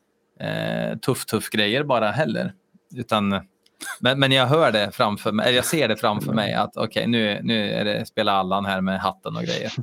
eh, 0.41 0.99
tuff-tuff 0.99 1.51
grejer 1.51 1.85
bara 1.85 2.11
heller. 2.11 2.53
Utan, 2.95 3.29
men, 4.01 4.19
men 4.19 4.33
jag 4.33 4.47
hör 4.47 4.73
det 4.73 4.91
framför 4.93 5.33
mig, 5.33 5.47
eller 5.47 5.57
jag 5.57 5.65
ser 5.65 5.89
det 5.89 5.97
framför 5.97 6.33
mig 6.33 6.55
att 6.55 6.77
okej, 6.77 7.07
nu, 7.07 7.41
nu 7.43 7.71
är 7.71 7.85
det 7.85 8.07
spela 8.07 8.33
Allan 8.33 8.65
här 8.65 8.81
med 8.81 9.01
hatten 9.01 9.37
och 9.37 9.43
grejer. 9.43 9.73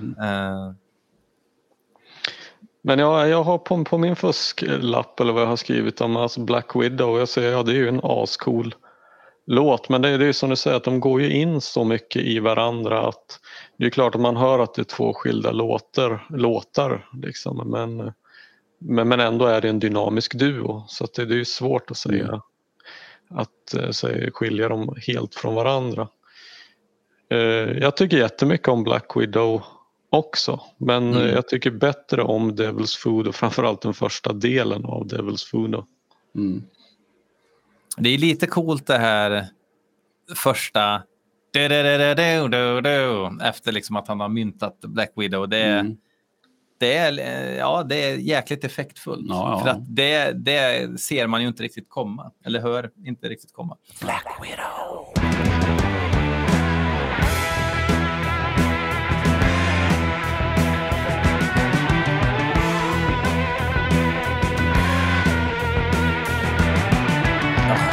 Eh, 0.00 0.72
Men 2.82 2.98
jag, 2.98 3.28
jag 3.28 3.42
har 3.42 3.58
på, 3.58 3.84
på 3.84 3.98
min 3.98 4.16
fusklapp 4.16 5.20
eller 5.20 5.32
vad 5.32 5.42
jag 5.42 5.48
har 5.48 5.56
skrivit 5.56 6.00
om 6.00 6.16
alltså 6.16 6.40
Black 6.40 6.76
Widow. 6.76 7.18
Jag 7.18 7.28
säger 7.28 7.52
ja 7.52 7.62
det 7.62 7.72
är 7.72 7.76
ju 7.76 7.88
en 7.88 8.00
ascool 8.02 8.74
låt 9.50 9.88
men 9.88 10.02
det, 10.02 10.08
är- 10.08 10.18
ju 10.18 10.32
som 10.32 10.50
du 10.50 10.56
säger 10.56 10.76
att 10.76 10.84
de 10.84 11.00
går 11.00 11.22
ju 11.22 11.30
in 11.32 11.60
så 11.60 11.84
mycket 11.84 12.22
i 12.22 12.38
varandra 12.38 13.08
att 13.08 13.40
det 13.76 13.86
är 13.86 13.90
klart 13.90 14.14
att 14.14 14.20
man 14.20 14.36
hör 14.36 14.58
att 14.58 14.74
det 14.74 14.82
är 14.82 14.84
två 14.84 15.14
skilda 15.14 15.50
låtar, 15.52 16.26
låtar 16.30 17.08
liksom, 17.22 17.70
men, 17.70 18.12
men, 18.78 19.08
men 19.08 19.20
ändå 19.20 19.46
är 19.46 19.60
det 19.60 19.68
en 19.68 19.78
dynamisk 19.78 20.34
duo 20.38 20.84
så 20.88 21.06
det, 21.16 21.24
det 21.24 21.34
är 21.34 21.38
ju 21.38 21.44
svårt 21.44 21.90
att 21.90 21.96
säga 21.96 22.42
att 23.30 23.74
eh, 23.74 23.90
säga, 23.90 24.30
skilja 24.32 24.68
dem 24.68 24.94
helt 25.06 25.34
från 25.34 25.54
varandra. 25.54 26.08
Eh, 27.30 27.38
jag 27.78 27.96
tycker 27.96 28.16
jättemycket 28.18 28.68
om 28.68 28.84
Black 28.84 29.16
Widow 29.16 29.62
också 30.10 30.60
men 30.78 31.14
Mm. 31.14 31.26
eh, 31.26 31.32
jag 31.34 31.48
tycker 31.48 31.70
bättre 31.70 32.22
om 32.22 32.52
Devil's 32.52 32.98
Food 32.98 33.26
och 33.28 33.34
framförallt 33.34 33.82
den 33.82 33.94
första 33.94 34.32
delen 34.32 34.84
av 34.84 35.06
Devil's 35.06 35.50
Food. 35.50 35.84
Mm. 36.34 36.62
Det 38.00 38.08
är 38.08 38.18
lite 38.18 38.46
coolt 38.46 38.86
det 38.86 38.98
här 38.98 39.46
första 40.36 41.02
du-du-du-du-du-du, 41.52 43.38
efter 43.44 43.72
liksom 43.72 43.96
att 43.96 44.08
han 44.08 44.20
har 44.20 44.28
myntat 44.28 44.80
Black 44.80 45.12
Widow. 45.16 45.48
Det, 45.48 45.58
är- 45.58 45.80
Mm. 45.80 45.96
det, 46.80 46.96
är, 46.96 47.18
eh, 47.18 47.56
ja, 47.56 47.82
det 47.82 47.96
är 48.04 48.16
jäkligt 48.16 48.64
effektfullt. 48.64 49.26
Ja, 49.28 49.50
ja. 49.52 49.60
För 49.64 49.68
att 49.70 49.96
det, 49.96 50.32
det 50.32 51.00
ser 51.00 51.26
man 51.26 51.42
ju 51.42 51.48
inte 51.48 51.62
riktigt 51.62 51.88
komma. 51.88 52.32
Eller 52.44 52.60
hör 52.60 52.90
inte 53.04 53.28
riktigt 53.28 53.52
komma. 53.52 53.76
The 54.00 54.06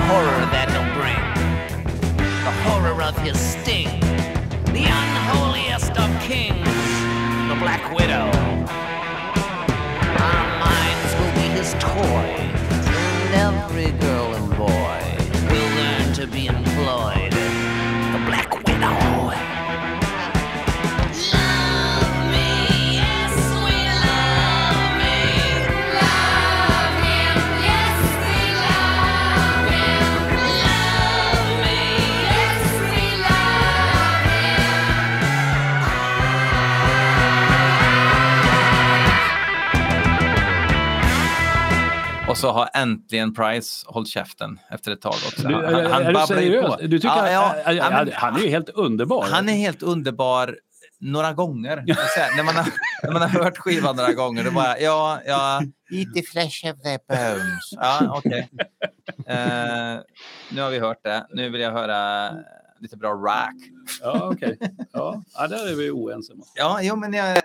horror 0.07 0.45
that 0.53 0.67
he'll 0.69 0.93
bring. 0.93 1.23
The 2.45 2.53
horror 2.65 3.01
of 3.01 3.17
his 3.19 3.39
sting. 3.39 3.99
The 4.77 4.85
unholiest 4.85 5.97
of 5.97 6.09
kings. 6.21 6.77
The 7.49 7.57
Black 7.63 7.83
Widow. 7.97 8.29
Our 10.29 10.45
minds 10.67 11.11
will 11.17 11.33
be 11.41 11.47
his 11.57 11.73
toys. 11.81 12.85
And 13.23 13.33
every 13.49 13.91
girl 13.99 14.35
and 14.35 14.49
boy 14.55 15.01
will 15.49 15.71
learn 15.79 16.13
to 16.13 16.27
be 16.27 16.47
employed. 16.47 17.24
Och 42.35 42.39
så 42.39 42.51
har 42.51 42.69
äntligen 42.73 43.33
Price 43.33 43.85
hållit 43.87 44.09
käften 44.09 44.59
efter 44.69 44.91
ett 44.91 45.01
tag 45.01 45.13
också. 45.13 45.47
Du, 45.47 45.53
Han, 45.55 45.63
är, 45.63 45.89
han 45.89 46.03
är 46.05 46.49
du 46.51 46.61
på. 46.61 46.77
Du 46.81 46.99
tycker 46.99 47.07
Ja, 47.15 47.31
ja, 47.31 47.55
att, 47.65 47.75
ja, 47.75 47.89
men- 47.89 48.11
han 48.13 48.35
är 48.35 48.39
ju 48.39 48.49
helt 48.49 48.69
underbar. 48.69 49.27
Han 49.31 49.49
är 49.49 49.53
helt 49.53 49.83
underbar 49.83 50.57
några 50.99 51.33
gånger. 51.33 51.75
Säger, 52.15 52.35
när, 52.37 52.43
man 52.43 52.55
har, 52.55 52.65
när 53.03 53.11
man 53.11 53.21
har 53.21 53.29
hört 53.43 53.57
skivan 53.57 53.95
några 53.95 54.13
gånger, 54.13 54.43
då 54.43 54.51
bara 54.51 54.79
ja, 54.79 55.19
ja, 55.25 55.61
eat 55.91 56.13
the 56.15 56.21
flesh 56.23 56.65
of 56.73 56.81
the 56.81 56.97
bones. 57.07 57.71
Ja, 57.71 58.13
okej. 58.17 58.49
Eh, 59.27 59.99
nu 60.51 60.61
har 60.61 60.69
vi 60.69 60.79
hört 60.79 61.03
det. 61.03 61.27
Nu 61.29 61.49
vill 61.49 61.61
jag 61.61 61.71
höra 61.71 62.29
lite 62.79 62.97
bra 62.97 63.09
rock. 63.11 63.55
Ja, 64.01 64.29
okej. 64.33 64.57
Ja, 64.93 65.23
ja, 65.37 65.47
där 65.47 65.71
är 65.71 65.75
vi 65.75 65.91
oense. 65.91 66.33
Ja, 66.55 66.79
jo, 66.81 66.95
men 66.95 67.13
jag, 67.13 67.41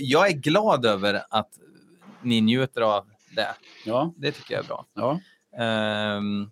jag 0.00 0.28
är 0.28 0.32
glad 0.32 0.86
över 0.86 1.22
att 1.30 1.50
ni 2.22 2.40
njuter 2.40 2.80
av 2.80 3.04
det. 3.36 3.48
Ja, 3.84 4.14
Det 4.16 4.32
tycker 4.32 4.54
jag 4.54 4.64
är 4.64 4.68
bra. 4.68 4.86
ja. 4.94 5.20
Ehm, 5.58 6.50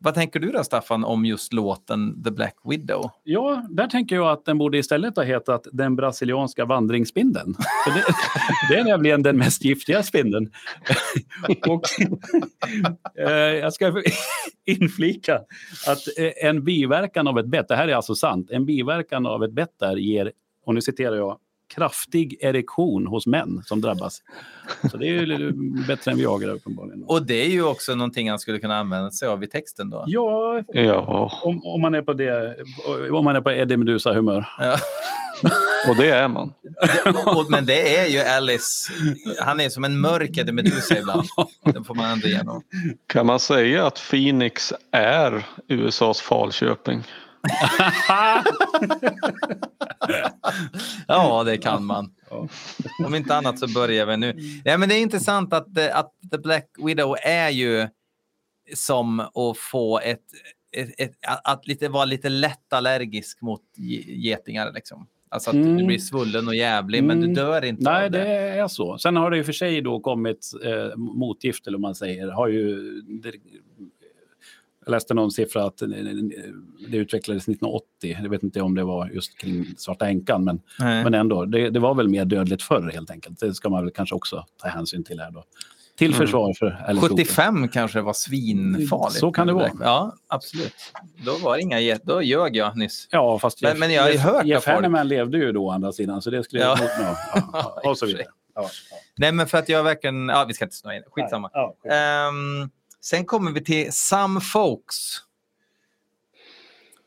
vad 0.00 0.14
tänker 0.14 0.40
du 0.40 0.50
då, 0.52 0.64
Staffan, 0.64 1.04
om 1.04 1.24
just 1.24 1.52
låten 1.52 2.22
The 2.24 2.30
Black 2.30 2.54
Widow? 2.64 3.10
ja, 3.24 3.66
där 3.70 3.86
tänker 3.86 4.16
jag 4.16 4.30
att 4.30 4.44
den 4.44 4.58
borde 4.58 4.78
istället 4.78 5.16
ha 5.16 5.22
hetat 5.24 5.66
Den 5.72 5.96
brasilianska 5.96 6.64
vandringsspindeln. 6.64 7.54
Det, 7.86 8.04
det 8.68 8.80
är 8.80 8.84
nämligen 8.84 9.22
den 9.22 9.36
mest 9.36 9.64
giftiga 9.64 10.02
spindeln. 10.02 10.50
Och, 11.68 11.82
eh, 13.18 13.32
jag 13.32 13.72
ska 13.72 14.02
inflika 14.66 15.34
att 15.86 16.18
eh, 16.18 16.48
en 16.48 16.64
biverkan 16.64 17.28
av 17.28 17.38
ett 17.38 17.46
bett, 17.46 17.68
det 17.68 17.76
här 17.76 17.88
är 17.88 17.94
alltså 17.94 18.14
sant, 18.14 18.50
en 18.50 18.66
biverkan 18.66 19.26
av 19.26 19.44
ett 19.44 19.52
bett 19.52 19.78
där 19.80 19.96
ger, 19.96 20.32
och 20.64 20.74
nu 20.74 20.80
citerar 20.80 21.16
jag, 21.16 21.38
kraftig 21.74 22.38
erektion 22.40 23.06
hos 23.06 23.26
män 23.26 23.62
som 23.64 23.80
drabbas. 23.80 24.22
Så 24.90 24.96
det 24.96 25.06
är 25.06 25.12
ju 25.12 25.52
bättre 25.86 26.10
än 26.10 26.16
Viagra 26.16 26.50
uppenbarligen. 26.50 27.04
Och 27.04 27.26
det 27.26 27.34
är 27.44 27.48
ju 27.48 27.64
också 27.64 27.94
någonting 27.94 28.30
han 28.30 28.38
skulle 28.38 28.58
kunna 28.58 28.76
använda 28.78 29.10
sig 29.10 29.28
av 29.28 29.44
i 29.44 29.46
texten 29.46 29.90
då. 29.90 30.04
Ja, 30.06 30.62
Ja, 30.72 31.40
om, 31.42 31.66
om 31.66 31.80
man 31.80 31.94
är 31.94 32.02
på 32.02 32.12
det, 32.12 32.56
om 33.12 33.24
man 33.24 33.36
är 33.36 33.40
på 33.40 33.50
Eddie 33.50 33.76
Meduza-humör. 33.76 34.46
Ja. 34.58 34.76
och 35.88 35.96
det 35.96 36.10
är 36.10 36.28
man. 36.28 36.52
Men 37.48 37.66
det 37.66 37.96
är 37.96 38.06
ju 38.06 38.18
Alice. 38.20 38.92
Han 39.40 39.60
är 39.60 39.68
som 39.68 39.84
en 39.84 40.00
mörk 40.00 40.38
Eddie 40.38 40.52
Meduza 40.52 40.98
ibland. 40.98 41.28
Det 41.64 41.84
får 41.84 41.94
man 41.94 42.10
ändå 42.10 42.26
igenom. 42.26 42.62
Kan 43.06 43.26
man 43.26 43.40
säga 43.40 43.86
att 43.86 44.02
Phoenix 44.10 44.72
är 44.92 45.46
USAs 45.68 46.20
Falköping? 46.20 47.02
Ja, 51.06 51.44
det 51.44 51.56
kan 51.58 51.84
man. 51.84 52.10
Om 53.06 53.14
inte 53.14 53.34
annat 53.36 53.58
så 53.58 53.68
börjar 53.68 54.06
vi 54.06 54.16
nu. 54.16 54.34
Ja, 54.64 54.78
men 54.78 54.88
det 54.88 54.94
är 54.94 55.02
intressant 55.02 55.52
att, 55.52 55.78
eh, 55.78 55.96
att 55.98 56.12
The 56.32 56.38
Black 56.38 56.66
Widow 56.84 57.16
är 57.22 57.50
ju 57.50 57.88
som 58.74 59.20
att 59.20 59.58
få 59.58 59.98
ett, 60.00 60.20
ett, 60.76 60.90
ett 61.00 61.12
att 61.44 61.66
lite, 61.66 61.88
vara 61.88 62.04
lite 62.04 62.28
lätt 62.28 62.72
allergisk 62.72 63.40
mot 63.42 63.62
ge- 63.76 64.04
getingar. 64.16 64.72
Liksom. 64.72 65.06
Alltså 65.30 65.50
att 65.50 65.56
du 65.56 65.62
Mm. 65.70 65.86
blir 65.86 65.98
svullen 65.98 66.48
och 66.48 66.54
jävlig, 66.54 67.04
men 67.04 67.18
du 67.18 67.24
Mm. 67.24 67.34
dör 67.34 67.64
inte 67.64 67.82
Nej, 67.92 68.10
det. 68.10 68.18
det 68.18 68.28
är 68.38 68.68
så. 68.68 68.98
Sen 68.98 69.16
har 69.16 69.30
det 69.30 69.38
och 69.40 69.46
för 69.46 69.52
sig 69.52 69.80
då 69.80 70.00
kommit 70.00 70.50
eh, 70.64 70.96
motgift, 70.96 71.66
eller 71.66 71.78
man 71.78 71.94
säger. 71.94 72.28
Har 72.28 72.48
ju, 72.48 72.76
jag 74.88 74.92
läste 74.92 75.14
någon 75.14 75.30
siffra 75.30 75.64
att 75.64 75.82
eh, 75.82 75.88
det 76.88 76.96
utvecklades 76.96 77.42
1980. 77.42 78.18
Jag 78.22 78.30
vet 78.30 78.42
inte 78.42 78.60
om 78.60 78.74
det 78.74 78.84
var 78.84 79.08
just 79.08 79.38
kring 79.38 79.66
Svarta 79.76 80.06
änkan, 80.08 80.44
men, 80.44 80.60
Nej. 80.78 81.04
men 81.04 81.14
ändå. 81.14 81.44
Det, 81.44 81.70
det 81.70 81.78
var 81.80 81.94
väl 81.94 82.08
mer 82.08 82.24
dödligt 82.24 82.62
förr 82.62 82.90
helt 82.94 83.10
enkelt. 83.10 83.40
Det 83.40 83.54
ska 83.54 83.68
man 83.68 83.84
väl 83.84 83.92
kanske 83.94 84.14
också 84.14 84.44
ta 84.62 84.68
hänsyn 84.68 85.04
till 85.04 85.20
här 85.20 85.30
då. 85.30 85.44
Till 85.98 86.14
försvar 86.14 86.54
för 86.58 86.70
Cooper. 87.00 87.08
75 87.08 87.68
kanske 87.68 88.00
var 88.00 88.12
svinfarligt. 88.12 89.18
Så 89.20 89.32
kan 89.32 89.46
det 89.46 89.52
vara. 89.52 89.70
Ja, 89.80 90.14
absolut. 90.28 90.74
Då 91.24 91.36
var 91.38 91.56
det 91.56 91.62
inga 91.62 91.80
get- 91.80 92.00
Då 92.04 92.22
ljög 92.22 92.56
jag 92.56 92.76
nyss. 92.76 93.08
Ja, 93.10 93.38
fast 93.38 93.62
Men- 93.62 93.70
Jeff, 93.70 93.78
men 93.78 93.92
jag 93.92 94.02
har 94.02 94.10
ju 94.10 94.18
hört 94.18 94.44
Jeff 94.46 94.66
Hanneman 94.66 95.08
levde 95.08 95.38
ju 95.38 95.52
då 95.52 95.66
å 95.66 95.70
andra 95.70 95.92
sidan, 95.92 96.22
så 96.22 96.30
det 96.30 96.44
skulle... 96.44 96.62
Ja. 96.62 96.78
Ja. 96.80 97.16
Ja, 97.84 97.90
och 97.90 97.98
så 97.98 98.06
vidare. 98.06 98.24
Ja, 98.54 98.62
ja. 98.62 98.96
Nej, 99.16 99.32
men 99.32 99.46
för 99.46 99.58
att 99.58 99.68
jag 99.68 99.84
verkligen... 99.84 100.28
Ja, 100.28 100.44
vi 100.48 100.54
ska 100.54 100.64
inte 100.64 100.76
snöa 100.76 100.96
in. 100.96 101.02
Skitsamma. 101.10 101.50
Ja, 101.52 101.74
skit. 101.82 101.92
Ehm, 101.92 102.70
sen 103.00 103.24
kommer 103.24 103.50
vi 103.52 103.64
till 103.64 103.92
Some 103.92 104.40
Folks. 104.40 104.96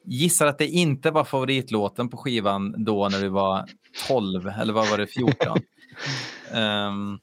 Gissar 0.04 0.48
att 0.48 0.58
det 0.58 0.68
inte 0.68 1.12
var 1.12 1.24
favoritlåten 1.24 2.10
på 2.10 2.18
skivan 2.18 2.84
då 2.86 3.10
när 3.10 3.22
du 3.22 3.30
var 3.30 3.66
12, 4.08 4.48
eller 4.48 4.74
vad 4.74 4.90
var 4.90 4.98
det, 4.98 5.08
14? 5.08 5.58
Ehm, 6.54 7.20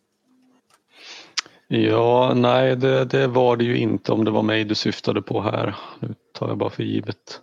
Ja, 1.71 2.33
nej 2.37 2.77
det, 2.77 3.05
det 3.05 3.27
var 3.27 3.57
det 3.57 3.65
ju 3.65 3.77
inte 3.79 4.13
om 4.13 4.25
det 4.25 4.31
var 4.31 4.43
mig 4.43 4.65
du 4.65 4.75
syftade 4.75 5.23
på 5.23 5.43
här. 5.43 5.75
Nu 6.01 6.15
tar 6.35 6.49
jag 6.49 6.59
bara 6.59 6.71
för 6.71 6.83
givet. 6.83 7.41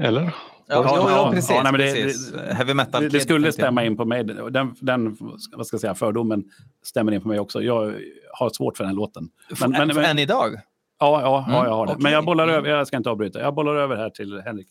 Eller? 0.00 0.22
ja, 0.22 0.30
Ja, 0.66 1.10
ja, 1.10 1.30
precis. 1.34 1.50
ja, 1.50 1.62
nej, 1.62 1.72
men 1.72 1.80
det- 1.80 1.92
precis. 2.02 2.34
Heavy 2.34 2.74
metal 2.74 3.02
Det, 3.02 3.08
det 3.08 3.20
skulle 3.20 3.52
stämma 3.52 3.84
in 3.84 3.96
på 3.96 4.04
mig. 4.04 4.24
Den, 4.24 4.74
den 4.80 5.16
vad 5.52 5.66
ska 5.66 5.74
jag 5.74 5.80
säga, 5.80 5.94
fördomen 5.94 6.44
stämmer 6.82 7.12
in 7.12 7.20
på 7.22 7.28
mig 7.28 7.38
också. 7.40 7.62
Jag 7.62 7.94
har 8.38 8.50
svårt 8.50 8.76
för 8.76 8.84
den 8.84 8.94
låten. 8.94 9.28
Men, 9.60 9.70
men, 9.70 9.88
men, 9.88 10.04
Än 10.04 10.18
idag? 10.18 10.54
ja, 11.00 11.20
ja, 11.22 11.44
Mm, 11.46 11.54
ja, 11.56 11.64
jag 11.64 11.74
har 11.74 11.86
det. 11.86 11.92
okej. 11.92 12.02
Men 12.02 12.12
jag 12.12 12.24
bollar 12.24 12.48
över, 12.48 12.68
jag 12.70 12.86
ska 12.86 12.96
inte 12.96 13.10
avbryta. 13.10 13.40
Jag 13.40 13.54
bollar 13.54 13.74
över 13.74 13.96
här 13.96 14.10
till 14.10 14.40
Henrik. 14.40 14.68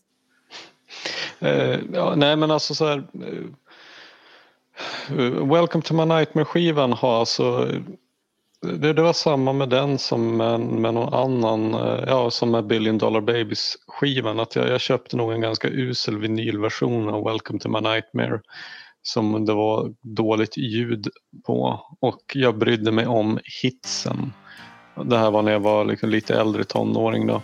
Eh, 1.40 1.80
ja, 1.94 2.14
nej 2.16 2.36
men 2.36 2.52
alltså 2.52 2.76
så 2.76 2.86
här. 2.88 2.98
eh, 3.14 3.44
Welcome 5.48 5.82
to 5.82 5.94
my 5.94 6.06
nightmare-skivan 6.06 6.94
har 6.94 7.20
alltså 7.20 7.68
det, 8.62 8.94
det 8.94 9.02
var 9.02 9.14
samma 9.14 9.54
med 9.54 9.70
den 9.70 9.98
som 9.98 10.38
med, 10.38 10.60
med 10.60 10.94
någon 10.94 11.14
annan, 11.14 11.72
ja 12.08 12.32
som 12.32 12.52
med 12.52 12.66
Billion 12.68 12.98
Dollar 12.98 13.22
Babies-skivan. 13.22 14.40
Att 14.40 14.56
jag, 14.56 14.70
jag 14.70 14.82
köpte 14.82 15.18
nog 15.18 15.32
en 15.34 15.42
ganska 15.42 15.68
usel 15.68 16.18
vinylversion 16.18 17.10
av 17.10 17.24
Welcome 17.24 17.60
to 17.60 17.70
my 17.70 17.80
nightmare. 17.82 18.42
Som 19.08 19.46
det 19.46 19.54
var 19.54 19.94
dåligt 20.02 20.58
ljud 20.58 21.08
på 21.46 21.82
och 22.00 22.22
jag 22.34 22.58
brydde 22.58 22.92
mig 22.92 23.08
om 23.08 23.40
hitsen. 23.62 24.34
Det 25.04 25.18
här 25.18 25.32
var 25.32 25.42
när 25.42 25.52
jag 25.52 25.60
var 25.60 25.86
liksom 25.86 26.10
lite 26.10 26.36
äldre 26.40 26.64
tonåring 26.64 27.28
då. 27.28 27.42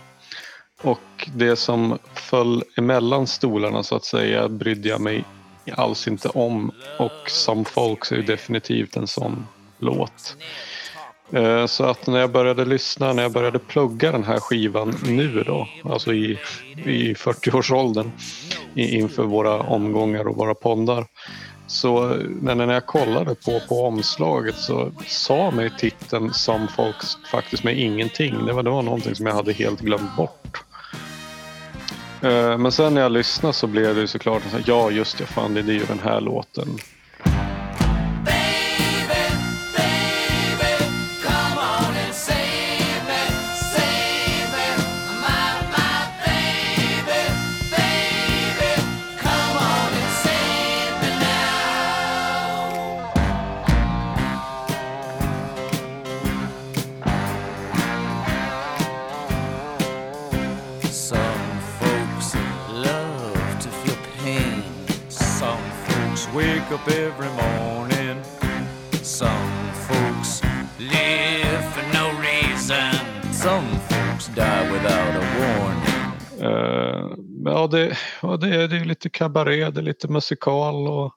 Och 0.82 1.28
det 1.34 1.56
som 1.56 1.98
föll 2.14 2.62
emellan 2.76 3.26
stolarna 3.26 3.82
så 3.82 3.96
att 3.96 4.04
säga 4.04 4.48
brydde 4.48 4.88
jag 4.88 5.00
mig 5.00 5.24
alls 5.72 6.08
inte 6.08 6.28
om. 6.28 6.70
Och 6.98 7.30
Some 7.30 7.64
Folks 7.64 8.12
är 8.12 8.16
det 8.16 8.22
definitivt 8.22 8.96
en 8.96 9.06
sån 9.06 9.46
låt. 9.78 10.36
Eh, 11.32 11.66
så 11.66 11.84
att 11.84 12.06
när 12.06 12.18
jag 12.18 12.30
började 12.30 12.64
lyssna, 12.64 13.12
när 13.12 13.22
jag 13.22 13.32
började 13.32 13.58
plugga 13.58 14.12
den 14.12 14.24
här 14.24 14.40
skivan 14.40 14.94
nu 15.06 15.42
då, 15.46 15.68
alltså 15.84 16.12
i, 16.12 16.38
i 16.76 17.14
40-årsåldern 17.14 18.10
inför 18.74 19.22
våra 19.22 19.60
omgångar 19.60 20.28
och 20.28 20.36
våra 20.36 20.54
poddar. 20.54 21.06
Så 21.66 22.06
när, 22.42 22.54
när 22.54 22.74
jag 22.74 22.86
kollade 22.86 23.34
på, 23.34 23.60
på 23.68 23.86
omslaget 23.86 24.56
så 24.56 24.92
sa 25.06 25.50
mig 25.50 25.70
titeln 25.78 26.32
Some 26.32 26.68
Folks 26.68 27.16
faktiskt 27.30 27.64
med 27.64 27.78
ingenting. 27.78 28.46
Det 28.46 28.52
var, 28.52 28.62
det 28.62 28.70
var 28.70 28.82
någonting 28.82 29.14
som 29.14 29.26
jag 29.26 29.34
hade 29.34 29.52
helt 29.52 29.80
glömt 29.80 30.16
bort. 30.16 30.62
Eh, 32.22 32.58
men 32.58 32.72
sen 32.72 32.94
när 32.94 33.00
jag 33.00 33.12
lyssnade 33.12 33.52
så 33.52 33.66
blev 33.66 33.94
det 33.94 34.08
såklart 34.08 34.42
så 34.42 34.56
här, 34.56 34.64
ja 34.66 34.90
just 34.90 35.20
jag 35.20 35.28
fan 35.28 35.54
det 35.54 35.60
är 35.60 35.64
ju 35.64 35.84
den 35.84 36.00
här 36.04 36.20
låten. 36.20 36.68
Up 66.86 66.90
every 66.92 67.28
morning. 67.30 68.22
Some 69.02 69.72
folks 69.74 70.42
live 70.78 71.64
for 71.72 71.94
no 71.94 72.10
reason. 72.20 72.92
Some 73.32 73.66
folks 73.88 74.28
die 74.34 74.72
without 74.72 75.14
a 75.16 75.24
warning. 75.38 76.50
Eh, 76.50 77.10
Ja, 77.46 77.66
det, 77.66 77.96
ja, 78.22 78.36
det, 78.36 78.48
är, 78.54 78.68
det 78.68 78.76
är 78.76 78.84
lite 78.84 79.10
kabaré, 79.10 79.70
det 79.70 79.80
är 79.80 79.82
lite 79.82 80.08
musikal 80.08 80.88
och... 80.88 81.12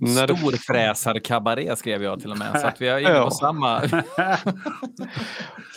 När 0.00 0.26
Storfräsar-kabaré 0.26 1.76
skrev 1.76 2.02
jag 2.02 2.20
till 2.20 2.30
och 2.30 2.38
med. 2.38 2.60
Så 2.60 2.66
att 2.66 2.80
vi 2.80 2.88
är 2.88 2.98
inne 2.98 3.10
Ja. 3.14 3.24
på 3.24 3.30
samma. 3.30 3.82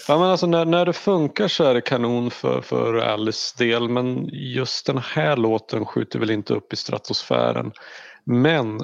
Ja, 0.07 0.17
men 0.19 0.27
alltså 0.29 0.47
när, 0.47 0.65
när 0.65 0.85
det 0.85 0.93
funkar 0.93 1.47
så 1.47 1.63
är 1.63 1.73
det 1.73 1.81
kanon 1.81 2.31
för, 2.31 2.61
för 2.61 2.93
Alice 2.97 3.55
del 3.57 3.89
men 3.89 4.29
just 4.31 4.85
den 4.85 4.97
här 4.97 5.37
låten 5.37 5.85
skjuter 5.85 6.19
väl 6.19 6.29
inte 6.31 6.53
upp 6.53 6.73
i 6.73 6.75
stratosfären. 6.75 7.71
Men 8.25 8.79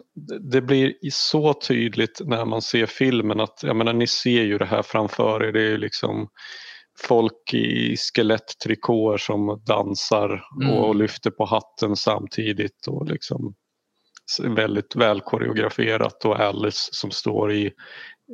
det- 0.52 0.62
blir 0.62 0.94
så 1.12 1.54
tydligt 1.54 2.22
när 2.26 2.46
man 2.46 2.62
ser 2.62 2.86
filmen 2.86 3.40
att, 3.40 3.60
jag 3.64 3.76
menar 3.76 3.94
ni 3.94 4.08
ser 4.08 4.44
ju 4.44 4.58
det 4.58 4.66
här 4.66 4.82
framför 4.82 5.44
er, 5.44 5.52
det 5.52 5.62
är 5.62 5.70
ju 5.70 5.78
liksom 5.78 6.28
folk 7.08 7.54
i 7.54 7.96
skeletttrikåer 7.98 9.18
som 9.18 9.64
dansar 9.66 10.44
Mm. 10.62 10.74
och 10.74 10.96
lyfter 10.96 11.32
på 11.32 11.46
hatten 11.46 11.96
samtidigt 11.96 12.88
och 12.88 13.06
liksom 13.08 13.56
väldigt 14.44 14.96
väl 14.96 15.22
koreograferat 15.22 16.26
och 16.26 16.40
Alice 16.40 16.90
som 16.92 17.12
står 17.12 17.54
i 17.54 17.72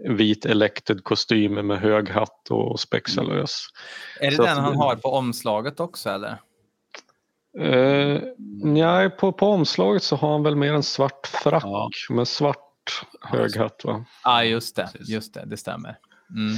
vit 0.10 0.46
elected 0.46 1.04
kostym 1.04 1.68
med 1.68 1.80
hög 1.80 2.10
hatt 2.10 2.48
och 2.50 2.80
spexalös. 2.80 3.58
Är 4.20 4.30
det 4.30 4.36
Så 4.36 4.44
den 4.44 4.58
att 4.58 4.64
han 4.64 4.76
har 4.76 4.96
på 4.96 5.10
omslaget 5.10 5.80
också 5.80 6.10
eller? 6.10 6.38
Eh, 7.60 8.22
nej, 8.64 9.10
på, 9.10 9.32
på 9.32 9.48
omslaget 9.48 10.04
så 10.04 10.16
har 10.16 10.32
han 10.32 10.44
väl 10.44 10.56
mer 10.56 10.74
en 10.74 10.84
svart 10.84 11.28
frack 11.28 11.64
Ja. 11.66 11.90
med 12.10 12.28
svart 12.28 13.06
hög 13.22 13.58
hatt. 13.58 13.82
Va? 13.84 14.06
Ja, 14.24 14.44
just 14.44 14.76
det. 14.76 14.90
Just 15.00 15.34
det, 15.34 15.46
det 15.46 15.58
stämmer. 15.58 15.96
Mm. 16.36 16.56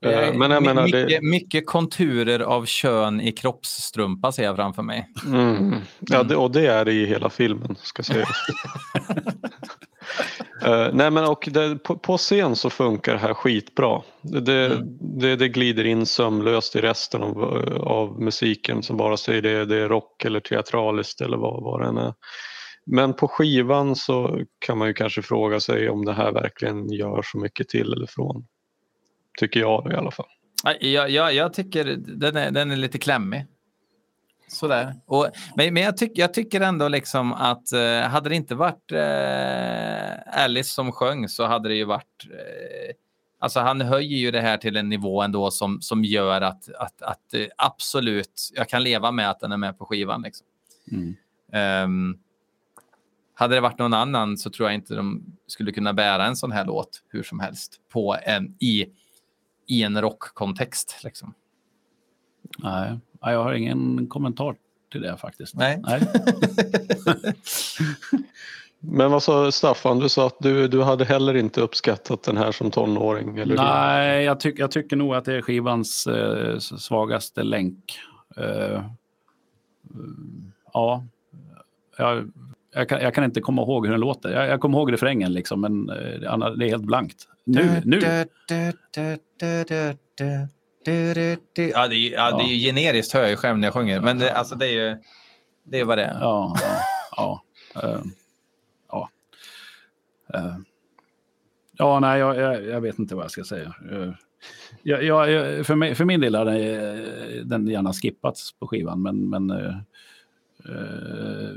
Eh, 0.00 0.34
men 0.38 0.50
jag 0.50 0.62
menar, 0.62 0.88
det- 0.88 1.02
mycket, 1.04 1.22
mycket 1.22 1.66
konturer 1.66 2.40
av 2.40 2.64
kön 2.66 3.20
i 3.20 3.32
kroppsstrumpa 3.32 4.32
ser 4.32 4.44
jag 4.44 4.56
framför 4.56 4.82
mig. 4.82 5.08
Mm. 5.26 5.74
Ja, 6.00 6.22
det, 6.22 6.36
och 6.36 6.50
det 6.50 6.66
är 6.66 6.84
det 6.84 6.92
i 6.92 7.06
hela 7.06 7.30
filmen 7.30 7.76
ska 7.82 8.02
sägas. 8.02 8.28
Eh, 10.62 10.88
nej 10.92 11.10
men 11.10 11.24
och 11.24 11.48
det, 11.52 11.78
på, 11.78 11.98
på 11.98 12.16
scen 12.16 12.56
så 12.56 12.70
funkar 12.70 13.12
det 13.12 13.18
här 13.18 13.34
skitbra. 13.34 14.02
Det, 14.22 14.40
det, 14.40 14.82
det, 15.00 15.36
det 15.36 15.48
glider 15.48 15.84
in 15.84 16.06
sömlöst 16.06 16.76
i 16.76 16.80
resten 16.80 17.22
av, 17.22 17.42
av 17.80 18.20
musiken 18.20 18.82
som 18.82 18.96
vare 18.96 19.16
sig 19.16 19.40
det, 19.40 19.64
det 19.64 19.76
är 19.76 19.88
rock 19.88 20.24
eller 20.24 20.40
teatraliskt 20.40 21.20
eller 21.20 21.36
vad, 21.36 21.62
vad 21.62 21.80
det 21.80 21.88
än 21.88 21.96
är. 21.96 22.14
Men 22.86 23.14
på 23.14 23.28
skivan 23.28 23.96
så 23.96 24.40
kan 24.58 24.78
man 24.78 24.88
ju 24.88 24.94
kanske 24.94 25.22
fråga 25.22 25.60
sig 25.60 25.88
om 25.88 26.04
det 26.04 26.12
här 26.12 26.32
verkligen 26.32 26.92
gör 26.92 27.22
så 27.24 27.38
mycket 27.38 27.68
till 27.68 27.92
eller 27.92 28.06
från. 28.06 28.46
Tycker 29.38 29.60
jag 29.60 29.92
i 29.92 29.94
alla 29.94 30.10
fall. 30.10 30.26
Jag, 30.80 31.10
jag, 31.10 31.34
jag 31.34 31.54
tycker 31.54 31.84
den 31.98 32.36
är, 32.36 32.50
den 32.50 32.70
är 32.70 32.76
lite 32.76 32.98
klämmig. 32.98 33.46
Sådär. 34.48 34.94
Och, 35.06 35.28
men 35.56 35.74
men 35.74 35.82
jag, 35.82 35.96
tyck, 35.96 36.12
jag 36.14 36.34
tycker 36.34 36.60
ändå 36.60 36.88
liksom 36.88 37.32
att 37.32 37.72
eh, 37.72 38.00
hade 38.00 38.28
det 38.28 38.34
inte 38.34 38.54
varit 38.54 38.92
eh, 38.92 40.42
Alice 40.44 40.70
som 40.70 40.92
sjöng 40.92 41.28
så 41.28 41.46
hade 41.46 41.68
det 41.68 41.74
ju 41.74 41.84
varit 41.84 42.26
eh, 42.30 42.94
Alltså 43.40 43.60
han 43.60 43.80
höjer 43.80 44.18
ju 44.18 44.30
det 44.30 44.40
här 44.40 44.56
till 44.56 44.76
en 44.76 44.88
nivå 44.88 45.22
ändå 45.22 45.50
som, 45.50 45.80
som 45.80 46.04
gör 46.04 46.40
att, 46.40 46.68
att, 46.68 47.02
att 47.02 47.34
eh, 47.34 47.46
absolut, 47.56 48.50
jag 48.54 48.68
kan 48.68 48.82
leva 48.82 49.10
med 49.10 49.30
att 49.30 49.40
den 49.40 49.52
är 49.52 49.56
med 49.56 49.78
på 49.78 49.84
skivan. 49.84 50.22
Liksom. 50.22 50.46
Mm. 50.92 51.16
Ehm, 51.52 52.18
hade 53.34 53.54
det 53.54 53.60
varit 53.60 53.78
någon 53.78 53.94
annan 53.94 54.38
så 54.38 54.50
tror 54.50 54.68
jag 54.68 54.74
inte 54.74 54.94
de 54.94 55.24
skulle 55.46 55.72
kunna 55.72 55.92
bära 55.92 56.26
en 56.26 56.36
sån 56.36 56.52
här 56.52 56.64
låt 56.64 57.02
hur 57.08 57.22
som 57.22 57.40
helst 57.40 57.80
på 57.92 58.16
en, 58.22 58.56
i, 58.60 58.86
i 59.66 59.82
en 59.82 60.00
rockkontext. 60.00 61.00
Liksom. 61.04 61.34
Nej, 62.58 62.98
jag 63.20 63.42
har 63.42 63.52
ingen 63.52 64.06
kommentar 64.06 64.56
till 64.92 65.00
det 65.00 65.16
faktiskt. 65.16 65.54
Nej. 65.54 65.82
Nej. 65.86 66.00
Men 68.80 69.10
vad 69.10 69.22
sa 69.22 69.52
Staffan, 69.52 69.98
du 69.98 70.08
sa 70.08 70.26
att 70.26 70.36
du, 70.38 70.68
du 70.68 70.82
hade 70.82 71.04
heller 71.04 71.34
inte 71.36 71.60
uppskattat 71.60 72.22
den 72.22 72.36
här 72.36 72.52
som 72.52 72.70
tonåring? 72.70 73.38
Eller? 73.38 73.56
Nej, 73.56 74.24
jag, 74.24 74.40
tyck, 74.40 74.58
jag 74.58 74.70
tycker 74.70 74.96
nog 74.96 75.14
att 75.14 75.24
det 75.24 75.34
är 75.34 75.42
skivans 75.42 76.06
eh, 76.06 76.58
svagaste 76.58 77.42
länk. 77.42 77.98
Eh, 78.36 78.82
ja, 80.72 81.04
jag, 81.98 82.30
jag, 82.74 82.88
kan, 82.88 83.00
jag 83.00 83.14
kan 83.14 83.24
inte 83.24 83.40
komma 83.40 83.62
ihåg 83.62 83.86
hur 83.86 83.92
den 83.92 84.00
låter. 84.00 84.30
Jag, 84.30 84.48
jag 84.48 84.60
kommer 84.60 84.78
ihåg 84.78 84.92
refrängen, 84.92 85.32
liksom, 85.32 85.60
men 85.60 85.90
eh, 85.90 86.56
det 86.56 86.66
är 86.66 86.68
helt 86.68 86.84
blankt. 86.84 87.28
Nu, 87.44 87.82
nu. 87.84 88.00
Ja, 91.74 91.88
det 91.88 91.94
är, 91.94 91.98
ju- 91.98 92.10
ja, 92.10 92.36
det 92.36 92.42
är 92.42 92.54
ju 92.54 92.66
generiskt 92.66 93.12
hör 93.12 93.20
jag 93.20 93.30
ju 93.30 93.36
själv 93.36 93.58
när 93.58 93.66
jag 93.66 93.74
sjunger. 93.74 94.00
Men 94.00 94.18
det, 94.18 94.32
alltså, 94.32 94.54
det 94.54 94.66
är 94.66 94.72
ju 94.90 94.96
det 95.64 95.80
är 95.80 95.84
vad 95.84 95.98
det 95.98 96.04
är. 96.04 96.20
Ja, 96.20 96.56
ja, 97.16 97.42
ja. 97.74 97.82
eh, 97.88 98.00
ja. 98.88 99.10
Eh, 100.34 100.56
ja, 101.72 102.00
nej, 102.00 102.20
jag, 102.20 102.36
jag, 102.36 102.64
jag 102.64 102.80
vet 102.80 102.98
inte 102.98 103.14
vad 103.14 103.24
jag 103.24 103.30
ska 103.30 103.44
säga. 103.44 103.74
Eh, 103.92 104.12
jag, 104.82 105.02
jag, 105.04 105.66
för, 105.66 105.74
mig, 105.74 105.94
för 105.94 106.04
min 106.04 106.20
del 106.20 106.34
har 106.34 106.44
den, 106.44 106.56
eh, 106.56 107.44
den 107.44 107.66
gärna 107.66 107.92
skippats 107.92 108.52
på 108.52 108.66
skivan, 108.66 109.02
men, 109.02 109.28
men 109.30 109.50
eh, 109.50 109.76
eh, 110.64 111.50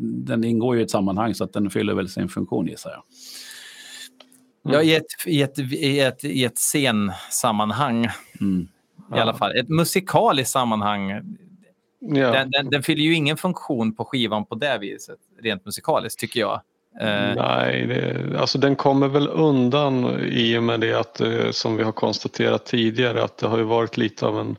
den 0.00 0.44
ingår 0.44 0.74
ju 0.74 0.80
i 0.80 0.84
ett 0.84 0.90
sammanhang 0.90 1.34
så 1.34 1.44
att 1.44 1.52
den 1.52 1.70
fyller 1.70 1.94
väl 1.94 2.08
sin 2.08 2.28
funktion 2.28 2.66
gissar 2.66 2.90
jag. 2.90 3.02
Ja, 4.62 4.82
i 4.82 4.94
ett, 4.94 5.04
i 5.26 5.42
ett, 5.42 5.58
i 5.58 6.00
ett, 6.00 6.24
i 6.24 6.44
ett 6.44 6.58
scensammanhang 6.58 8.08
Mm. 8.40 8.68
i 9.14 9.18
alla 9.18 9.34
fall. 9.34 9.56
Ett 9.56 9.68
musikaliskt 9.68 10.50
sammanhang. 10.52 11.10
Ja. 12.00 12.32
Den, 12.32 12.50
den, 12.50 12.70
den 12.70 12.82
fyller 12.82 13.02
ju 13.02 13.14
ingen 13.14 13.36
funktion 13.36 13.94
på 13.94 14.04
skivan 14.04 14.44
på 14.44 14.54
det 14.54 14.78
viset, 14.78 15.18
rent 15.42 15.64
musikaliskt 15.64 16.20
tycker 16.20 16.40
jag. 16.40 16.60
Eh, 17.00 17.34
Nej, 17.36 17.86
det, 17.86 18.40
alltså 18.40 18.58
den 18.58 18.76
kommer 18.76 19.08
väl 19.08 19.28
undan 19.28 20.20
i 20.20 20.58
och 20.58 20.62
med 20.62 20.80
det 20.80 20.94
att 20.94 21.20
eh, 21.20 21.50
som 21.50 21.76
vi 21.76 21.82
har 21.82 21.92
konstaterat 21.92 22.66
tidigare 22.66 23.22
att 23.22 23.38
det 23.38 23.46
har 23.46 23.58
ju 23.58 23.64
varit 23.64 23.96
lite 23.96 24.26
av 24.26 24.40
en 24.40 24.56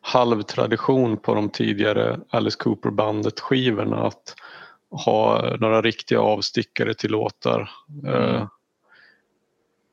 halvtradition 0.00 1.16
på 1.16 1.34
de 1.34 1.50
tidigare 1.50 2.20
Alice 2.30 2.58
Cooper-bandet 2.58 3.40
skivorna 3.40 4.06
att 4.06 4.34
ha 5.04 5.56
några 5.60 5.82
riktiga 5.82 6.20
avstickare 6.20 6.94
till 6.94 7.10
låtar. 7.10 7.70
Eh, 8.06 8.46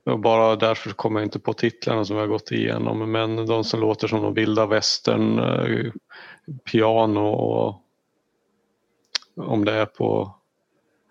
och 0.10 0.20
bara 0.20 0.56
därför 0.56 0.90
kommer 0.90 1.20
jag 1.20 1.26
inte 1.28 1.40
på 1.40 1.54
titlarna 1.54 2.06
som 2.06 2.18
har 2.18 2.28
gått 2.28 2.52
igenom 2.52 3.12
men 3.12 3.46
de 3.46 3.64
som 3.64 3.80
låter 3.80 4.08
som 4.08 4.22
de 4.22 4.34
vilda 4.34 4.66
västern, 4.66 5.40
eh, 5.40 5.92
piano 6.72 7.28
och 7.30 7.82
om 9.36 9.66
det 9.66 9.74
är 9.74 9.86
på 9.86 10.36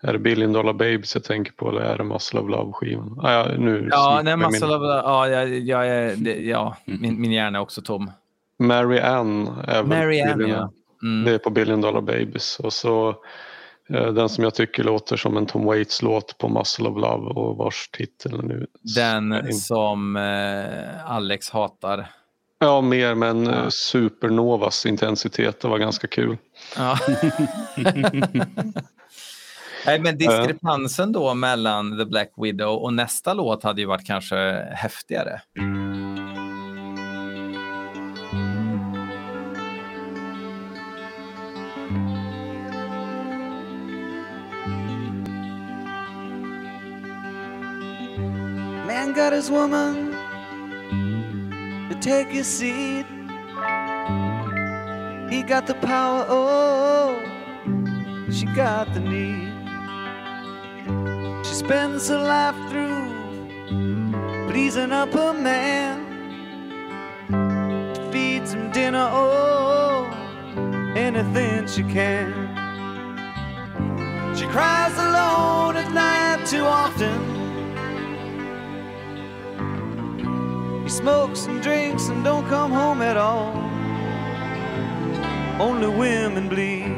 är 0.01 0.13
det 0.13 0.19
Billion 0.19 0.53
Dollar 0.53 0.73
Babies 0.73 1.15
jag 1.15 1.23
tänker 1.23 1.51
på 1.51 1.69
eller 1.69 1.81
är 1.81 1.97
det 1.97 2.03
Muscle 2.03 2.39
of 2.39 2.49
Love-skivan? 2.49 3.19
Ah, 3.23 3.31
ja, 3.33 3.47
nu 3.57 3.87
ja, 3.91 4.21
nej, 4.23 4.31
jag 4.31 4.39
min- 4.39 4.47
Muscle 4.51 4.75
of, 4.75 4.81
ja, 4.83 5.27
jag, 5.27 5.49
jag, 5.59 6.17
det- 6.19 6.39
ja 6.41 6.75
min, 6.85 7.21
min 7.21 7.31
hjärna 7.31 7.57
är 7.57 7.61
också 7.61 7.81
tom. 7.81 8.11
Mary 8.59 8.99
Ann 8.99 9.47
är 9.67 9.83
Mary 9.83 10.21
Ann, 10.21 10.47
ja. 10.49 10.71
Mm. 11.03 11.25
Det 11.25 11.33
är 11.33 11.37
på 11.37 11.49
Billion 11.49 11.81
Dollar 11.81 12.01
Babies. 12.01 12.59
Och 12.59 12.73
så 12.73 13.15
den 13.89 14.29
som 14.29 14.43
jag 14.43 14.55
tycker 14.55 14.83
låter 14.83 15.17
som 15.17 15.37
en 15.37 15.45
Tom 15.45 15.65
Waits-låt 15.65 16.37
på 16.37 16.49
Muscle 16.49 16.89
of 16.89 16.95
Love 16.95 17.25
och 17.27 17.57
vars 17.57 17.89
titel 17.89 18.43
nu... 18.43 18.67
Den 18.95 19.53
som 19.53 20.15
eh, 20.15 21.11
Alex 21.11 21.49
hatar. 21.49 22.07
Ja, 22.59 22.81
mer 22.81 23.15
men 23.15 23.47
eh, 23.47 23.69
Supernovas 23.69 24.85
intensitet, 24.85 25.61
det 25.61 25.67
var 25.67 25.77
ganska 25.77 26.07
kul. 26.07 26.37
Ja. 26.77 26.97
Nej, 29.85 29.99
men 29.99 30.17
diskrepansen 30.17 31.11
då 31.11 31.33
mellan 31.33 31.97
The 31.97 32.05
Black 32.05 32.31
Widow 32.37 32.75
och 32.75 32.93
nästa 32.93 33.33
låt 33.33 33.63
hade 33.63 33.81
ju 33.81 33.87
varit 33.87 34.05
kanske 34.05 34.35
häftigare. 34.73 35.41
Man 35.57 35.88
got 49.19 49.33
his 49.33 49.51
woman 49.51 50.11
to 51.89 51.97
take 51.99 52.29
his 52.29 52.47
seat. 52.47 53.05
He 55.29 55.43
got 55.43 55.67
the 55.67 55.75
power, 55.81 56.25
oh, 56.29 57.19
she 58.31 58.45
got 58.45 58.93
the 58.93 59.01
need. 59.01 59.51
She 61.45 61.53
spends 61.53 62.07
her 62.07 62.23
life 62.35 62.55
through 62.69 63.09
pleasing 64.49 64.93
up 64.93 65.11
her 65.11 65.33
man. 65.33 65.97
Feeds 68.13 68.53
him 68.53 68.71
dinner, 68.71 69.09
oh, 69.11 70.05
anything 70.95 71.67
she 71.67 71.83
can. 71.83 72.31
She 74.37 74.45
cries 74.45 74.97
alone 74.97 75.75
at 75.75 75.91
night 75.91 76.47
too 76.47 76.63
often. 76.63 77.38
He 80.89 80.95
smokes 80.95 81.45
and 81.45 81.61
drinks 81.61 82.07
and 82.07 82.23
don't 82.23 82.47
come 82.49 82.71
home 82.71 83.03
at 83.03 83.15
all. 83.15 83.55
Only 85.61 85.87
women 85.87 86.49
bleed. 86.49 86.97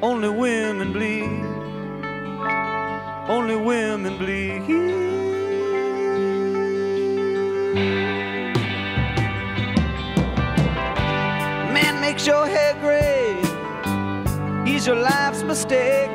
Only 0.00 0.28
women 0.28 0.92
bleed. 0.92 1.44
Only 3.28 3.56
women 3.56 4.18
bleed. 4.18 4.62
Man 11.74 12.00
makes 12.00 12.24
your 12.24 12.46
hair 12.46 12.74
gray. 12.84 13.34
He's 14.64 14.86
your 14.86 14.94
life's 14.94 15.42
mistake. 15.42 16.12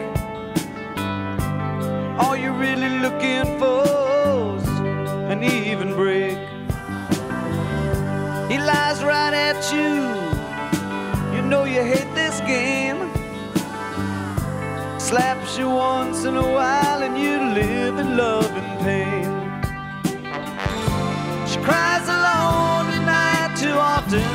All 2.18 2.38
you're 2.38 2.54
really 2.54 3.00
looking 3.00 3.60
for's 3.60 4.11
an 5.32 5.44
even 5.46 5.94
break. 5.94 6.38
He 8.52 8.58
lies 8.58 9.02
right 9.02 9.34
at 9.34 9.62
you. 9.72 9.94
You 11.34 11.42
know 11.42 11.64
you 11.64 11.82
hate 11.82 12.14
this 12.14 12.42
game. 12.42 13.00
Slaps 15.00 15.58
you 15.58 15.70
once 15.70 16.26
in 16.26 16.36
a 16.36 16.48
while 16.58 17.02
and 17.04 17.18
you 17.18 17.38
live 17.62 17.98
in 17.98 18.18
love 18.18 18.52
and 18.62 18.80
pain. 18.84 19.30
She 21.48 21.60
cries 21.60 22.08
alone 22.18 22.86
at 22.96 23.04
night 23.16 23.56
too 23.58 23.78
often. 23.94 24.28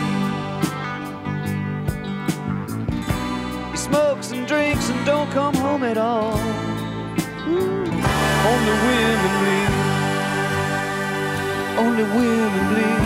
He 3.70 3.76
smokes 3.76 4.30
and 4.32 4.46
drinks 4.46 4.88
and 4.88 5.04
don't 5.04 5.30
come 5.32 5.54
home 5.56 5.82
at 5.82 5.98
all. 5.98 6.38
Only 8.48 8.74
women 8.86 9.40
bleed. 9.40 9.75
Only 11.78 12.04
women 12.04 12.68
bleed. 12.72 13.04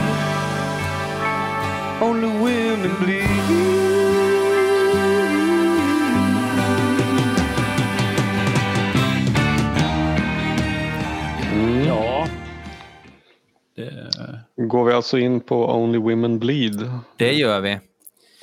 Only 2.02 2.28
women 2.28 2.94
bleed. 3.00 3.30
Ja. 11.86 12.26
Det, 13.76 14.10
Går 14.56 14.84
vi 14.84 14.92
alltså 14.92 15.18
in 15.18 15.40
på 15.40 15.74
Only 15.74 15.98
Women 15.98 16.38
Bleed. 16.38 16.90
Det 17.16 17.32
gör 17.32 17.60
vi. 17.60 17.80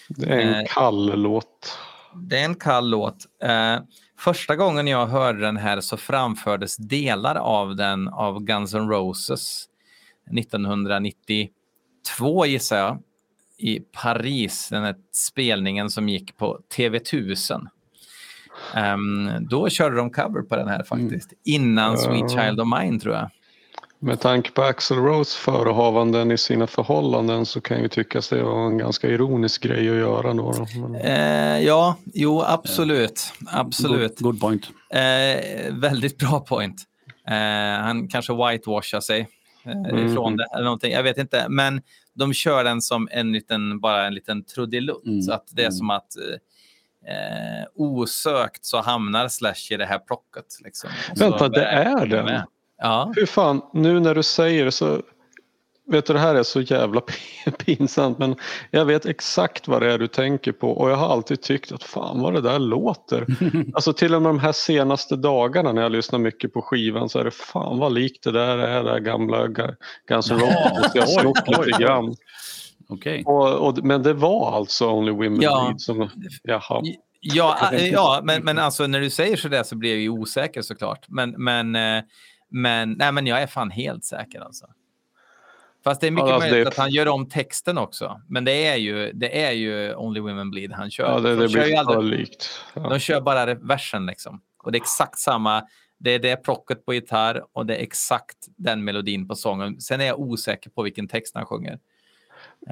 Det 0.09 0.25
är 0.29 0.39
en 0.39 0.53
Eh. 0.53 0.63
kall 0.69 1.21
låt. 1.21 1.77
Det 2.15 2.39
är 2.39 2.45
en 2.45 2.55
kall 2.55 2.89
låt. 2.89 3.17
Eh, 3.43 3.75
första 4.19 4.55
gången 4.55 4.87
jag 4.87 5.07
hörde 5.07 5.39
den 5.39 5.57
här 5.57 5.81
så 5.81 5.97
framfördes 5.97 6.77
delar 6.77 7.35
av 7.35 7.75
den 7.75 8.07
av 8.07 8.39
Guns 8.43 8.73
N' 8.73 8.89
Roses 8.89 9.65
1992 10.37 12.45
gissar 12.45 12.77
jag 12.77 12.99
i 13.57 13.79
Paris. 13.79 14.67
Den 14.71 14.83
här 14.83 14.95
spelningen 15.13 15.89
som 15.89 16.09
gick 16.09 16.37
på 16.37 16.59
TV1000. 16.77 17.67
Ehm, 18.75 19.29
då 19.49 19.69
körde 19.69 19.95
de 19.95 20.11
cover 20.11 20.41
på 20.41 20.55
den 20.55 20.67
här 20.67 20.83
faktiskt. 20.83 21.33
Innan 21.45 21.97
Sweet 21.97 22.31
Ja. 22.31 22.43
Child 22.43 22.61
of 22.61 22.67
Mine 22.79 22.99
tror 22.99 23.15
jag. 23.15 23.29
Med 23.99 24.19
tanke 24.19 24.51
på 24.51 24.61
Axl 24.61 24.93
Rose 24.93 25.37
förehavanden 25.37 26.31
i 26.31 26.37
sina 26.37 26.67
förhållanden 26.67 27.45
så 27.45 27.61
kan 27.61 27.81
ju 27.81 27.87
tyckas 27.87 28.29
det 28.29 28.43
vara 28.43 28.65
en 28.65 28.77
ganska 28.77 29.07
ironisk 29.07 29.63
grej 29.63 29.89
att 29.89 29.95
göra 29.95 30.33
då. 30.33 30.65
Men, 30.75 30.95
Eh, 30.95 31.59
ja, 31.65 31.95
jo 32.13 32.41
absolut. 32.41 33.33
Absolut. 33.47 34.19
Good, 34.19 34.33
good 34.33 34.41
point. 34.41 34.67
Eh, 34.89 35.73
väldigt 35.73 36.17
bra 36.17 36.39
point. 36.39 36.81
Eh, 37.27 37.33
han 37.83 38.07
kanske 38.07 38.33
whitewashar 38.33 38.99
sig 38.99 39.27
eh, 39.67 40.05
ifrån 40.11 40.31
Mhm. 40.33 40.37
det 40.37 40.47
eller 40.53 40.63
någonting. 40.63 40.91
Jag 40.91 41.03
vet 41.03 41.17
inte. 41.17 41.45
Men 41.49 41.81
de 42.13 42.33
kör 42.33 42.63
den 42.63 42.81
som 42.81 43.07
en 43.11 43.31
liten, 43.31 43.79
bara 43.79 44.07
en 44.07 44.13
liten 44.13 44.43
trudelutt. 44.43 45.05
Mm. 45.05 45.21
Så 45.21 45.31
att 45.33 45.47
det 45.51 45.63
är 45.63 45.71
som 45.71 45.89
att 45.89 46.07
eh, 47.07 47.65
osökt 47.75 48.65
så 48.65 48.81
hamnar 48.81 49.27
Slash 49.27 49.71
i 49.71 49.77
det 49.77 49.85
här 49.85 49.99
plocket. 49.99 50.45
Liksom. 50.63 50.89
Vänta, 51.15 51.49
det 51.49 51.65
är 51.65 52.05
den? 52.05 52.41
Ja. 52.77 53.13
Hur 53.15 53.25
fan, 53.25 53.61
nu 53.73 53.99
när 53.99 54.15
du 54.15 54.23
säger 54.23 54.65
det 54.65 54.71
så 54.71 55.01
Vet 55.91 56.05
du, 56.05 56.13
det 56.13 56.19
här 56.19 56.35
är 56.35 56.43
så 56.43 56.61
jävla 56.61 57.01
pinsamt 57.65 58.17
men 58.17 58.35
jag 58.71 58.85
vet 58.85 59.05
exakt 59.05 59.67
vad 59.67 59.81
det 59.81 59.93
är 59.93 59.97
du 59.97 60.07
tänker 60.07 60.51
på 60.51 60.71
och 60.71 60.89
jag 60.91 60.95
har 60.95 61.07
alltid 61.07 61.41
tyckt 61.41 61.71
att 61.71 61.83
fan 61.83 62.21
vad 62.21 62.33
det 62.33 62.41
där 62.41 62.59
låter. 62.59 63.25
Alltså 63.73 63.93
till 63.93 64.15
och 64.15 64.21
med 64.21 64.29
de 64.29 64.39
här 64.39 64.51
senaste 64.51 65.15
dagarna 65.15 65.73
när 65.73 65.81
jag 65.81 65.91
lyssnar 65.91 66.19
mycket 66.19 66.53
på 66.53 66.61
skivan 66.61 67.09
så 67.09 67.19
är 67.19 67.23
det 67.23 67.31
fan 67.31 67.77
vad 67.79 67.93
likt 67.93 68.23
det 68.23 68.31
där 68.31 68.57
är, 68.57 68.83
det 68.83 68.91
där 68.91 68.99
gamla 68.99 69.47
Ga- 69.47 69.75
Guns 70.07 70.31
N' 70.31 70.37
Roses. 70.39 70.91
Jag 70.95 71.01
har 71.01 71.21
snott 71.21 71.65
lite 71.67 71.83
grann. 71.83 72.15
Okej. 72.89 73.23
Och, 73.25 73.53
och, 73.67 73.85
men 73.85 74.03
det 74.03 74.13
var 74.13 74.55
alltså 74.55 74.89
Only 74.91 75.11
Women 75.11 75.41
Ja. 75.41 75.65
Bleed 75.65 75.81
som, 75.81 76.09
jaha. 76.43 76.81
Ja, 77.19 77.69
äh, 77.73 77.87
ja 77.87 78.21
men, 78.23 78.43
men 78.43 78.57
alltså 78.57 78.87
när 78.87 78.99
du 78.99 79.09
säger 79.09 79.37
så 79.37 79.47
där 79.47 79.63
så 79.63 79.75
blir 79.75 79.89
jag 79.91 79.99
ju 79.99 80.09
osäker 80.09 80.61
såklart. 80.61 81.05
Men, 81.07 81.29
men, 81.43 81.75
eh, 81.75 82.03
men, 82.49 82.91
nej, 82.91 83.11
men 83.11 83.27
jag 83.27 83.41
är 83.41 83.47
fan 83.47 83.71
helt 83.71 84.05
säker 84.05 84.39
alltså. 84.39 84.65
Fast 85.89 86.01
det 86.01 86.07
är 86.07 86.11
mycket 86.11 86.27
Ja, 86.29 86.33
alltså, 86.33 86.49
möjligt 86.49 86.65
det- 86.65 86.69
att 86.69 86.77
han 86.77 86.89
gör 86.91 87.07
om 87.07 87.29
texten 87.29 87.77
också. 87.77 88.21
Men 88.29 88.45
det 88.45 88.67
är 88.67 88.75
ju, 88.75 89.11
det 89.13 89.43
är 89.43 89.51
ju 89.51 89.95
Only 89.95 90.19
Women 90.19 90.51
Bleed 90.51 90.71
han 90.71 90.91
kör. 90.91 91.03
Ja, 91.11 91.19
det, 91.19 91.29
De 91.35 91.41
det 91.41 91.49
kör 91.49 91.59
ju 91.59 91.65
blir 91.67 91.77
aldrig- 91.79 92.19
likt. 92.19 92.49
Ja. 92.73 92.81
De 92.89 92.99
kör 92.99 93.21
bara 93.21 93.53
versen 93.53 94.05
liksom. 94.05 94.41
Och 94.63 94.71
det 94.71 94.77
är 94.77 94.81
exakt 94.81 95.19
samma. 95.19 95.63
Det 95.99 96.11
är 96.11 96.19
det 96.19 96.35
plocket 96.43 96.85
på 96.85 96.93
gitarr 96.93 97.43
och 97.53 97.65
det 97.65 97.75
är 97.75 97.81
exakt 97.83 98.37
den 98.57 98.83
melodin 98.83 99.27
på 99.27 99.35
sången. 99.35 99.81
Sen 99.81 100.01
är 100.01 100.05
jag 100.05 100.19
osäker 100.19 100.69
på 100.69 100.81
vilken 100.83 101.07
text 101.07 101.35
han 101.35 101.45
sjunger. 101.45 101.79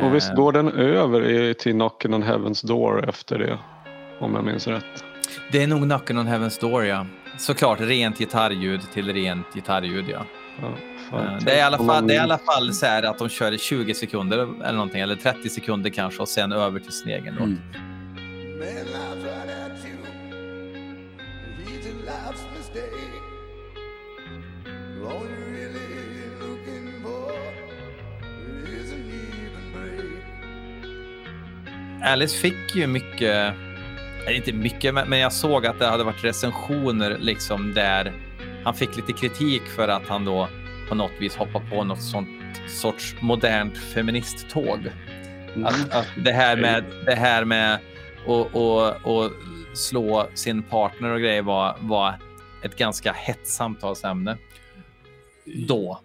Och 0.02 0.16
visst 0.16 0.30
Eh, 0.30 0.36
går 0.36 0.52
den 0.52 0.72
över 0.72 1.54
till 1.54 1.74
Knockin' 1.74 2.16
on 2.16 2.24
Heaven's 2.24 2.68
Door 2.68 3.10
efter 3.10 3.40
det? 3.40 3.60
Om 4.20 4.36
jag 4.36 4.44
minns 4.46 4.68
rätt. 4.68 5.04
Det 5.52 5.64
är 5.64 5.68
nog 5.68 5.80
Knockin' 5.84 6.20
on 6.20 6.28
Heaven's 6.28 6.62
Door, 6.62 6.86
ja. 6.86 7.06
Såklart 7.40 7.80
rent 7.82 8.18
gitarrljud 8.20 8.82
till 8.94 9.14
rent 9.14 9.54
gitarrljud, 9.54 10.06
ja. 10.10 10.26
Ja, 10.62 10.68
Det 11.42 11.52
är 11.52 11.58
i 11.58 11.62
alla 11.62 11.78
fall, 11.78 12.08
det 12.08 12.14
är 12.14 12.16
i 12.16 12.20
alla 12.20 12.38
fall 12.38 12.74
så 12.74 12.86
här 12.86 13.04
att 13.04 13.18
de 13.18 13.30
kör 13.30 13.52
i 13.52 13.58
20 13.58 13.94
sekunder 13.94 14.38
eller 14.38 14.74
någonting, 14.74 15.02
eller 15.02 15.16
30 15.16 15.50
sekunder 15.50 15.90
kanske 15.90 16.22
och 16.22 16.30
sen 16.30 16.52
över 16.52 16.80
till 16.80 16.92
sin 16.92 17.10
egen 17.10 17.36
låt. 17.36 17.44
Mm. 17.44 17.62
Alice 32.04 32.38
fick 32.38 32.76
ju 32.76 32.88
mycket, 32.88 33.54
eller 34.26 34.36
inte 34.36 34.54
mycket, 34.54 34.94
men 34.94 35.20
jag 35.20 35.34
såg 35.34 35.66
att 35.66 35.80
det 35.80 35.88
hade 35.88 36.04
varit 36.04 36.24
recensioner 36.24 37.18
liksom 37.20 37.74
där 37.74 38.14
han 38.64 38.74
fick 38.74 38.96
lite 38.96 39.14
kritik 39.14 39.62
för 39.76 39.88
att 39.88 40.08
han 40.08 40.26
då 40.26 40.48
på 40.90 40.96
något 40.96 41.12
vis 41.20 41.36
hoppar 41.36 41.70
på 41.70 41.84
något 41.84 42.02
sånt 42.02 42.28
sorts 42.68 43.16
modernt 43.22 43.78
feministtåg. 43.78 44.80
Att, 45.66 45.94
att 45.94 46.08
det 46.26 46.32
här 46.32 46.58
med, 46.58 46.84
det 47.06 47.16
här 47.16 47.46
med 47.46 47.74
att 47.76 47.82
och, 48.56 49.16
och 49.26 49.32
slå 49.74 50.28
sin 50.34 50.64
partner 50.64 51.10
och 51.10 51.20
grejer 51.20 51.42
var, 51.42 51.76
var 51.82 52.14
ett 52.64 52.78
ganska 52.78 53.12
hett 53.12 53.48
samtalsämne. 53.48 54.38
Då. 55.68 56.00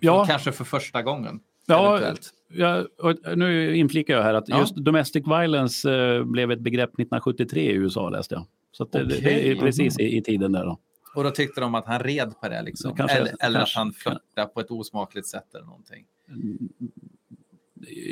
Ja, 0.00 0.24
Kanske 0.28 0.52
för 0.52 0.64
första 0.64 1.02
gången. 1.02 1.40
ja, 1.66 1.88
eventuellt. 1.88 2.30
ja 2.48 2.84
och 2.98 3.38
nu 3.38 3.76
inflikar 3.76 4.14
jag 4.14 4.22
här 4.22 4.34
att 4.34 4.48
Ja. 4.48 4.60
just 4.60 4.76
domestic 4.76 5.24
violence 5.26 5.94
eh, 5.94 6.24
blev 6.24 6.50
ett 6.52 6.60
begrepp 6.60 6.88
1973 6.90 7.60
i 7.62 7.72
USA 7.74 8.08
läste 8.08 8.34
jag. 8.34 8.46
Så 8.72 8.84
det, 8.84 9.04
det 9.04 9.50
är 9.50 9.56
precis 9.56 9.98
i, 9.98 10.16
i 10.16 10.22
tiden 10.22 10.52
där 10.52 10.64
då. 10.64 10.78
Och 11.14 11.24
då 11.24 11.30
tyckte 11.30 11.60
de 11.60 11.74
att 11.74 11.86
han 11.86 12.00
red 12.00 12.34
på 12.40 12.48
det 12.48 12.62
liksom. 12.62 12.96
Eller 13.08 13.36
eller 13.40 13.60
att 13.60 13.74
han 13.74 13.92
flörtade 13.92 14.46
på 14.46 14.60
ett 14.60 14.70
osmakligt 14.70 15.26
sätt 15.26 15.54
eller 15.54 15.66
någonting. 15.66 16.06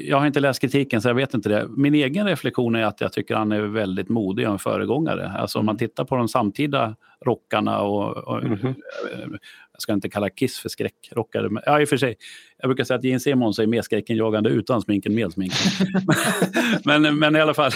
Jag 0.04 0.18
har 0.18 0.26
inte 0.26 0.40
läst 0.40 0.60
kritiken 0.60 1.02
så 1.02 1.08
jag 1.08 1.14
vet 1.14 1.34
inte 1.34 1.48
det. 1.48 1.68
Min 1.76 1.94
egen 1.94 2.26
reflektion 2.26 2.74
är 2.74 2.84
att 2.84 3.00
jag 3.00 3.12
tycker 3.12 3.34
han 3.34 3.52
är 3.52 3.60
väldigt 3.60 4.08
modig 4.08 4.46
och 4.46 4.52
en 4.52 4.58
föregångare. 4.58 5.28
Alltså 5.38 5.58
om 5.58 5.66
man 5.66 5.76
tittar 5.78 6.04
på 6.04 6.16
de 6.16 6.28
samtida 6.28 6.96
rockarna 7.24 7.80
och, 7.80 8.16
och 8.16 8.44
Mhm. 8.44 8.66
eh, 8.66 9.28
jag 9.72 9.82
ska 9.82 9.92
inte 9.92 10.08
kalla 10.08 10.30
Kiss 10.30 10.58
för 10.58 10.68
skräckrockare. 10.68 11.48
Men, 11.48 11.62
ja, 11.66 11.80
i 11.80 11.84
och 11.84 11.88
för 11.88 11.96
sig. 11.96 12.16
Jag 12.58 12.68
brukar 12.68 12.84
säga 12.84 12.98
att 12.98 13.04
Gene 13.04 13.20
Simmons 13.20 13.58
är 13.58 13.66
mer 13.66 13.82
skräckinjagande 13.82 14.50
utan 14.50 14.82
smink 14.82 15.06
än 15.06 15.14
med 15.14 15.32
smink. 15.32 15.52
men, 16.84 17.18
men 17.18 17.36
i 17.36 17.40
alla 17.40 17.54
fall. 17.54 17.70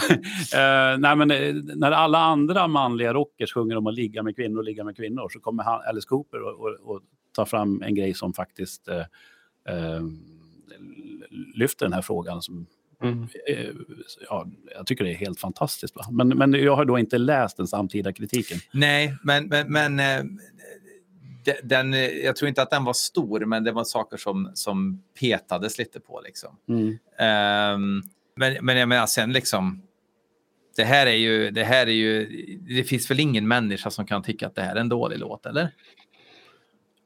Eh, 0.54 0.98
nej, 0.98 1.16
men, 1.16 1.30
eh, 1.30 1.54
när 1.54 1.90
alla 1.92 2.18
andra 2.18 2.66
manliga 2.68 3.14
rockers 3.14 3.52
sjunger 3.52 3.76
om 3.76 3.86
att 3.86 3.94
ligga 3.94 4.22
med 4.22 4.36
kvinnor, 4.36 4.62
ligga 4.62 4.84
med 4.84 4.96
kvinnor, 4.96 5.28
så 5.32 5.40
kommer 5.40 5.62
han, 5.62 5.80
Alice 5.88 6.08
Cooper 6.08 6.42
och, 6.42 6.60
och, 6.60 6.94
och 6.94 7.00
ta 7.36 7.46
fram 7.46 7.82
en 7.82 7.94
grej 7.94 8.14
som 8.14 8.32
faktiskt 8.32 8.88
eh, 8.88 8.98
eh, 9.76 10.00
lyfter 11.54 11.86
den 11.86 11.92
här 11.92 12.02
frågan. 12.02 12.42
Som, 12.42 12.66
Mm. 13.02 13.28
eh, 13.48 13.66
ja, 14.28 14.46
jag 14.76 14.86
tycker 14.86 15.04
det 15.04 15.10
är 15.10 15.14
helt 15.14 15.40
fantastiskt. 15.40 15.96
Va? 15.96 16.04
Men, 16.10 16.28
men 16.28 16.52
jag 16.52 16.76
har 16.76 16.84
då 16.84 16.98
inte 16.98 17.18
läst 17.18 17.56
den 17.56 17.66
samtida 17.66 18.12
kritiken. 18.12 18.58
Nej, 18.72 19.16
men, 19.22 19.46
men, 19.46 19.72
men 19.72 20.00
eh, 20.00 20.24
de- 21.44 21.60
den, 21.62 21.94
eh, 21.94 22.00
jag 22.00 22.36
tror 22.36 22.48
inte 22.48 22.62
att 22.62 22.70
den 22.70 22.84
var 22.84 22.92
stor, 22.92 23.44
men 23.44 23.64
det 23.64 23.72
var 23.72 23.84
saker 23.84 24.16
som, 24.16 24.50
som 24.54 25.02
petades 25.20 25.78
lite 25.78 26.00
på. 26.00 26.20
Liksom. 26.24 26.56
Ehm, 27.18 28.02
men, 28.36 28.56
men 28.64 28.76
jag 28.76 28.88
menar 28.88 29.06
sen 29.06 29.32
liksom, 29.32 29.82
det 30.76 30.84
här 30.84 31.06
är 31.06 31.14
ju, 31.16 31.50
det 31.50 31.64
här 31.64 31.86
är 31.86 31.90
ju, 31.92 32.26
det 32.76 32.84
finns 32.84 33.10
väl 33.10 33.20
ingen 33.20 33.48
människa 33.48 33.90
som 33.90 34.06
kan 34.06 34.22
tycka 34.22 34.46
att 34.46 34.54
det 34.54 34.62
här 34.62 34.76
är 34.76 34.80
en 34.80 34.88
dålig 34.88 35.18
låt, 35.18 35.46
eller? 35.46 35.70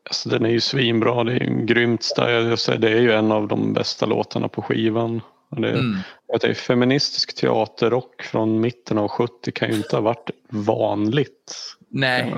Alltså, 0.07 0.29
den 0.29 0.45
är 0.45 0.51
ju 0.51 0.61
svinbra, 0.61 1.25
det 1.25 1.33
är 1.33 1.41
ju 1.41 1.47
en 1.47 1.67
grymt 1.67 2.03
stark, 2.03 2.51
jag 2.51 2.59
säger, 2.59 2.79
det 2.79 2.91
är 2.91 3.01
ju 3.01 3.13
en 3.13 3.33
av 3.33 3.49
de 3.49 3.73
bästa 3.73 4.07
låtarna 4.07 4.49
på 4.49 4.63
skivan. 4.63 5.21
Och 5.49 5.61
Det, 5.61 5.71
Mm. 5.71 5.97
att 6.35 6.41
det 6.41 6.49
är 6.49 6.55
feministisk 6.55 7.37
teaterrock 7.37 8.23
från 8.23 8.61
mitten 8.61 8.99
av 8.99 9.09
70 9.09 9.53
kan 9.53 9.71
ju 9.71 9.77
inte 9.77 9.97
ha 9.97 10.01
varit 10.01 10.31
vanligt. 10.49 11.77
Nej. 11.89 12.35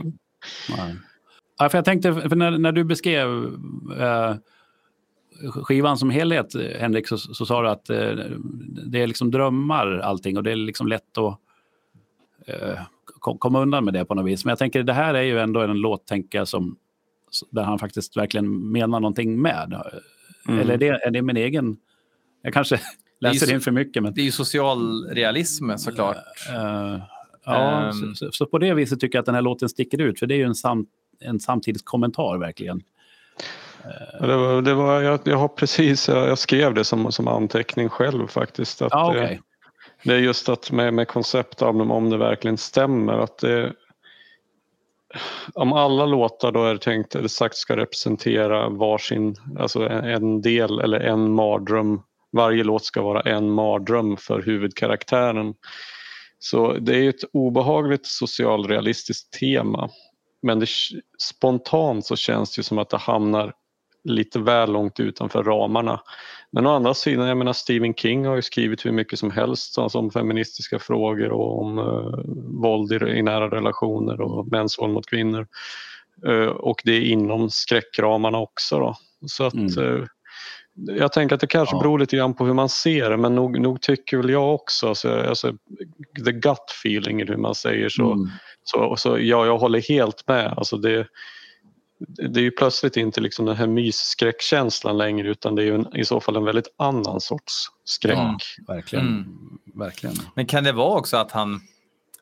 Nej. 0.77 0.95
Ja, 1.59 1.69
för 1.69 1.79
jag 1.79 1.85
tänkte, 1.85 2.15
för 2.15 2.37
när, 2.37 2.51
när 2.51 2.73
du 2.73 2.85
beskrev 2.85 3.29
eh, 4.01 4.35
skivan 5.53 5.99
som 5.99 6.11
helhet, 6.11 6.55
Henrik, 6.79 7.09
så, 7.09 7.19
så 7.19 7.47
sa 7.47 7.63
du 7.63 7.69
att 7.69 7.91
eh, 7.91 8.11
det 8.87 9.03
är 9.03 9.07
liksom 9.07 9.31
drömmar 9.31 9.99
allting 9.99 10.37
och 10.37 10.43
det 10.43 10.53
är 10.53 10.57
liksom 10.57 10.89
lätt 10.89 11.19
att 11.19 11.39
eh, 12.47 12.79
kom, 13.05 13.39
komma 13.39 13.61
undan 13.63 13.85
med 13.85 13.95
det 13.95 14.05
på 14.05 14.15
något 14.15 14.27
vis. 14.27 14.45
Men 14.45 14.51
jag 14.51 14.59
tänker, 14.59 14.83
det 14.83 14.93
här 14.93 15.15
är 15.15 15.23
ju 15.23 15.39
ändå 15.39 15.61
en 15.61 15.77
låt, 15.77 16.07
tänker 16.07 16.39
jag, 16.39 16.49
som, 16.49 16.77
där 17.51 17.63
han 17.63 17.79
faktiskt 17.79 18.17
verkligen 18.17 18.73
menar 18.73 19.01
någonting 19.01 19.43
med. 19.43 19.83
Mm. 20.49 20.61
Eller 20.61 20.75
är 20.75 20.79
det, 20.79 20.89
är 20.89 21.11
det 21.11 21.23
min 21.23 21.37
egen... 21.37 21.77
Jag 22.43 22.53
kanske 22.55 22.81
läser 23.21 23.47
så- 23.47 23.53
in 23.53 23.61
för 23.61 23.71
mycket, 23.71 24.03
men... 24.03 24.15
Det 24.15 24.21
är 24.21 24.25
ju 24.25 24.31
socialrealism 24.31 25.71
såklart. 25.77 26.17
Eh, 26.55 26.99
ja, 27.45 27.83
Ehm. 27.91 28.15
så, 28.15 28.29
så, 28.33 28.47
på 28.47 28.59
det 28.59 28.75
viset 28.75 29.01
tycker 29.01 29.19
jag 29.19 29.21
att 29.23 29.27
den 29.27 29.35
här 29.35 29.43
låten 29.43 29.69
sticker 29.69 30.01
ut, 30.01 30.19
för 30.19 30.27
det 30.27 30.35
är 30.35 30.39
ju 30.39 30.45
en, 30.45 30.55
sam, 30.55 30.87
en 31.21 31.41
samtidskommentar 31.41 32.39
verkligen. 32.39 32.83
Det 34.21 34.37
var, 34.37 34.63
det 34.63 34.75
var, 34.75 35.01
jag, 35.01 35.21
jag 35.25 35.37
har 35.37 35.49
precis, 35.49 36.09
jag, 36.09 36.29
jag 36.29 36.39
skrev 36.39 36.75
det 36.75 36.85
som, 36.85 37.13
som 37.13 37.29
anteckning 37.29 37.89
själv 37.89 38.27
faktiskt. 38.27 38.83
Att 38.83 38.93
Ja, 38.93 39.13
det, 39.13 39.19
okej. 39.25 39.41
det 40.05 40.15
är 40.15 40.19
just 40.19 40.49
att 40.49 40.71
med, 40.73 40.95
med 40.95 41.09
konceptalbum, 41.09 41.91
om 41.91 42.11
det 42.11 42.17
verkligen 42.17 42.59
stämmer, 42.59 43.13
att 43.13 43.39
det 43.39 43.73
om 45.55 45.73
alla 45.73 46.07
låtar 46.07 46.53
då 46.53 46.65
är 46.65 46.75
det 46.75 46.81
tänkt 46.81 47.15
eller 47.15 47.29
sagt 47.29 47.57
ska 47.57 47.77
representera 47.77 48.69
varsin, 48.69 49.35
alltså 49.59 49.89
en, 49.89 50.43
del 50.43 50.81
eller 50.81 51.01
en 51.01 51.33
mardröm. 51.33 52.03
Varje 52.33 52.65
låt 52.65 52.85
ska 52.85 53.03
vara 53.03 53.21
en 53.21 53.51
mardröm 53.51 54.17
för 54.17 54.43
huvudkaraktären. 54.43 55.55
Så 56.39 56.73
det 56.73 56.97
är 56.97 57.09
ett 57.09 57.25
obehagligt 57.33 58.07
socialrealistiskt 58.07 59.33
tema. 59.33 59.91
Men 60.43 60.61
det, 60.61 60.69
spontant 61.23 62.07
så 62.07 62.17
känns 62.17 62.55
det 62.55 62.59
ju 62.61 62.63
som 62.63 62.79
att 62.79 62.91
det 62.91 62.97
hamnar 62.97 63.53
lite 64.05 64.39
väl 64.39 64.73
långt 64.73 65.01
utanför 65.01 65.43
ramarna. 65.43 66.01
Men 66.53 66.67
å 66.67 66.71
andra 66.71 66.95
sidan, 66.95 67.29
jag 67.29 67.37
menar 67.37 67.53
Stephen 67.53 67.95
King 67.95 68.27
har 68.27 68.37
ju 68.37 68.43
skrivit 68.43 68.87
hur 68.87 68.93
mycket 68.93 69.19
som 69.19 69.31
helst 69.31 69.79
alltså 69.79 69.99
om 69.99 70.11
feministiska 70.11 70.79
frågor 70.79 71.29
och 71.31 71.63
om 71.63 71.79
uh, 71.79 72.21
våld 72.63 72.93
i, 72.93 72.97
i 72.97 73.23
nära 73.23 73.51
relationer 73.51 74.21
och 74.21 74.47
mäns 74.49 74.79
våld 74.79 74.93
mot 74.93 75.07
kvinnor. 75.07 75.47
Uh, 76.27 76.47
och 76.49 76.81
det 76.85 76.93
är 76.93 77.01
inom 77.01 77.51
skräckramarna 77.51 78.39
också. 78.39 78.79
Då. 78.79 78.95
Så 79.27 79.45
att, 79.45 79.55
Mm. 79.55 79.79
uh, 79.79 80.05
jag 80.75 81.13
tänker 81.13 81.35
att 81.35 81.41
det 81.41 81.47
kanske 81.47 81.77
Ja. 81.77 81.81
beror 81.81 81.99
lite 81.99 82.17
grann 82.17 82.35
på 82.35 82.47
hur 82.47 82.55
man 82.55 82.69
ser 82.69 83.11
det 83.11 83.17
men 83.17 83.35
nog, 83.35 83.61
nog 83.61 83.81
tycker 83.81 84.17
väl 84.17 84.31
jag 84.31 84.55
också, 84.55 84.89
alltså, 84.89 85.21
alltså, 85.21 85.53
the 86.25 86.33
gut 86.33 86.71
feeling 86.85 87.27
hur 87.29 87.37
man 87.37 87.55
säger 87.55 87.89
så, 87.89 88.13
Mm. 88.13 88.29
så, 88.65 88.97
så 88.97 89.09
ja, 89.19 89.47
jag 89.47 89.59
håller 89.59 89.81
helt 89.89 90.29
med. 90.29 90.55
Alltså 90.57 90.77
det, 90.77 91.07
det 91.99 92.41
är 92.41 92.45
ju 92.45 92.51
plötsligt 92.51 92.97
inte 92.97 93.21
liksom 93.21 93.47
den 93.47 93.57
här 93.57 93.67
mysskräckkänslan 93.67 94.99
längre 94.99 95.29
utan 95.29 95.55
det 95.55 95.63
är 95.63 95.67
ju 95.67 95.75
en, 95.75 95.97
i 95.97 96.05
så 96.05 96.21
fall 96.21 96.37
en 96.37 96.45
väldigt 96.45 96.75
annan 96.77 97.21
sorts 97.21 97.67
skräck. 97.85 98.17
Ja, 98.17 98.39
verkligen. 98.67 99.07
Mm. 99.07 99.59
verkligen. 99.75 100.17
Men 100.35 100.47
kan 100.47 100.65
det 100.65 100.73
vara 100.73 100.99
också 100.99 101.17
att 101.17 101.33
han, 101.33 101.61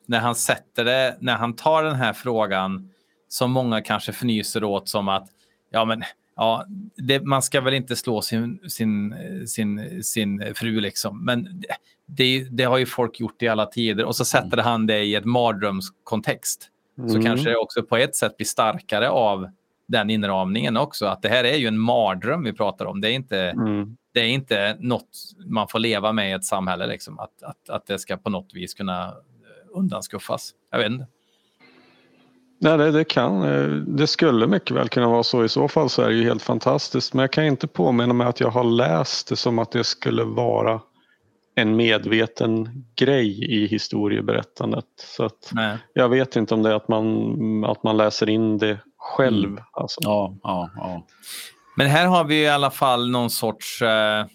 när 0.05 0.19
han 0.19 0.35
sätter 0.35 0.85
det, 0.85 1.17
när 1.19 1.35
han 1.35 1.55
tar 1.55 1.83
den 1.83 1.95
här 1.95 2.13
frågan 2.13 2.89
som 3.27 3.51
många 3.51 3.81
kanske 3.81 4.11
fnyser 4.11 4.63
åt 4.63 4.89
som 4.89 5.07
att 5.09 5.29
ja, 5.69 5.85
men 5.85 6.03
ja, 6.35 6.65
det, 6.95 7.21
man 7.21 7.41
ska 7.41 7.61
väl 7.61 7.73
inte 7.73 7.95
slå 7.95 8.21
sin, 8.21 8.59
sin, 8.69 9.15
sin, 9.47 10.03
sin 10.03 10.53
fru 10.55 10.79
liksom. 10.79 11.25
Men 11.25 11.63
det, 12.05 12.47
det, 12.51 12.63
har 12.63 12.77
ju 12.77 12.85
folk 12.85 13.19
gjort 13.19 13.43
i 13.43 13.47
alla 13.47 13.65
tider 13.65 14.05
och 14.05 14.15
så 14.15 14.25
sätter 14.25 14.57
han 14.57 14.87
det 14.87 15.03
i 15.03 15.15
ett 15.15 15.25
mardrömskontext. 15.25 16.69
Så 16.95 17.01
Mm. 17.01 17.23
kanske 17.23 17.49
det 17.49 17.57
också 17.57 17.83
på 17.83 17.97
ett 17.97 18.15
sätt 18.15 18.37
blir 18.37 18.47
starkare 18.47 19.09
av 19.09 19.47
den 19.87 20.09
inramningen 20.09 20.77
också. 20.77 21.05
Att 21.05 21.21
det 21.21 21.29
här 21.29 21.43
är 21.43 21.55
ju 21.57 21.67
en 21.67 21.79
mardröm 21.79 22.43
vi 22.43 22.53
pratar 22.53 22.85
om. 22.85 23.01
Det 23.01 23.07
är 23.09 23.13
inte, 23.13 23.39
Mm. 23.39 23.97
det 24.13 24.19
är 24.19 24.27
inte 24.27 24.77
något 24.79 25.09
man 25.45 25.67
får 25.67 25.79
leva 25.79 26.11
med 26.13 26.29
i 26.29 26.33
ett 26.33 26.45
samhälle. 26.45 26.87
Liksom, 26.87 27.19
att, 27.19 27.43
att, 27.43 27.69
att 27.69 27.85
det 27.87 27.99
ska 27.99 28.17
på 28.17 28.29
något 28.29 28.53
vis 28.53 28.73
kunna 28.73 29.03
eh, 29.07 29.11
undanskuffas. 29.79 30.51
Jag 30.71 30.77
vet 30.77 30.91
inte. 30.91 31.07
Nej, 32.59 32.77
det, 32.77 32.91
det 32.91 33.03
kan. 33.03 33.43
eh, 33.43 33.67
Det 33.69 34.07
skulle 34.07 34.47
mycket 34.47 34.71
väl 34.71 34.89
kunna 34.89 35.09
vara 35.09 35.23
så. 35.23 35.43
I 35.45 35.49
så 35.49 35.67
fall 35.67 35.89
så 35.89 36.01
är 36.01 36.07
det 36.09 36.15
ju 36.15 36.23
helt 36.23 36.41
fantastiskt. 36.43 37.13
Men 37.13 37.21
jag 37.21 37.31
kan 37.31 37.43
inte 37.45 37.67
påminna 37.67 38.13
mig 38.13 38.27
att 38.27 38.39
jag 38.39 38.49
har 38.49 38.63
läst 38.63 39.27
det 39.29 39.35
som 39.35 39.59
att 39.59 39.71
det 39.71 39.83
skulle 39.83 40.23
vara 40.23 40.81
en 41.55 41.75
medveten 41.75 42.85
grej 42.95 43.53
i 43.53 43.67
historieberättandet. 43.67 44.85
Så 44.97 45.29
jag 45.93 46.09
vet 46.09 46.35
inte 46.35 46.53
om 46.53 46.63
det 46.63 46.69
är 46.69 46.73
att 46.73 46.87
man, 46.87 47.63
att 47.65 47.83
man 47.83 47.97
läser 47.97 48.29
in 48.29 48.57
det 48.57 48.77
själv. 48.97 49.57
Alltså. 49.71 49.99
Ja, 50.03 50.35
ja, 50.43 50.69
ja. 50.75 51.05
Men 51.75 51.87
här 51.87 52.07
har 52.07 52.23
vi 52.23 52.41
i 52.43 52.47
alla 52.47 52.71
fall 52.71 53.09
någon 53.11 53.29
sorts... 53.29 53.81
Eh, 53.81 54.25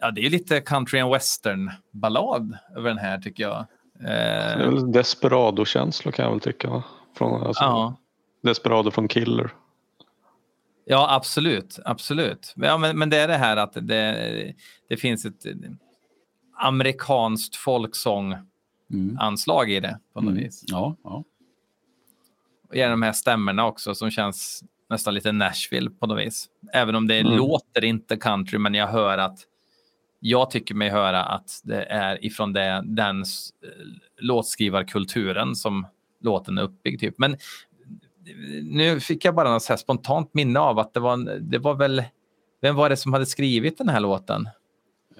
ja, 0.00 0.10
det 0.10 0.26
är 0.26 0.30
lite 0.30 0.60
country 0.60 1.00
and 1.00 1.12
western 1.12 1.70
ballad 1.92 2.56
över 2.76 2.88
den 2.88 2.98
här 2.98 3.18
tycker 3.18 3.42
jag. 3.42 3.66
Eh, 4.04 4.72
desperado-känslor 4.84 6.12
kan 6.12 6.24
jag 6.24 6.30
väl 6.32 6.40
tycka. 6.40 6.82
Från, 7.16 7.42
alltså, 7.46 7.64
ja. 7.64 7.96
Desperado 8.42 8.90
från 8.90 9.08
Killer. 9.08 9.50
ja, 10.84 11.14
absolut. 11.14 11.78
absolut. 11.84 12.52
Ja, 12.56 12.78
men, 12.78 12.98
men 12.98 13.10
det 13.10 13.16
är 13.16 13.28
det 13.28 13.36
här 13.36 13.56
att 13.56 13.72
det, 13.72 14.54
det 14.88 14.96
finns 14.96 15.24
ett 15.24 15.44
amerikanskt 16.58 17.56
folksång-anslag 17.56 19.64
Mm. 19.70 19.76
i 19.76 19.80
det 19.80 19.98
på 20.14 20.20
något 20.20 20.30
Mm. 20.30 20.42
vis. 20.44 20.64
Ja, 20.66 20.96
ja. 21.04 21.24
Gärna 22.74 22.90
de 22.90 23.02
här 23.02 23.12
stämmorna 23.12 23.66
också 23.66 23.94
som 23.94 24.10
känns 24.10 24.64
nästan 24.90 25.14
lite 25.14 25.32
Nashville 25.32 25.90
på 25.90 26.06
något 26.06 26.18
vis. 26.26 26.46
Även 26.72 26.94
om 26.94 27.06
det 27.06 27.18
Mm. 27.18 27.36
låter 27.36 27.84
inte 27.84 28.16
country, 28.16 28.58
men 28.58 28.74
jag 28.74 28.86
hör 28.86 29.18
att 29.18 29.38
jag 30.20 30.50
tycker 30.50 30.74
mig 30.74 30.88
höra 30.90 31.24
att 31.24 31.60
det 31.64 31.82
är 31.84 32.24
ifrån 32.24 32.52
det, 32.52 32.82
den 32.84 33.22
s- 33.22 33.50
låtskrivarkulturen 34.20 35.54
som 35.56 35.86
låten 36.20 36.58
är 36.58 36.62
uppbyggd. 36.62 37.00
Typ. 37.00 37.14
Men 37.18 37.36
nu 38.62 39.00
fick 39.00 39.24
jag 39.24 39.34
bara 39.34 39.50
något 39.52 39.80
spontant 39.80 40.34
minne 40.34 40.60
av 40.60 40.78
att 40.78 40.94
det 40.94 41.00
var, 41.00 41.38
det 41.40 41.58
var 41.58 41.74
väl, 41.74 42.02
vem 42.60 42.76
var 42.76 42.88
det 42.90 42.96
som 42.96 43.12
hade 43.12 43.26
skrivit 43.26 43.78
den 43.78 43.88
här 43.88 44.00
låten? 44.00 44.48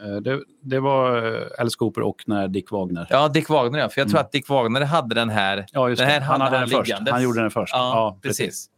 Eh, 0.00 0.16
Det, 0.16 0.40
det 0.62 0.80
var 0.80 1.34
eh, 1.34 1.42
Alice 1.58 1.76
Cooper 1.78 2.00
och 2.00 2.22
när 2.26 2.48
Dick 2.48 2.70
Wagner. 2.70 3.06
Ja, 3.10 3.28
Dick 3.28 3.48
Wagner, 3.48 3.78
ja. 3.78 3.88
För 3.88 4.00
jag 4.00 4.08
tror 4.08 4.18
Mm. 4.18 4.26
att 4.26 4.32
Dick 4.32 4.48
Wagner 4.48 4.80
hade 4.80 5.14
den 5.14 5.28
här. 5.30 5.66
Ja, 5.72 5.88
just 5.88 6.00
den 6.02 6.08
här 6.10 6.20
Han 6.20 6.40
hade 6.40 6.58
den 6.58 6.68
först. 6.68 6.92
Han 7.10 7.22
gjorde 7.22 7.40
den 7.40 7.50
först. 7.50 7.72
Ja, 7.74 7.78
Ja, 7.94 8.18
precis. 8.22 8.70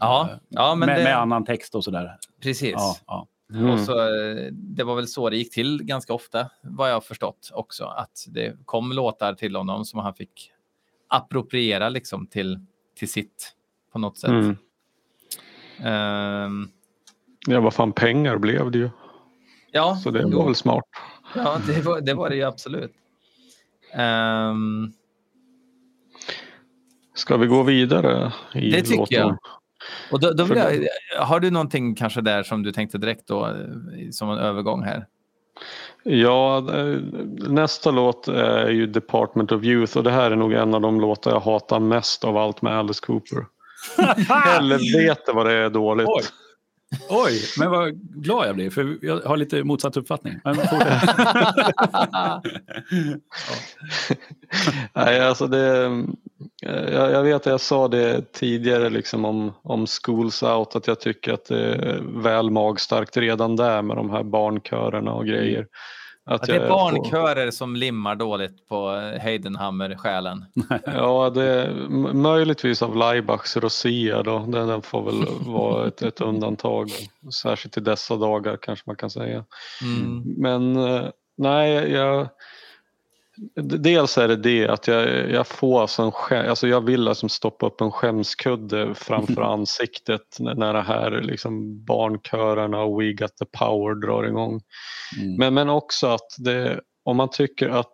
Ja, 0.00 0.30
ja 0.48 0.74
men 0.74 0.86
med, 0.86 0.98
det, 0.98 1.04
med 1.04 1.18
annan 1.18 1.44
text 1.44 1.74
och 1.74 1.84
sådär. 1.84 2.16
precis. 2.42 2.72
Ja, 2.76 2.96
ja. 3.06 3.26
Mm. 3.52 3.70
Och 3.70 3.80
så, 3.80 3.92
det 4.52 4.84
var 4.84 4.96
väl 4.96 5.08
så 5.08 5.30
det 5.30 5.36
gick 5.36 5.52
till 5.54 5.82
ganska 5.84 6.12
ofta, 6.14 6.50
vad 6.62 6.88
jag 6.90 6.94
har 6.94 7.00
förstått 7.00 7.50
också. 7.54 7.84
Att 7.84 8.24
det 8.28 8.56
kom 8.64 8.92
låtar 8.92 9.34
till 9.34 9.56
honom 9.56 9.84
som 9.84 10.00
han 10.00 10.14
fick 10.14 10.50
appropriera 11.08 11.88
liksom 11.88 12.26
till, 12.26 12.58
till 12.98 13.08
sitt 13.10 13.52
på 13.92 13.98
något 13.98 14.18
sätt. 14.18 14.30
Mm. 14.30 14.56
Ehm, 15.82 16.68
Ja, 17.48 17.60
vad 17.60 17.74
fan 17.74 17.92
pengar 17.92 18.38
blev 18.38 18.70
det 18.70 18.78
ju. 18.78 18.90
Ja, 19.76 19.96
Så 19.96 20.10
det 20.10 20.22
jo. 20.22 20.38
var 20.38 20.44
väl 20.44 20.54
smart. 20.54 20.84
ja 21.34 21.58
det, 21.66 21.80
var, 21.80 22.00
det 22.00 22.14
var 22.14 22.28
det 22.30 22.36
ju 22.36 22.42
absolut. 22.42 22.92
Ehm, 23.94 24.92
Ska 27.14 27.36
vi 27.36 27.46
gå 27.46 27.62
vidare? 27.62 28.32
I 28.54 28.70
Det 28.70 28.82
tycker 28.82 28.96
låten? 28.96 29.16
jag. 29.18 29.38
och 30.12 30.20
då, 30.20 30.30
då 30.32 30.46
jag, 30.56 31.24
har 31.24 31.40
du 31.40 31.50
någonting 31.50 31.94
kanske 31.94 32.20
där 32.20 32.42
som 32.42 32.62
du 32.62 32.72
tänkte 32.72 32.98
direkt 32.98 33.26
då, 33.28 33.46
eh, 33.46 33.52
som 34.10 34.30
en 34.30 34.38
övergång 34.38 34.82
här? 34.82 35.06
Ja, 36.02 36.58
eh, 36.74 36.98
nästa 37.48 37.90
låt 37.90 38.28
är 38.28 38.68
ju 38.70 38.86
Department 38.86 39.52
of 39.52 39.64
Youth 39.64 39.96
och 39.96 40.04
det 40.04 40.10
här 40.10 40.30
är 40.30 40.36
nog 40.36 40.52
en 40.52 40.74
av 40.74 40.80
de 40.80 41.00
låtar 41.00 41.30
jag 41.30 41.40
hatar 41.40 41.80
mest 41.80 42.24
av 42.24 42.36
allt 42.36 42.62
med 42.62 42.78
Alice 42.78 43.06
Cooper. 43.06 43.46
Helvete 44.28 45.32
vad 45.34 45.46
det 45.46 45.52
är 45.52 45.70
dåligt. 45.70 46.06
Oj. 46.08 46.22
Oj, 47.08 47.40
men 47.58 47.70
vad 47.70 47.94
glad 48.22 48.48
jag 48.48 48.54
blir, 48.54 48.70
för 48.70 48.98
jag 49.02 49.20
har 49.20 49.36
lite 49.36 49.64
motsatt 49.64 49.96
uppfattning. 49.96 50.34
Men 50.44 50.54
fortsätt. 50.54 51.02
Nej, 54.94 55.20
alltså 55.20 55.46
det, 55.46 55.84
eh, 56.66 56.92
jag, 56.92 57.12
jag 57.12 57.22
vet 57.22 57.34
att 57.34 57.46
jag 57.46 57.60
sa 57.60 57.88
det 57.88 58.32
tidigare 58.32 58.90
liksom 58.90 59.24
om, 59.24 59.52
om 59.62 59.86
Schools 59.86 60.42
Out 60.42 60.76
att 60.76 60.86
jag 60.86 61.00
tycker 61.00 61.32
att 61.32 61.44
det 61.44 61.74
är 61.74 62.22
väl 62.22 62.50
magstarkt 62.50 63.16
redan 63.16 63.56
där 63.56 63.82
med 63.82 63.96
de 63.96 64.10
här 64.10 64.22
barnkörerna 64.22 65.12
och 65.12 65.26
grejer. 65.26 65.66
Att 66.28 66.40
Att 66.40 66.46
det 66.46 66.56
är 66.56 66.68
barnkörer 66.68 67.50
som 67.50 67.76
limmar 67.76 68.14
dåligt 68.14 68.68
på 68.68 68.90
Heidenhammer-själen. 69.20 70.44
Ja, 70.86 71.30
det 71.34 71.44
är 71.44 71.88
möjligtvis 72.14 72.82
av 72.82 72.96
Laibachs 72.96 73.56
Rosia 73.56 74.22
då. 74.22 74.38
Den, 74.38 74.68
den 74.68 74.82
får 74.82 75.02
väl 75.02 75.26
vara 75.52 75.88
ett, 75.88 76.02
ett 76.02 76.20
undantag. 76.20 76.90
Särskilt 77.42 77.76
i 77.76 77.80
dessa 77.80 78.16
dagar 78.16 78.56
kanske 78.62 78.82
man 78.86 78.96
kan 78.96 79.10
säga. 79.10 79.44
Mm. 79.82 80.34
Men 80.36 80.76
eh, 80.76 81.08
nej, 81.36 81.92
jag... 81.92 82.28
Dels 83.62 84.18
är 84.18 84.28
det 84.28 84.36
det 84.36 84.68
att 84.68 84.86
jag, 84.86 85.30
jag 85.30 85.46
får 85.46 85.80
alltså 85.80 86.02
en 86.02 86.12
skä, 86.12 86.50
alltså 86.50 86.68
jag 86.68 86.80
vill 86.80 87.04
liksom 87.04 87.28
stoppa 87.28 87.66
upp 87.66 87.80
en 87.80 87.92
skämskudde 87.92 88.94
framför 88.94 89.42
ansiktet 89.52 90.36
när, 90.38 90.54
när 90.54 90.74
det 90.74 90.82
här 90.82 91.20
liksom 91.22 91.84
barnkörerna 91.84 92.82
och 92.82 93.02
We 93.02 93.12
Got 93.12 93.36
The 93.36 93.44
Power 93.58 93.94
drar 94.06 94.24
igång. 94.24 94.60
Mm. 95.20 95.36
Men, 95.38 95.54
men 95.54 95.68
också 95.68 96.06
att 96.06 96.26
det, 96.38 96.80
om 97.04 97.16
man 97.16 97.30
tycker 97.30 97.68
att 97.68 97.92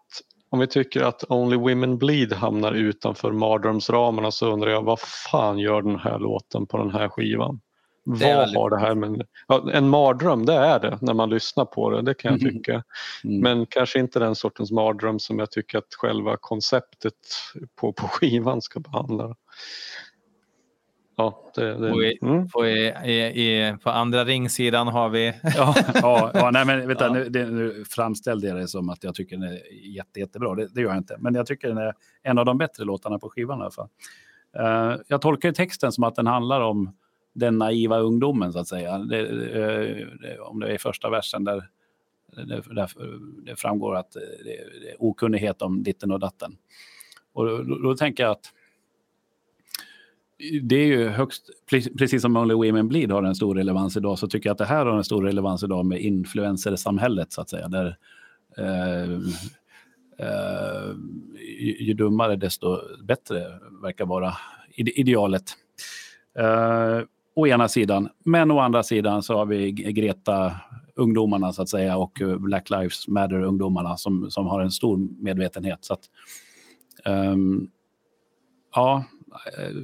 om 0.50 0.58
vi 0.58 0.66
tycker 0.66 1.02
att 1.02 1.24
Only 1.30 1.56
Women 1.56 1.98
Bleed 1.98 2.32
hamnar 2.32 2.72
utanför 2.72 3.32
mardrömsramarna 3.32 4.30
så 4.30 4.52
undrar 4.52 4.70
jag 4.70 4.82
vad 4.82 5.00
fan 5.00 5.58
gör 5.58 5.82
den 5.82 5.98
här 5.98 6.18
låten 6.18 6.66
på 6.66 6.76
den 6.76 6.90
här 6.90 7.08
skivan? 7.08 7.60
Vad 8.04 8.18
väldigt- 8.18 8.56
har 8.56 8.70
det 8.70 8.78
här 8.78 8.94
med... 8.94 9.26
Ja, 9.48 9.70
en 9.72 9.88
mardröm, 9.88 10.46
det 10.46 10.52
är 10.54 10.80
det 10.80 10.98
när 11.00 11.14
man 11.14 11.30
lyssnar 11.30 11.64
på 11.64 11.90
det, 11.90 12.02
det 12.02 12.14
kan 12.14 12.32
jag 12.32 12.42
Mhm. 12.42 12.52
tycka. 12.52 12.82
Mm. 13.24 13.40
Men 13.40 13.66
kanske 13.66 13.98
inte 13.98 14.18
den 14.18 14.34
sortens 14.34 14.70
mardröm 14.72 15.18
som 15.18 15.38
jag 15.38 15.50
tycker 15.50 15.78
att 15.78 15.94
själva 15.96 16.36
konceptet 16.40 17.14
på, 17.80 17.92
på 17.92 18.08
skivan 18.08 18.62
ska 18.62 18.80
behandla. 18.80 19.36
Ja, 21.16 21.50
det, 21.54 21.74
det, 21.74 21.92
Och 21.92 22.02
i- 22.02 22.18
mm. 22.22 22.48
På, 22.48 22.66
i, 22.66 22.88
i, 23.04 23.20
i, 23.22 23.76
på 23.82 23.90
andra 23.90 24.24
ringsidan 24.24 24.88
har 24.88 25.08
vi... 25.08 25.34
Ja, 25.56 25.74
ja, 25.94 26.30
ja, 26.34 26.50
nej, 26.50 26.64
men 26.66 26.88
vänta, 26.88 27.06
Ja. 27.06 27.12
nu, 27.12 27.28
det, 27.28 27.46
nu 27.46 27.84
framställde 27.90 28.48
jag 28.48 28.56
det 28.56 28.68
som 28.68 28.88
att 28.90 29.04
jag 29.04 29.14
tycker 29.14 29.36
den 29.36 29.48
är 29.48 29.58
jätte, 29.96 30.20
jättebra. 30.20 30.54
Det, 30.54 30.68
det 30.74 30.80
gör 30.80 30.88
jag 30.88 30.98
inte. 30.98 31.16
Men 31.18 31.34
jag 31.34 31.46
tycker 31.46 31.68
den 31.68 31.78
är 31.78 31.92
en 32.22 32.38
av 32.38 32.44
de 32.44 32.58
bättre 32.58 32.84
låtarna 32.84 33.18
på 33.18 33.28
skivan 33.30 33.58
i 33.58 33.62
alla 33.62 33.70
fall. 33.70 33.88
Eh, 34.58 34.96
jag 35.08 35.20
tolkar 35.20 35.48
ju 35.48 35.52
texten 35.54 35.92
som 35.92 36.04
att 36.04 36.14
den 36.14 36.26
handlar 36.26 36.60
om 36.60 36.96
den 37.32 37.58
naiva 37.58 37.98
ungdomen, 37.98 38.52
så 38.52 38.58
att 38.58 38.68
säga. 38.68 38.98
Det, 38.98 39.22
det, 40.22 40.38
om 40.38 40.60
det 40.60 40.74
är 40.74 40.78
första 40.78 41.10
versen 41.10 41.44
där 41.44 41.68
det, 42.36 42.44
där 42.74 42.90
det 43.44 43.56
framgår 43.56 43.96
att 43.96 44.12
det, 44.12 44.20
det 44.82 44.90
är 44.90 44.96
okunnighet 44.98 45.62
om 45.62 45.82
ditten 45.82 46.10
och 46.10 46.20
datten. 46.20 46.56
Och 47.32 47.46
då, 47.46 47.62
då, 47.62 47.78
då 47.78 47.96
tänker 47.96 48.22
jag 48.22 48.32
att 48.32 48.52
det 50.62 50.76
är 50.76 50.86
ju 50.86 51.08
högst, 51.08 51.50
precis 51.98 52.22
som 52.22 52.36
Only 52.36 52.54
Women 52.54 52.88
Bleed 52.88 53.10
har 53.10 53.22
en 53.22 53.34
stor 53.34 53.54
relevans 53.54 53.96
idag, 53.96 54.18
så 54.18 54.28
tycker 54.28 54.48
jag 54.48 54.52
att 54.52 54.58
det 54.58 54.64
här 54.64 54.86
har 54.86 54.96
en 54.96 55.04
stor 55.04 55.22
relevans 55.22 55.62
idag 55.62 55.86
med 55.86 56.00
influencersamhället, 56.00 57.32
så 57.32 57.40
att 57.40 57.50
säga. 57.50 57.68
Där, 57.68 57.96
eh, 58.58 59.12
eh, 60.18 60.94
ju, 61.58 61.76
ju 61.78 61.94
dummare, 61.94 62.36
desto 62.36 62.78
bättre 63.04 63.60
verkar 63.82 64.06
vara 64.06 64.32
idealet. 64.76 65.44
Eh, 66.38 67.00
å 67.34 67.46
ena 67.46 67.68
sidan. 67.68 68.08
Men 68.24 68.50
å 68.50 68.58
andra 68.60 68.82
sidan 68.82 69.22
så 69.22 69.36
har 69.36 69.46
vi 69.46 69.70
Greta 69.72 70.56
ungdomarna 70.94 71.52
så 71.52 71.62
att 71.62 71.68
säga 71.68 71.96
och 71.96 72.20
eh, 72.20 72.36
Black 72.38 72.70
Lives 72.70 73.08
Matter 73.08 73.42
ungdomarna 73.42 73.96
som, 73.96 74.30
som 74.30 74.46
har 74.46 74.60
en 74.60 74.70
stor 74.70 75.08
medvetenhet. 75.22 75.78
Så 75.84 75.92
att, 75.94 76.04
um, 77.04 77.70
ja, 78.74 79.04
eh, 79.58 79.76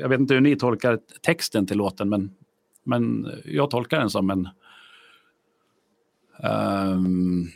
jag- 0.00 0.08
vet 0.08 0.20
inte 0.20 0.34
hur 0.34 0.40
ni 0.40 0.56
tolkar 0.56 0.98
texten 1.22 1.66
till 1.66 1.76
låten, 1.78 2.08
men, 2.08 2.30
men 2.84 3.30
jag 3.44 3.70
tolkar 3.70 3.98
den 3.98 4.10
som 4.10 4.30
en... 4.30 4.48
Um, 6.42 7.48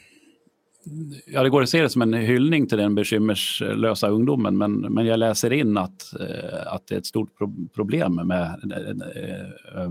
ja, 1.27 1.43
det 1.43 1.51
går 1.51 1.63
att 1.63 1.69
se 1.69 1.83
det 1.83 1.89
som 1.89 2.03
en 2.03 2.15
hyllning 2.15 2.67
till 2.67 2.79
den 2.79 2.95
bekymmerslösa 2.95 4.09
ungdomen, 4.09 4.59
men, 4.59 4.73
men 4.73 5.07
jag 5.07 5.19
läser 5.19 5.53
in 5.53 5.77
att, 5.77 6.21
eh, 6.21 6.73
att 6.73 6.87
det 6.87 6.95
är 6.95 6.99
ett 6.99 7.07
stort 7.07 7.39
pro 7.39 7.55
problem 7.75 8.15
med 8.15 8.73
eh, 8.73 9.83
eh, 9.83 9.91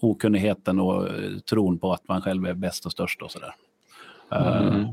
okunnigheten 0.00 0.80
och 0.80 1.08
tron 1.50 1.78
på 1.78 1.92
att 1.92 2.08
man 2.08 2.22
själv 2.22 2.46
är 2.46 2.54
bäst 2.54 2.86
och 2.86 2.92
störst 2.92 3.22
och 3.22 3.30
sådär. 3.30 3.54
Eh, 4.32 4.90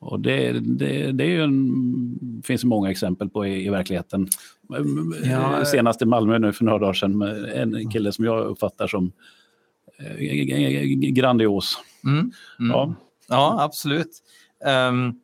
och 0.00 0.20
det, 0.20 0.52
det, 0.52 1.12
det 1.12 1.24
är 1.24 1.30
ju 1.30 1.42
en, 1.42 2.42
finns 2.44 2.64
många 2.64 2.90
exempel 2.90 3.28
på 3.28 3.46
i, 3.46 3.66
i 3.66 3.68
verkligheten. 3.68 4.28
Ja, 5.24 5.64
Senast 5.64 6.02
i 6.02 6.04
Malmö 6.04 6.38
nu 6.38 6.52
för 6.52 6.64
några 6.64 6.78
dagar 6.78 6.92
sedan 6.92 7.22
en 7.54 7.90
kille 7.90 8.12
som 8.12 8.24
jag 8.24 8.46
uppfattar 8.46 8.86
som 8.86 9.12
grandios. 11.12 11.78
Mm. 12.04 12.18
Mm. 12.18 12.70
Ja. 12.70 12.94
Ja, 13.28 13.56
absolut. 13.60 14.22
Um, 14.64 15.20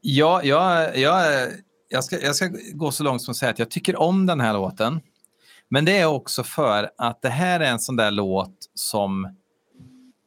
ja, 0.00 0.42
jag, 0.42 0.98
jag, 0.98 1.48
jag, 1.88 2.04
ska, 2.04 2.20
jag 2.20 2.36
ska 2.36 2.50
gå 2.72 2.90
så 2.92 3.04
långt 3.04 3.22
som 3.22 3.32
att 3.32 3.36
säga 3.36 3.50
att 3.50 3.58
jag 3.58 3.70
tycker 3.70 3.96
om 3.96 4.26
den 4.26 4.40
här 4.40 4.52
låten. 4.52 5.00
Men 5.68 5.84
det 5.84 5.98
är 5.98 6.06
också 6.06 6.44
för 6.44 6.90
att 6.98 7.22
det 7.22 7.28
här 7.28 7.60
är 7.60 7.70
en 7.70 7.78
sån 7.78 7.96
där 7.96 8.10
låt 8.10 8.56
som, 8.74 9.36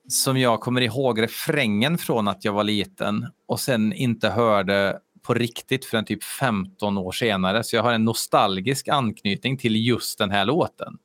som 0.07 0.37
jag 0.37 0.59
kommer 0.59 0.81
ihåg 0.81 1.21
refrängen 1.21 1.97
från 1.97 2.27
att 2.27 2.45
jag 2.45 2.53
var 2.53 2.63
liten 2.63 3.27
och 3.47 3.59
sen 3.59 3.93
inte 3.93 4.29
hörde 4.29 4.99
på 5.21 5.33
riktigt 5.33 5.85
förrän 5.85 6.05
typ 6.05 6.23
15 6.23 6.97
år 6.97 7.11
senare. 7.11 7.63
Så 7.63 7.75
jag 7.75 7.83
har 7.83 7.93
en 7.93 8.05
nostalgisk 8.05 8.87
anknytning 8.87 9.57
till 9.57 9.87
just 9.87 10.17
den 10.17 10.31
här 10.31 10.45
låten. 10.45 10.97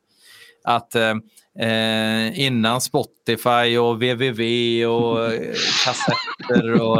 Att 0.65 0.95
eh, 0.95 1.15
eh, 1.59 2.41
innan 2.41 2.81
Spotify 2.81 3.79
och 3.79 3.95
www 3.95 4.87
och 4.87 5.33
eh, 5.33 5.55
kassetter 5.85 6.83
och, 6.83 6.99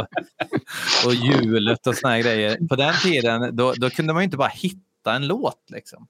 och 1.05 1.13
hjulet 1.13 1.87
och 1.87 1.95
såna 1.95 2.13
här 2.13 2.21
grejer. 2.21 2.67
På 2.67 2.75
den 2.75 2.93
tiden 3.03 3.55
då, 3.55 3.73
då 3.77 3.89
kunde 3.89 4.13
man 4.13 4.21
ju 4.21 4.25
inte 4.25 4.37
bara 4.37 4.47
hitta 4.47 5.13
en 5.15 5.27
låt. 5.27 5.69
Liksom. 5.69 6.07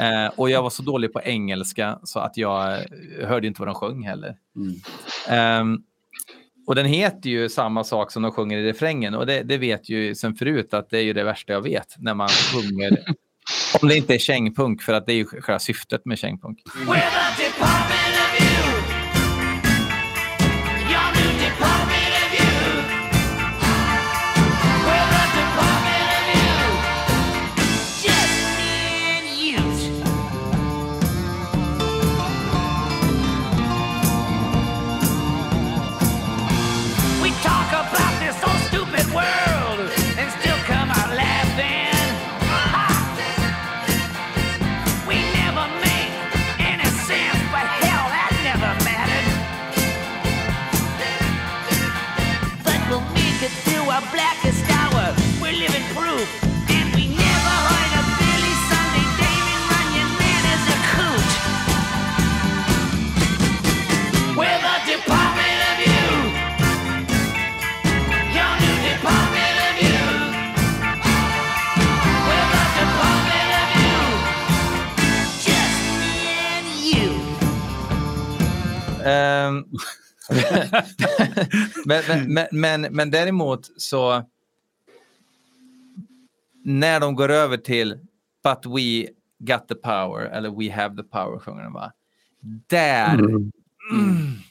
Eh, 0.00 0.26
och 0.36 0.50
jag 0.50 0.62
var 0.62 0.70
så 0.70 0.82
dålig 0.82 1.12
på 1.12 1.20
engelska 1.22 1.98
så 2.04 2.18
att 2.18 2.36
jag 2.36 2.72
eh, 2.72 3.28
hörde 3.28 3.46
inte 3.46 3.60
vad 3.60 3.68
de 3.68 3.74
sjöng 3.74 4.02
heller. 4.02 4.36
Mm. 4.56 4.74
Ehm, 5.28 5.82
och 6.66 6.74
den 6.74 6.86
heter 6.86 7.30
ju 7.30 7.48
samma 7.48 7.84
sak 7.84 8.12
som 8.12 8.22
de 8.22 8.32
sjunger 8.32 8.58
i 8.58 8.68
refrängen 8.68 9.14
och 9.14 9.26
det, 9.26 9.42
det 9.42 9.58
vet 9.58 9.88
ju 9.88 10.14
sen 10.14 10.34
förut 10.34 10.74
att 10.74 10.90
det 10.90 10.98
är 10.98 11.02
ju 11.02 11.12
det 11.12 11.24
värsta 11.24 11.52
jag 11.52 11.60
vet 11.60 11.94
när 11.98 12.14
man 12.14 12.28
sjunger 12.28 13.04
om 13.82 13.88
det 13.88 13.96
inte 13.96 14.14
är 14.14 14.18
kängpunk 14.18 14.82
för 14.82 14.92
att 14.92 15.06
det 15.06 15.12
är 15.12 15.16
ju 15.16 15.26
själva 15.26 15.58
syftet 15.58 16.04
med 16.04 16.18
kängpunk. 16.18 16.58
Mm. 16.76 16.88
Men, 82.08 82.32
men, 82.32 82.48
men, 82.52 82.80
men, 82.80 82.94
men 82.94 83.10
däremot 83.10 83.70
så 83.76 84.24
när 86.64 87.00
de 87.00 87.14
går 87.14 87.28
över 87.30 87.56
till 87.56 87.98
But 88.44 88.66
we 88.66 89.08
got 89.38 89.68
the 89.68 89.74
power 89.74 90.20
eller 90.24 90.50
We 90.50 90.72
have 90.72 90.96
the 90.96 91.02
power 91.02 91.38
sjunger 91.38 91.62
de 91.64 91.72
va? 91.72 91.92
Där, 92.66 93.14
mm, 93.14 93.52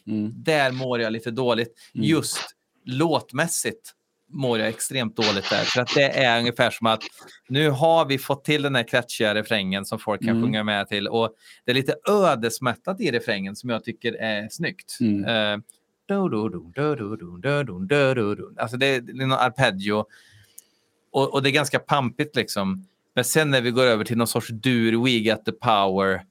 Mm. 0.08 0.34
där 0.36 0.72
mår 0.72 1.02
jag 1.02 1.14
lite 1.14 1.32
dåligt. 1.32 1.74
Just 1.94 2.56
låtmässigt 2.86 3.92
mår 4.30 4.60
jag 4.60 4.68
extremt 4.68 5.16
dåligt 5.16 5.50
där. 5.50 5.64
För 5.64 5.82
att 5.82 5.94
det 5.96 6.04
är 6.24 6.40
ungefär 6.40 6.70
som 6.70 6.88
att 6.88 7.04
nu 7.48 7.70
har 7.70 8.06
vi 8.06 8.18
fått 8.18 8.44
till 8.46 8.62
den 8.62 8.76
här 8.76 8.84
klatchiga 8.84 9.36
refrängen 9.36 9.86
som 9.86 10.00
folk 10.00 10.22
kan 10.22 10.30
Mm. 10.30 10.44
sjunga 10.44 10.64
med 10.64 10.88
till. 10.88 11.08
Och 11.08 11.34
det 11.66 11.72
är 11.72 11.76
lite 11.76 11.96
ödesmättat 12.10 13.02
i 13.02 13.12
refrängen 13.12 13.56
som 13.56 13.70
jag 13.70 13.84
tycker 13.84 14.14
är 14.14 14.50
snyggt. 14.50 14.98
Mm. 15.02 15.64
Alltså 18.58 18.78
det 18.78 18.86
är, 18.86 19.02
det 19.02 19.12
är 19.12 19.28
någon 19.28 19.40
arpeggio. 19.40 20.06
Och, 21.12 21.34
och 21.34 21.44
det 21.44 21.50
är 21.50 21.52
ganska 21.52 21.80
pampigt 21.80 22.36
liksom. 22.36 22.88
Men 23.14 23.24
sen 23.24 23.52
när 23.52 23.62
vi 23.62 23.72
går 23.72 23.84
över 23.84 24.06
till 24.06 24.18
någon 24.18 24.28
sorts 24.28 24.48
dur, 24.48 25.04
we 25.04 25.30
got 25.30 25.46
the 25.46 25.52
power, 25.52 26.22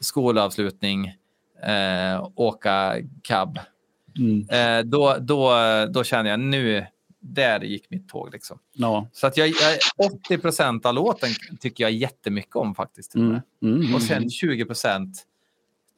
skolavslutning, 0.00 1.06
eh, 1.62 2.30
åka 2.34 2.96
cab. 3.22 3.58
Mm. 4.18 4.48
Eh, 4.48 4.84
då, 4.84 5.16
då, 5.20 5.52
då 5.90 6.04
känner 6.04 6.30
jag 6.30 6.40
nu, 6.40 6.86
där 7.20 7.60
gick 7.60 7.90
mitt 7.90 8.08
tåg. 8.08 8.32
Liksom. 8.32 8.58
Ja. 8.72 9.08
Så 9.12 9.26
att 9.26 9.36
jag, 9.36 9.48
jag, 9.48 9.78
80 10.12 10.38
procent 10.38 10.86
av 10.86 10.94
låten 10.94 11.30
tycker 11.60 11.84
jag 11.84 11.92
jättemycket 11.92 12.56
om 12.56 12.74
faktiskt. 12.74 13.14
Mm. 13.14 13.40
Mm. 13.62 13.94
Och 13.94 14.02
sen 14.02 14.30
20 14.30 14.64
procent 14.64 15.26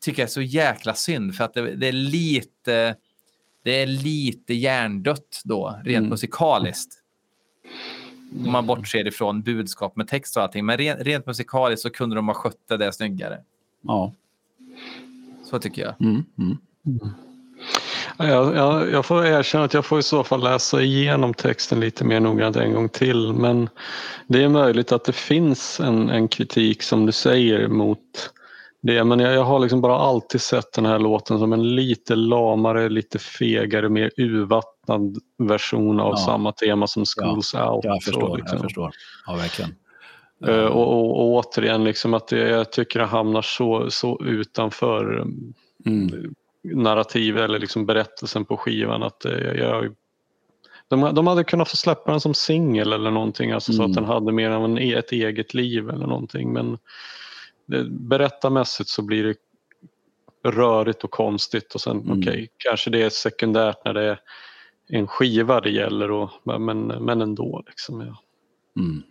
tycker 0.05 0.23
jag 0.23 0.27
är 0.27 0.33
så 0.33 0.43
jäkla 0.43 0.95
synd 0.95 1.35
för 1.35 1.45
att 1.45 1.55
det, 1.55 1.77
det 1.77 1.89
är 1.89 1.93
lite 1.93 2.97
det 3.63 3.83
är 3.83 3.87
lite 3.87 4.55
hjärndött 4.55 5.41
då, 5.45 5.81
rent 5.85 5.99
Mm. 5.99 6.11
musikaliskt. 6.11 6.95
Om 8.47 8.53
man 8.53 8.67
bortser 8.67 9.07
ifrån 9.07 9.43
budskap 9.43 9.97
med 9.97 10.09
text 10.09 10.37
och 10.37 10.43
allting. 10.43 10.67
Men 10.67 10.79
rent, 10.79 11.01
rent 11.01 11.27
musikaliskt 11.27 11.83
så 11.83 11.91
kunde 11.91 12.17
de 12.17 12.29
ha 12.29 12.35
skött 12.35 12.59
det 12.69 12.77
där 12.77 12.91
snyggare. 12.91 13.39
Ja. 13.81 14.13
Så 15.51 15.59
tycker 15.59 15.83
jag. 15.83 15.95
Mm. 16.01 16.25
Mm. 16.39 16.59
Jag, 18.19 18.57
jag, 18.57 18.91
jag 18.91 19.07
får 19.07 19.27
erkänna 19.27 19.65
att 19.65 19.75
jag 19.75 19.87
får 19.87 19.99
i 19.99 20.03
så 20.03 20.25
fall 20.25 20.43
läsa 20.43 20.83
igenom 20.83 21.35
texten 21.35 21.81
lite 21.81 22.05
mer 22.05 22.21
noggrant 22.21 22.57
en 22.57 22.73
gång 22.73 22.89
till 22.89 23.33
men 23.33 23.69
det 24.27 24.43
är 24.43 24.49
möjligt 24.49 24.93
att 24.93 25.05
det 25.05 25.13
finns 25.13 25.81
en, 25.81 26.11
en 26.11 26.29
kritik 26.29 26.83
som 26.83 27.07
du 27.07 27.13
säger 27.13 27.69
mot 27.69 28.01
det 28.87 29.05
men 29.05 29.19
jag, 29.21 29.35
jag 29.35 29.45
har 29.45 29.59
liksom 29.59 29.81
bara 29.81 29.97
alltid 29.99 30.41
sett 30.41 30.73
den 30.73 30.87
här 30.87 30.99
låten 30.99 31.39
som 31.39 31.53
en 31.53 31.75
lite 31.77 32.15
lamare, 32.17 32.89
lite 32.89 33.19
fegare, 33.19 33.89
mer 33.89 34.11
urvattnad 34.17 35.19
version 35.39 36.01
av 36.01 36.11
Ja. 36.11 36.17
samma 36.17 36.53
tema 36.53 36.87
som 36.87 37.05
Schools 37.07 37.55
Out. 37.55 37.85
Jag 37.85 38.03
Så 38.03 38.11
förstår. 38.13 38.37
liksom. 38.37 38.57
Jag 38.57 38.63
förstår. 38.65 38.91
Ja, 39.27 39.35
verkligen. 39.37 39.75
Eh, 40.47 40.65
Och, 40.67 40.93
och, 40.93 41.21
och 41.21 41.27
återigen, 41.33 41.85
liksom 41.85 42.15
att 42.15 42.29
det, 42.29 42.49
jag 42.49 42.73
tycker 42.73 42.99
det 43.01 43.07
hamnar 43.07 43.43
så, 43.43 43.91
så 43.91 44.23
utanför 44.25 45.27
Mm. 45.87 46.35
narrativ 46.63 47.39
eller 47.39 47.59
liksom 47.59 47.87
berättelsen 47.87 48.45
på 48.45 48.57
skivan 48.57 49.03
att 49.03 49.25
eh, 49.25 49.33
jag, 49.33 49.95
De, 50.89 51.15
de 51.15 51.27
hade 51.27 51.45
kunnat 51.45 51.69
få 51.71 51.77
släppa 51.77 52.11
den 52.11 52.21
som 52.21 52.35
singel 52.35 52.93
eller 52.93 53.11
någonting, 53.11 53.51
alltså 53.53 53.73
så 53.73 53.83
Mm. 53.83 53.91
att 53.91 53.95
den 53.97 54.05
hade 54.05 54.33
mer 54.33 54.51
av 54.51 54.65
en, 54.65 54.79
ett 54.79 55.13
eget 55.13 55.55
liv 55.55 55.91
eller 55.91 56.07
någonting. 56.07 56.53
Men 56.53 56.79
berättarmässigt 57.91 58.89
så 58.91 59.03
blir 59.03 59.25
det 59.25 59.37
rörigt 60.51 61.05
och 61.05 61.11
konstigt 61.11 61.75
och 61.75 61.81
sen 61.81 62.01
Mm. 62.01 62.19
okej, 62.19 62.49
kanske 62.57 62.91
det 62.91 63.03
är 63.03 63.11
sekundärt 63.11 63.85
när 63.85 63.95
det 63.95 64.03
är 64.05 64.21
en 64.89 65.07
skiva 65.07 65.61
det 65.61 65.71
gäller 65.71 66.11
och, 66.11 66.31
men, 66.61 66.87
men 66.87 67.21
ändå. 67.21 67.63
Liksom, 67.67 68.01
ja. 68.01 68.19
Mm. 68.83 69.03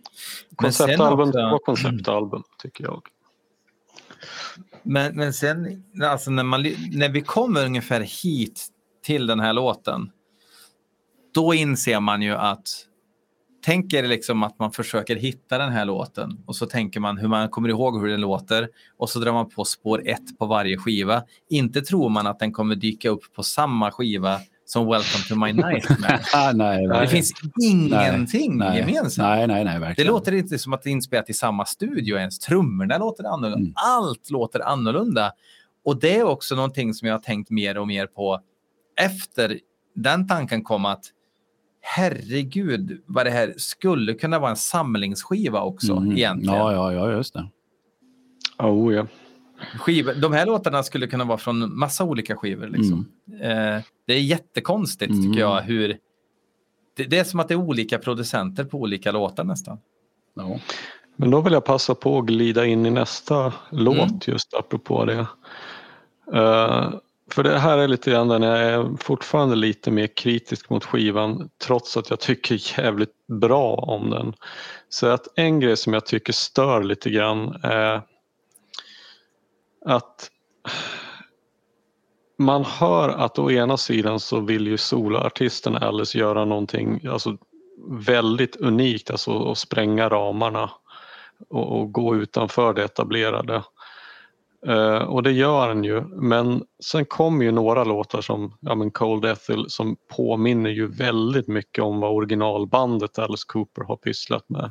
Konceptalbum 0.56 1.28
också- 1.28 1.38
var 1.38 1.58
konceptalbum 1.58 2.42
tycker 2.58 2.84
jag. 2.84 3.02
Men, 4.82 5.16
men 5.16 5.32
sen, 5.32 5.84
alltså 6.02 6.30
när, 6.30 6.42
man, 6.42 6.62
när 6.92 7.08
vi 7.08 7.20
kommer 7.20 7.64
ungefär 7.66 8.00
hit 8.22 8.66
till 9.02 9.26
den 9.26 9.40
här 9.40 9.52
låten, 9.52 10.10
då 11.34 11.54
inser 11.54 12.00
man 12.00 12.22
ju 12.22 12.32
att 12.34 12.86
tänker 13.64 14.02
liksom 14.08 14.42
att 14.42 14.58
man 14.58 14.72
försöker 14.72 15.16
hitta 15.16 15.58
den 15.58 15.72
här 15.72 15.84
låten 15.84 16.38
och 16.46 16.56
så 16.56 16.66
tänker 16.66 17.00
man 17.00 17.18
hur 17.18 17.28
man 17.28 17.48
kommer 17.48 17.68
ihåg 17.68 18.00
hur 18.00 18.08
den 18.08 18.20
låter 18.20 18.68
och 18.98 19.10
så 19.10 19.18
drar 19.18 19.32
man 19.32 19.48
på 19.50 19.64
spår 19.64 20.02
ett 20.08 20.38
på 20.38 20.46
varje 20.46 20.76
skiva. 20.76 21.22
Inte 21.50 21.80
tror 21.80 22.08
man 22.08 22.26
att 22.26 22.38
den 22.38 22.52
kommer 22.52 22.74
dyka 22.74 23.08
upp 23.10 23.22
på 23.36 23.42
samma 23.42 23.90
skiva 23.90 24.38
som 24.66 24.86
Welcome 24.86 25.24
to 25.28 25.34
my 25.36 25.52
nightmare. 25.72 26.20
Ah, 26.34 26.52
nej, 26.52 26.86
Det 26.86 26.88
nej. 26.94 27.08
finns 27.08 27.32
ingenting 27.62 28.56
nej, 28.58 28.78
gemensamt. 28.78 29.28
Nej, 29.28 29.46
nej, 29.46 29.64
nej, 29.64 29.74
Det 29.74 29.80
verkligen. 29.80 30.12
låter 30.12 30.32
inte 30.34 30.58
som 30.58 30.72
att 30.72 30.82
det 30.82 30.90
är 30.90 30.92
inspelat 30.92 31.30
i 31.30 31.34
samma 31.34 31.64
studio 31.64 32.16
ens. 32.18 32.38
Trummorna 32.38 32.98
låter 32.98 33.24
annorlunda. 33.24 33.56
Mm. 33.58 33.72
Allt 33.76 34.30
låter 34.30 34.60
annorlunda. 34.60 35.32
Och 35.84 36.00
det 36.00 36.16
är 36.18 36.24
också 36.24 36.54
någonting 36.54 36.94
som 36.94 37.08
jag 37.08 37.14
har 37.14 37.20
tänkt 37.20 37.50
mer 37.50 37.78
och 37.78 37.86
mer 37.86 38.06
på 38.06 38.40
efter 39.00 39.58
den 39.94 40.26
tanken 40.28 40.62
kom 40.64 40.84
att 40.84 41.04
herregud 41.86 43.02
vad 43.06 43.26
det 43.26 43.30
här 43.30 43.54
skulle 43.56 44.14
kunna 44.14 44.38
vara 44.38 44.50
en 44.50 44.56
samlingsskiva 44.56 45.60
också 45.62 45.92
Mm. 45.92 46.12
egentligen. 46.12 46.54
Ja, 46.58 46.72
ja, 46.72 46.92
ja, 46.92 47.10
just 47.12 47.34
det. 47.34 47.48
Oh, 48.58 48.94
ja. 48.94 49.06
Skiva, 49.78 50.14
de 50.14 50.32
här 50.32 50.46
låtarna 50.46 50.82
skulle 50.82 51.06
kunna 51.06 51.24
vara 51.24 51.38
från 51.38 51.78
massa 51.78 52.04
olika 52.04 52.36
skivor. 52.36 52.66
Liksom. 52.68 53.08
Eh, 53.40 53.82
det 54.06 54.12
är 54.14 54.20
jättekonstigt 54.20 55.10
Mm. 55.12 55.22
tycker 55.24 55.40
jag 55.40 55.60
hur 55.62 55.98
det, 56.96 57.04
det 57.04 57.18
är 57.18 57.24
som 57.24 57.40
att 57.40 57.48
det 57.48 57.54
är 57.54 57.58
olika 57.58 57.98
producenter 57.98 58.64
på 58.64 58.78
olika 58.78 59.12
låtar 59.12 59.44
nästan. 59.44 59.78
Ja. 60.34 60.58
Men 61.16 61.30
då 61.30 61.40
vill 61.40 61.52
jag 61.52 61.64
passa 61.64 61.94
på 61.94 62.18
att 62.18 62.26
glida 62.26 62.66
in 62.66 62.86
i 62.86 62.90
nästa 62.90 63.52
låt 63.70 63.96
Mm. 63.98 64.20
just 64.26 64.54
apropå 64.54 65.04
det. 65.04 65.26
Eh, 66.32 66.92
för 67.32 67.42
det 67.42 67.58
här 67.58 67.78
är 67.78 67.88
lite 67.88 68.10
grann 68.10 68.28
den 68.28 68.42
jag 68.42 68.58
är 68.58 68.96
fortfarande 69.00 69.56
lite 69.56 69.90
mer 69.90 70.06
kritisk 70.06 70.70
mot 70.70 70.84
skivan 70.84 71.50
trots 71.64 71.96
att 71.96 72.10
jag 72.10 72.20
tycker 72.20 72.80
jävligt 72.80 73.26
bra 73.26 73.74
om 73.74 74.10
den. 74.10 74.34
Så 74.88 75.06
att 75.06 75.26
en 75.36 75.60
grej 75.60 75.76
som 75.76 75.92
jag 75.92 76.06
tycker 76.06 76.32
stör 76.32 76.82
lite 76.82 77.10
grann 77.10 77.60
är 77.62 78.02
att 79.86 80.30
man 82.38 82.64
hör 82.64 83.08
att 83.08 83.38
å 83.38 83.50
ena 83.50 83.76
sidan 83.76 84.20
så 84.20 84.40
vill 84.40 84.66
ju 84.66 84.78
soloartisten 84.78 85.76
Alice 85.76 86.18
göra 86.18 86.44
någonting 86.44 87.06
alltså, 87.06 87.36
väldigt 87.90 88.56
unikt, 88.56 89.10
alltså 89.10 89.50
att 89.50 89.58
spränga 89.58 90.08
ramarna 90.08 90.70
och, 91.48 91.80
och 91.80 91.92
gå 91.92 92.16
utanför 92.16 92.74
det 92.74 92.84
etablerade. 92.84 93.62
Uh, 94.68 95.02
och 95.02 95.22
det 95.22 95.32
gör 95.32 95.68
den 95.68 95.84
ju, 95.84 96.00
men 96.00 96.62
sen 96.84 97.04
kommer 97.04 97.44
ju 97.44 97.52
några 97.52 97.84
låtar 97.84 98.20
som 98.20 98.56
ja, 98.60 98.74
men 98.74 98.90
Cold 98.90 99.24
Ethel 99.24 99.64
som 99.68 99.96
påminner 100.16 100.70
ju 100.70 100.86
väldigt 100.86 101.48
mycket 101.48 101.84
om 101.84 102.00
vad 102.00 102.12
originalbandet 102.12 103.18
Alice 103.18 103.44
Cooper 103.48 103.82
har 103.82 103.96
pysslat 103.96 104.48
med. 104.48 104.70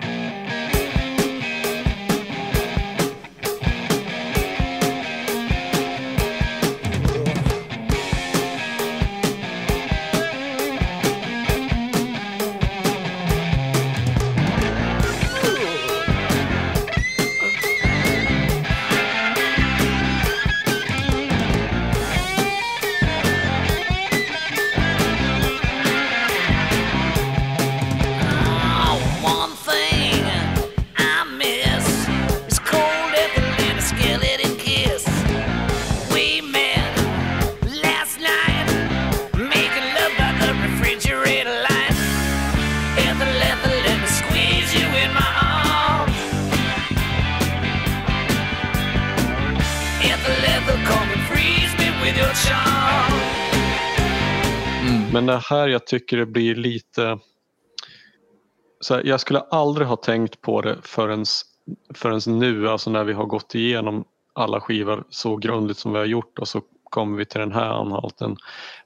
Tycker 55.93 56.17
det 56.17 56.25
blir 56.25 56.55
lite... 56.55 57.19
Så 58.79 58.95
här, 58.95 59.03
jag 59.05 59.19
skulle 59.19 59.39
aldrig 59.39 59.87
ha 59.87 59.95
tänkt 59.95 60.41
på 60.41 60.61
det 60.61 60.77
förrän, 60.81 61.25
förrän 61.93 62.39
nu, 62.39 62.69
alltså 62.69 62.89
när 62.89 63.03
vi 63.03 63.13
har 63.13 63.25
gått 63.25 63.55
igenom 63.55 64.05
alla 64.33 64.61
skivor 64.61 65.03
så 65.09 65.35
grundligt 65.35 65.77
som 65.77 65.93
vi 65.93 65.99
har 65.99 66.05
gjort 66.05 66.39
och 66.39 66.47
så 66.47 66.61
kommer 66.83 67.17
vi 67.17 67.25
till 67.25 67.39
den 67.39 67.51
här 67.51 67.69
anhalten. 67.69 68.37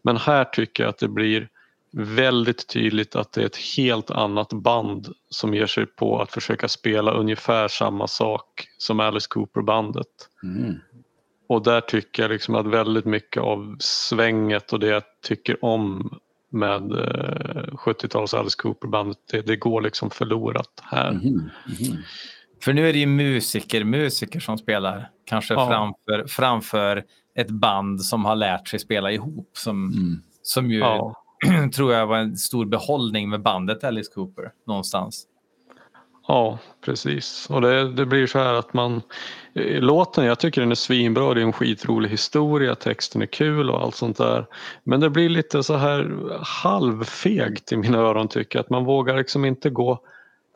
Men 0.01 0.17
här 0.17 0.45
tycker 0.45 0.83
jag 0.83 0.89
att 0.89 0.97
det 0.97 1.07
blir 1.07 1.49
väldigt 1.91 2.67
tydligt 2.67 3.15
att 3.15 3.31
det 3.31 3.41
är 3.41 3.45
ett 3.45 3.75
helt 3.77 4.11
annat 4.11 4.53
band 4.53 5.07
som 5.29 5.53
ger 5.53 5.67
sig 5.67 5.85
på 5.85 6.21
att 6.21 6.31
försöka 6.31 6.67
spela 6.67 7.11
ungefär 7.11 7.67
samma 7.67 8.07
sak 8.07 8.67
som 8.77 8.99
Alice 8.99 9.27
Cooper-bandet. 9.29 10.29
Mm. 10.43 10.75
Och 11.49 11.63
där 11.63 11.81
tycker 11.81 12.23
jag 12.23 12.31
liksom 12.31 12.55
att 12.55 12.65
väldigt 12.65 13.05
mycket 13.05 13.43
av 13.43 13.77
svänget 13.79 14.73
och 14.73 14.79
det 14.79 14.87
jag 14.87 15.03
tycker 15.21 15.65
om 15.65 16.09
med 16.49 16.91
eh, 16.91 17.73
70-tals 17.73 18.33
Alice 18.33 18.57
Cooper-bandet, 18.61 19.17
det, 19.31 19.41
det 19.41 19.55
går 19.55 19.81
liksom 19.81 20.09
förlorat 20.09 20.69
här. 20.83 21.11
Mhm. 21.11 21.23
Mhm. 21.33 21.97
För 22.63 22.73
nu 22.73 22.89
är 22.89 22.93
det 22.93 22.99
ju 22.99 23.05
musiker, 23.05 23.83
musiker 23.83 24.39
som 24.39 24.57
spelar. 24.57 25.09
Kanske 25.25 25.53
Ja. 25.53 25.67
framför, 25.67 26.27
framför 26.27 27.03
ett 27.35 27.49
band 27.49 28.01
som 28.01 28.25
har 28.25 28.35
lärt 28.35 28.67
sig 28.67 28.79
spela 28.79 29.11
ihop. 29.11 29.49
Som, 29.53 29.85
Mm. 29.91 30.21
som 30.41 30.71
ju 30.71 30.79
Ja. 30.79 31.13
tror 31.75 31.93
jag 31.93 32.07
var 32.07 32.17
en 32.17 32.37
stor 32.37 32.65
behållning 32.65 33.29
med 33.29 33.41
bandet 33.41 33.83
Alice 33.83 34.11
Cooper 34.15 34.51
någonstans. 34.67 35.25
Ja, 36.27 36.59
precis. 36.85 37.47
Och 37.49 37.61
det, 37.61 37.91
det 37.91 38.05
blir 38.05 38.27
så 38.27 38.39
här 38.39 38.53
att 38.53 38.73
man... 38.73 39.01
Eh, 39.53 39.81
låten, 39.81 40.25
jag 40.25 40.39
tycker 40.39 40.61
den 40.61 40.71
är 40.71 40.75
svinbra, 40.75 41.33
det 41.33 41.41
är 41.41 41.45
en 41.45 41.53
skitrolig 41.53 42.09
historia, 42.09 42.75
texten 42.75 43.21
är 43.21 43.25
kul 43.25 43.69
och 43.69 43.81
allt 43.81 43.95
sånt 43.95 44.17
där. 44.17 44.45
Men 44.83 44.99
det 44.99 45.09
blir 45.09 45.29
lite 45.29 45.63
så 45.63 45.75
här 45.75 46.29
halvfegt 46.41 47.71
i 47.71 47.77
mina 47.77 47.97
öron 47.97 48.27
tycker 48.27 48.59
jag. 48.59 48.63
Att 48.63 48.69
man 48.69 48.85
vågar 48.85 49.17
liksom 49.17 49.45
inte 49.45 49.69
gå 49.69 49.99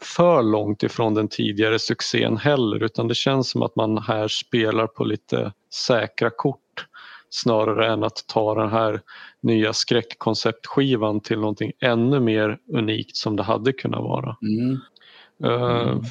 för 0.01 0.43
långt 0.43 0.83
ifrån 0.83 1.13
den 1.13 1.27
tidigare 1.27 1.79
succén 1.79 2.37
heller 2.37 2.83
utan 2.83 3.07
det 3.07 3.15
känns 3.15 3.49
som 3.49 3.61
att 3.61 3.75
man 3.75 3.97
här 3.97 4.27
spelar 4.27 4.87
på 4.87 5.03
lite 5.03 5.53
säkra 5.73 6.29
kort 6.29 6.87
snarare 7.29 7.93
än 7.93 8.03
att 8.03 8.25
ta 8.27 8.55
den 8.55 8.69
här 8.69 9.01
nya 9.41 9.73
skräckkonceptskivan 9.73 11.19
till 11.19 11.39
någonting 11.39 11.71
ännu 11.79 12.19
mer 12.19 12.57
unikt 12.73 13.15
som 13.15 13.35
det 13.35 13.43
hade 13.43 13.73
kunnat 13.73 14.01
vara. 14.01 14.37
Mm. 14.41 14.79
Eh, 15.43 16.01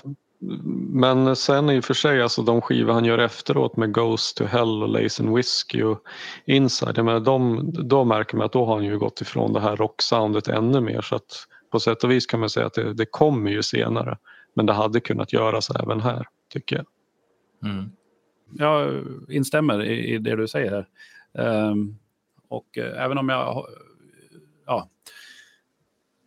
Men 0.93 1.37
sen 1.37 1.71
i 1.71 1.81
och 1.81 1.85
för 1.85 1.95
sig, 1.95 2.23
alltså 2.23 2.43
de 2.43 2.61
skivor 2.61 2.93
han 2.93 3.05
gör 3.05 3.19
efteråt 3.19 3.77
med 3.77 3.95
Ghost 3.95 4.37
to 4.37 4.45
Hell 4.45 4.83
och 4.83 4.89
Lace 4.89 5.23
and 5.23 5.37
Whiskey 5.37 5.83
och 5.83 6.03
Inside, 6.45 6.99
jag 6.99 7.05
menar, 7.05 7.21
de, 7.21 7.71
då 7.73 8.05
märker 8.05 8.37
man 8.37 8.47
att 8.47 8.53
då 8.53 8.65
har 8.65 8.75
han 8.75 8.85
ju 8.85 8.99
gått 8.99 9.21
ifrån 9.21 9.53
det 9.53 9.61
här 9.61 9.77
rocksoundet 9.77 10.49
ännu 10.49 10.81
mer 10.81 11.01
så 11.01 11.17
att 11.17 11.47
på 11.71 11.81
sätt 11.81 12.05
och 12.05 12.11
vis 12.11 12.27
kan 12.27 12.41
man 12.41 12.51
säga 12.51 12.67
att 12.67 12.75
det, 12.75 12.95
det 12.95 13.07
kommer 13.07 13.51
ju 13.51 13.63
senare. 13.63 14.19
Men 14.55 14.67
det 14.67 14.73
hade 14.73 15.01
kunnat 15.01 15.33
göras 15.33 15.71
även 15.71 16.01
här, 16.01 16.27
tycker 16.53 16.77
jag. 16.77 16.87
Mm. 17.71 17.91
Jag 18.53 19.05
instämmer 19.29 19.83
i, 19.83 20.15
i 20.15 20.19
det 20.19 20.37
du 20.37 20.49
säger 20.49 20.71
här. 20.71 20.87
Ehm, 21.45 21.97
och 22.49 22.79
eh, 22.79 23.05
även 23.05 23.19
om 23.19 23.29
jag... 23.29 23.67
Ja, 24.67 24.89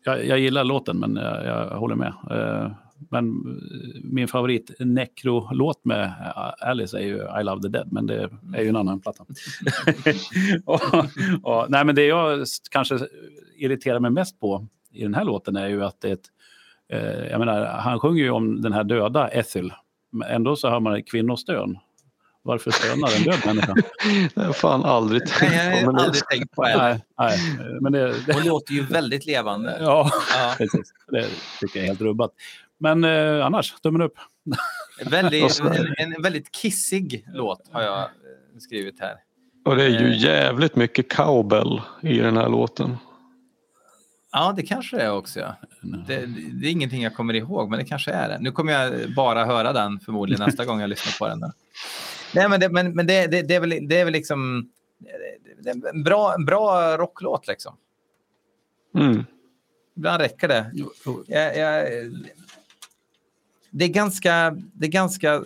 jag, 0.04 0.26
jag 0.26 0.40
gillar 0.40 0.64
låten, 0.64 1.00
men 1.00 1.16
jag, 1.16 1.46
jag 1.46 1.78
håller 1.78 1.96
med. 1.96 2.14
Eh, 2.32 2.72
men 3.12 3.26
eh, 3.28 4.02
min 4.04 4.28
favorit 4.28 4.72
Necro-låt 4.80 5.86
med 5.86 6.04
eh, 6.04 6.68
Alice 6.70 6.98
är 6.98 7.02
ju 7.02 7.16
I 7.40 7.44
Love 7.44 7.62
the 7.62 7.68
Dead, 7.68 7.88
men 7.92 8.06
det 8.08 8.30
är 8.56 8.62
ju 8.62 8.70
en 8.70 8.76
annan 8.76 9.00
platta. 9.00 9.26
och, 10.66 10.82
och, 11.44 11.66
nej, 11.70 11.86
men 11.86 11.96
det 11.96 12.06
jag 12.06 12.46
kanske 12.72 13.00
irriterar 13.58 14.00
mig 14.00 14.12
mest 14.12 14.40
på 14.40 14.68
i 14.92 15.04
den 15.04 15.14
här 15.14 15.24
låten 15.24 15.56
är 15.56 15.68
ju 15.68 15.84
att 15.86 16.02
det 16.02 16.10
är 16.10 16.14
ett, 16.14 16.28
eh, 16.94 17.26
jag 17.32 17.40
menar, 17.40 17.66
han 17.66 18.00
sjunger 18.00 18.24
ju 18.24 18.30
om 18.30 18.62
den 18.62 18.74
här 18.74 18.84
döda 18.84 19.28
Ethel, 19.28 19.74
men 20.12 20.30
ändå 20.30 20.56
så 20.56 20.70
hör 20.70 20.80
man 20.80 21.04
kvinnostön. 21.04 21.78
Varför 22.46 22.72
stönar 22.72 23.18
en 23.18 23.24
död 23.24 23.40
människa? 23.46 23.74
Det 24.36 24.42
har 24.42 24.44
jag 24.44 24.56
fan 24.56 24.84
aldrig 24.84 25.22
Nej, 25.22 25.30
tänkt 25.40 25.56
jag 25.56 25.72
på. 25.72 25.86
har 25.86 25.86
Men 25.86 25.96
det, 25.96 26.02
aldrig 26.04 26.24
tänkt 26.28 26.52
på 26.56 26.64
det. 26.64 26.78
nej, 26.78 27.04
nej, 27.20 27.40
men 27.82 27.92
det, 27.92 28.14
det, 28.26 28.34
Hon 28.34 28.44
låter 28.44 28.74
ju 28.74 28.82
väldigt 28.86 29.26
levande. 29.26 29.78
ja, 29.82 30.12
Ja. 30.34 30.54
precis. 30.58 30.94
Det 31.08 31.28
tycker 31.60 31.80
jag 31.80 31.84
är 31.84 31.88
helt 31.88 32.02
rubbat. 32.02 32.32
Men 32.80 33.04
eh, 33.04 33.45
annars, 33.45 33.74
tummen 33.82 34.02
upp. 34.02 34.14
Väldigt, 35.06 35.60
en, 35.60 35.94
en 36.16 36.22
väldigt 36.22 36.52
kissig 36.52 37.26
låt 37.34 37.70
har 37.72 37.82
jag 37.82 38.00
eh, 38.00 38.08
skrivit 38.60 39.00
här. 39.00 39.16
och 39.66 39.76
det 39.76 39.84
är 39.84 39.90
ju 39.90 40.08
Eh. 40.12 40.18
jävligt 40.24 40.76
mycket 40.76 41.12
cowbell 41.16 41.82
i 42.02 42.18
den 42.18 42.38
här 42.38 42.50
låten. 42.50 42.98
Ja, 44.32 44.54
det 44.56 44.64
kanske 44.64 44.98
det 44.98 45.04
är 45.04 45.12
också. 45.12 45.40
Ja. 45.40 45.56
Det, 46.08 46.26
det 46.54 46.68
är 46.68 46.72
ingenting 46.72 47.04
jag 47.04 47.16
kommer 47.16 47.34
ihåg, 47.34 47.70
men 47.70 47.80
det 47.80 47.86
kanske 47.86 48.12
är 48.12 48.30
det. 48.30 48.38
Nu 48.40 48.52
kommer 48.52 48.74
jag 48.74 49.14
bara 49.16 49.45
höra 49.45 49.74
den 49.74 50.00
förmodligen 50.00 50.44
nästa 50.45 50.66
gång 50.66 50.80
jag 50.82 50.90
lyssnar 50.90 51.18
på 51.20 51.28
den. 51.28 51.40
Då. 51.40 51.52
Nej, 52.36 52.50
men 52.50 52.60
det, 52.60 52.70
men, 52.70 52.95
men 52.95 53.08
det, 53.08 53.28
det, 53.28 53.41
det, 53.41 53.56
är 53.56 53.60
väl, 53.60 53.88
det 53.88 54.00
är 54.00 54.06
väl 54.06 54.14
liksom 54.14 54.70
det 55.64 55.70
är 55.70 55.90
en 55.90 56.04
bra, 56.04 56.34
en 56.34 56.45
bra 56.45 56.98
rocklåt 56.98 57.48
liksom. 57.48 57.78
Mm. 58.95 59.26
Ibland 59.98 60.22
räcker 60.22 60.48
det. 60.48 60.72
Jag, 61.28 61.58
jag, 61.58 61.88
det 63.76 63.86
är 63.86 63.90
ganska, 63.90 64.58
det 64.74 64.86
är 64.86 64.90
ganska 64.91 65.34
eh, 65.34 65.41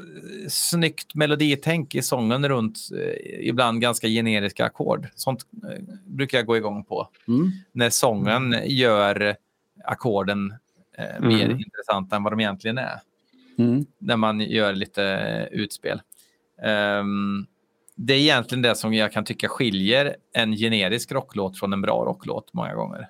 snyggt 0.49 1.15
meloditänk 1.15 1.95
i 1.95 2.01
sången 2.01 2.49
runt 2.49 2.79
eh, 2.93 3.47
ibland 3.47 3.81
ganska 3.81 4.07
generiska 4.07 4.65
ackord. 4.65 5.07
Sånt 5.15 5.45
eh, 5.63 5.83
brukar 6.05 6.37
jag 6.37 6.47
gå 6.47 6.57
igång 6.57 6.83
på. 6.83 7.07
Mm. 7.27 7.51
När 7.71 7.89
sången 7.89 8.55
gör 8.65 9.35
ackorden 9.85 10.53
eh, 10.97 11.21
mer 11.27 11.45
Mm. 11.45 11.59
intressanta 11.59 12.15
än 12.15 12.23
vad 12.23 12.33
de 12.33 12.39
egentligen 12.39 12.77
är. 12.77 12.99
Mm. 13.57 13.85
När 13.97 14.17
man 14.17 14.39
gör 14.41 14.73
lite 14.73 15.03
utspel. 15.51 16.01
Ehm, 16.61 17.45
det 17.95 18.13
är 18.13 18.17
egentligen 18.17 18.61
det 18.61 18.75
som 18.75 18.93
jag 18.93 19.11
kan 19.11 19.25
tycka 19.25 19.47
skiljer 19.49 20.15
en 20.33 20.53
generisk 20.55 21.11
rocklåt 21.11 21.59
från 21.59 21.73
en 21.73 21.81
bra 21.81 22.05
rocklåt 22.05 22.53
många 22.53 22.73
gånger. 22.75 23.09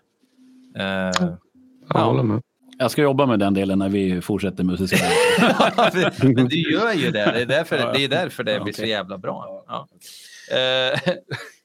Eh, 0.76 0.84
Jag 0.86 1.38
Ja. 1.90 2.04
håller 2.04 2.24
med. 2.24 2.42
Jag 2.80 2.92
ska 2.92 3.02
jobba 3.02 3.26
med 3.26 3.40
den 3.40 3.54
delen 3.54 3.80
när 3.80 3.90
vi 3.90 4.22
fortsätter 4.22 4.64
musicera. 4.64 5.10
Men 6.22 6.48
du 6.48 6.72
gör 6.72 6.94
ju 6.94 7.12
det. 7.12 7.32
Det 7.32 7.42
är 7.42 7.46
därför 7.46 7.94
det, 7.94 8.04
är 8.04 8.08
därför 8.08 8.44
det 8.44 8.60
blir 8.60 8.74
så 8.74 8.86
jävla 8.86 9.18
bra. 9.18 9.64
Ja. 9.68 9.88
Eh, 10.52 11.00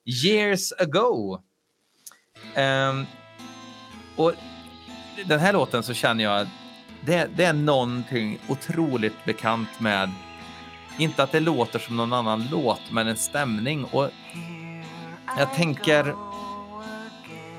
years 0.24 0.72
ago. 0.72 1.38
Ehm, 2.54 3.06
och 4.16 4.32
den 5.26 5.40
här 5.40 5.52
låten 5.52 5.82
så 5.82 5.94
känner 5.94 6.24
jag 6.24 6.40
att 6.40 6.48
det, 7.06 7.28
det 7.36 7.44
är 7.44 7.52
någonting 7.52 8.38
otroligt 8.48 9.24
bekant 9.24 9.80
med, 9.80 10.10
inte 10.98 11.22
att 11.22 11.32
det 11.32 11.40
låter 11.40 11.78
som 11.78 11.96
någon 11.96 12.12
annan 12.12 12.48
låt, 12.50 12.80
men 12.92 13.08
en 13.08 13.16
stämning. 13.16 13.84
Och 13.84 14.10
jag 15.38 15.54
tänker, 15.54 16.14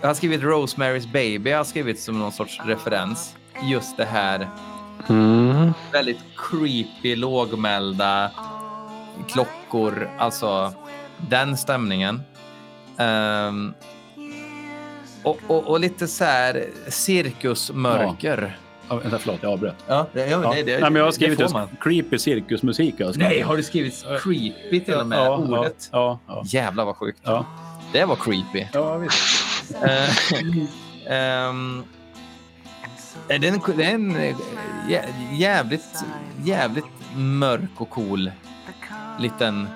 jag 0.02 0.08
har 0.08 0.14
skrivit 0.14 0.42
Rosemary's 0.42 1.12
Baby, 1.12 1.50
jag 1.50 1.58
har 1.58 1.64
skrivit 1.64 2.00
som 2.00 2.20
någon 2.20 2.32
sorts 2.32 2.60
referens. 2.66 3.36
Just 3.62 3.98
det 3.98 4.06
här 4.06 4.50
Mm. 5.10 5.74
väldigt 5.92 6.20
creepy, 6.38 7.16
lågmälda 7.16 8.32
klockor. 9.30 10.10
Alltså 10.18 10.74
den 11.18 11.58
stämningen. 11.58 12.22
Ehm, 12.98 13.74
och, 15.24 15.38
och, 15.48 15.68
och 15.68 15.80
lite 15.80 16.08
så 16.08 16.24
här 16.24 16.66
cirkusmörker. 16.88 18.58
Ja, 18.90 18.96
vänta, 18.96 19.20
förlåt, 19.20 19.40
jag 19.44 19.52
avbröt. 19.52 19.76
Ja, 19.88 20.08
det, 20.14 20.28
ja, 20.28 20.38
det, 20.56 20.64
det, 20.64 20.72
Nej, 20.72 20.82
men 20.82 20.96
jag 20.96 21.04
har 21.06 21.12
skrivit 21.12 21.40
just 21.40 21.56
creepy 21.82 22.18
cirkusmusik. 22.20 22.96
Nej, 23.16 23.42
har 23.42 23.58
du 23.58 23.64
skrivit 23.64 24.06
creepy 24.24 24.80
till 24.80 24.94
och 24.94 25.08
med? 25.08 25.18
ja, 25.20 25.38
ordet? 25.38 25.90
Ja, 25.92 26.20
ja, 26.28 26.44
Jävlar 26.46 26.86
vad 26.86 26.96
sjukt. 26.96 27.20
ja. 27.24 27.46
Det 27.94 28.06
var 28.06 28.16
creepy. 28.16 28.66
ja 28.74 28.98
visst. 28.98 29.76
Ehm, 31.08 31.84
det 33.38 33.48
är 33.48 33.54
en, 33.54 33.62
det 33.78 33.84
är 33.86 33.94
en 33.96 34.16
eh, 34.16 34.36
jä- 34.88 35.34
jävligt, 35.34 36.04
jävligt 36.44 36.86
mörk 37.16 37.70
och 37.78 37.90
cool 37.90 38.32
liten... 39.20 39.68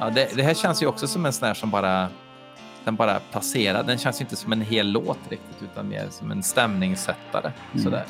Ja, 0.00 0.10
det, 0.10 0.36
det 0.36 0.42
här 0.42 0.54
känns 0.54 0.82
ju 0.82 0.86
också 0.86 1.06
som 1.06 1.26
en 1.26 1.32
sån 1.32 1.46
här 1.46 1.54
som 1.54 1.70
bara... 1.70 2.08
Den 2.84 2.96
bara 2.96 3.20
passerar. 3.32 3.82
Den 3.82 3.98
känns 3.98 4.20
ju 4.20 4.22
inte 4.22 4.36
som 4.36 4.52
en 4.52 4.60
hel 4.60 4.86
låt 4.92 5.18
riktigt, 5.28 5.62
utan 5.72 5.88
mer 5.88 6.06
som 6.10 6.30
en 6.30 6.42
stämningssättare. 6.42 7.52
Sådär. 7.82 8.04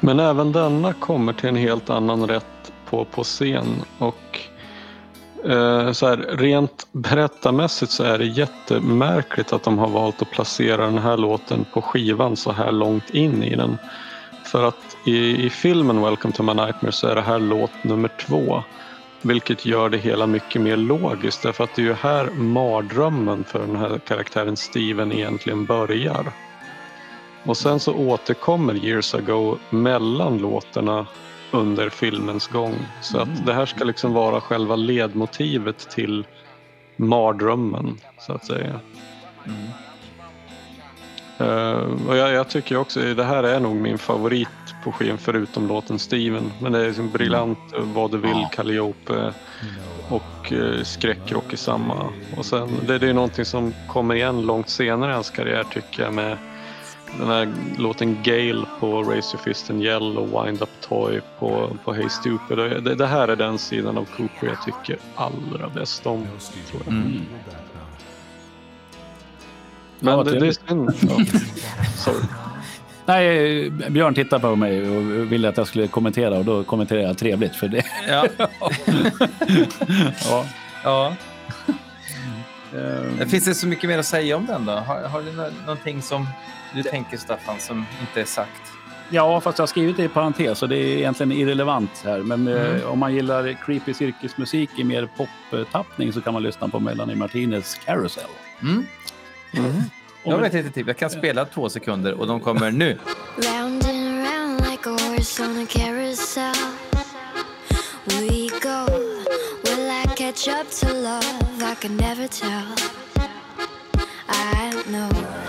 Men 0.00 0.20
även 0.20 0.52
denna 0.52 0.92
kommer 0.92 1.32
till 1.32 1.48
en 1.48 1.56
helt 1.56 1.90
annan 1.90 2.26
rätt 2.28 2.72
på, 2.90 3.04
på 3.04 3.24
scen. 3.24 3.82
Och 3.98 4.40
Eh, 5.44 5.92
så 5.92 6.06
här, 6.06 6.16
rent 6.16 6.88
berättarmässigt 6.92 7.92
så 7.92 8.04
är 8.04 8.18
det 8.18 8.26
jättemärkligt 8.26 9.52
att 9.52 9.62
de 9.62 9.78
har 9.78 9.88
valt 9.88 10.22
att 10.22 10.30
placera 10.30 10.86
den 10.86 10.98
här 10.98 11.16
låten 11.16 11.64
på 11.64 11.82
skivan 11.82 12.36
så 12.36 12.52
här 12.52 12.72
långt 12.72 13.10
in 13.10 13.42
i 13.42 13.56
den. 13.56 13.78
För 14.46 14.64
att 14.64 14.96
i, 15.02 15.46
i 15.46 15.50
filmen 15.50 16.02
Welcome 16.02 16.34
to 16.34 16.42
my 16.42 16.54
nightmare 16.54 16.92
så 16.92 17.06
är 17.08 17.14
det 17.14 17.22
här 17.22 17.38
låt 17.38 17.84
nummer 17.84 18.08
två. 18.08 18.64
Vilket 19.22 19.64
gör 19.64 19.88
det 19.88 19.98
hela 19.98 20.26
mycket 20.26 20.62
mer 20.62 20.76
logiskt 20.76 21.42
därför 21.42 21.64
att 21.64 21.74
det 21.74 21.82
är 21.82 21.86
ju 21.86 21.92
här 21.92 22.30
mardrömmen 22.30 23.44
för 23.44 23.58
den 23.58 23.76
här 23.76 24.00
karaktären 24.06 24.56
Steven 24.56 25.12
egentligen 25.12 25.66
börjar. 25.66 26.32
Och 27.44 27.56
sen 27.56 27.80
så 27.80 27.94
återkommer 27.94 28.74
Years 28.74 29.14
Ago 29.14 29.58
mellan 29.70 30.38
låtarna 30.38 31.06
under 31.52 31.90
filmens 31.90 32.48
gång. 32.48 32.74
Så 33.00 33.18
att 33.18 33.46
det 33.46 33.54
här 33.54 33.66
ska 33.66 33.84
liksom 33.84 34.12
vara 34.12 34.40
själva 34.40 34.76
ledmotivet 34.76 35.90
till 35.90 36.26
mardrömmen 36.96 37.98
så 38.18 38.32
att 38.32 38.44
säga. 38.44 38.80
Eh, 41.38 42.08
och 42.08 42.16
jag, 42.16 42.32
jag 42.32 42.48
tycker 42.48 42.76
också 42.76 43.14
det 43.14 43.24
här 43.24 43.44
är 43.44 43.60
nog 43.60 43.76
min 43.76 43.98
favorit 43.98 44.48
på 44.84 44.92
skivan 44.92 45.18
förutom 45.18 45.68
låten 45.68 45.98
Steven. 45.98 46.52
Men 46.60 46.72
det 46.72 46.78
är 46.78 46.86
liksom 46.86 47.10
briljant 47.10 47.58
Vad 47.78 48.10
du 48.10 48.18
vill, 48.18 48.30
Ja. 48.30 48.50
Calliope 48.52 49.32
och 50.08 50.52
uh, 50.52 50.82
skräckrock 50.82 51.52
i 51.52 51.56
samma. 51.56 52.12
Och 52.36 52.46
sen 52.46 52.68
det, 52.86 52.98
det 52.98 53.08
är 53.08 53.14
någonting 53.14 53.44
som 53.44 53.74
kommer 53.88 54.14
igen 54.14 54.42
långt 54.42 54.68
senare 54.68 55.10
i 55.10 55.14
hans 55.14 55.30
karriär 55.30 55.64
tycker 55.64 56.02
jag 56.02 56.14
med 56.14 56.38
den 57.18 57.26
här 57.28 57.52
låten 57.78 58.18
Gale 58.22 58.64
på 58.80 59.02
Raise 59.02 59.36
Your 59.36 59.42
Fist 59.44 59.70
and 59.70 59.82
Yell 59.82 60.18
och 60.18 60.46
Wind 60.46 60.62
Up 60.62 60.68
Toy 60.80 61.20
på, 61.38 61.76
på 61.84 61.92
Hey 61.92 62.08
Stupid. 62.08 62.58
Det, 62.58 62.94
det 62.94 63.06
här 63.06 63.28
är 63.28 63.36
den 63.36 63.58
sidan 63.58 63.98
av 63.98 64.04
Cooper 64.16 64.46
jag 64.46 64.62
tycker 64.64 64.96
allra 65.14 65.68
bäst 65.68 66.06
om. 66.06 66.26
Tror 66.70 66.82
jag. 66.84 66.92
Mm. 66.94 67.20
Men 70.00 70.14
Ja, 70.18 70.22
det, 70.24 70.38
det 70.40 70.46
är 70.46 70.68
synd. 70.68 70.90
Ja. 71.00 71.24
Sorry. 71.96 72.18
Nej, 73.06 73.70
Björn 73.70 74.14
tittar 74.14 74.38
på 74.38 74.56
mig 74.56 74.88
och 74.90 75.32
ville 75.32 75.48
att 75.48 75.56
jag 75.56 75.66
skulle 75.66 75.88
kommentera 75.88 76.38
och 76.38 76.44
då 76.44 76.64
kommenterar 76.64 77.00
jag 77.00 77.18
trevligt 77.18 77.56
för 77.56 77.68
det. 77.68 77.84
Ja. 78.08 78.26
Ja. 80.30 80.44
ja. 80.84 81.14
Eh, 83.20 83.26
Finns 83.28 83.44
det 83.44 83.54
så 83.54 83.66
mycket 83.66 83.90
mer 83.90 83.98
att 83.98 84.06
säga 84.06 84.36
om 84.36 84.46
den 84.46 84.66
då? 84.66 84.72
Har, 84.72 85.02
har 85.08 85.22
du 85.22 85.32
nå- 85.32 85.50
någonting 85.66 86.02
som 86.02 86.28
du 86.74 86.82
tänker 86.82 87.16
Staffan 87.16 87.60
som 87.60 87.84
inte 88.00 88.20
är 88.20 88.24
sagt? 88.24 88.62
Ja, 89.10 89.40
fast 89.40 89.58
jag 89.58 89.62
har 89.62 89.66
skrivit 89.66 89.96
det 89.96 90.04
i 90.04 90.08
parentes 90.08 90.58
så 90.58 90.66
det 90.66 90.76
är 90.76 90.96
egentligen 90.98 91.32
irrelevant 91.32 92.02
här. 92.04 92.18
Men 92.18 92.48
eh, 92.48 92.84
om 92.90 92.98
man 92.98 93.14
gillar 93.14 93.56
creepy 93.66 93.94
cirkusmusik 93.94 94.70
i 94.76 94.84
mer 94.84 95.08
pop-tappning 95.16 96.12
så 96.12 96.20
kan 96.20 96.32
man 96.32 96.42
lyssna 96.42 96.68
på 96.68 96.80
Melanie 96.80 97.16
Martinez 97.16 97.74
Carousel. 97.84 98.24
Mm. 98.62 98.86
Och 100.24 100.32
Jag 100.32 100.40
med- 100.40 100.52
vet 100.52 100.54
inte, 100.64 100.70
typ. 100.74 100.86
jag 100.86 100.96
kan 100.96 101.10
spela 101.10 101.44
två 101.44 101.68
sekunder 101.68 102.12
och 102.20 102.26
de 102.26 102.40
kommer 102.40 102.70
nu. 102.70 102.98
Round 103.36 103.84
and 103.84 104.26
round 104.26 104.60
like 104.70 104.88
a 104.90 104.92
horse 104.92 105.42
on 105.42 105.62
a 105.62 105.66
carousel. 105.68 106.54
We 108.06 108.48
go. 108.62 108.86
Will 109.64 109.90
I 109.90 110.04
catch 110.16 110.48
up 110.48 110.70
to 110.80 110.86
love? 110.88 111.72
I 111.72 111.74
can 111.80 111.96
never 111.96 112.26
tell. 112.28 112.66
I 114.28 114.70
don't 114.70 114.84
know. 114.86 115.41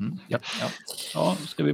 Mm. 0.00 0.18
Ja. 0.28 0.38
Ja. 0.60 0.66
Ja, 1.14 1.36
ska 1.48 1.64
vi 1.64 1.72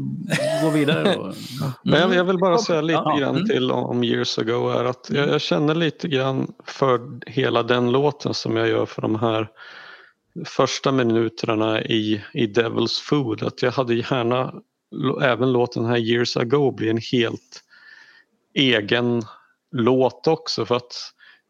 gå 0.62 0.70
vidare 0.70 1.14
då? 1.14 1.32
Men 1.90 2.00
jag, 2.00 2.14
jag 2.14 2.24
vill 2.24 2.38
bara 2.38 2.58
säga 2.58 2.80
lite 2.80 3.02
Ja. 3.04 3.16
grann 3.18 3.36
Mm. 3.36 3.48
till 3.48 3.70
om, 3.70 4.04
Years 4.04 4.38
Ago. 4.38 4.68
Är 4.70 4.84
att 4.84 5.10
jag, 5.10 5.28
jag 5.28 5.40
känner 5.40 5.74
lite 5.74 6.08
grann 6.08 6.52
för 6.64 7.00
hela 7.26 7.62
den 7.62 7.92
låten 7.92 8.34
som 8.34 8.56
jag 8.56 8.68
gör 8.68 8.86
för 8.86 9.02
de 9.02 9.14
här 9.20 9.48
första 10.44 10.92
minuterna 10.92 11.82
i, 11.82 12.22
i 12.34 12.46
Devil's 12.46 13.02
Food. 13.02 13.42
Att 13.42 13.62
jag 13.62 13.72
hade 13.72 13.94
gärna 13.94 14.54
även 15.22 15.52
låten 15.52 15.84
här 15.84 15.96
Years 15.96 16.36
Ago 16.36 16.70
bli 16.72 16.88
en 16.90 17.00
helt 17.12 17.62
egen 18.54 19.22
låt 19.72 20.26
också. 20.26 20.66
För 20.66 20.74
att 20.76 20.92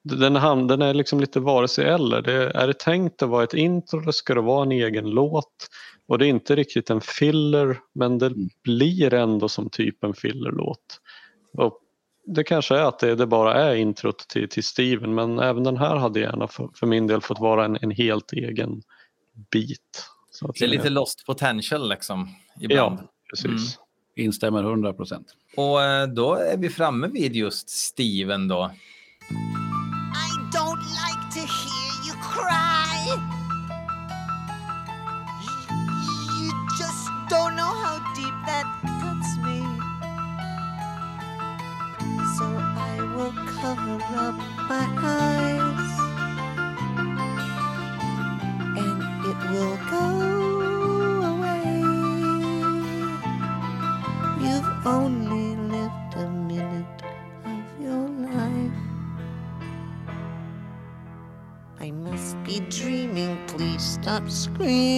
den, 0.05 0.37
ham- 0.37 0.69
den 0.69 0.83
är 0.83 0.95
liksom 0.95 1.21
lite 1.21 1.41
vare 1.41 1.69
sig 1.69 1.85
eller. 1.85 2.23
Det, 2.23 2.51
är 2.51 2.67
det 2.67 2.79
tänkt 2.79 3.23
att 3.23 3.29
vara 3.29 3.45
ett 3.45 3.55
intro 3.55 4.01
eller 4.03 4.13
ska 4.13 4.35
det 4.35 4.41
vara 4.41 4.63
en 4.63 4.73
egen 4.73 5.11
låt? 5.11 5.69
Och 6.07 6.19
det 6.19 6.27
är 6.27 6.29
inte 6.29 6.57
riktigt 6.57 6.91
en 6.91 7.01
filler 7.01 7.81
men 7.93 8.19
det 8.19 8.33
blir 8.63 9.15
ändå 9.15 9.49
som 9.49 9.71
typ 9.71 10.05
en 10.05 10.15
fillerlåt. 10.15 11.01
Och 11.53 11.81
det 12.27 12.45
kanske 12.45 12.77
är 12.77 12.83
att 12.83 12.99
det, 12.99 13.15
det 13.15 13.27
bara 13.27 13.55
är 13.55 13.75
introt 13.75 14.29
till, 14.29 14.49
till 14.49 14.65
Steven 14.65 15.15
men 15.15 15.39
även 15.39 15.65
den 15.65 15.77
här 15.77 15.97
hade 15.97 16.21
gärna 16.21 16.49
för, 16.49 16.69
för 16.75 16.87
min 16.87 17.07
del 17.07 17.21
fått 17.21 17.41
vara 17.41 17.65
en, 17.65 17.79
en 17.81 17.91
helt 17.91 18.33
egen 18.33 18.83
bit. 19.51 20.05
Så 20.31 20.49
att 20.49 20.55
Det 20.55 20.65
är 20.65 20.69
lite 20.69 20.91
lost 20.91 21.27
potential 21.27 21.89
liksom. 21.89 22.29
Ibland. 22.61 22.99
Ja, 22.99 23.09
precis. 23.31 23.77
Mm. 23.77 24.27
Instämmer 24.27 24.63
100 24.63 24.93
procent. 24.93 25.27
Och 25.57 25.83
eh, 25.83 26.07
då 26.07 26.35
är 26.35 26.57
vi 26.57 26.69
framme 26.69 27.09
vid 27.09 27.37
just 27.37 27.69
Steven 27.69 28.49
då. 28.49 28.71
Cover 43.67 43.99
up 44.27 44.37
my 44.71 44.87
eyes. 44.99 45.93
And 48.83 49.03
it 49.31 49.41
will 49.51 49.79
go 49.95 50.07
away. 51.33 51.73
You've 54.45 54.87
only 54.87 55.49
lived 55.75 56.13
a 56.15 56.29
minute 56.53 57.03
of 57.53 57.65
your 57.85 58.09
life. 58.31 58.81
I 61.81 61.91
must 61.91 62.41
be 62.45 62.61
dreaming. 62.79 63.37
Please 63.49 63.83
stop 63.83 64.31
screaming. 64.31 64.96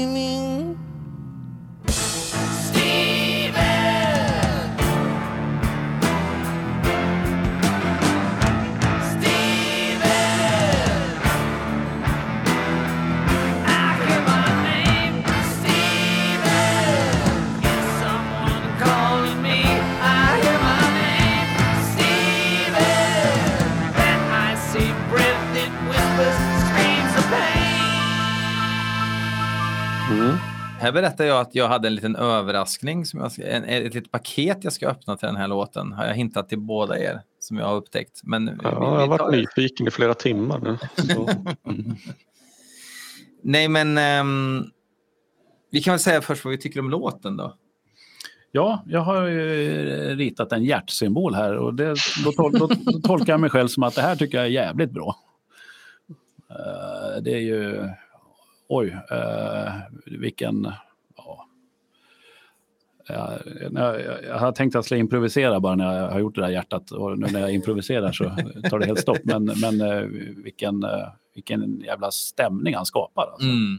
Här 30.99 31.03
berättar 31.03 31.25
jag 31.25 31.41
att 31.41 31.55
jag 31.55 31.69
hade 31.69 31.89
en 31.89 31.95
liten 31.95 32.16
överraskning, 32.16 33.07
som 33.07 33.20
jag, 33.20 33.33
en, 33.39 33.65
ett 33.65 33.95
litet 33.95 34.11
paket 34.11 34.59
jag 34.65 34.73
ska 34.73 34.89
öppna 34.89 35.16
till 35.16 35.27
den 35.27 35.37
här 35.37 35.49
låten. 35.49 35.93
Har 35.93 36.07
jag 36.07 36.15
hintat 36.15 36.49
till 36.49 36.59
båda 36.59 36.99
er, 36.99 37.20
som 37.41 37.57
jag 37.59 37.66
har 37.66 37.75
upptäckt. 37.77 38.20
Men 38.25 38.47
vi- 38.47 38.53
Ja, 38.62 38.70
vi- 38.70 38.87
jag 38.87 38.91
har 38.91 39.03
vi 39.03 39.09
varit 39.09 39.31
det. 39.33 39.37
nyfiken 39.37 39.87
i 39.89 39.91
flera 39.91 40.15
timmar 40.15 40.59
nu. 40.59 40.79
Så, 41.15 41.29
Nej, 43.43 43.69
men 43.69 43.99
ehm, 43.99 44.65
vi 45.70 45.81
kan 45.83 45.93
väl 45.93 45.99
säga 46.01 46.20
först 46.23 46.45
vad 46.45 46.51
vi 46.53 46.59
tycker 46.59 46.81
om 46.81 46.91
låten 46.91 47.37
då. 47.37 47.55
Ja, 48.53 48.83
jag 48.87 49.01
har 49.01 49.27
ju 49.27 50.16
ritat 50.16 50.53
en 50.53 50.65
hjärtsymbol 50.65 51.35
här 51.35 51.57
och 51.57 51.75
det, 51.75 51.95
då, 52.25 52.33
tol, 52.33 52.53
då, 52.59 52.69
tolkar 53.03 53.33
jag 53.33 53.41
mig 53.41 53.51
själv 53.51 53.69
som 53.69 53.83
att 53.83 53.95
det 53.95 54.03
här 54.03 54.16
tycker 54.16 54.39
jag 54.39 54.47
är 54.47 54.51
jävligt 54.51 54.91
bra. 54.91 55.16
Eh, 56.51 57.23
det 57.23 57.31
är 57.35 57.39
ju... 57.41 57.89
Oj, 58.70 58.87
uh, 59.12 59.73
vilken... 60.20 60.73
Ja. 63.09 63.39
Jag, 63.60 64.01
jag, 64.01 64.24
jag, 64.24 64.39
har 64.39 64.52
tänkt 64.52 64.70
att 64.70 64.74
jag 64.74 64.85
skulle 64.85 65.01
improvisera 65.01 65.60
bara 65.60 65.74
när 65.74 65.98
jag 65.98 66.10
har 66.10 66.20
gjort 66.20 66.35
det 66.35 66.40
där 66.40 66.48
hjärtat 66.48 66.90
och 66.90 67.18
nu 67.18 67.26
när 67.26 67.40
jag 67.40 67.52
improviserar 67.52 68.12
så 68.12 68.24
tar 68.70 68.78
det 68.78 68.86
helt 68.86 69.01
stopp. 69.01 69.18
Men, 69.22 69.44
men 69.44 69.80
eh, 69.80 70.02
vilken, 70.44 70.82
eh, 70.82 71.09
vilken 71.35 71.80
jävla 71.80 72.10
stämning 72.10 72.74
han 72.74 72.86
skapar. 72.86 73.26
Alltså. 73.32 73.48
Mm. 73.48 73.78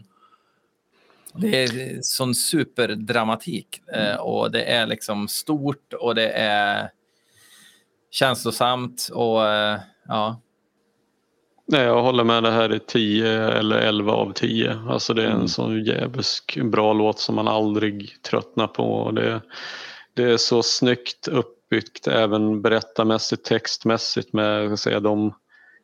Det 1.34 1.64
är 1.64 2.00
sån 2.02 2.36
superdramatik 2.36 3.82
eh, 3.94 4.16
och 4.16 4.52
det 4.52 4.64
är 4.64 4.88
liksom 4.88 5.28
stort 5.28 5.94
och 5.94 6.16
det 6.16 6.30
är 6.30 6.90
känslosamt 8.12 9.10
och 9.14 9.42
ja. 10.08 10.42
Nej, 11.72 11.82
jag 11.82 12.02
håller 12.02 12.24
med, 12.24 12.44
det 12.44 12.52
här 12.52 12.70
är 12.70 12.80
10 12.80 13.28
eller 13.30 13.78
11 13.78 14.14
av 14.14 14.34
10. 14.34 14.80
Alltså 14.90 15.14
det 15.14 15.24
är 15.24 15.30
en 15.30 15.50
sån 15.50 15.84
jävligt 15.84 16.56
bra 16.64 16.94
låt 16.94 17.20
som 17.20 17.36
man 17.36 17.48
aldrig 17.48 18.22
tröttnar 18.22 18.68
på. 18.68 19.12
Det, 19.12 19.42
det 20.14 20.24
är 20.24 20.38
så 20.38 20.64
snyggt 20.64 21.28
uppbyggt 21.28 22.08
även 22.08 22.62
berättarmässigt, 22.62 23.46
textmässigt 23.46 24.34
med 24.34 24.80
säga, 24.80 25.00
de 25.00 25.34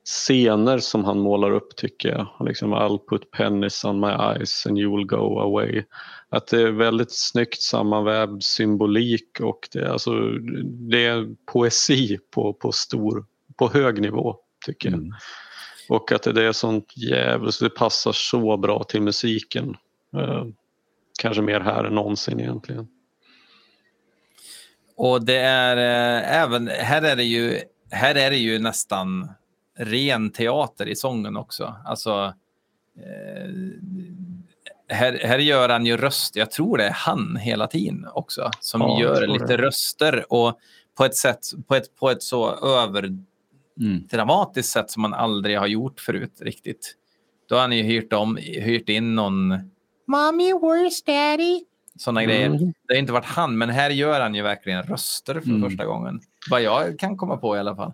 scener 0.05 0.77
som 0.77 1.05
han 1.05 1.19
målar 1.19 1.51
upp 1.51 1.75
tycker 1.75 2.09
jag. 2.09 2.47
Liksom 2.47 2.73
I'll 2.73 2.99
put 3.09 3.31
pennies 3.31 3.85
on 3.85 3.99
my 3.99 4.11
eyes 4.11 4.65
and 4.65 4.77
you 4.77 4.97
will 4.97 5.05
go 5.05 5.39
away. 5.39 5.83
Att 6.29 6.47
det 6.47 6.61
är 6.61 6.71
väldigt 6.71 7.11
snyggt 7.11 7.61
sammanvävd 7.61 8.43
symbolik 8.43 9.39
och 9.41 9.69
det, 9.73 9.91
alltså, 9.91 10.11
det 10.63 11.05
är 11.05 11.35
poesi 11.51 12.19
på, 12.35 12.53
på, 12.53 12.71
stor, 12.71 13.25
på 13.57 13.69
hög 13.69 14.01
nivå 14.01 14.35
tycker 14.65 14.89
jag. 14.89 15.11
Och 15.89 16.11
att 16.11 16.23
det 16.23 16.43
är 16.43 16.51
sånt 16.51 16.97
jävligt, 16.97 17.59
det 17.59 17.69
passar 17.69 18.11
så 18.11 18.57
bra 18.57 18.83
till 18.83 19.01
musiken. 19.01 19.77
Eh, 20.17 20.45
kanske 21.19 21.41
mer 21.41 21.59
här 21.59 21.83
än 21.83 21.95
någonsin 21.95 22.39
egentligen. 22.39 22.87
Och 24.95 25.25
det 25.25 25.37
är 25.37 25.77
eh, 25.77 26.41
även, 26.41 26.67
här 26.67 27.01
är 27.01 27.15
det 27.15 27.23
ju, 27.23 27.59
här 27.91 28.15
är 28.15 28.29
det 28.29 28.37
ju 28.37 28.59
nästan 28.59 29.29
ren 29.77 30.29
teater 30.31 30.87
i 30.87 30.95
sången 30.95 31.37
också. 31.37 31.75
Alltså, 31.85 32.33
eh, 32.97 33.51
här, 34.89 35.19
här 35.23 35.39
gör 35.39 35.69
han 35.69 35.85
ju 35.85 35.97
röst, 35.97 36.35
jag 36.35 36.51
tror 36.51 36.77
det 36.77 36.85
är 36.87 36.93
han 36.93 37.35
hela 37.37 37.67
tiden 37.67 38.07
också, 38.13 38.51
som 38.59 38.81
Ja, 38.81 39.01
gör 39.01 39.27
lite 39.27 39.45
det. 39.45 39.57
röster 39.57 40.33
och 40.33 40.59
på 40.97 41.05
ett 41.05 41.15
sätt, 41.15 41.39
på 41.67 41.75
ett, 41.75 41.95
på 41.95 42.09
ett 42.09 42.23
så 42.23 42.45
överdramatiskt 43.81 44.71
sätt 44.73 44.91
som 44.91 45.01
man 45.01 45.13
aldrig 45.13 45.59
har 45.59 45.67
gjort 45.67 45.99
förut 45.99 46.37
riktigt. 46.41 46.95
Då 47.49 47.55
har 47.55 47.61
han 47.61 47.71
ju 47.77 47.83
hyrt, 47.83 48.13
om, 48.13 48.37
hyrt 48.41 48.89
in 48.89 49.15
någon 49.15 49.49
Mommy, 50.07 50.53
where's 50.53 51.05
daddy? 51.05 51.59
Sådana 51.97 52.21
Mm. 52.21 52.29
grejer. 52.35 52.73
Det 52.87 52.93
har 52.93 52.99
inte 52.99 53.13
varit 53.13 53.25
han, 53.25 53.57
men 53.57 53.69
här 53.69 53.89
gör 53.89 54.21
han 54.21 54.35
ju 54.35 54.41
verkligen 54.41 54.83
röster 54.83 55.39
för 55.39 55.49
Mm. 55.49 55.69
första 55.69 55.85
gången. 55.85 56.19
Vad 56.49 56.61
jag 56.61 56.99
kan 56.99 57.17
komma 57.17 57.37
på 57.37 57.55
i 57.55 57.59
alla 57.59 57.75
fall. 57.75 57.93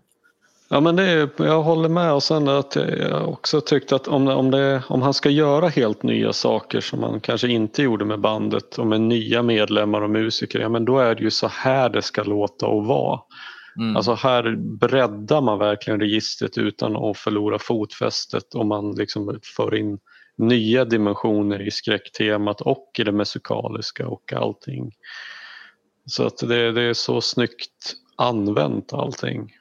Ja 0.70 0.80
men 0.80 0.96
det 0.96 1.04
är, 1.04 1.30
jag 1.38 1.62
håller 1.64 1.90
med 1.90 2.14
och 2.14 2.24
sen 2.24 2.48
att 2.48 2.76
jag 2.76 3.30
också 3.30 3.62
tyckte 3.62 3.96
att 3.96 4.08
om, 4.08 4.28
om, 4.28 4.52
det, 4.52 4.84
om 4.90 5.02
han 5.02 5.14
ska 5.14 5.30
göra 5.30 5.68
helt 5.68 6.04
nya 6.04 6.34
saker 6.34 6.82
som 6.82 7.04
han 7.04 7.20
kanske 7.20 7.48
inte 7.48 7.84
gjorde 7.84 8.06
med 8.06 8.20
bandet 8.20 8.78
och 8.78 8.88
med 8.88 9.02
nya 9.02 9.42
medlemmar 9.44 10.02
och 10.02 10.10
musiker, 10.10 10.60
ja 10.60 10.70
men 10.70 10.86
då 10.86 11.00
är 11.00 11.16
det 11.16 11.24
ju 11.24 11.32
så 11.32 11.48
här 11.48 11.90
det 11.90 12.02
ska 12.02 12.24
låta 12.24 12.66
och 12.66 12.86
vara. 12.86 13.20
Mm. 13.78 13.96
Alltså 13.96 14.14
här 14.14 14.56
breddar 14.56 15.42
man 15.42 15.60
verkligen 15.60 16.00
registret 16.00 16.58
utan 16.58 16.96
att 16.96 17.18
förlora 17.18 17.60
fotfästet 17.60 18.56
och 18.56 18.66
man 18.66 18.96
liksom 18.96 19.40
för 19.56 19.76
in 19.76 20.00
nya 20.38 20.86
dimensioner 20.86 21.68
i 21.68 21.72
skräcktemat 21.72 22.62
och 22.62 22.92
i 23.00 23.04
det 23.04 23.12
musikaliska 23.12 24.08
och 24.08 24.34
allting. 24.34 24.92
Så 26.06 26.28
att 26.28 26.38
det, 26.38 26.72
det 26.72 26.82
är 26.82 26.94
så 26.94 27.22
snyggt 27.22 27.96
använt 28.16 28.94
allting. 28.94 29.52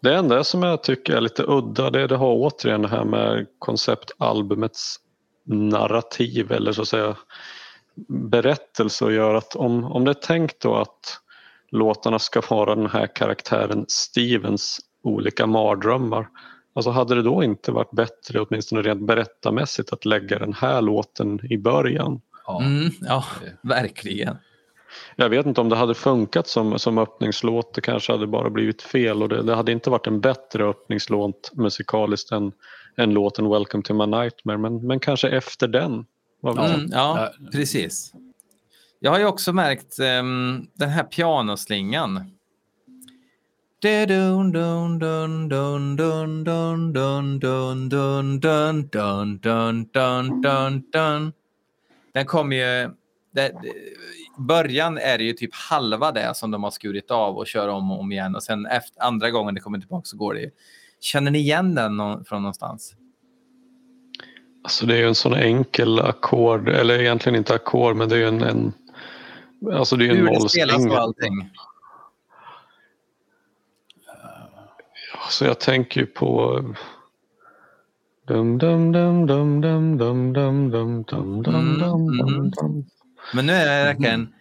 Det 0.00 0.14
enda 0.14 0.44
som 0.44 0.62
jag 0.62 0.82
tycker 0.82 1.16
är 1.16 1.20
lite 1.20 1.42
udda 1.42 1.90
det, 1.90 2.00
är 2.00 2.08
det 2.08 2.16
har 2.16 2.32
återigen 2.32 2.82
det 2.82 2.88
här 2.88 3.04
med 3.04 3.46
konceptalbumets 3.58 4.96
narrativ 5.46 6.52
eller 6.52 6.72
så 6.72 6.82
att 6.82 6.88
säga 6.88 7.16
berättelse 8.08 9.06
att 9.06 9.12
göra. 9.12 9.38
Att 9.38 9.56
om, 9.56 9.84
om 9.84 10.04
det 10.04 10.10
är 10.10 10.14
tänkt 10.14 10.60
då 10.60 10.74
att 10.74 11.20
låtarna 11.74 12.18
ska 12.18 12.42
vara 12.50 12.74
den 12.74 12.86
här 12.86 13.06
karaktären 13.06 13.84
Stevens 13.88 14.80
olika 15.02 15.46
mardrömmar. 15.46 16.28
Alltså 16.74 16.90
hade 16.90 17.14
det 17.14 17.22
då 17.22 17.44
inte 17.44 17.72
varit 17.72 17.90
bättre, 17.90 18.40
åtminstone 18.40 18.82
rent 18.82 19.06
berättarmässigt, 19.06 19.92
att 19.92 20.04
lägga 20.04 20.38
den 20.38 20.52
här 20.52 20.82
låten 20.82 21.40
i 21.52 21.58
början? 21.58 22.20
Mm, 22.60 22.90
ja, 23.00 23.24
verkligen. 23.62 24.36
Jag 25.16 25.28
vet 25.28 25.46
inte 25.46 25.60
om 25.60 25.68
det 25.68 25.76
hade 25.76 25.94
funkat 25.94 26.48
som, 26.48 26.78
som 26.78 26.98
öppningslåt, 26.98 27.74
det 27.74 27.80
kanske 27.80 28.12
hade 28.12 28.26
bara 28.26 28.50
blivit 28.50 28.82
fel 28.82 29.22
och 29.22 29.28
det, 29.28 29.42
det 29.42 29.54
hade 29.54 29.72
inte 29.72 29.90
varit 29.90 30.06
en 30.06 30.20
bättre 30.20 30.64
öppningslåt 30.64 31.50
musikaliskt 31.54 32.32
än, 32.32 32.52
än 32.96 33.10
låten 33.10 33.50
Welcome 33.50 33.82
to 33.82 33.94
my 33.94 34.06
nightmare, 34.06 34.58
men, 34.58 34.86
men 34.86 35.00
kanske 35.00 35.28
efter 35.28 35.68
den. 35.68 36.06
Mm, 36.46 36.88
ja, 36.92 37.32
precis. 37.52 38.12
Jag 39.04 39.10
har 39.10 39.18
ju 39.18 39.26
också 39.26 39.52
märkt 39.52 39.98
um, 39.98 40.66
den 40.74 40.88
här 40.88 41.04
pianoslingan. 41.04 42.30
Den 52.12 52.26
kommer 52.26 52.56
ju... 52.56 52.90
Det, 53.34 53.52
början 54.38 54.98
är 54.98 55.18
det 55.18 55.24
ju 55.24 55.32
typ 55.32 55.54
halva 55.54 56.12
det 56.12 56.34
som 56.34 56.50
de 56.50 56.64
har 56.64 56.70
skurit 56.70 57.10
av 57.10 57.36
och 57.36 57.46
kör 57.46 57.68
om 57.68 57.90
och 57.90 58.00
om 58.00 58.12
igen. 58.12 58.34
Och 58.34 58.42
sen 58.42 58.66
efter, 58.66 59.02
andra 59.02 59.30
gången 59.30 59.54
det 59.54 59.60
kommer 59.60 59.78
tillbaka 59.78 60.04
så 60.04 60.16
går 60.16 60.34
det 60.34 60.40
ju. 60.40 60.50
Känner 61.00 61.30
ni 61.30 61.38
igen 61.38 61.74
den 61.74 61.96
någon, 61.96 62.24
från 62.24 62.42
någonstans? 62.42 62.94
Alltså 64.62 64.86
det 64.86 64.94
är 64.94 64.98
ju 64.98 65.08
en 65.08 65.14
sån 65.14 65.34
enkel 65.34 66.00
ackord, 66.00 66.68
eller 66.68 67.00
egentligen 67.00 67.36
inte 67.36 67.54
ackord, 67.54 67.96
men 67.96 68.08
det 68.08 68.14
är 68.14 68.18
ju 68.18 68.28
en, 68.28 68.42
en 68.42 68.72
Alltså 69.72 69.96
det 69.96 70.06
är 70.06 70.10
en 70.10 70.24
mollsträng. 70.24 70.90
och 70.90 70.98
allting. 70.98 71.50
Så 75.30 75.44
jag 75.44 75.60
tänker 75.60 76.06
på 76.06 76.60
Dum, 78.26 78.58
dum, 78.58 78.92
dum, 78.92 79.26
dum, 79.26 79.60
dum, 79.60 79.98
dum, 79.98 80.32
dum, 80.32 80.70
dum, 80.70 81.02
dum, 81.02 81.42
dum, 81.42 81.54
Mm, 81.54 81.78
dum, 81.78 82.16
dum, 82.16 82.28
mm. 82.28 82.84
Men 83.34 83.46
nu 83.46 83.52
är 83.52 83.78
det 83.78 83.84
verkligen... 83.84 84.34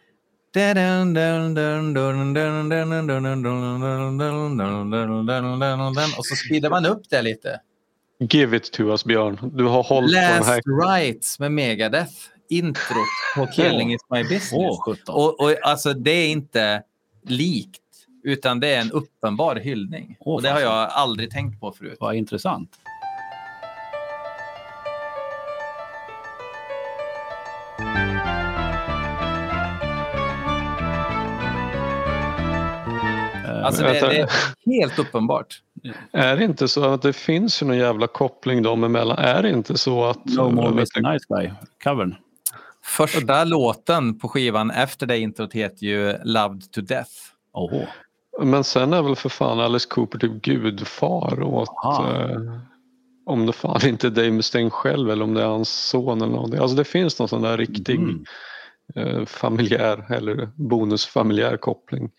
Och 6.18 6.26
så 6.26 6.36
speedar 6.36 6.70
man 6.70 6.86
upp 6.86 7.10
det 7.10 7.22
lite. 7.22 7.60
Give 8.20 8.58
it 8.58 8.72
to 8.72 8.84
us 8.84 9.06
Björn. 9.06 9.52
Du 9.54 9.64
har 9.64 9.84
hållit 9.84 10.12
på 10.12 10.20
den 10.20 10.38
Last 10.38 10.50
här. 10.50 10.62
Rights 10.88 11.40
med 11.40 11.52
Megadeth. 11.52 12.14
Introt 12.58 13.08
på 13.36 13.48
Killing 13.48 13.94
is 13.94 14.02
my 14.10 14.24
business. 14.24 14.80
Och, 15.08 15.40
och 15.40 15.54
alltså 15.64 15.94
det 15.94 16.12
är 16.12 16.30
inte 16.30 16.84
likt, 17.24 17.80
utan 18.24 18.60
det 18.60 18.68
är 18.68 18.82
en 18.82 18.92
uppenbar 18.92 19.56
hyllning. 19.56 20.18
Och 20.20 20.42
det 20.42 20.50
har 20.50 20.60
jag 20.60 20.90
aldrig 20.92 21.32
tänkt 21.32 21.60
på 21.60 21.72
förut. 21.72 21.98
Vad 22.00 22.16
intressant. 22.16 22.70
Eh, 33.46 33.66
Alltså 33.66 33.84
det, 33.84 33.90
det 33.94 34.20
är 34.20 34.30
helt 34.66 35.00
uppenbart. 35.00 35.62
Är 36.12 36.38
det 36.38 36.44
inte 36.44 36.68
så 36.68 36.94
att 36.94 37.02
det 37.02 37.14
finns 37.14 37.62
ju 37.62 37.66
någon 37.66 37.78
jävla 37.78 38.08
koppling 38.08 38.64
dem 38.64 38.84
emellan? 38.84 39.18
Är 39.18 39.44
det 39.44 39.50
inte 39.50 39.78
så 39.78 40.06
att... 40.06 40.26
No 40.26 40.50
more 40.50 40.68
Mr 40.68 41.12
Nice 41.14 41.26
Guy, 41.30 41.52
covern. 41.84 42.16
Första 42.86 43.44
låten 43.44 44.20
på 44.20 44.28
skivan 44.30 44.72
efter 44.72 45.06
det 45.08 45.20
introt 45.20 45.54
heter 45.54 45.86
ju 45.86 46.18
Loved 46.24 46.72
to 46.72 46.82
Death. 46.82 47.12
Oho. 47.54 47.86
Men 48.42 48.64
sen 48.64 48.94
är 48.94 49.02
väl 49.02 49.16
för 49.16 49.30
fan 49.30 49.60
Alice 49.60 49.88
Cooper 49.90 50.20
typ 50.20 50.42
gudfar 50.42 51.42
åt... 51.44 51.70
Eh, 51.86 52.38
om 53.26 53.46
det 53.46 53.54
fan 53.54 53.88
inte 53.88 54.08
är 54.08 54.12
Dave 54.12 54.32
Mustaine 54.32 54.70
själv 54.70 55.10
eller 55.12 55.24
om 55.24 55.34
det 55.34 55.42
är 55.42 55.46
hans 55.48 55.70
son 55.90 56.22
eller 56.22 56.32
någonting. 56.34 56.60
Alltså 56.60 56.78
det 56.78 56.84
finns 56.84 57.20
någon 57.20 57.30
sån 57.30 57.42
där 57.42 57.58
riktig 57.58 57.96
Mm. 57.96 58.26
eh, 59.20 59.26
familjär 59.26 60.14
eller 60.14 60.50
bonusfamiljär 60.56 61.58
koppling. 61.58 62.12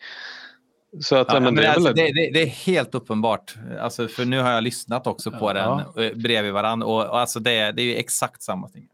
Så 1.01 1.17
att, 1.17 1.27
Ja, 1.29 1.35
men 1.35 1.43
men 1.45 1.55
det 1.55 1.67
är 1.67 1.73
alltså, 1.73 1.89
väl... 1.89 1.97
det, 1.97 2.03
det, 2.03 2.31
det 2.33 2.43
är 2.43 2.47
helt 2.47 2.95
uppenbart. 2.95 3.55
Alltså, 3.81 4.09
för 4.09 4.25
nu 4.25 4.41
har 4.41 4.51
jag 4.51 4.65
lyssnat 4.65 5.07
också 5.07 5.31
på 5.31 5.53
Ja. 5.55 5.85
den 5.97 6.05
eh, 6.05 6.15
bredvid 6.17 6.53
varandra. 6.53 6.87
Och, 6.87 7.07
och 7.07 7.21
alltså 7.21 7.41
det, 7.41 7.73
det 7.73 7.83
är 7.83 7.87
ju 7.87 7.95
exakt 7.97 8.43
samma 8.43 8.69
ting. 8.69 8.89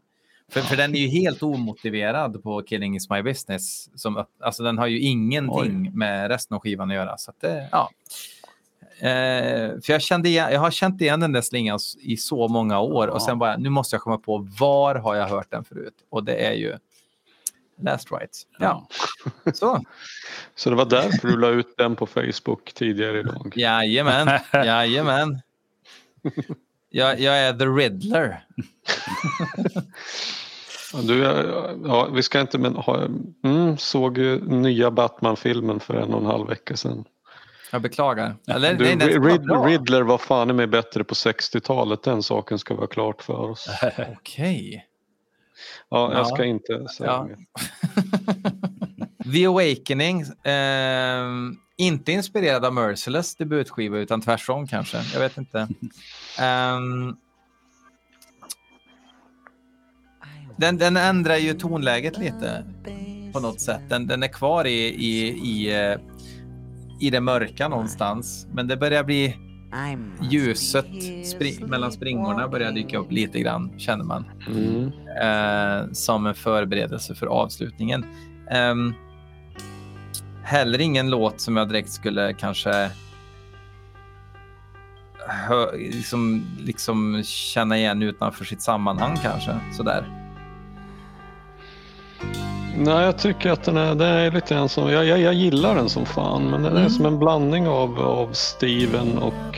För, 0.51 0.61
för 0.61 0.77
den 0.77 0.95
är 0.95 0.99
ju 0.99 1.07
helt 1.07 1.43
omotiverad 1.43 2.43
på 2.43 2.61
Killing 2.61 2.95
is 2.95 3.09
my 3.09 3.21
business. 3.21 3.89
Som, 3.95 4.25
alltså 4.39 4.63
den 4.63 4.77
har 4.77 4.87
ju 4.87 4.99
ingenting 4.99 5.91
med 5.97 6.27
resten 6.27 6.55
av 6.55 6.61
skivan 6.61 6.89
att 6.89 6.95
göra. 6.95 7.17
Så 7.17 7.31
att 7.31 7.41
det, 7.41 7.69
ja. 7.71 7.91
Eh, 9.01 9.81
för 9.81 9.91
jag, 9.91 10.01
kände 10.01 10.29
igen, 10.29 10.51
jag 10.51 10.59
har 10.59 10.71
känt 10.71 11.01
igen 11.01 11.19
den 11.19 11.31
där 11.31 11.41
slingan 11.41 11.79
i 11.99 12.17
så 12.17 12.47
många 12.47 12.79
år 12.79 13.07
och 13.07 13.21
sen 13.21 13.39
bara, 13.39 13.57
nu 13.57 13.69
måste 13.69 13.95
jag 13.95 14.01
komma 14.01 14.17
på 14.17 14.47
var 14.59 14.95
har 14.95 15.15
jag 15.15 15.27
hört 15.27 15.51
den 15.51 15.63
förut? 15.63 15.93
Och 16.09 16.23
det 16.23 16.35
är 16.35 16.53
ju 16.53 16.77
Last 17.81 18.11
Rights. 18.11 18.47
Ja, 18.59 18.87
så. 19.53 19.83
Så 20.55 20.69
det 20.69 20.75
var 20.75 20.85
därför 20.85 21.27
du 21.27 21.37
la 21.37 21.47
ut 21.47 21.77
den 21.77 21.95
på 21.95 22.05
Facebook 22.05 22.73
tidigare 22.73 23.19
idag. 23.19 23.53
Jajamän, 23.55 24.39
jajamän. 24.53 25.41
Jag, 26.89 27.19
jag 27.19 27.39
är 27.39 27.53
the 27.53 27.65
Riddler. 27.65 28.45
Du, 31.03 31.17
ja, 31.85 32.07
vi 32.13 32.23
ska 32.23 32.39
inte 32.41 32.57
men 32.57 32.75
ha, 32.75 33.05
mm, 33.43 33.77
såg 33.77 34.17
ju 34.17 34.39
nya 34.45 34.91
Batman-filmen 34.91 35.79
för 35.79 35.93
en 35.93 36.13
och 36.13 36.19
en 36.21 36.25
halv 36.25 36.47
vecka 36.47 36.75
sedan. 36.77 37.05
Jag 37.71 37.81
beklagar. 37.81 38.35
Eller, 38.47 38.73
Du, 38.73 38.83
nej, 38.83 38.95
den 38.95 39.11
ska 39.11 39.19
vara 39.19 39.31
Rid, 39.33 39.41
bra. 39.41 39.65
Riddler 39.67 40.01
var 40.01 40.17
fan 40.17 40.55
med 40.55 40.69
bättre 40.69 41.03
på 41.03 41.13
60-talet, 41.13 42.03
den 42.03 42.23
saken 42.23 42.59
ska 42.59 42.73
vara 42.75 42.87
klart 42.87 43.21
för 43.21 43.33
oss. 43.49 43.67
Okej. 44.17 44.85
Ja, 45.89 46.11
jag 46.11 46.19
Ja. 46.19 46.25
ska 46.25 46.45
inte 46.45 46.87
säga 46.87 47.09
Ja. 47.11 47.23
mer. 47.23 47.37
The 49.33 49.45
Awakening. 49.45 50.23
ehm, 50.43 51.55
inte 51.77 52.11
inspirerad 52.11 52.65
av 52.65 52.73
Merciless 52.73 53.35
debutskiva 53.35 53.97
utan 53.97 54.21
tvärtom 54.21 54.67
kanske. 54.67 54.97
Jag 55.13 55.19
vet 55.19 55.37
inte. 55.37 55.67
Ehm, 56.39 57.15
den, 60.61 60.77
den 60.77 60.97
ändrar 60.97 61.35
ju 61.35 61.53
tonläget 61.53 62.17
lite 62.17 62.63
på 63.33 63.39
något 63.39 63.61
sätt. 63.61 63.81
Den, 63.89 64.07
den 64.07 64.23
är 64.23 64.27
kvar 64.27 64.65
i, 64.65 64.85
i, 64.85 65.27
i, 65.27 65.81
eh, 65.91 65.99
i 66.99 67.09
det 67.09 67.21
mörka 67.21 67.67
någonstans. 67.67 68.47
Men 68.53 68.67
det 68.67 68.77
börjar 68.77 69.03
bli 69.03 69.37
ljuset 70.31 70.85
spring, 71.25 71.69
mellan 71.69 71.91
springorna 71.91 72.47
börjar 72.47 72.71
dyka 72.71 72.97
upp 72.97 73.11
lite 73.11 73.39
grann 73.39 73.79
känner 73.79 74.03
man. 74.03 74.25
Mm. 74.47 74.91
eh, 75.21 75.91
som 75.91 76.27
en 76.27 76.35
förberedelse 76.35 77.15
för 77.15 77.27
avslutningen. 77.27 78.05
Ehm, 78.49 78.93
heller 80.43 80.81
ingen 80.81 81.09
låt 81.09 81.41
som 81.41 81.57
jag 81.57 81.69
direkt 81.69 81.89
skulle 81.89 82.33
kanske 82.33 82.91
hö, 85.27 85.77
liksom, 85.77 86.45
liksom 86.59 87.23
känna 87.23 87.77
igen 87.77 88.01
utanför 88.01 88.45
sitt 88.45 88.61
sammanhang 88.61 89.17
kanske. 89.21 89.59
Sådär. 89.73 90.20
Nej, 92.77 93.05
jag 93.05 93.17
tycker 93.17 93.51
att 93.51 93.63
den 93.63 93.77
är, 93.77 93.95
den 93.95 94.07
är 94.07 94.31
lite 94.31 94.55
en 94.55 94.69
som, 94.69 94.91
jag, 94.91 95.05
jag, 95.05 95.19
jag 95.19 95.33
gillar 95.33 95.75
den 95.75 95.89
som 95.89 96.05
fan, 96.05 96.43
men 96.43 96.63
den 96.63 96.73
är 96.73 96.77
Mm. 96.79 96.89
som 96.89 97.05
en 97.05 97.19
blandning 97.19 97.67
av, 97.67 97.99
av 97.99 98.29
Steven 98.33 99.17
och 99.17 99.57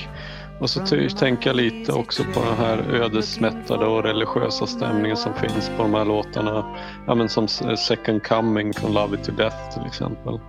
och 0.60 0.69
så 0.69 0.85
ty, 0.85 1.10
tänker 1.10 1.49
jag 1.49 1.57
lite 1.57 1.91
också 1.91 2.23
på 2.34 2.40
den 2.40 2.57
här 2.57 2.77
ödesmättade 2.77 3.85
och 3.85 4.03
religiösa 4.03 4.65
stämningen 4.68 5.18
som 5.18 5.34
finns 5.34 5.72
på 5.77 5.84
de 5.84 5.94
här 5.94 6.06
låtarna. 6.06 6.65
Ja, 7.07 7.15
men 7.15 7.30
som 7.30 7.48
Second 7.88 8.23
Coming 8.23 8.73
från 8.73 8.94
Love 8.94 9.18
It 9.18 9.23
To 9.23 9.31
Death 9.31 9.73
till 9.73 9.85
exempel. 9.85 10.40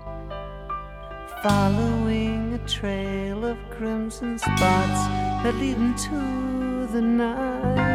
Following 1.42 2.54
a 2.54 2.68
trail 2.80 3.44
of 3.44 3.78
crimson 3.78 4.38
spots 4.38 5.06
that 5.42 5.54
lead 5.60 5.76
into 5.76 6.92
the 6.92 7.00
night. 7.00 7.93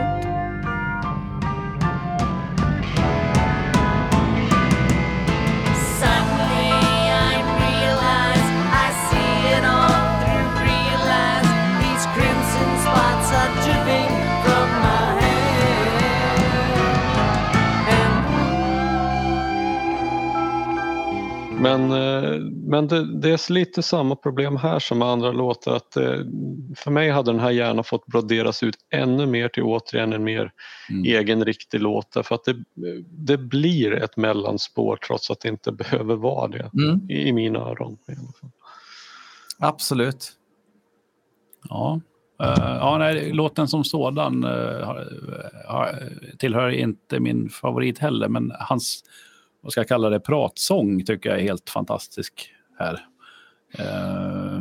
Men, 21.62 21.92
eh, 21.92 22.40
men 22.42 22.88
det, 22.88 23.20
det 23.20 23.30
är 23.30 23.52
lite 23.54 23.82
samma 23.84 24.16
problem 24.16 24.58
här 24.58 24.80
som 24.80 25.00
med 25.00 25.08
andra 25.08 25.32
låtar. 25.32 25.76
Att, 25.76 25.98
eh, 25.98 26.14
för 26.76 26.92
mig 26.92 27.10
hade 27.10 27.32
den 27.32 27.40
här 27.40 27.52
gärna 27.52 27.84
fått 27.84 28.06
broderas 28.06 28.64
ut 28.64 28.76
ännu 28.90 29.26
mer 29.26 29.48
till 29.48 29.64
återigen 29.64 30.14
en 30.14 30.24
mer 30.24 30.52
Mm. 30.90 31.04
egen 31.04 31.46
riktig 31.46 31.82
låt. 31.82 32.14
För 32.24 32.36
att 32.36 32.44
det, 32.44 32.56
det 33.10 33.38
blir 33.38 33.94
ett 33.94 34.18
mellanspår 34.18 34.96
trots 35.08 35.32
att 35.32 35.40
det 35.40 35.50
inte 35.50 35.72
behöver 35.72 36.16
vara 36.16 36.48
det. 36.48 36.70
Mm, 36.74 37.10
I, 37.10 37.28
i 37.28 37.34
mina 37.34 37.60
öron. 37.60 37.98
absolut. 39.60 40.32
Ja. 41.70 42.02
Eh, 42.44 42.78
ja, 42.80 42.98
nej, 42.98 43.34
låten 43.34 43.68
som 43.68 43.84
sådan 43.84 44.44
har, 45.68 46.10
tillhör 46.38 46.70
inte 46.70 47.20
min 47.20 47.50
favorit 47.50 48.00
heller, 48.00 48.28
men 48.28 48.52
hans, 48.60 49.04
vad 49.62 49.72
ska 49.72 49.80
jag 49.82 49.88
kalla 49.88 50.10
det, 50.10 50.20
pratsång 50.20 51.06
tycker 51.06 51.30
jag 51.30 51.40
är 51.40 51.44
helt 51.44 51.70
fantastisk 51.70 52.54
här. 52.80 53.06
Eh, 53.78 54.60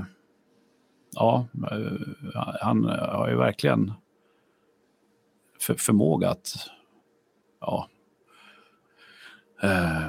ja, 1.14 1.46
eh, 1.70 2.54
han 2.60 2.84
har 2.84 3.28
ju 3.28 3.36
verkligen 3.36 3.92
för, 5.60 5.74
förmåga 5.74 6.30
att, 6.30 6.52
ja, 7.60 7.88
eh, 9.62 10.08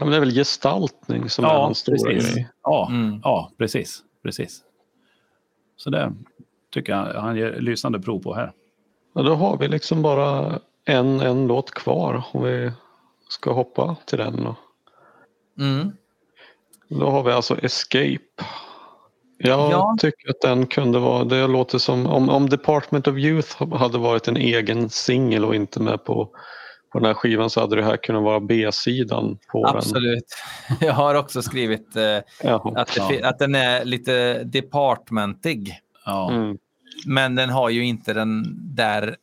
Ja, 0.00 0.04
men 0.04 0.10
det 0.10 0.16
är 0.16 0.20
väl 0.20 0.30
gestaltning 0.34 1.28
som 1.30 1.44
är 1.44 1.48
ja, 1.48 1.62
hans 1.64 1.78
stora 1.78 1.96
precis. 2.12 2.34
grej. 2.34 2.48
Ja, 2.62 2.88
Mm. 2.90 3.20
ja, 3.24 3.50
precis. 3.58 4.02
precis. 4.22 4.62
Så 5.76 5.90
det 5.90 6.12
tycker 6.70 6.92
jag 6.92 7.20
han 7.20 7.36
ger 7.36 7.60
lysande 7.60 8.00
prov 8.00 8.18
på 8.22 8.34
här. 8.34 8.52
Ja, 9.14 9.22
då 9.22 9.34
har 9.34 9.56
vi 9.58 9.68
liksom 9.68 10.02
bara 10.02 10.60
en, 10.84 11.20
en 11.20 11.46
låt 11.46 11.70
kvar 11.70 12.22
om 12.32 12.42
vi 12.42 12.72
ska 13.28 13.52
hoppa 13.52 13.96
till 14.06 14.18
den. 14.18 14.44
Då. 14.44 14.56
Mm. 15.64 15.92
Då 16.88 17.10
har 17.10 17.22
vi 17.22 17.32
alltså 17.32 17.58
Escape. 17.64 18.18
Jag 19.38 19.70
Ja. 19.72 19.96
tycker 20.00 20.30
att 20.30 20.40
den 20.40 20.66
kunde 20.66 20.98
vara, 20.98 21.24
det 21.24 21.46
låter 21.46 21.78
som 21.78 22.06
om, 22.06 22.28
om 22.28 22.48
Department 22.48 23.08
of 23.08 23.16
Youth 23.16 23.64
hade 23.74 23.98
varit 23.98 24.28
en 24.28 24.36
egen 24.36 24.90
singel 24.90 25.44
och 25.44 25.54
inte 25.54 25.80
med 25.80 26.04
på, 26.04 26.24
på 26.92 26.98
den 26.98 27.04
här 27.06 27.14
skivan 27.14 27.50
så 27.50 27.60
hade 27.60 27.76
det 27.76 27.84
här 27.84 27.96
kunnat 27.96 28.22
vara 28.22 28.40
B-sidan 28.40 29.38
på 29.52 29.66
den. 29.66 29.76
Absolut. 29.76 30.24
Jag 30.80 30.92
har 30.92 31.14
också 31.14 31.42
skrivit 31.42 31.96
eh, 31.96 32.02
Jaha. 32.42 32.72
att, 32.76 32.98
det, 33.08 33.22
att 33.22 33.38
den 33.38 33.54
är 33.54 33.84
lite 33.84 34.44
departmentig. 34.44 35.74
Ja, 36.06 36.30
Mm. 36.32 36.58
Men 37.06 37.34
den 37.34 37.50
har 37.50 37.70
ju 37.70 37.84
inte 37.84 38.12
den 38.12 38.44
där 38.74 39.16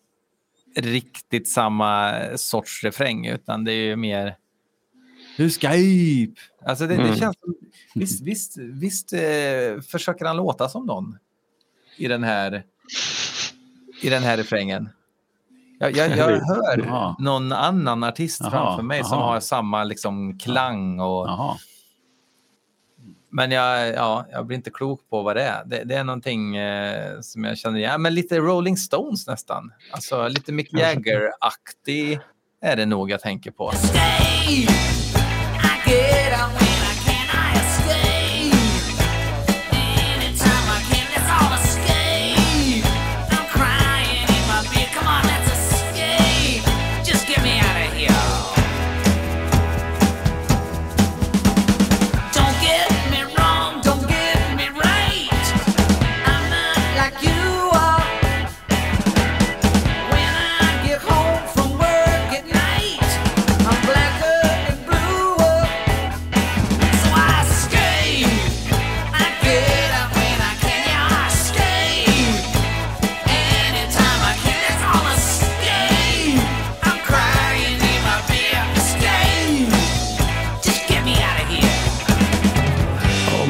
riktigt 0.75 1.49
samma 1.49 2.13
sorts 2.35 2.83
refräng 2.83 3.27
utan 3.27 3.63
det 3.63 3.71
är 3.71 3.85
ju 3.85 3.95
mer 3.95 4.35
Escape. 5.37 6.41
Alltså 6.65 6.87
det, 6.87 6.95
det 6.95 7.01
Mm. 7.03 7.15
känns 7.15 7.35
som, 7.39 7.55
visst, 7.95 8.21
visst, 8.21 8.57
visst 8.57 9.13
eh, 9.13 9.81
försöker 9.87 10.25
han 10.25 10.37
låta 10.37 10.69
som 10.69 10.85
någon 10.85 11.17
i 11.97 12.07
den 12.07 12.23
här, 12.23 12.63
i 14.01 14.09
den 14.09 14.23
här 14.23 14.37
refrängen. 14.37 14.89
Jag, 15.79 15.97
jag, 15.97 16.09
jag 16.17 16.17
hör 16.39 17.21
någon 17.21 17.51
annan 17.51 18.03
artist 18.03 18.37
framför 18.37 18.83
mig 18.83 19.03
som 19.03 19.17
har 19.17 19.39
samma 19.39 19.83
liksom 19.83 20.37
klang 20.39 20.99
och 20.99 21.27
Jaha. 21.27 21.57
Men 23.35 23.51
jag, 23.51 23.93
ja, 23.93 24.25
jag 24.31 24.45
blir 24.45 24.57
inte 24.57 24.69
klok 24.69 25.09
på 25.09 25.21
vad 25.21 25.35
det 25.35 25.43
är. 25.43 25.65
Det, 25.65 25.83
det 25.83 25.95
är 25.95 26.03
någonting 26.03 26.55
eh, 26.57 27.21
som 27.21 27.43
jag 27.43 27.57
känner 27.57 27.79
igen. 27.79 28.01
Men 28.01 28.13
lite 28.13 28.39
Rolling 28.39 28.77
Stones 28.77 29.27
nästan. 29.27 29.71
Alltså 29.91 30.27
lite 30.27 30.51
Mick 30.51 30.73
Jagger-aktig 30.73 32.19
är 32.61 32.75
det 32.75 32.85
nog 32.85 33.11
jag 33.11 33.21
tänker 33.21 33.51
på. 33.51 33.71
I 34.49 34.67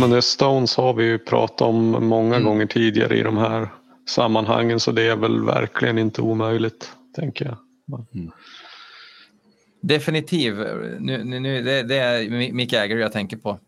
men 0.07 0.15
det 0.15 0.21
Stones 0.21 0.77
har 0.77 0.93
vi 0.93 1.03
ju 1.05 1.17
pratat 1.17 1.61
om 1.61 2.07
många 2.07 2.35
Mm. 2.35 2.47
gånger 2.47 2.65
tidigare 2.65 3.17
i 3.17 3.23
de 3.23 3.37
här 3.37 3.69
sammanhangen 4.07 4.79
så 4.79 4.91
det 4.91 5.01
är 5.07 5.15
väl 5.15 5.45
verkligen 5.45 5.97
inte 5.97 6.21
omöjligt, 6.21 6.91
tänker 7.15 7.45
jag. 7.45 7.57
Definitiv. 9.81 10.55
Nu, 10.99 11.23
nu, 11.23 11.39
nu, 11.39 11.61
det, 11.63 11.83
det 11.83 11.95
är 11.95 12.29
Mick 12.53 12.73
Jagger 12.73 12.97
jag 12.97 13.11
tänker 13.11 13.37
på. 13.37 13.59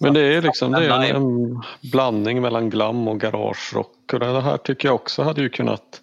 Men 0.00 0.14
det 0.14 0.20
är 0.20 0.42
liksom 0.42 0.72
det 0.72 0.86
är 0.86 1.14
en 1.14 1.62
blandning 1.92 2.40
mellan 2.40 2.70
glam 2.70 3.08
och 3.08 3.20
garagerock 3.20 4.12
och 4.12 4.20
det 4.20 4.40
här 4.40 4.56
tycker 4.56 4.88
jag 4.88 4.94
också 4.94 5.22
hade 5.22 5.40
ju 5.42 5.48
kunnat 5.48 6.00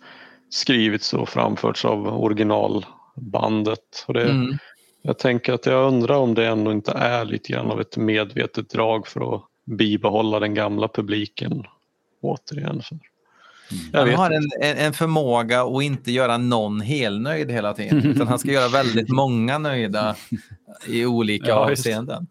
skrivits 0.49 1.13
och 1.13 1.29
framförts 1.29 1.85
av 1.85 2.07
originalbandet. 2.23 4.05
Och 4.07 4.13
det, 4.13 4.23
Mm. 4.29 4.57
Jag 5.01 5.17
tänker 5.17 5.53
att 5.53 5.65
jag 5.65 5.87
undrar 5.87 6.15
om 6.15 6.33
det 6.33 6.47
ändå 6.47 6.71
inte 6.71 6.91
är 6.91 7.25
lite 7.25 7.53
grann 7.53 7.71
av 7.71 7.81
ett 7.81 7.97
medvetet 7.97 8.69
drag 8.69 9.07
för 9.07 9.35
att 9.35 9.43
bibehålla 9.65 10.39
den 10.39 10.53
gamla 10.53 10.87
publiken 10.87 11.63
återigen. 12.21 12.81
Så. 12.81 12.99
Jag 13.91 14.05
Han 14.05 14.15
har 14.15 14.31
en, 14.31 14.77
en, 14.77 14.93
förmåga 14.93 15.61
att 15.61 15.83
inte 15.83 16.11
göra 16.11 16.37
någon 16.37 16.81
helnöjd 16.81 17.51
hela 17.51 17.73
tiden. 17.73 17.97
Utan 18.05 18.27
han 18.27 18.39
ska 18.39 18.51
göra 18.51 18.67
väldigt 18.67 19.09
många 19.09 19.57
nöjda 19.57 20.15
i 20.87 21.05
olika 21.05 21.47
Ja, 21.47 21.71
avseenden. 21.71 22.27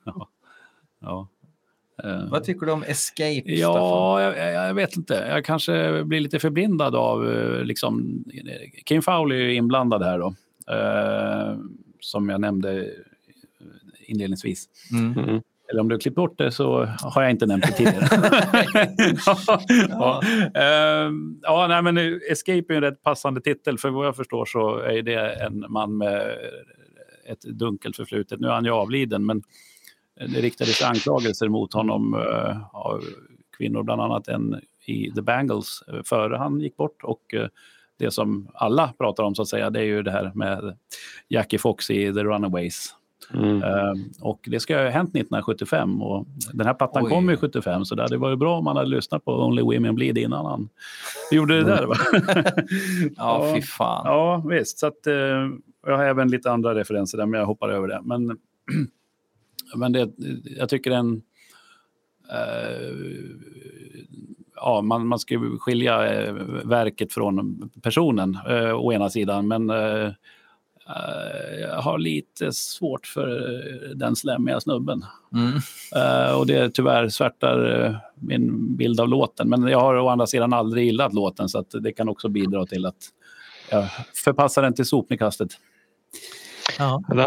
Ja. 1.00 1.28
Eh, 2.04 2.30
Vad 2.30 2.44
tycker 2.44 2.66
du 2.66 2.72
om 2.72 2.82
Escape? 2.82 3.42
Ja, 3.44 4.22
jag, 4.22 4.54
jag 4.68 4.74
vet 4.74 4.96
inte. 4.96 5.26
Jag 5.30 5.44
kanske 5.44 6.04
blir 6.04 6.20
lite 6.20 6.38
förblindad 6.38 6.94
av 6.94 7.32
eh, 7.32 7.64
liksom, 7.64 8.24
Kim 8.84 9.02
Fowley 9.02 9.42
är 9.42 9.48
inblandad 9.48 10.02
här 10.02 10.18
då. 10.18 10.34
Som 12.06 12.28
jag 12.28 12.40
nämnde 12.40 12.90
inledningsvis. 14.06 14.68
Mm. 14.92 15.18
Mm. 15.18 15.42
Eller 15.68 15.80
om 15.80 15.88
du 15.88 15.94
har 15.94 16.00
klippt 16.00 16.16
bort 16.16 16.38
det 16.38 16.52
så 16.52 16.84
har 16.84 17.22
jag 17.22 17.30
inte 17.30 17.46
nämnt 17.46 17.66
det 17.66 17.72
tidigare. 17.72 18.08
ja, 19.26 19.38
ja. 19.88 21.10
ja 21.42 21.66
nej, 21.68 21.82
men 21.82 22.20
Escape 22.30 22.64
är 22.68 22.72
en 22.72 22.80
rätt 22.80 23.02
passande 23.02 23.40
titel. 23.40 23.78
För 23.78 23.90
vad 23.90 24.06
jag 24.06 24.16
förstår 24.16 24.44
så 24.44 24.78
är 24.78 25.02
det 25.02 25.32
en 25.32 25.64
man 25.68 25.96
med 25.96 26.36
ett 27.26 27.42
dunkelt 27.42 27.96
förflutet. 27.96 28.40
Nu 28.40 28.46
är 28.46 28.52
han 28.52 28.64
ju 28.64 28.70
avliden, 28.70 29.26
men 29.26 29.42
det 30.14 30.40
riktades 30.40 30.82
anklagelser 30.82 31.48
mot 31.48 31.72
honom 31.72 32.14
eh, 32.14 32.76
av 32.76 33.04
kvinnor, 33.58 33.82
bland 33.82 34.00
annat 34.00 34.28
en 34.28 34.60
i 34.86 35.10
The 35.10 35.22
Bangles 35.22 35.82
eh, 35.88 36.02
före 36.04 36.36
han 36.36 36.60
gick 36.60 36.76
bort. 36.76 37.02
Och 37.02 37.34
eh, 37.34 37.48
det 37.98 38.10
som 38.10 38.48
alla 38.54 38.92
pratar 38.98 39.24
om 39.24 39.34
så 39.34 39.42
att 39.42 39.48
säga, 39.48 39.70
det 39.70 39.80
är 39.80 39.84
ju 39.84 40.02
det 40.02 40.10
här 40.10 40.32
med 40.34 40.76
Jackie 41.28 41.58
Fox 41.58 41.90
i 41.90 42.12
The 42.12 42.24
Runaways. 42.24 42.94
Mm. 43.34 43.62
Eh, 43.62 43.92
och 44.20 44.40
det 44.46 44.60
ska 44.60 44.76
ha 44.76 44.88
hänt 44.88 45.10
1975 45.10 46.02
och 46.02 46.26
den 46.52 46.66
här 46.66 46.74
plattan 46.74 47.04
Oj. 47.04 47.10
kom 47.10 47.28
ju 47.28 47.36
75 47.36 47.84
så 47.84 47.94
det 47.94 48.02
hade 48.02 48.16
varit 48.16 48.38
bra 48.38 48.58
om 48.58 48.66
han 48.66 48.76
hade 48.76 48.88
lyssnat 48.88 49.24
på 49.24 49.44
Only 49.44 49.62
Women 49.62 49.94
Bleed 49.94 50.18
innan 50.18 50.46
han 50.46 50.68
gjorde 51.30 51.56
det 51.56 51.64
där. 51.64 51.86
Va? 51.86 51.96
Ja, 53.16 53.52
fy 53.54 53.62
fan. 53.62 54.02
Ja, 54.04 54.44
visst. 54.48 54.78
Så 54.78 54.86
att, 54.86 55.06
eh, 55.06 55.14
jag 55.86 55.96
har 55.96 56.04
även 56.04 56.30
lite 56.30 56.50
andra 56.50 56.74
referenser 56.74 57.18
där, 57.18 57.26
men 57.26 57.40
jag 57.40 57.46
hoppar 57.46 57.68
över 57.68 57.88
det. 57.88 58.00
Men, 58.04 58.26
men 59.76 59.92
det, 59.92 60.10
jag 60.44 60.68
tycker 60.68 60.90
en... 60.90 61.22
Eh, 62.30 62.96
ja, 64.56 64.82
man, 64.82 65.06
man 65.06 65.18
ska 65.18 65.34
ju 65.34 65.58
skilja 65.58 66.14
eh, 66.14 66.32
verket 66.64 67.12
från 67.12 67.70
personen 67.82 68.38
eh, 68.48 68.72
å 68.72 68.92
ena 68.92 69.10
sidan, 69.10 69.48
men 69.48 69.70
eh, 69.70 70.06
eh, 70.88 71.60
jag 71.60 71.82
har 71.82 71.98
lite 71.98 72.52
svårt 72.52 73.06
för 73.06 73.28
eh, 73.28 73.96
den 73.96 74.16
slemmiga 74.16 74.60
snubben. 74.60 75.04
Mm. 75.34 75.54
Eh, 75.96 76.38
och 76.38 76.46
det 76.46 76.70
tyvärr 76.70 77.08
svärtar 77.08 77.84
eh, 77.84 77.96
min 78.14 78.76
bild 78.76 79.00
av 79.00 79.08
låten. 79.08 79.48
Men 79.48 79.62
jag 79.62 79.80
har 79.80 79.94
å 79.94 80.08
andra 80.08 80.26
sidan 80.26 80.52
aldrig 80.52 80.84
gillat 80.84 81.14
låten 81.14 81.48
så 81.48 81.58
att 81.58 81.70
det 81.70 81.92
kan 81.92 82.08
också 82.08 82.28
bidra 82.28 82.66
till 82.66 82.86
att 82.86 82.96
jag 83.70 83.86
förpassar 84.24 84.62
den 84.62 84.74
till 84.74 84.86
sopnedkastet. 84.86 85.50
Ja. 86.78 87.02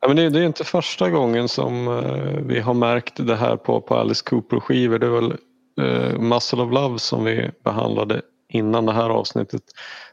Ja, 0.00 0.08
men 0.08 0.16
det, 0.16 0.30
det 0.30 0.40
är 0.40 0.44
inte 0.44 0.64
första 0.64 1.10
gången 1.10 1.48
som 1.48 1.88
eh, 1.88 2.40
vi 2.46 2.60
har 2.60 2.74
märkt 2.74 3.26
det 3.26 3.36
här 3.36 3.56
på, 3.56 3.80
på 3.80 3.94
Alice 3.96 4.24
Cooper-skivor. 4.24 4.98
Det 4.98 5.06
är 5.06 5.10
väl 5.10 5.36
uh, 5.80 6.18
Muscle 6.20 6.62
of 6.62 6.72
Love 6.72 6.98
som 6.98 7.24
vi 7.24 7.50
behandlade 7.64 8.22
innan 8.48 8.86
det 8.86 8.92
här 8.92 9.10
avsnittet. 9.10 9.62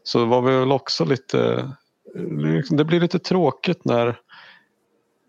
Så 0.04 0.26
var 0.26 0.42
vi 0.42 0.58
väl 0.58 0.72
också 0.72 1.06
lite... 1.06 1.72
liksom, 2.56 2.78
Det 2.78 2.86
blir 2.86 3.00
lite 3.00 3.20
tråkigt 3.20 3.86
när, 3.86 4.16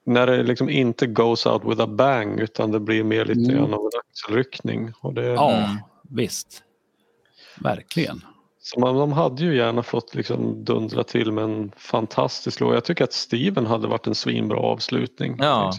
när 0.06 0.26
det 0.26 0.42
liksom 0.42 0.70
inte 0.70 1.06
goes 1.06 1.46
out 1.46 1.62
with 1.64 1.80
a 1.82 1.86
bang 1.86 2.40
utan 2.40 2.70
det 2.70 2.80
blir 2.80 3.04
mer 3.04 3.24
lite 3.24 3.40
Mm. 3.40 3.56
grann 3.56 3.74
av 3.74 3.80
en 3.80 4.00
axelryckning. 4.10 4.92
Och 5.00 5.14
det, 5.14 5.26
Ja, 5.26 5.76
visst. 6.10 6.62
Verkligen. 7.60 8.20
Så 8.66 8.80
man, 8.80 8.96
de 8.96 9.12
hade 9.12 9.42
ju 9.42 9.56
gärna 9.56 9.82
fått 9.82 10.14
liksom 10.14 10.64
dundra 10.64 11.04
till 11.04 11.32
med 11.32 11.44
en 11.44 11.72
fantastisk 11.76 12.60
låt. 12.60 12.74
Jag 12.74 12.84
tycker 12.84 13.04
att 13.04 13.12
Steven 13.12 13.66
hade 13.66 13.88
varit 13.88 14.06
en 14.06 14.14
svinbra 14.14 14.58
avslutning. 14.58 15.36
Ja. 15.38 15.72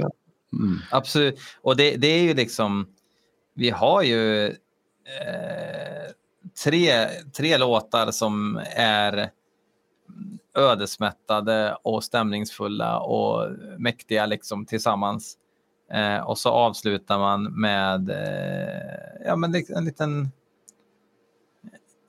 Mm. 0.54 0.80
Absolut. 0.92 1.40
Och 1.62 1.78
det, 1.78 1.96
det 1.96 2.08
är 2.08 2.22
ju 2.22 2.34
liksom... 2.34 2.88
Vi 3.54 3.70
har 3.70 4.02
ju 4.02 4.46
eh, 4.46 4.54
tre, 6.64 7.08
tre 7.38 7.58
låtar 7.58 8.12
som 8.12 8.62
är 8.76 9.30
ödesmättade 10.56 11.78
och 11.84 12.04
stämningsfulla 12.04 13.00
och 13.00 13.52
mäktiga 13.78 14.26
liksom 14.26 14.66
tillsammans. 14.66 15.38
Eh, 15.94 16.20
och 16.20 16.38
så 16.38 16.50
avslutar 16.50 17.20
man 17.20 17.44
med 17.44 18.10
eh, 18.10 19.26
ja, 19.26 19.36
men 19.36 19.56
en 19.76 19.86
liten 19.86 20.32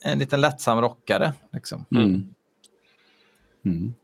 en 0.04 0.18
liten 0.18 0.40
lättsam 0.40 0.80
rockare. 0.80 1.32
Liksom. 1.52 1.84
Mm. 1.90 2.34
Mm. 3.64 3.94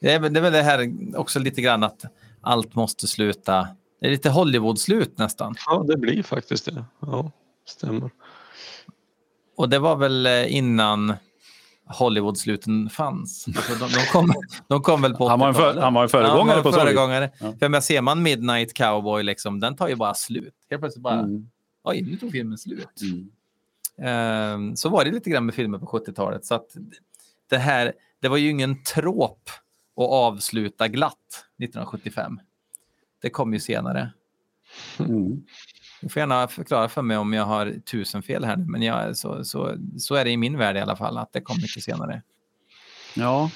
Det, 0.00 0.12
är, 0.12 0.20
väl- 0.20 0.32
det 0.32 0.40
är 0.40 0.42
väl 0.42 0.52
det 0.52 0.62
här 0.62 0.92
också 1.16 1.38
lite 1.38 1.62
grann 1.62 1.82
att 1.84 2.04
allt 2.40 2.74
måste 2.74 3.06
sluta. 3.06 3.68
Det 4.00 4.06
är 4.06 4.10
lite 4.10 4.30
Hollywood-slut 4.30 5.18
nästan. 5.18 5.54
Ja, 5.66 5.84
det 5.88 5.96
blir 5.96 6.22
faktiskt 6.22 6.64
det. 6.64 6.84
Ja, 7.00 7.30
stämmer. 7.68 8.10
Och 9.56 9.68
det 9.68 9.78
var 9.78 9.96
väl 9.96 10.26
eh, 10.26 10.56
innan 10.56 11.14
Hollywood-sluten 11.86 12.88
fanns. 12.90 13.46
Alltså, 13.48 13.72
de, 13.74 13.92
de, 13.92 14.06
kom, 14.12 14.32
de 14.68 14.82
kom 14.82 15.02
väl 15.02 15.14
på 15.14 15.28
Han 15.28 15.38
var 15.40 15.48
en 15.48 15.54
för- 15.54 15.60
80-talet. 15.62 15.82
han 15.84 15.94
var 15.94 16.02
en 16.02 16.08
föregångare 16.08 16.56
Ja, 16.56 16.62
på 16.62 16.70
var 16.70 16.78
vis. 16.78 16.82
föregångare. 16.84 17.30
Ja. 17.40 17.54
För 17.58 17.68
men 17.68 17.82
ser 17.82 18.00
man 18.02 18.22
Midnight 18.22 18.74
Cowboy, 18.74 19.22
liksom, 19.22 19.60
den 19.60 19.76
tar 19.76 19.88
ju 19.88 19.94
bara 19.94 20.14
slut. 20.14 20.54
Helt 20.70 20.82
plötsligt 20.82 21.02
bara, 21.02 21.18
Mm. 21.20 21.48
oj, 21.84 22.02
nu 22.02 22.16
tog 22.16 22.32
filmen 22.32 22.58
slut. 22.58 23.00
Mm. 23.02 23.30
Ehm, 24.02 24.76
så 24.76 24.88
var 24.88 25.04
det 25.04 25.10
lite 25.10 25.30
grann 25.30 25.46
med 25.46 25.54
filmer 25.54 25.78
på 25.78 25.86
70-talet. 25.86 26.44
Så 26.44 26.54
att 26.54 26.76
det 27.50 27.58
här, 27.58 27.92
det 28.20 28.28
var 28.28 28.36
ju 28.36 28.50
ingen 28.50 28.82
tråp 28.82 29.50
att 29.96 30.10
avsluta 30.10 30.88
glatt 30.88 31.44
1975. 31.62 32.40
Det 33.22 33.30
kom 33.30 33.52
ju 33.52 33.60
senare. 33.60 34.12
Mm. 34.98 35.44
Du 36.00 36.08
får 36.08 36.20
gärna 36.20 36.48
förklara 36.48 36.88
för 36.88 37.02
mig 37.02 37.16
om 37.16 37.32
jag 37.32 37.44
har 37.44 37.74
tusen 37.90 38.22
fel 38.22 38.44
här 38.44 38.56
nu, 38.56 38.64
men 38.64 38.82
jag, 38.82 39.16
så, 39.16 39.44
så, 39.44 39.76
så 39.98 40.14
är 40.14 40.24
det 40.24 40.30
i 40.30 40.36
min 40.36 40.58
värld 40.58 40.76
i 40.76 40.80
alla 40.80 40.96
fall, 40.96 41.18
att 41.18 41.32
det 41.32 41.40
kom 41.40 41.56
mycket 41.56 41.82
senare. 41.82 42.22
Ja. 43.14 43.50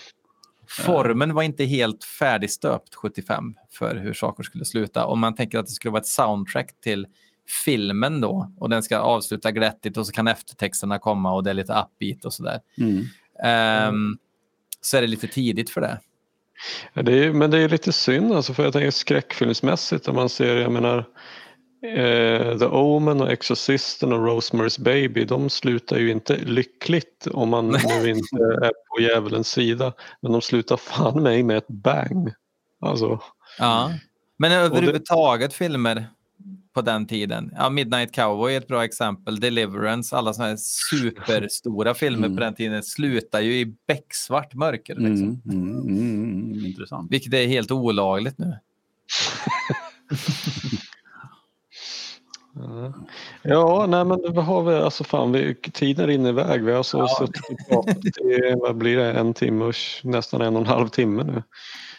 Formen 0.69 1.35
var 1.35 1.43
inte 1.43 1.65
helt 1.65 2.05
färdigstöpt 2.05 2.95
75 2.95 3.55
för 3.71 3.97
hur 3.97 4.13
saker 4.13 4.43
skulle 4.43 4.65
sluta. 4.65 5.07
Om 5.07 5.21
man 5.21 5.35
tänker 5.35 5.59
att 5.59 5.67
det 5.67 5.73
skulle 5.73 5.93
vara 5.93 6.01
ett 6.01 6.07
soundtrack 6.07 6.81
till 6.81 7.07
filmen 7.51 8.21
då 8.21 8.53
och 8.59 8.71
den 8.71 8.83
ska 8.83 8.99
avsluta 8.99 9.51
glättigt 9.51 9.97
och 9.97 10.07
så 10.07 10.13
kan 10.13 10.29
eftertexterna 10.29 10.99
komma 10.99 11.33
och 11.33 11.45
det 11.45 11.51
är 11.51 11.55
lite 11.55 11.73
upbeat 11.73 12.25
och 12.25 12.33
sådär. 12.33 12.61
Mm. 12.79 13.05
Ehm, 13.45 14.19
så 14.81 14.97
är 14.97 15.01
det 15.01 15.07
lite 15.07 15.27
tidigt 15.27 15.71
för 15.71 15.81
det. 15.81 16.01
Ja, 16.93 17.03
det 17.03 17.25
är, 17.25 17.33
men 17.33 17.51
det 17.51 17.59
är 17.59 17.69
lite 17.69 17.93
synd 17.93 18.33
alltså 18.33 18.55
för 18.55 18.65
jag 18.65 18.73
tänker 18.73 18.91
skräckfilmsmässigt 18.91 20.09
om 20.09 20.17
man 20.17 20.29
ser, 20.29 20.57
jag 20.57 20.73
menar 20.73 20.99
eh, 21.87 22.59
The 22.59 22.67
Omen 22.67 23.21
och 23.21 23.31
Exorcisten 23.31 24.13
och 24.13 24.29
Rosemary's 24.29 24.83
Baby 24.83 25.25
de 25.25 25.51
slutar 25.51 25.99
ju 25.99 26.11
inte 26.11 26.37
lyckligt 26.37 27.27
om 27.27 27.49
man 27.49 27.69
nu 28.03 28.11
inte 28.11 28.37
är 28.37 28.73
på 28.89 29.01
djävulens 29.01 29.49
sida. 29.51 29.93
Men 30.21 30.33
de 30.33 30.43
slutar 30.43 30.77
fan 30.77 31.23
mig 31.23 31.43
med 31.43 31.57
ett 31.57 31.69
bang. 31.69 32.33
Alltså, 32.81 33.21
Ja. 33.59 33.91
Men 34.37 34.53
överhuvudtaget 34.53 35.55
filmer 35.55 36.07
på 36.81 36.87
den 36.91 37.07
tiden. 37.07 37.51
Ja, 37.57 37.71
Midnight 37.71 38.13
Cowboy 38.15 38.53
är 38.55 38.59
ett 38.59 38.69
bra 38.69 38.85
exempel. 38.85 39.41
Deliverance, 39.41 40.17
alla 40.17 40.33
sådana 40.33 40.49
här 40.51 40.57
superstora 40.61 41.95
filmer 41.95 42.27
Mm. 42.27 42.37
på 42.37 42.43
den 42.43 42.55
tiden 42.55 42.83
slutar 42.83 43.41
ju 43.41 43.53
i 43.61 43.75
becksvart 43.89 44.55
mörker. 44.55 44.95
Liksom. 44.95 45.43
Mm. 45.51 45.61
Mm. 45.63 45.81
Mm. 45.81 46.53
Mm. 46.53 46.67
Intressant. 46.67 47.13
Vilket 47.13 47.35
är 47.35 47.47
helt 47.47 47.71
olagligt 47.71 48.39
nu. 48.39 48.55
Ja, 53.43 53.87
nej 53.89 54.05
men 54.05 54.19
vad 54.35 54.45
har 54.45 54.63
vi, 54.63 54.75
alltså 54.75 55.05
fan, 55.05 55.33
vi, 55.33 55.55
tiden 55.55 56.07
rinner 56.07 56.29
iväg. 56.29 56.65
Vi 56.65 56.73
har 56.73 56.83
så 56.83 57.09
suttit 57.09 57.51
och 57.51 57.69
pratat 57.69 58.05
i, 58.05 58.55
vad 58.61 58.77
blir 58.77 58.97
det, 58.97 59.13
en 59.13 59.35
timme 59.35 59.65
och 59.65 59.75
nästan 60.03 60.41
en 60.41 60.57
och 60.57 60.61
en 60.61 60.67
halv 60.67 60.89
timme 60.89 61.25
nu. 61.25 61.43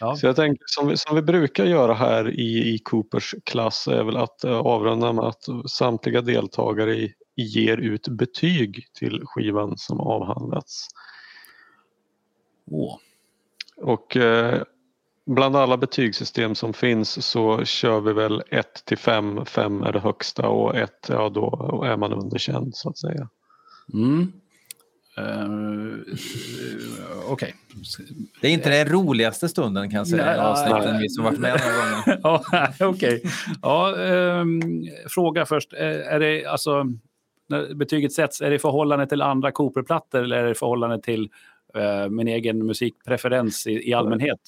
Ja. 0.00 0.16
Så 0.16 0.26
jag 0.26 0.36
tänker 0.36 0.64
som 0.66 0.88
vi, 0.88 0.96
som 0.96 1.16
vi 1.16 1.22
brukar 1.22 1.64
göra 1.64 1.94
här 1.94 2.30
i, 2.30 2.74
i 2.74 2.78
Coopers 2.78 3.34
klass 3.44 3.88
är 3.88 4.04
väl 4.04 4.16
att 4.16 4.44
eh, 4.44 4.58
avrunda 4.58 5.12
med 5.12 5.24
att 5.24 5.44
samtliga 5.70 6.20
deltagare 6.20 6.94
i, 6.94 7.14
ger 7.36 7.76
ut 7.76 8.08
betyg 8.08 8.86
till 8.98 9.22
skivan 9.24 9.76
som 9.76 10.00
avhandlats. 10.00 10.88
Åh. 12.70 12.98
Och 13.76 14.16
eh, 14.16 14.62
bland 15.26 15.56
alla 15.56 15.76
betygssystem 15.76 16.54
som 16.54 16.72
finns 16.72 17.26
så 17.26 17.64
kör 17.64 18.00
vi 18.00 18.12
väl 18.12 18.42
1 18.50 18.84
till 18.84 18.98
5. 18.98 19.44
5 19.46 19.82
är 19.82 19.92
det 19.92 20.00
högsta 20.00 20.48
och 20.48 20.76
1 20.76 20.90
ja 21.08 21.28
då 21.28 21.82
är 21.86 21.96
man 21.96 22.12
underkänd 22.12 22.76
så 22.76 22.88
att 22.88 22.98
säga. 22.98 23.28
Mm. 23.94 24.32
Uh, 25.18 25.98
Okej. 27.28 27.54
Det 28.40 28.48
är 28.48 28.52
inte 28.52 28.70
den 28.70 28.88
roligaste 28.88 29.48
stunden 29.48 29.90
kan 29.90 29.98
jag 29.98 30.08
säga 30.08 30.24
Nej, 30.24 30.36
i 30.36 30.40
avsnitten, 30.40 30.92
nej. 30.92 31.02
vi 31.02 31.08
som 31.08 31.24
varit 31.24 31.38
med 31.38 31.60
några 31.60 31.76
gånger. 31.76 32.20
ja, 32.22 32.68
Okej. 32.80 33.22
Ja, 33.62 33.96
ehm, 33.98 34.60
fråga 35.08 35.46
först. 35.46 35.72
Är, 35.72 35.98
är 35.98 36.20
det 36.20 36.46
alltså 36.46 36.86
när 37.48 37.74
betyget 37.74 38.12
sätts, 38.12 38.40
är 38.40 38.50
det 38.50 38.56
i 38.56 38.58
förhållande 38.58 39.06
till 39.06 39.22
andra 39.22 39.52
Cooper-plattor 39.52 40.22
eller 40.22 40.36
är 40.36 40.44
det 40.44 40.50
i 40.50 40.54
förhållande 40.54 41.00
till 41.00 41.30
eh, 41.74 42.08
min 42.08 42.28
egen 42.28 42.66
musikpreferens 42.66 43.66
i, 43.66 43.88
i 43.90 43.94
allmänhet? 43.94 44.40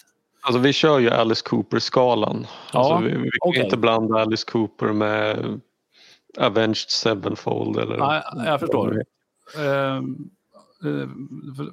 Alltså 0.47 0.61
vi 0.61 0.73
kör 0.73 0.99
ju 0.99 1.11
Alice 1.11 1.43
Cooper-skalan. 1.45 2.47
Ja, 2.73 2.79
Alltså, 2.79 3.09
vi, 3.09 3.16
vi 3.16 3.31
kan 3.31 3.49
okej. 3.49 3.65
inte 3.65 3.77
blanda 3.77 4.21
Alice 4.21 4.47
Cooper 4.47 4.93
med 4.93 5.61
Avenged 6.39 6.91
Sevenfold 6.91 7.79
eller... 7.79 7.97
Ja, 7.97 8.23
jag 8.45 8.61
förstår. 8.61 9.05
Ehm, 9.59 10.16
eh, 10.85 11.09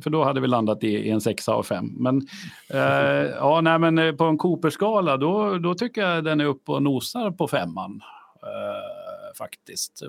för, 0.02 0.10
då 0.10 0.24
hade 0.24 0.42
vi 0.42 0.48
landat 0.48 0.84
i, 0.84 0.88
i 0.88 1.10
en 1.10 1.22
sexa 1.22 1.54
av 1.54 1.64
fem. 1.64 1.86
Men, 1.98 2.28
eh, 2.74 3.30
ja, 3.40 3.62
nej, 3.62 3.80
men 3.80 3.98
eh, 3.98 4.16
på 4.16 4.24
en 4.24 4.38
Cooper-skala 4.38 5.18
då, 5.18 5.58
då 5.58 5.74
tycker 5.74 6.02
jag 6.02 6.24
den 6.24 6.42
är 6.42 6.46
uppe 6.46 6.72
och 6.72 6.84
nosar 6.84 7.32
på 7.32 7.48
femman. 7.48 8.02
Eh, 8.44 9.38
faktiskt. 9.38 10.04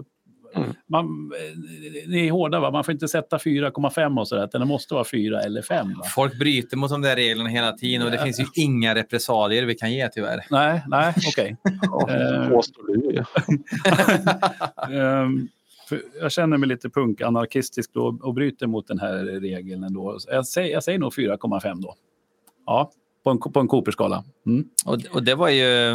Man, 0.87 1.05
eh, 1.05 1.59
ni 2.09 2.27
är 2.27 2.31
hårda, 2.31 2.61
va? 2.61 2.71
man 2.71 2.85
får 2.85 2.93
inte 2.93 3.09
sätta 3.09 3.39
4,5 3.39 4.21
och 4.21 4.29
sådär. 4.29 4.49
Det 4.53 4.65
måste 4.65 4.95
vara 4.95 5.05
4 5.05 5.41
eller 5.41 5.63
5. 5.63 5.89
Va? 5.99 6.05
Folk 6.15 6.39
bryter 6.39 6.77
mot 6.77 6.91
de 6.91 7.03
där 7.03 7.17
reglerna 7.17 7.49
hela 7.49 7.73
tiden 7.73 8.07
och 8.07 8.11
det 8.11 8.19
finns 8.19 8.41
ju 8.41 8.47
inga 8.55 8.95
repressalier 8.95 9.67
vi 9.67 9.75
kan 9.75 9.93
ge 9.93 10.09
tyvärr. 10.09 10.47
Nej, 10.51 10.83
nej, 10.87 11.15
okej. 11.29 11.57
Eh, 12.09 12.49
Påstår 12.49 12.87
du. 12.87 13.25
Ehm, 14.99 15.49
jag 16.21 16.33
känner 16.33 16.57
mig 16.57 16.69
lite 16.69 16.91
punkanarkistisk 16.91 17.91
då 17.93 18.19
och 18.23 18.35
bryter 18.35 18.67
mot 18.67 18.87
den 18.87 18.99
här 18.99 19.25
regeln 19.25 19.85
ändå. 19.85 20.19
Jag 20.31 20.47
säger, 20.47 20.73
jag 20.73 20.85
säger 20.85 20.99
nog 20.99 21.13
4,5 21.13 21.83
då. 21.83 21.95
Ja, 22.67 22.91
på 23.25 23.31
en, 23.31 23.39
på 23.39 23.61
en 23.61 23.69
Cooper-skala. 23.69 24.25
Mm. 24.47 24.65
Och, 24.87 24.99
och 25.13 25.23
det 25.23 25.35
var 25.35 25.49
ju... 25.49 25.93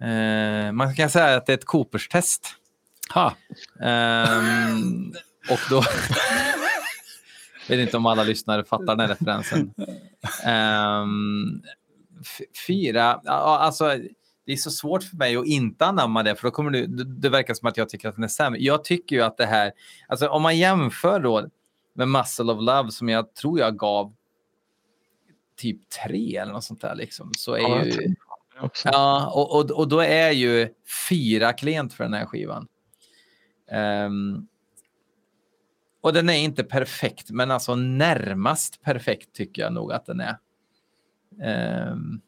Eh, 0.00 0.72
man 0.72 0.94
kan 0.94 1.10
säga 1.10 1.36
att 1.36 1.46
det 1.46 1.52
är 1.52 1.58
ett 1.58 1.64
Coopers-test. 1.64 2.59
Ha. 3.14 3.36
Ehm, 3.80 5.12
och 5.50 5.58
då... 5.70 5.82
Jag 7.68 7.76
vet 7.76 7.86
inte 7.86 7.96
om 7.96 8.06
alla 8.06 8.22
lyssnare 8.24 8.64
fattar 8.64 8.86
den 8.86 9.00
här 9.00 9.08
referensen. 9.08 9.74
F- 12.20 12.46
fyra, 12.66 13.20
ja, 13.24 13.58
alltså 13.58 13.96
det 14.46 14.52
är 14.52 14.56
så 14.56 14.70
svårt 14.70 15.02
för 15.02 15.16
mig 15.16 15.36
att 15.36 15.46
inte 15.46 15.86
anamma 15.86 16.22
det, 16.22 16.34
för 16.36 16.48
då 16.48 16.50
kommer 16.50 16.70
det, 16.70 16.86
det, 16.86 17.04
det 17.04 17.28
verkar 17.28 17.54
som 17.54 17.68
att 17.68 17.76
jag 17.76 17.88
tycker 17.88 18.08
att 18.08 18.14
den 18.14 18.24
är 18.24 18.28
sämre. 18.28 18.60
Jag 18.60 18.84
tycker 18.84 19.16
ju 19.16 19.22
att 19.22 19.36
det 19.36 19.46
här, 19.46 19.72
alltså 20.08 20.28
om 20.28 20.42
man 20.42 20.58
jämför 20.58 21.20
då 21.20 21.46
med 21.94 22.08
Muscle 22.08 22.52
of 22.52 22.60
Love 22.62 22.90
som 22.90 23.08
jag 23.08 23.34
tror 23.34 23.60
jag 23.60 23.78
gav 23.78 24.14
typ 25.56 25.90
tre 25.90 26.36
eller 26.36 26.52
något 26.52 26.64
sånt 26.64 26.80
där 26.80 26.94
liksom, 26.94 27.30
så 27.38 27.54
är 27.54 27.60
Ja, 27.60 27.84
ju... 27.84 28.14
Ja, 28.84 29.30
och, 29.34 29.56
och, 29.56 29.70
och 29.70 29.88
då 29.88 30.00
är 30.00 30.30
ju 30.30 30.68
fyra 31.08 31.52
klent 31.52 31.94
för 31.94 32.04
den 32.04 32.14
här 32.14 32.26
skivan. 32.26 32.66
Ehm, 33.70 34.46
och 36.00 36.12
den 36.12 36.28
är 36.28 36.38
inte 36.38 36.64
perfekt, 36.64 37.30
men 37.30 37.50
alltså 37.50 37.74
närmast 37.74 38.82
perfekt 38.82 39.32
tycker 39.32 39.62
jag 39.62 39.72
nog 39.72 39.92
att 39.92 40.06
den 40.06 40.20
är. 40.20 40.38
Ehm, 41.42 42.20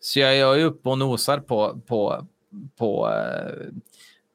så 0.00 0.20
jag, 0.20 0.36
jag 0.36 0.60
är 0.60 0.64
uppe 0.64 0.88
och 0.88 0.98
nosar 0.98 1.38
på, 1.38 1.80
på, 1.86 2.26
på, 2.76 3.10
eh, 3.10 3.66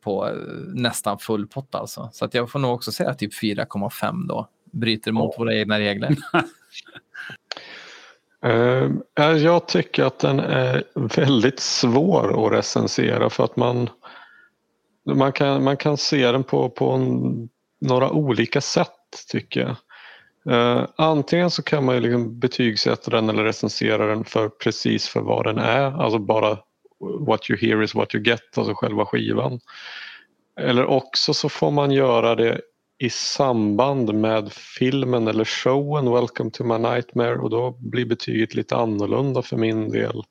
på 0.03 0.29
nästan 0.73 1.19
full 1.19 1.47
pott 1.47 1.75
alltså. 1.75 2.09
Så 2.13 2.25
att 2.25 2.33
jag 2.33 2.51
får 2.51 2.59
nog 2.59 2.73
också 2.73 2.91
säga 2.91 3.13
typ 3.13 3.33
4,5 3.33 4.27
då. 4.27 4.49
Bryter 4.71 5.11
mot 5.11 5.39
våra 5.39 5.55
egna 5.55 5.79
regler. 5.79 6.15
Ja, 9.15 9.31
jag 9.33 9.67
tycker 9.67 10.03
att 10.03 10.19
den 10.19 10.39
är 10.39 10.83
väldigt 10.93 11.59
svår 11.59 12.45
att 12.45 12.53
recensera 12.53 13.29
för 13.29 13.43
att 13.43 13.55
man, 13.55 13.89
man, 15.05 15.31
kan, 15.31 15.63
man 15.63 15.77
kan 15.77 15.97
se 15.97 16.31
den 16.31 16.43
på, 16.43 16.69
på 16.69 16.91
en, 16.91 17.49
några 17.81 18.11
olika 18.11 18.61
sätt 18.61 18.89
tycker 19.31 19.59
jag. 19.61 19.75
Uh, 20.49 20.87
antingen 20.95 21.51
så 21.51 21.63
kan 21.63 21.85
man 21.85 21.95
ju 21.95 22.01
liksom 22.01 22.39
betygsätta 22.39 23.11
den 23.11 23.29
eller 23.29 23.43
recensera 23.43 24.07
den 24.07 24.23
för 24.23 24.49
precis 24.49 25.07
för 25.07 25.21
vad 25.21 25.45
den 25.45 25.57
är, 25.57 26.01
alltså 26.01 26.19
bara 26.19 26.57
what 27.27 27.49
you 27.49 27.59
hear 27.59 27.83
is 27.83 27.95
what 27.95 28.15
you 28.15 28.23
get, 28.23 28.57
alltså 28.57 28.73
själva 28.75 29.05
skivan. 29.05 29.59
Eller 30.59 30.85
också 30.85 31.33
så 31.33 31.49
får 31.49 31.71
man 31.71 31.91
göra 31.91 32.35
det 32.35 32.61
i 32.99 33.09
samband 33.09 34.13
med 34.13 34.53
filmen 34.53 35.27
eller 35.27 35.45
showen 35.45 36.11
Welcome 36.11 36.51
to 36.51 36.63
my 36.63 36.77
nightmare 36.77 37.35
och 37.35 37.49
då 37.49 37.77
blir 37.79 38.05
betyget 38.05 38.55
lite 38.55 38.75
annorlunda 38.75 39.41
för 39.41 39.57
min 39.57 39.89
del. 39.89 40.23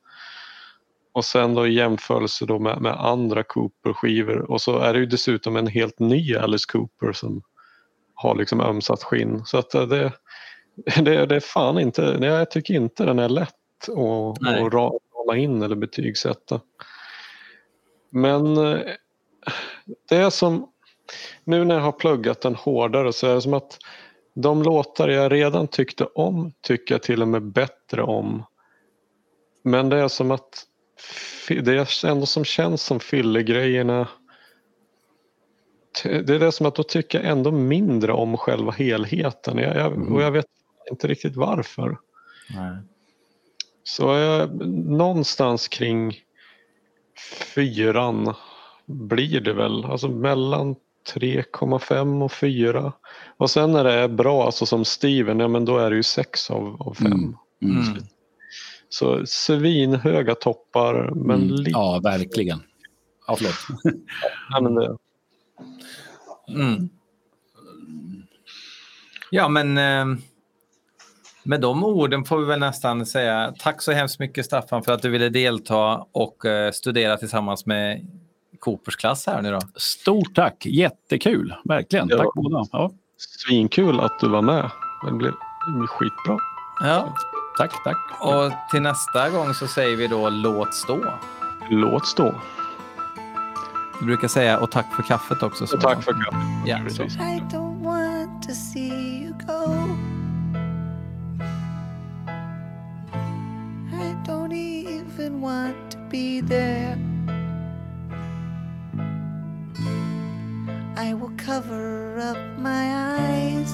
Och 1.12 1.24
sen 1.24 1.54
då 1.54 1.66
i 1.66 1.74
jämförelse 1.74 2.46
då 2.46 2.58
med, 2.58 2.80
med 2.80 2.92
andra 2.92 3.42
Cooper-skivor 3.42 4.50
och 4.50 4.60
så 4.60 4.78
är 4.78 4.92
det 4.92 4.98
ju 4.98 5.06
dessutom 5.06 5.56
en 5.56 5.66
helt 5.66 5.98
ny 5.98 6.36
Alice 6.36 6.64
Cooper 6.72 7.12
som 7.12 7.42
har 8.14 8.34
liksom 8.34 8.60
ömsat 8.60 9.02
skinn. 9.02 9.42
Så 9.44 9.58
att 9.58 9.74
eh, 9.74 9.86
det, 9.86 10.12
det, 11.02 11.26
det 11.26 11.36
är 11.36 11.40
fan 11.40 11.78
inte, 11.78 12.18
det, 12.18 12.26
jag 12.26 12.50
tycker 12.50 12.74
inte 12.74 13.04
den 13.04 13.18
är 13.18 13.28
lätt 13.28 13.54
att, 13.82 13.88
att 13.88 14.72
ra- 14.72 14.98
rama 15.16 15.36
in 15.36 15.62
eller 15.62 15.76
betygsätta. 15.76 16.60
Men 18.10 18.56
eh, 18.56 18.80
det 20.08 20.16
är 20.16 20.30
som, 20.30 20.68
nu 21.44 21.64
när 21.64 21.74
jag 21.74 21.82
har 21.82 21.92
pluggat 21.92 22.40
den 22.40 22.54
hårdare 22.54 23.12
så 23.12 23.26
är 23.26 23.34
det 23.34 23.42
som 23.42 23.54
att 23.54 23.78
de 24.34 24.62
låtar 24.62 25.08
jag 25.08 25.32
redan 25.32 25.68
tyckte 25.68 26.04
om 26.04 26.52
tycker 26.60 26.94
jag 26.94 27.02
till 27.02 27.22
och 27.22 27.28
med 27.28 27.42
bättre 27.42 28.02
om. 28.02 28.44
Men 29.62 29.88
det 29.88 29.96
är 29.96 30.08
som 30.08 30.30
att 30.30 30.66
det 31.48 31.72
är 31.72 32.06
ändå 32.06 32.26
som 32.26 32.44
känns 32.44 32.82
som 32.82 33.00
fyllegrejerna 33.00 34.08
det 36.02 36.30
är 36.30 36.38
det 36.38 36.52
som 36.52 36.66
att 36.66 36.74
då 36.74 36.82
tycker 36.82 37.20
jag 37.20 37.30
ändå 37.30 37.50
mindre 37.50 38.12
om 38.12 38.36
själva 38.36 38.72
helheten. 38.72 39.58
Jag, 39.58 39.76
jag, 39.76 40.12
och 40.12 40.22
jag 40.22 40.30
vet 40.30 40.46
inte 40.90 41.08
riktigt 41.08 41.36
varför. 41.36 41.98
Nej. 42.54 42.76
Så 43.82 44.02
jag, 44.02 44.66
någonstans 44.76 45.68
kring 45.68 46.14
fyran 47.54 48.34
blir 48.86 49.40
det 49.40 49.52
väl. 49.52 49.84
Alltså 49.84 50.08
mellan 50.08 50.76
3,5 51.14 52.24
och 52.24 52.32
4. 52.32 52.92
Och 53.36 53.50
sen 53.50 53.72
när 53.72 53.84
det 53.84 53.92
är 53.92 54.08
bra, 54.08 54.44
alltså 54.44 54.66
som 54.66 54.84
Steven, 54.84 55.40
ja 55.40 55.48
men 55.48 55.64
då 55.64 55.78
är 55.78 55.90
det 55.90 55.96
ju 55.96 56.02
6 56.02 56.50
av, 56.50 56.82
av 56.82 56.94
5. 56.94 57.06
Mm. 57.06 57.36
Mm. 57.62 58.02
Så 58.92 59.26
svinhöga 59.26 60.34
toppar 60.34 61.10
men 61.14 61.36
Mm. 61.42 61.48
lite... 61.54 61.70
Ja, 61.70 62.00
verkligen. 62.02 62.62
Ja, 63.26 63.36
förlåt. 63.36 63.54
Ja, 64.50 64.60
men 64.60 64.74
det, 64.74 64.96
Mm. 66.48 66.88
Ja, 69.30 69.48
men 69.48 69.78
eh, 69.78 70.18
med 71.42 71.60
de 71.60 71.84
orden 71.84 72.24
får 72.24 72.38
vi 72.38 72.44
väl 72.44 72.60
nästan 72.60 73.06
säga 73.06 73.54
tack 73.58 73.82
så 73.82 73.92
hemskt 73.92 74.18
mycket 74.20 74.46
Staffan 74.46 74.82
för 74.82 74.92
att 74.92 75.02
du 75.02 75.10
ville 75.10 75.28
delta 75.28 76.06
och 76.12 76.44
eh, 76.46 76.72
studera 76.72 77.16
tillsammans 77.16 77.66
med 77.66 78.06
Coopers 78.58 78.96
klass 78.96 79.26
här 79.26 79.42
nu 79.42 79.50
då. 79.50 79.60
Stort 79.76 80.34
tack. 80.34 80.66
Jättekul. 80.66 81.54
Verkligen. 81.64 82.08
Ja. 82.08 82.16
Tack 82.18 82.34
båda. 82.34 82.64
Ja. 82.72 82.90
svinkul 83.16 84.00
att 84.00 84.20
du 84.20 84.28
var 84.28 84.42
med. 84.42 84.70
Det 85.06 85.12
blev, 85.12 85.32
det 85.66 85.72
blev 85.78 85.86
skitbra. 85.86 86.38
Ja, 86.80 87.14
Tack, 87.58 87.84
tack. 87.84 87.96
och 88.20 88.52
till 88.70 88.82
nästa 88.82 89.30
gång 89.30 89.54
så 89.54 89.66
säger 89.66 89.96
vi 89.96 90.06
då 90.06 90.30
låt 90.30 90.74
stå. 90.74 91.04
Låt 91.70 92.06
stå. 92.06 92.34
Du 94.00 94.06
brukar 94.06 94.28
säga 94.28 94.58
och 94.58 94.70
tack 94.70 94.94
för 94.96 95.02
kaffet 95.02 95.42
också. 95.42 95.64
Och 95.64 95.80
tack 95.80 96.02
för 96.02 96.12
kaffet. 96.12 96.66
Ja, 96.66 96.78
så. 96.90 97.02
I 97.02 97.42
don't 97.50 97.82
want 97.82 98.42
to 98.42 98.54
see 98.54 99.22
you 99.22 99.32
go. 99.46 99.74
I 103.92 104.14
don't 104.26 104.52
even 104.52 105.40
want 105.40 105.90
to 105.90 105.98
be 106.10 106.42
there. 106.48 106.98
I 110.96 111.14
will 111.14 111.36
cover 111.46 112.18
up 112.18 112.58
my 112.58 112.84
eyes 112.94 113.72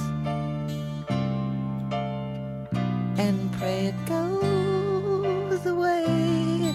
and 3.19 3.53
pray 3.55 3.87
it 3.87 4.07
goes 4.07 5.67
away. 5.67 6.73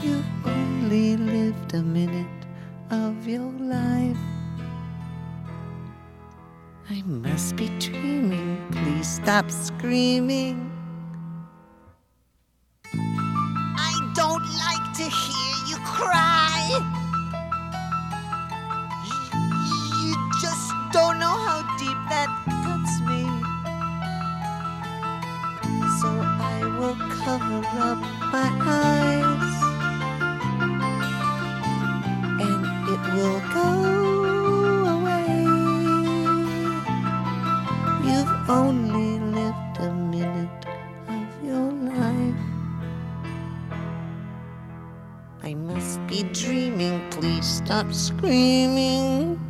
You've 0.00 0.46
only 0.46 1.16
lived 1.16 1.74
a 1.74 1.82
minute 1.82 2.26
of 2.90 3.26
your 3.26 3.50
life. 3.58 4.16
I 6.88 7.02
must 7.02 7.56
be 7.56 7.68
dreaming. 7.80 8.58
Please 8.70 9.08
stop 9.08 9.50
screaming. 9.50 10.70
I 12.94 14.12
don't 14.14 14.46
like 14.64 14.86
to 14.98 15.04
hear 15.04 15.54
you 15.68 15.76
cry. 15.84 16.80
You 20.04 20.14
just 20.40 20.72
don't 20.92 21.18
know 21.18 21.36
how 21.46 21.62
deep 21.78 21.98
that 22.10 22.28
So 26.00 26.08
I 26.08 26.64
will 26.78 26.96
cover 27.24 27.60
up 27.78 27.98
my 28.32 28.50
eyes. 28.62 29.56
And 32.40 32.64
it 32.88 33.02
will 33.14 33.40
go 33.52 33.70
away. 34.96 35.44
You've 38.06 38.48
only 38.48 39.18
lived 39.18 39.76
a 39.80 39.92
minute 39.92 40.64
of 41.06 41.44
your 41.44 41.70
life. 41.70 42.44
I 45.42 45.52
must 45.52 46.06
be 46.06 46.22
dreaming. 46.32 47.02
Please 47.10 47.46
stop 47.46 47.92
screaming. 47.92 49.49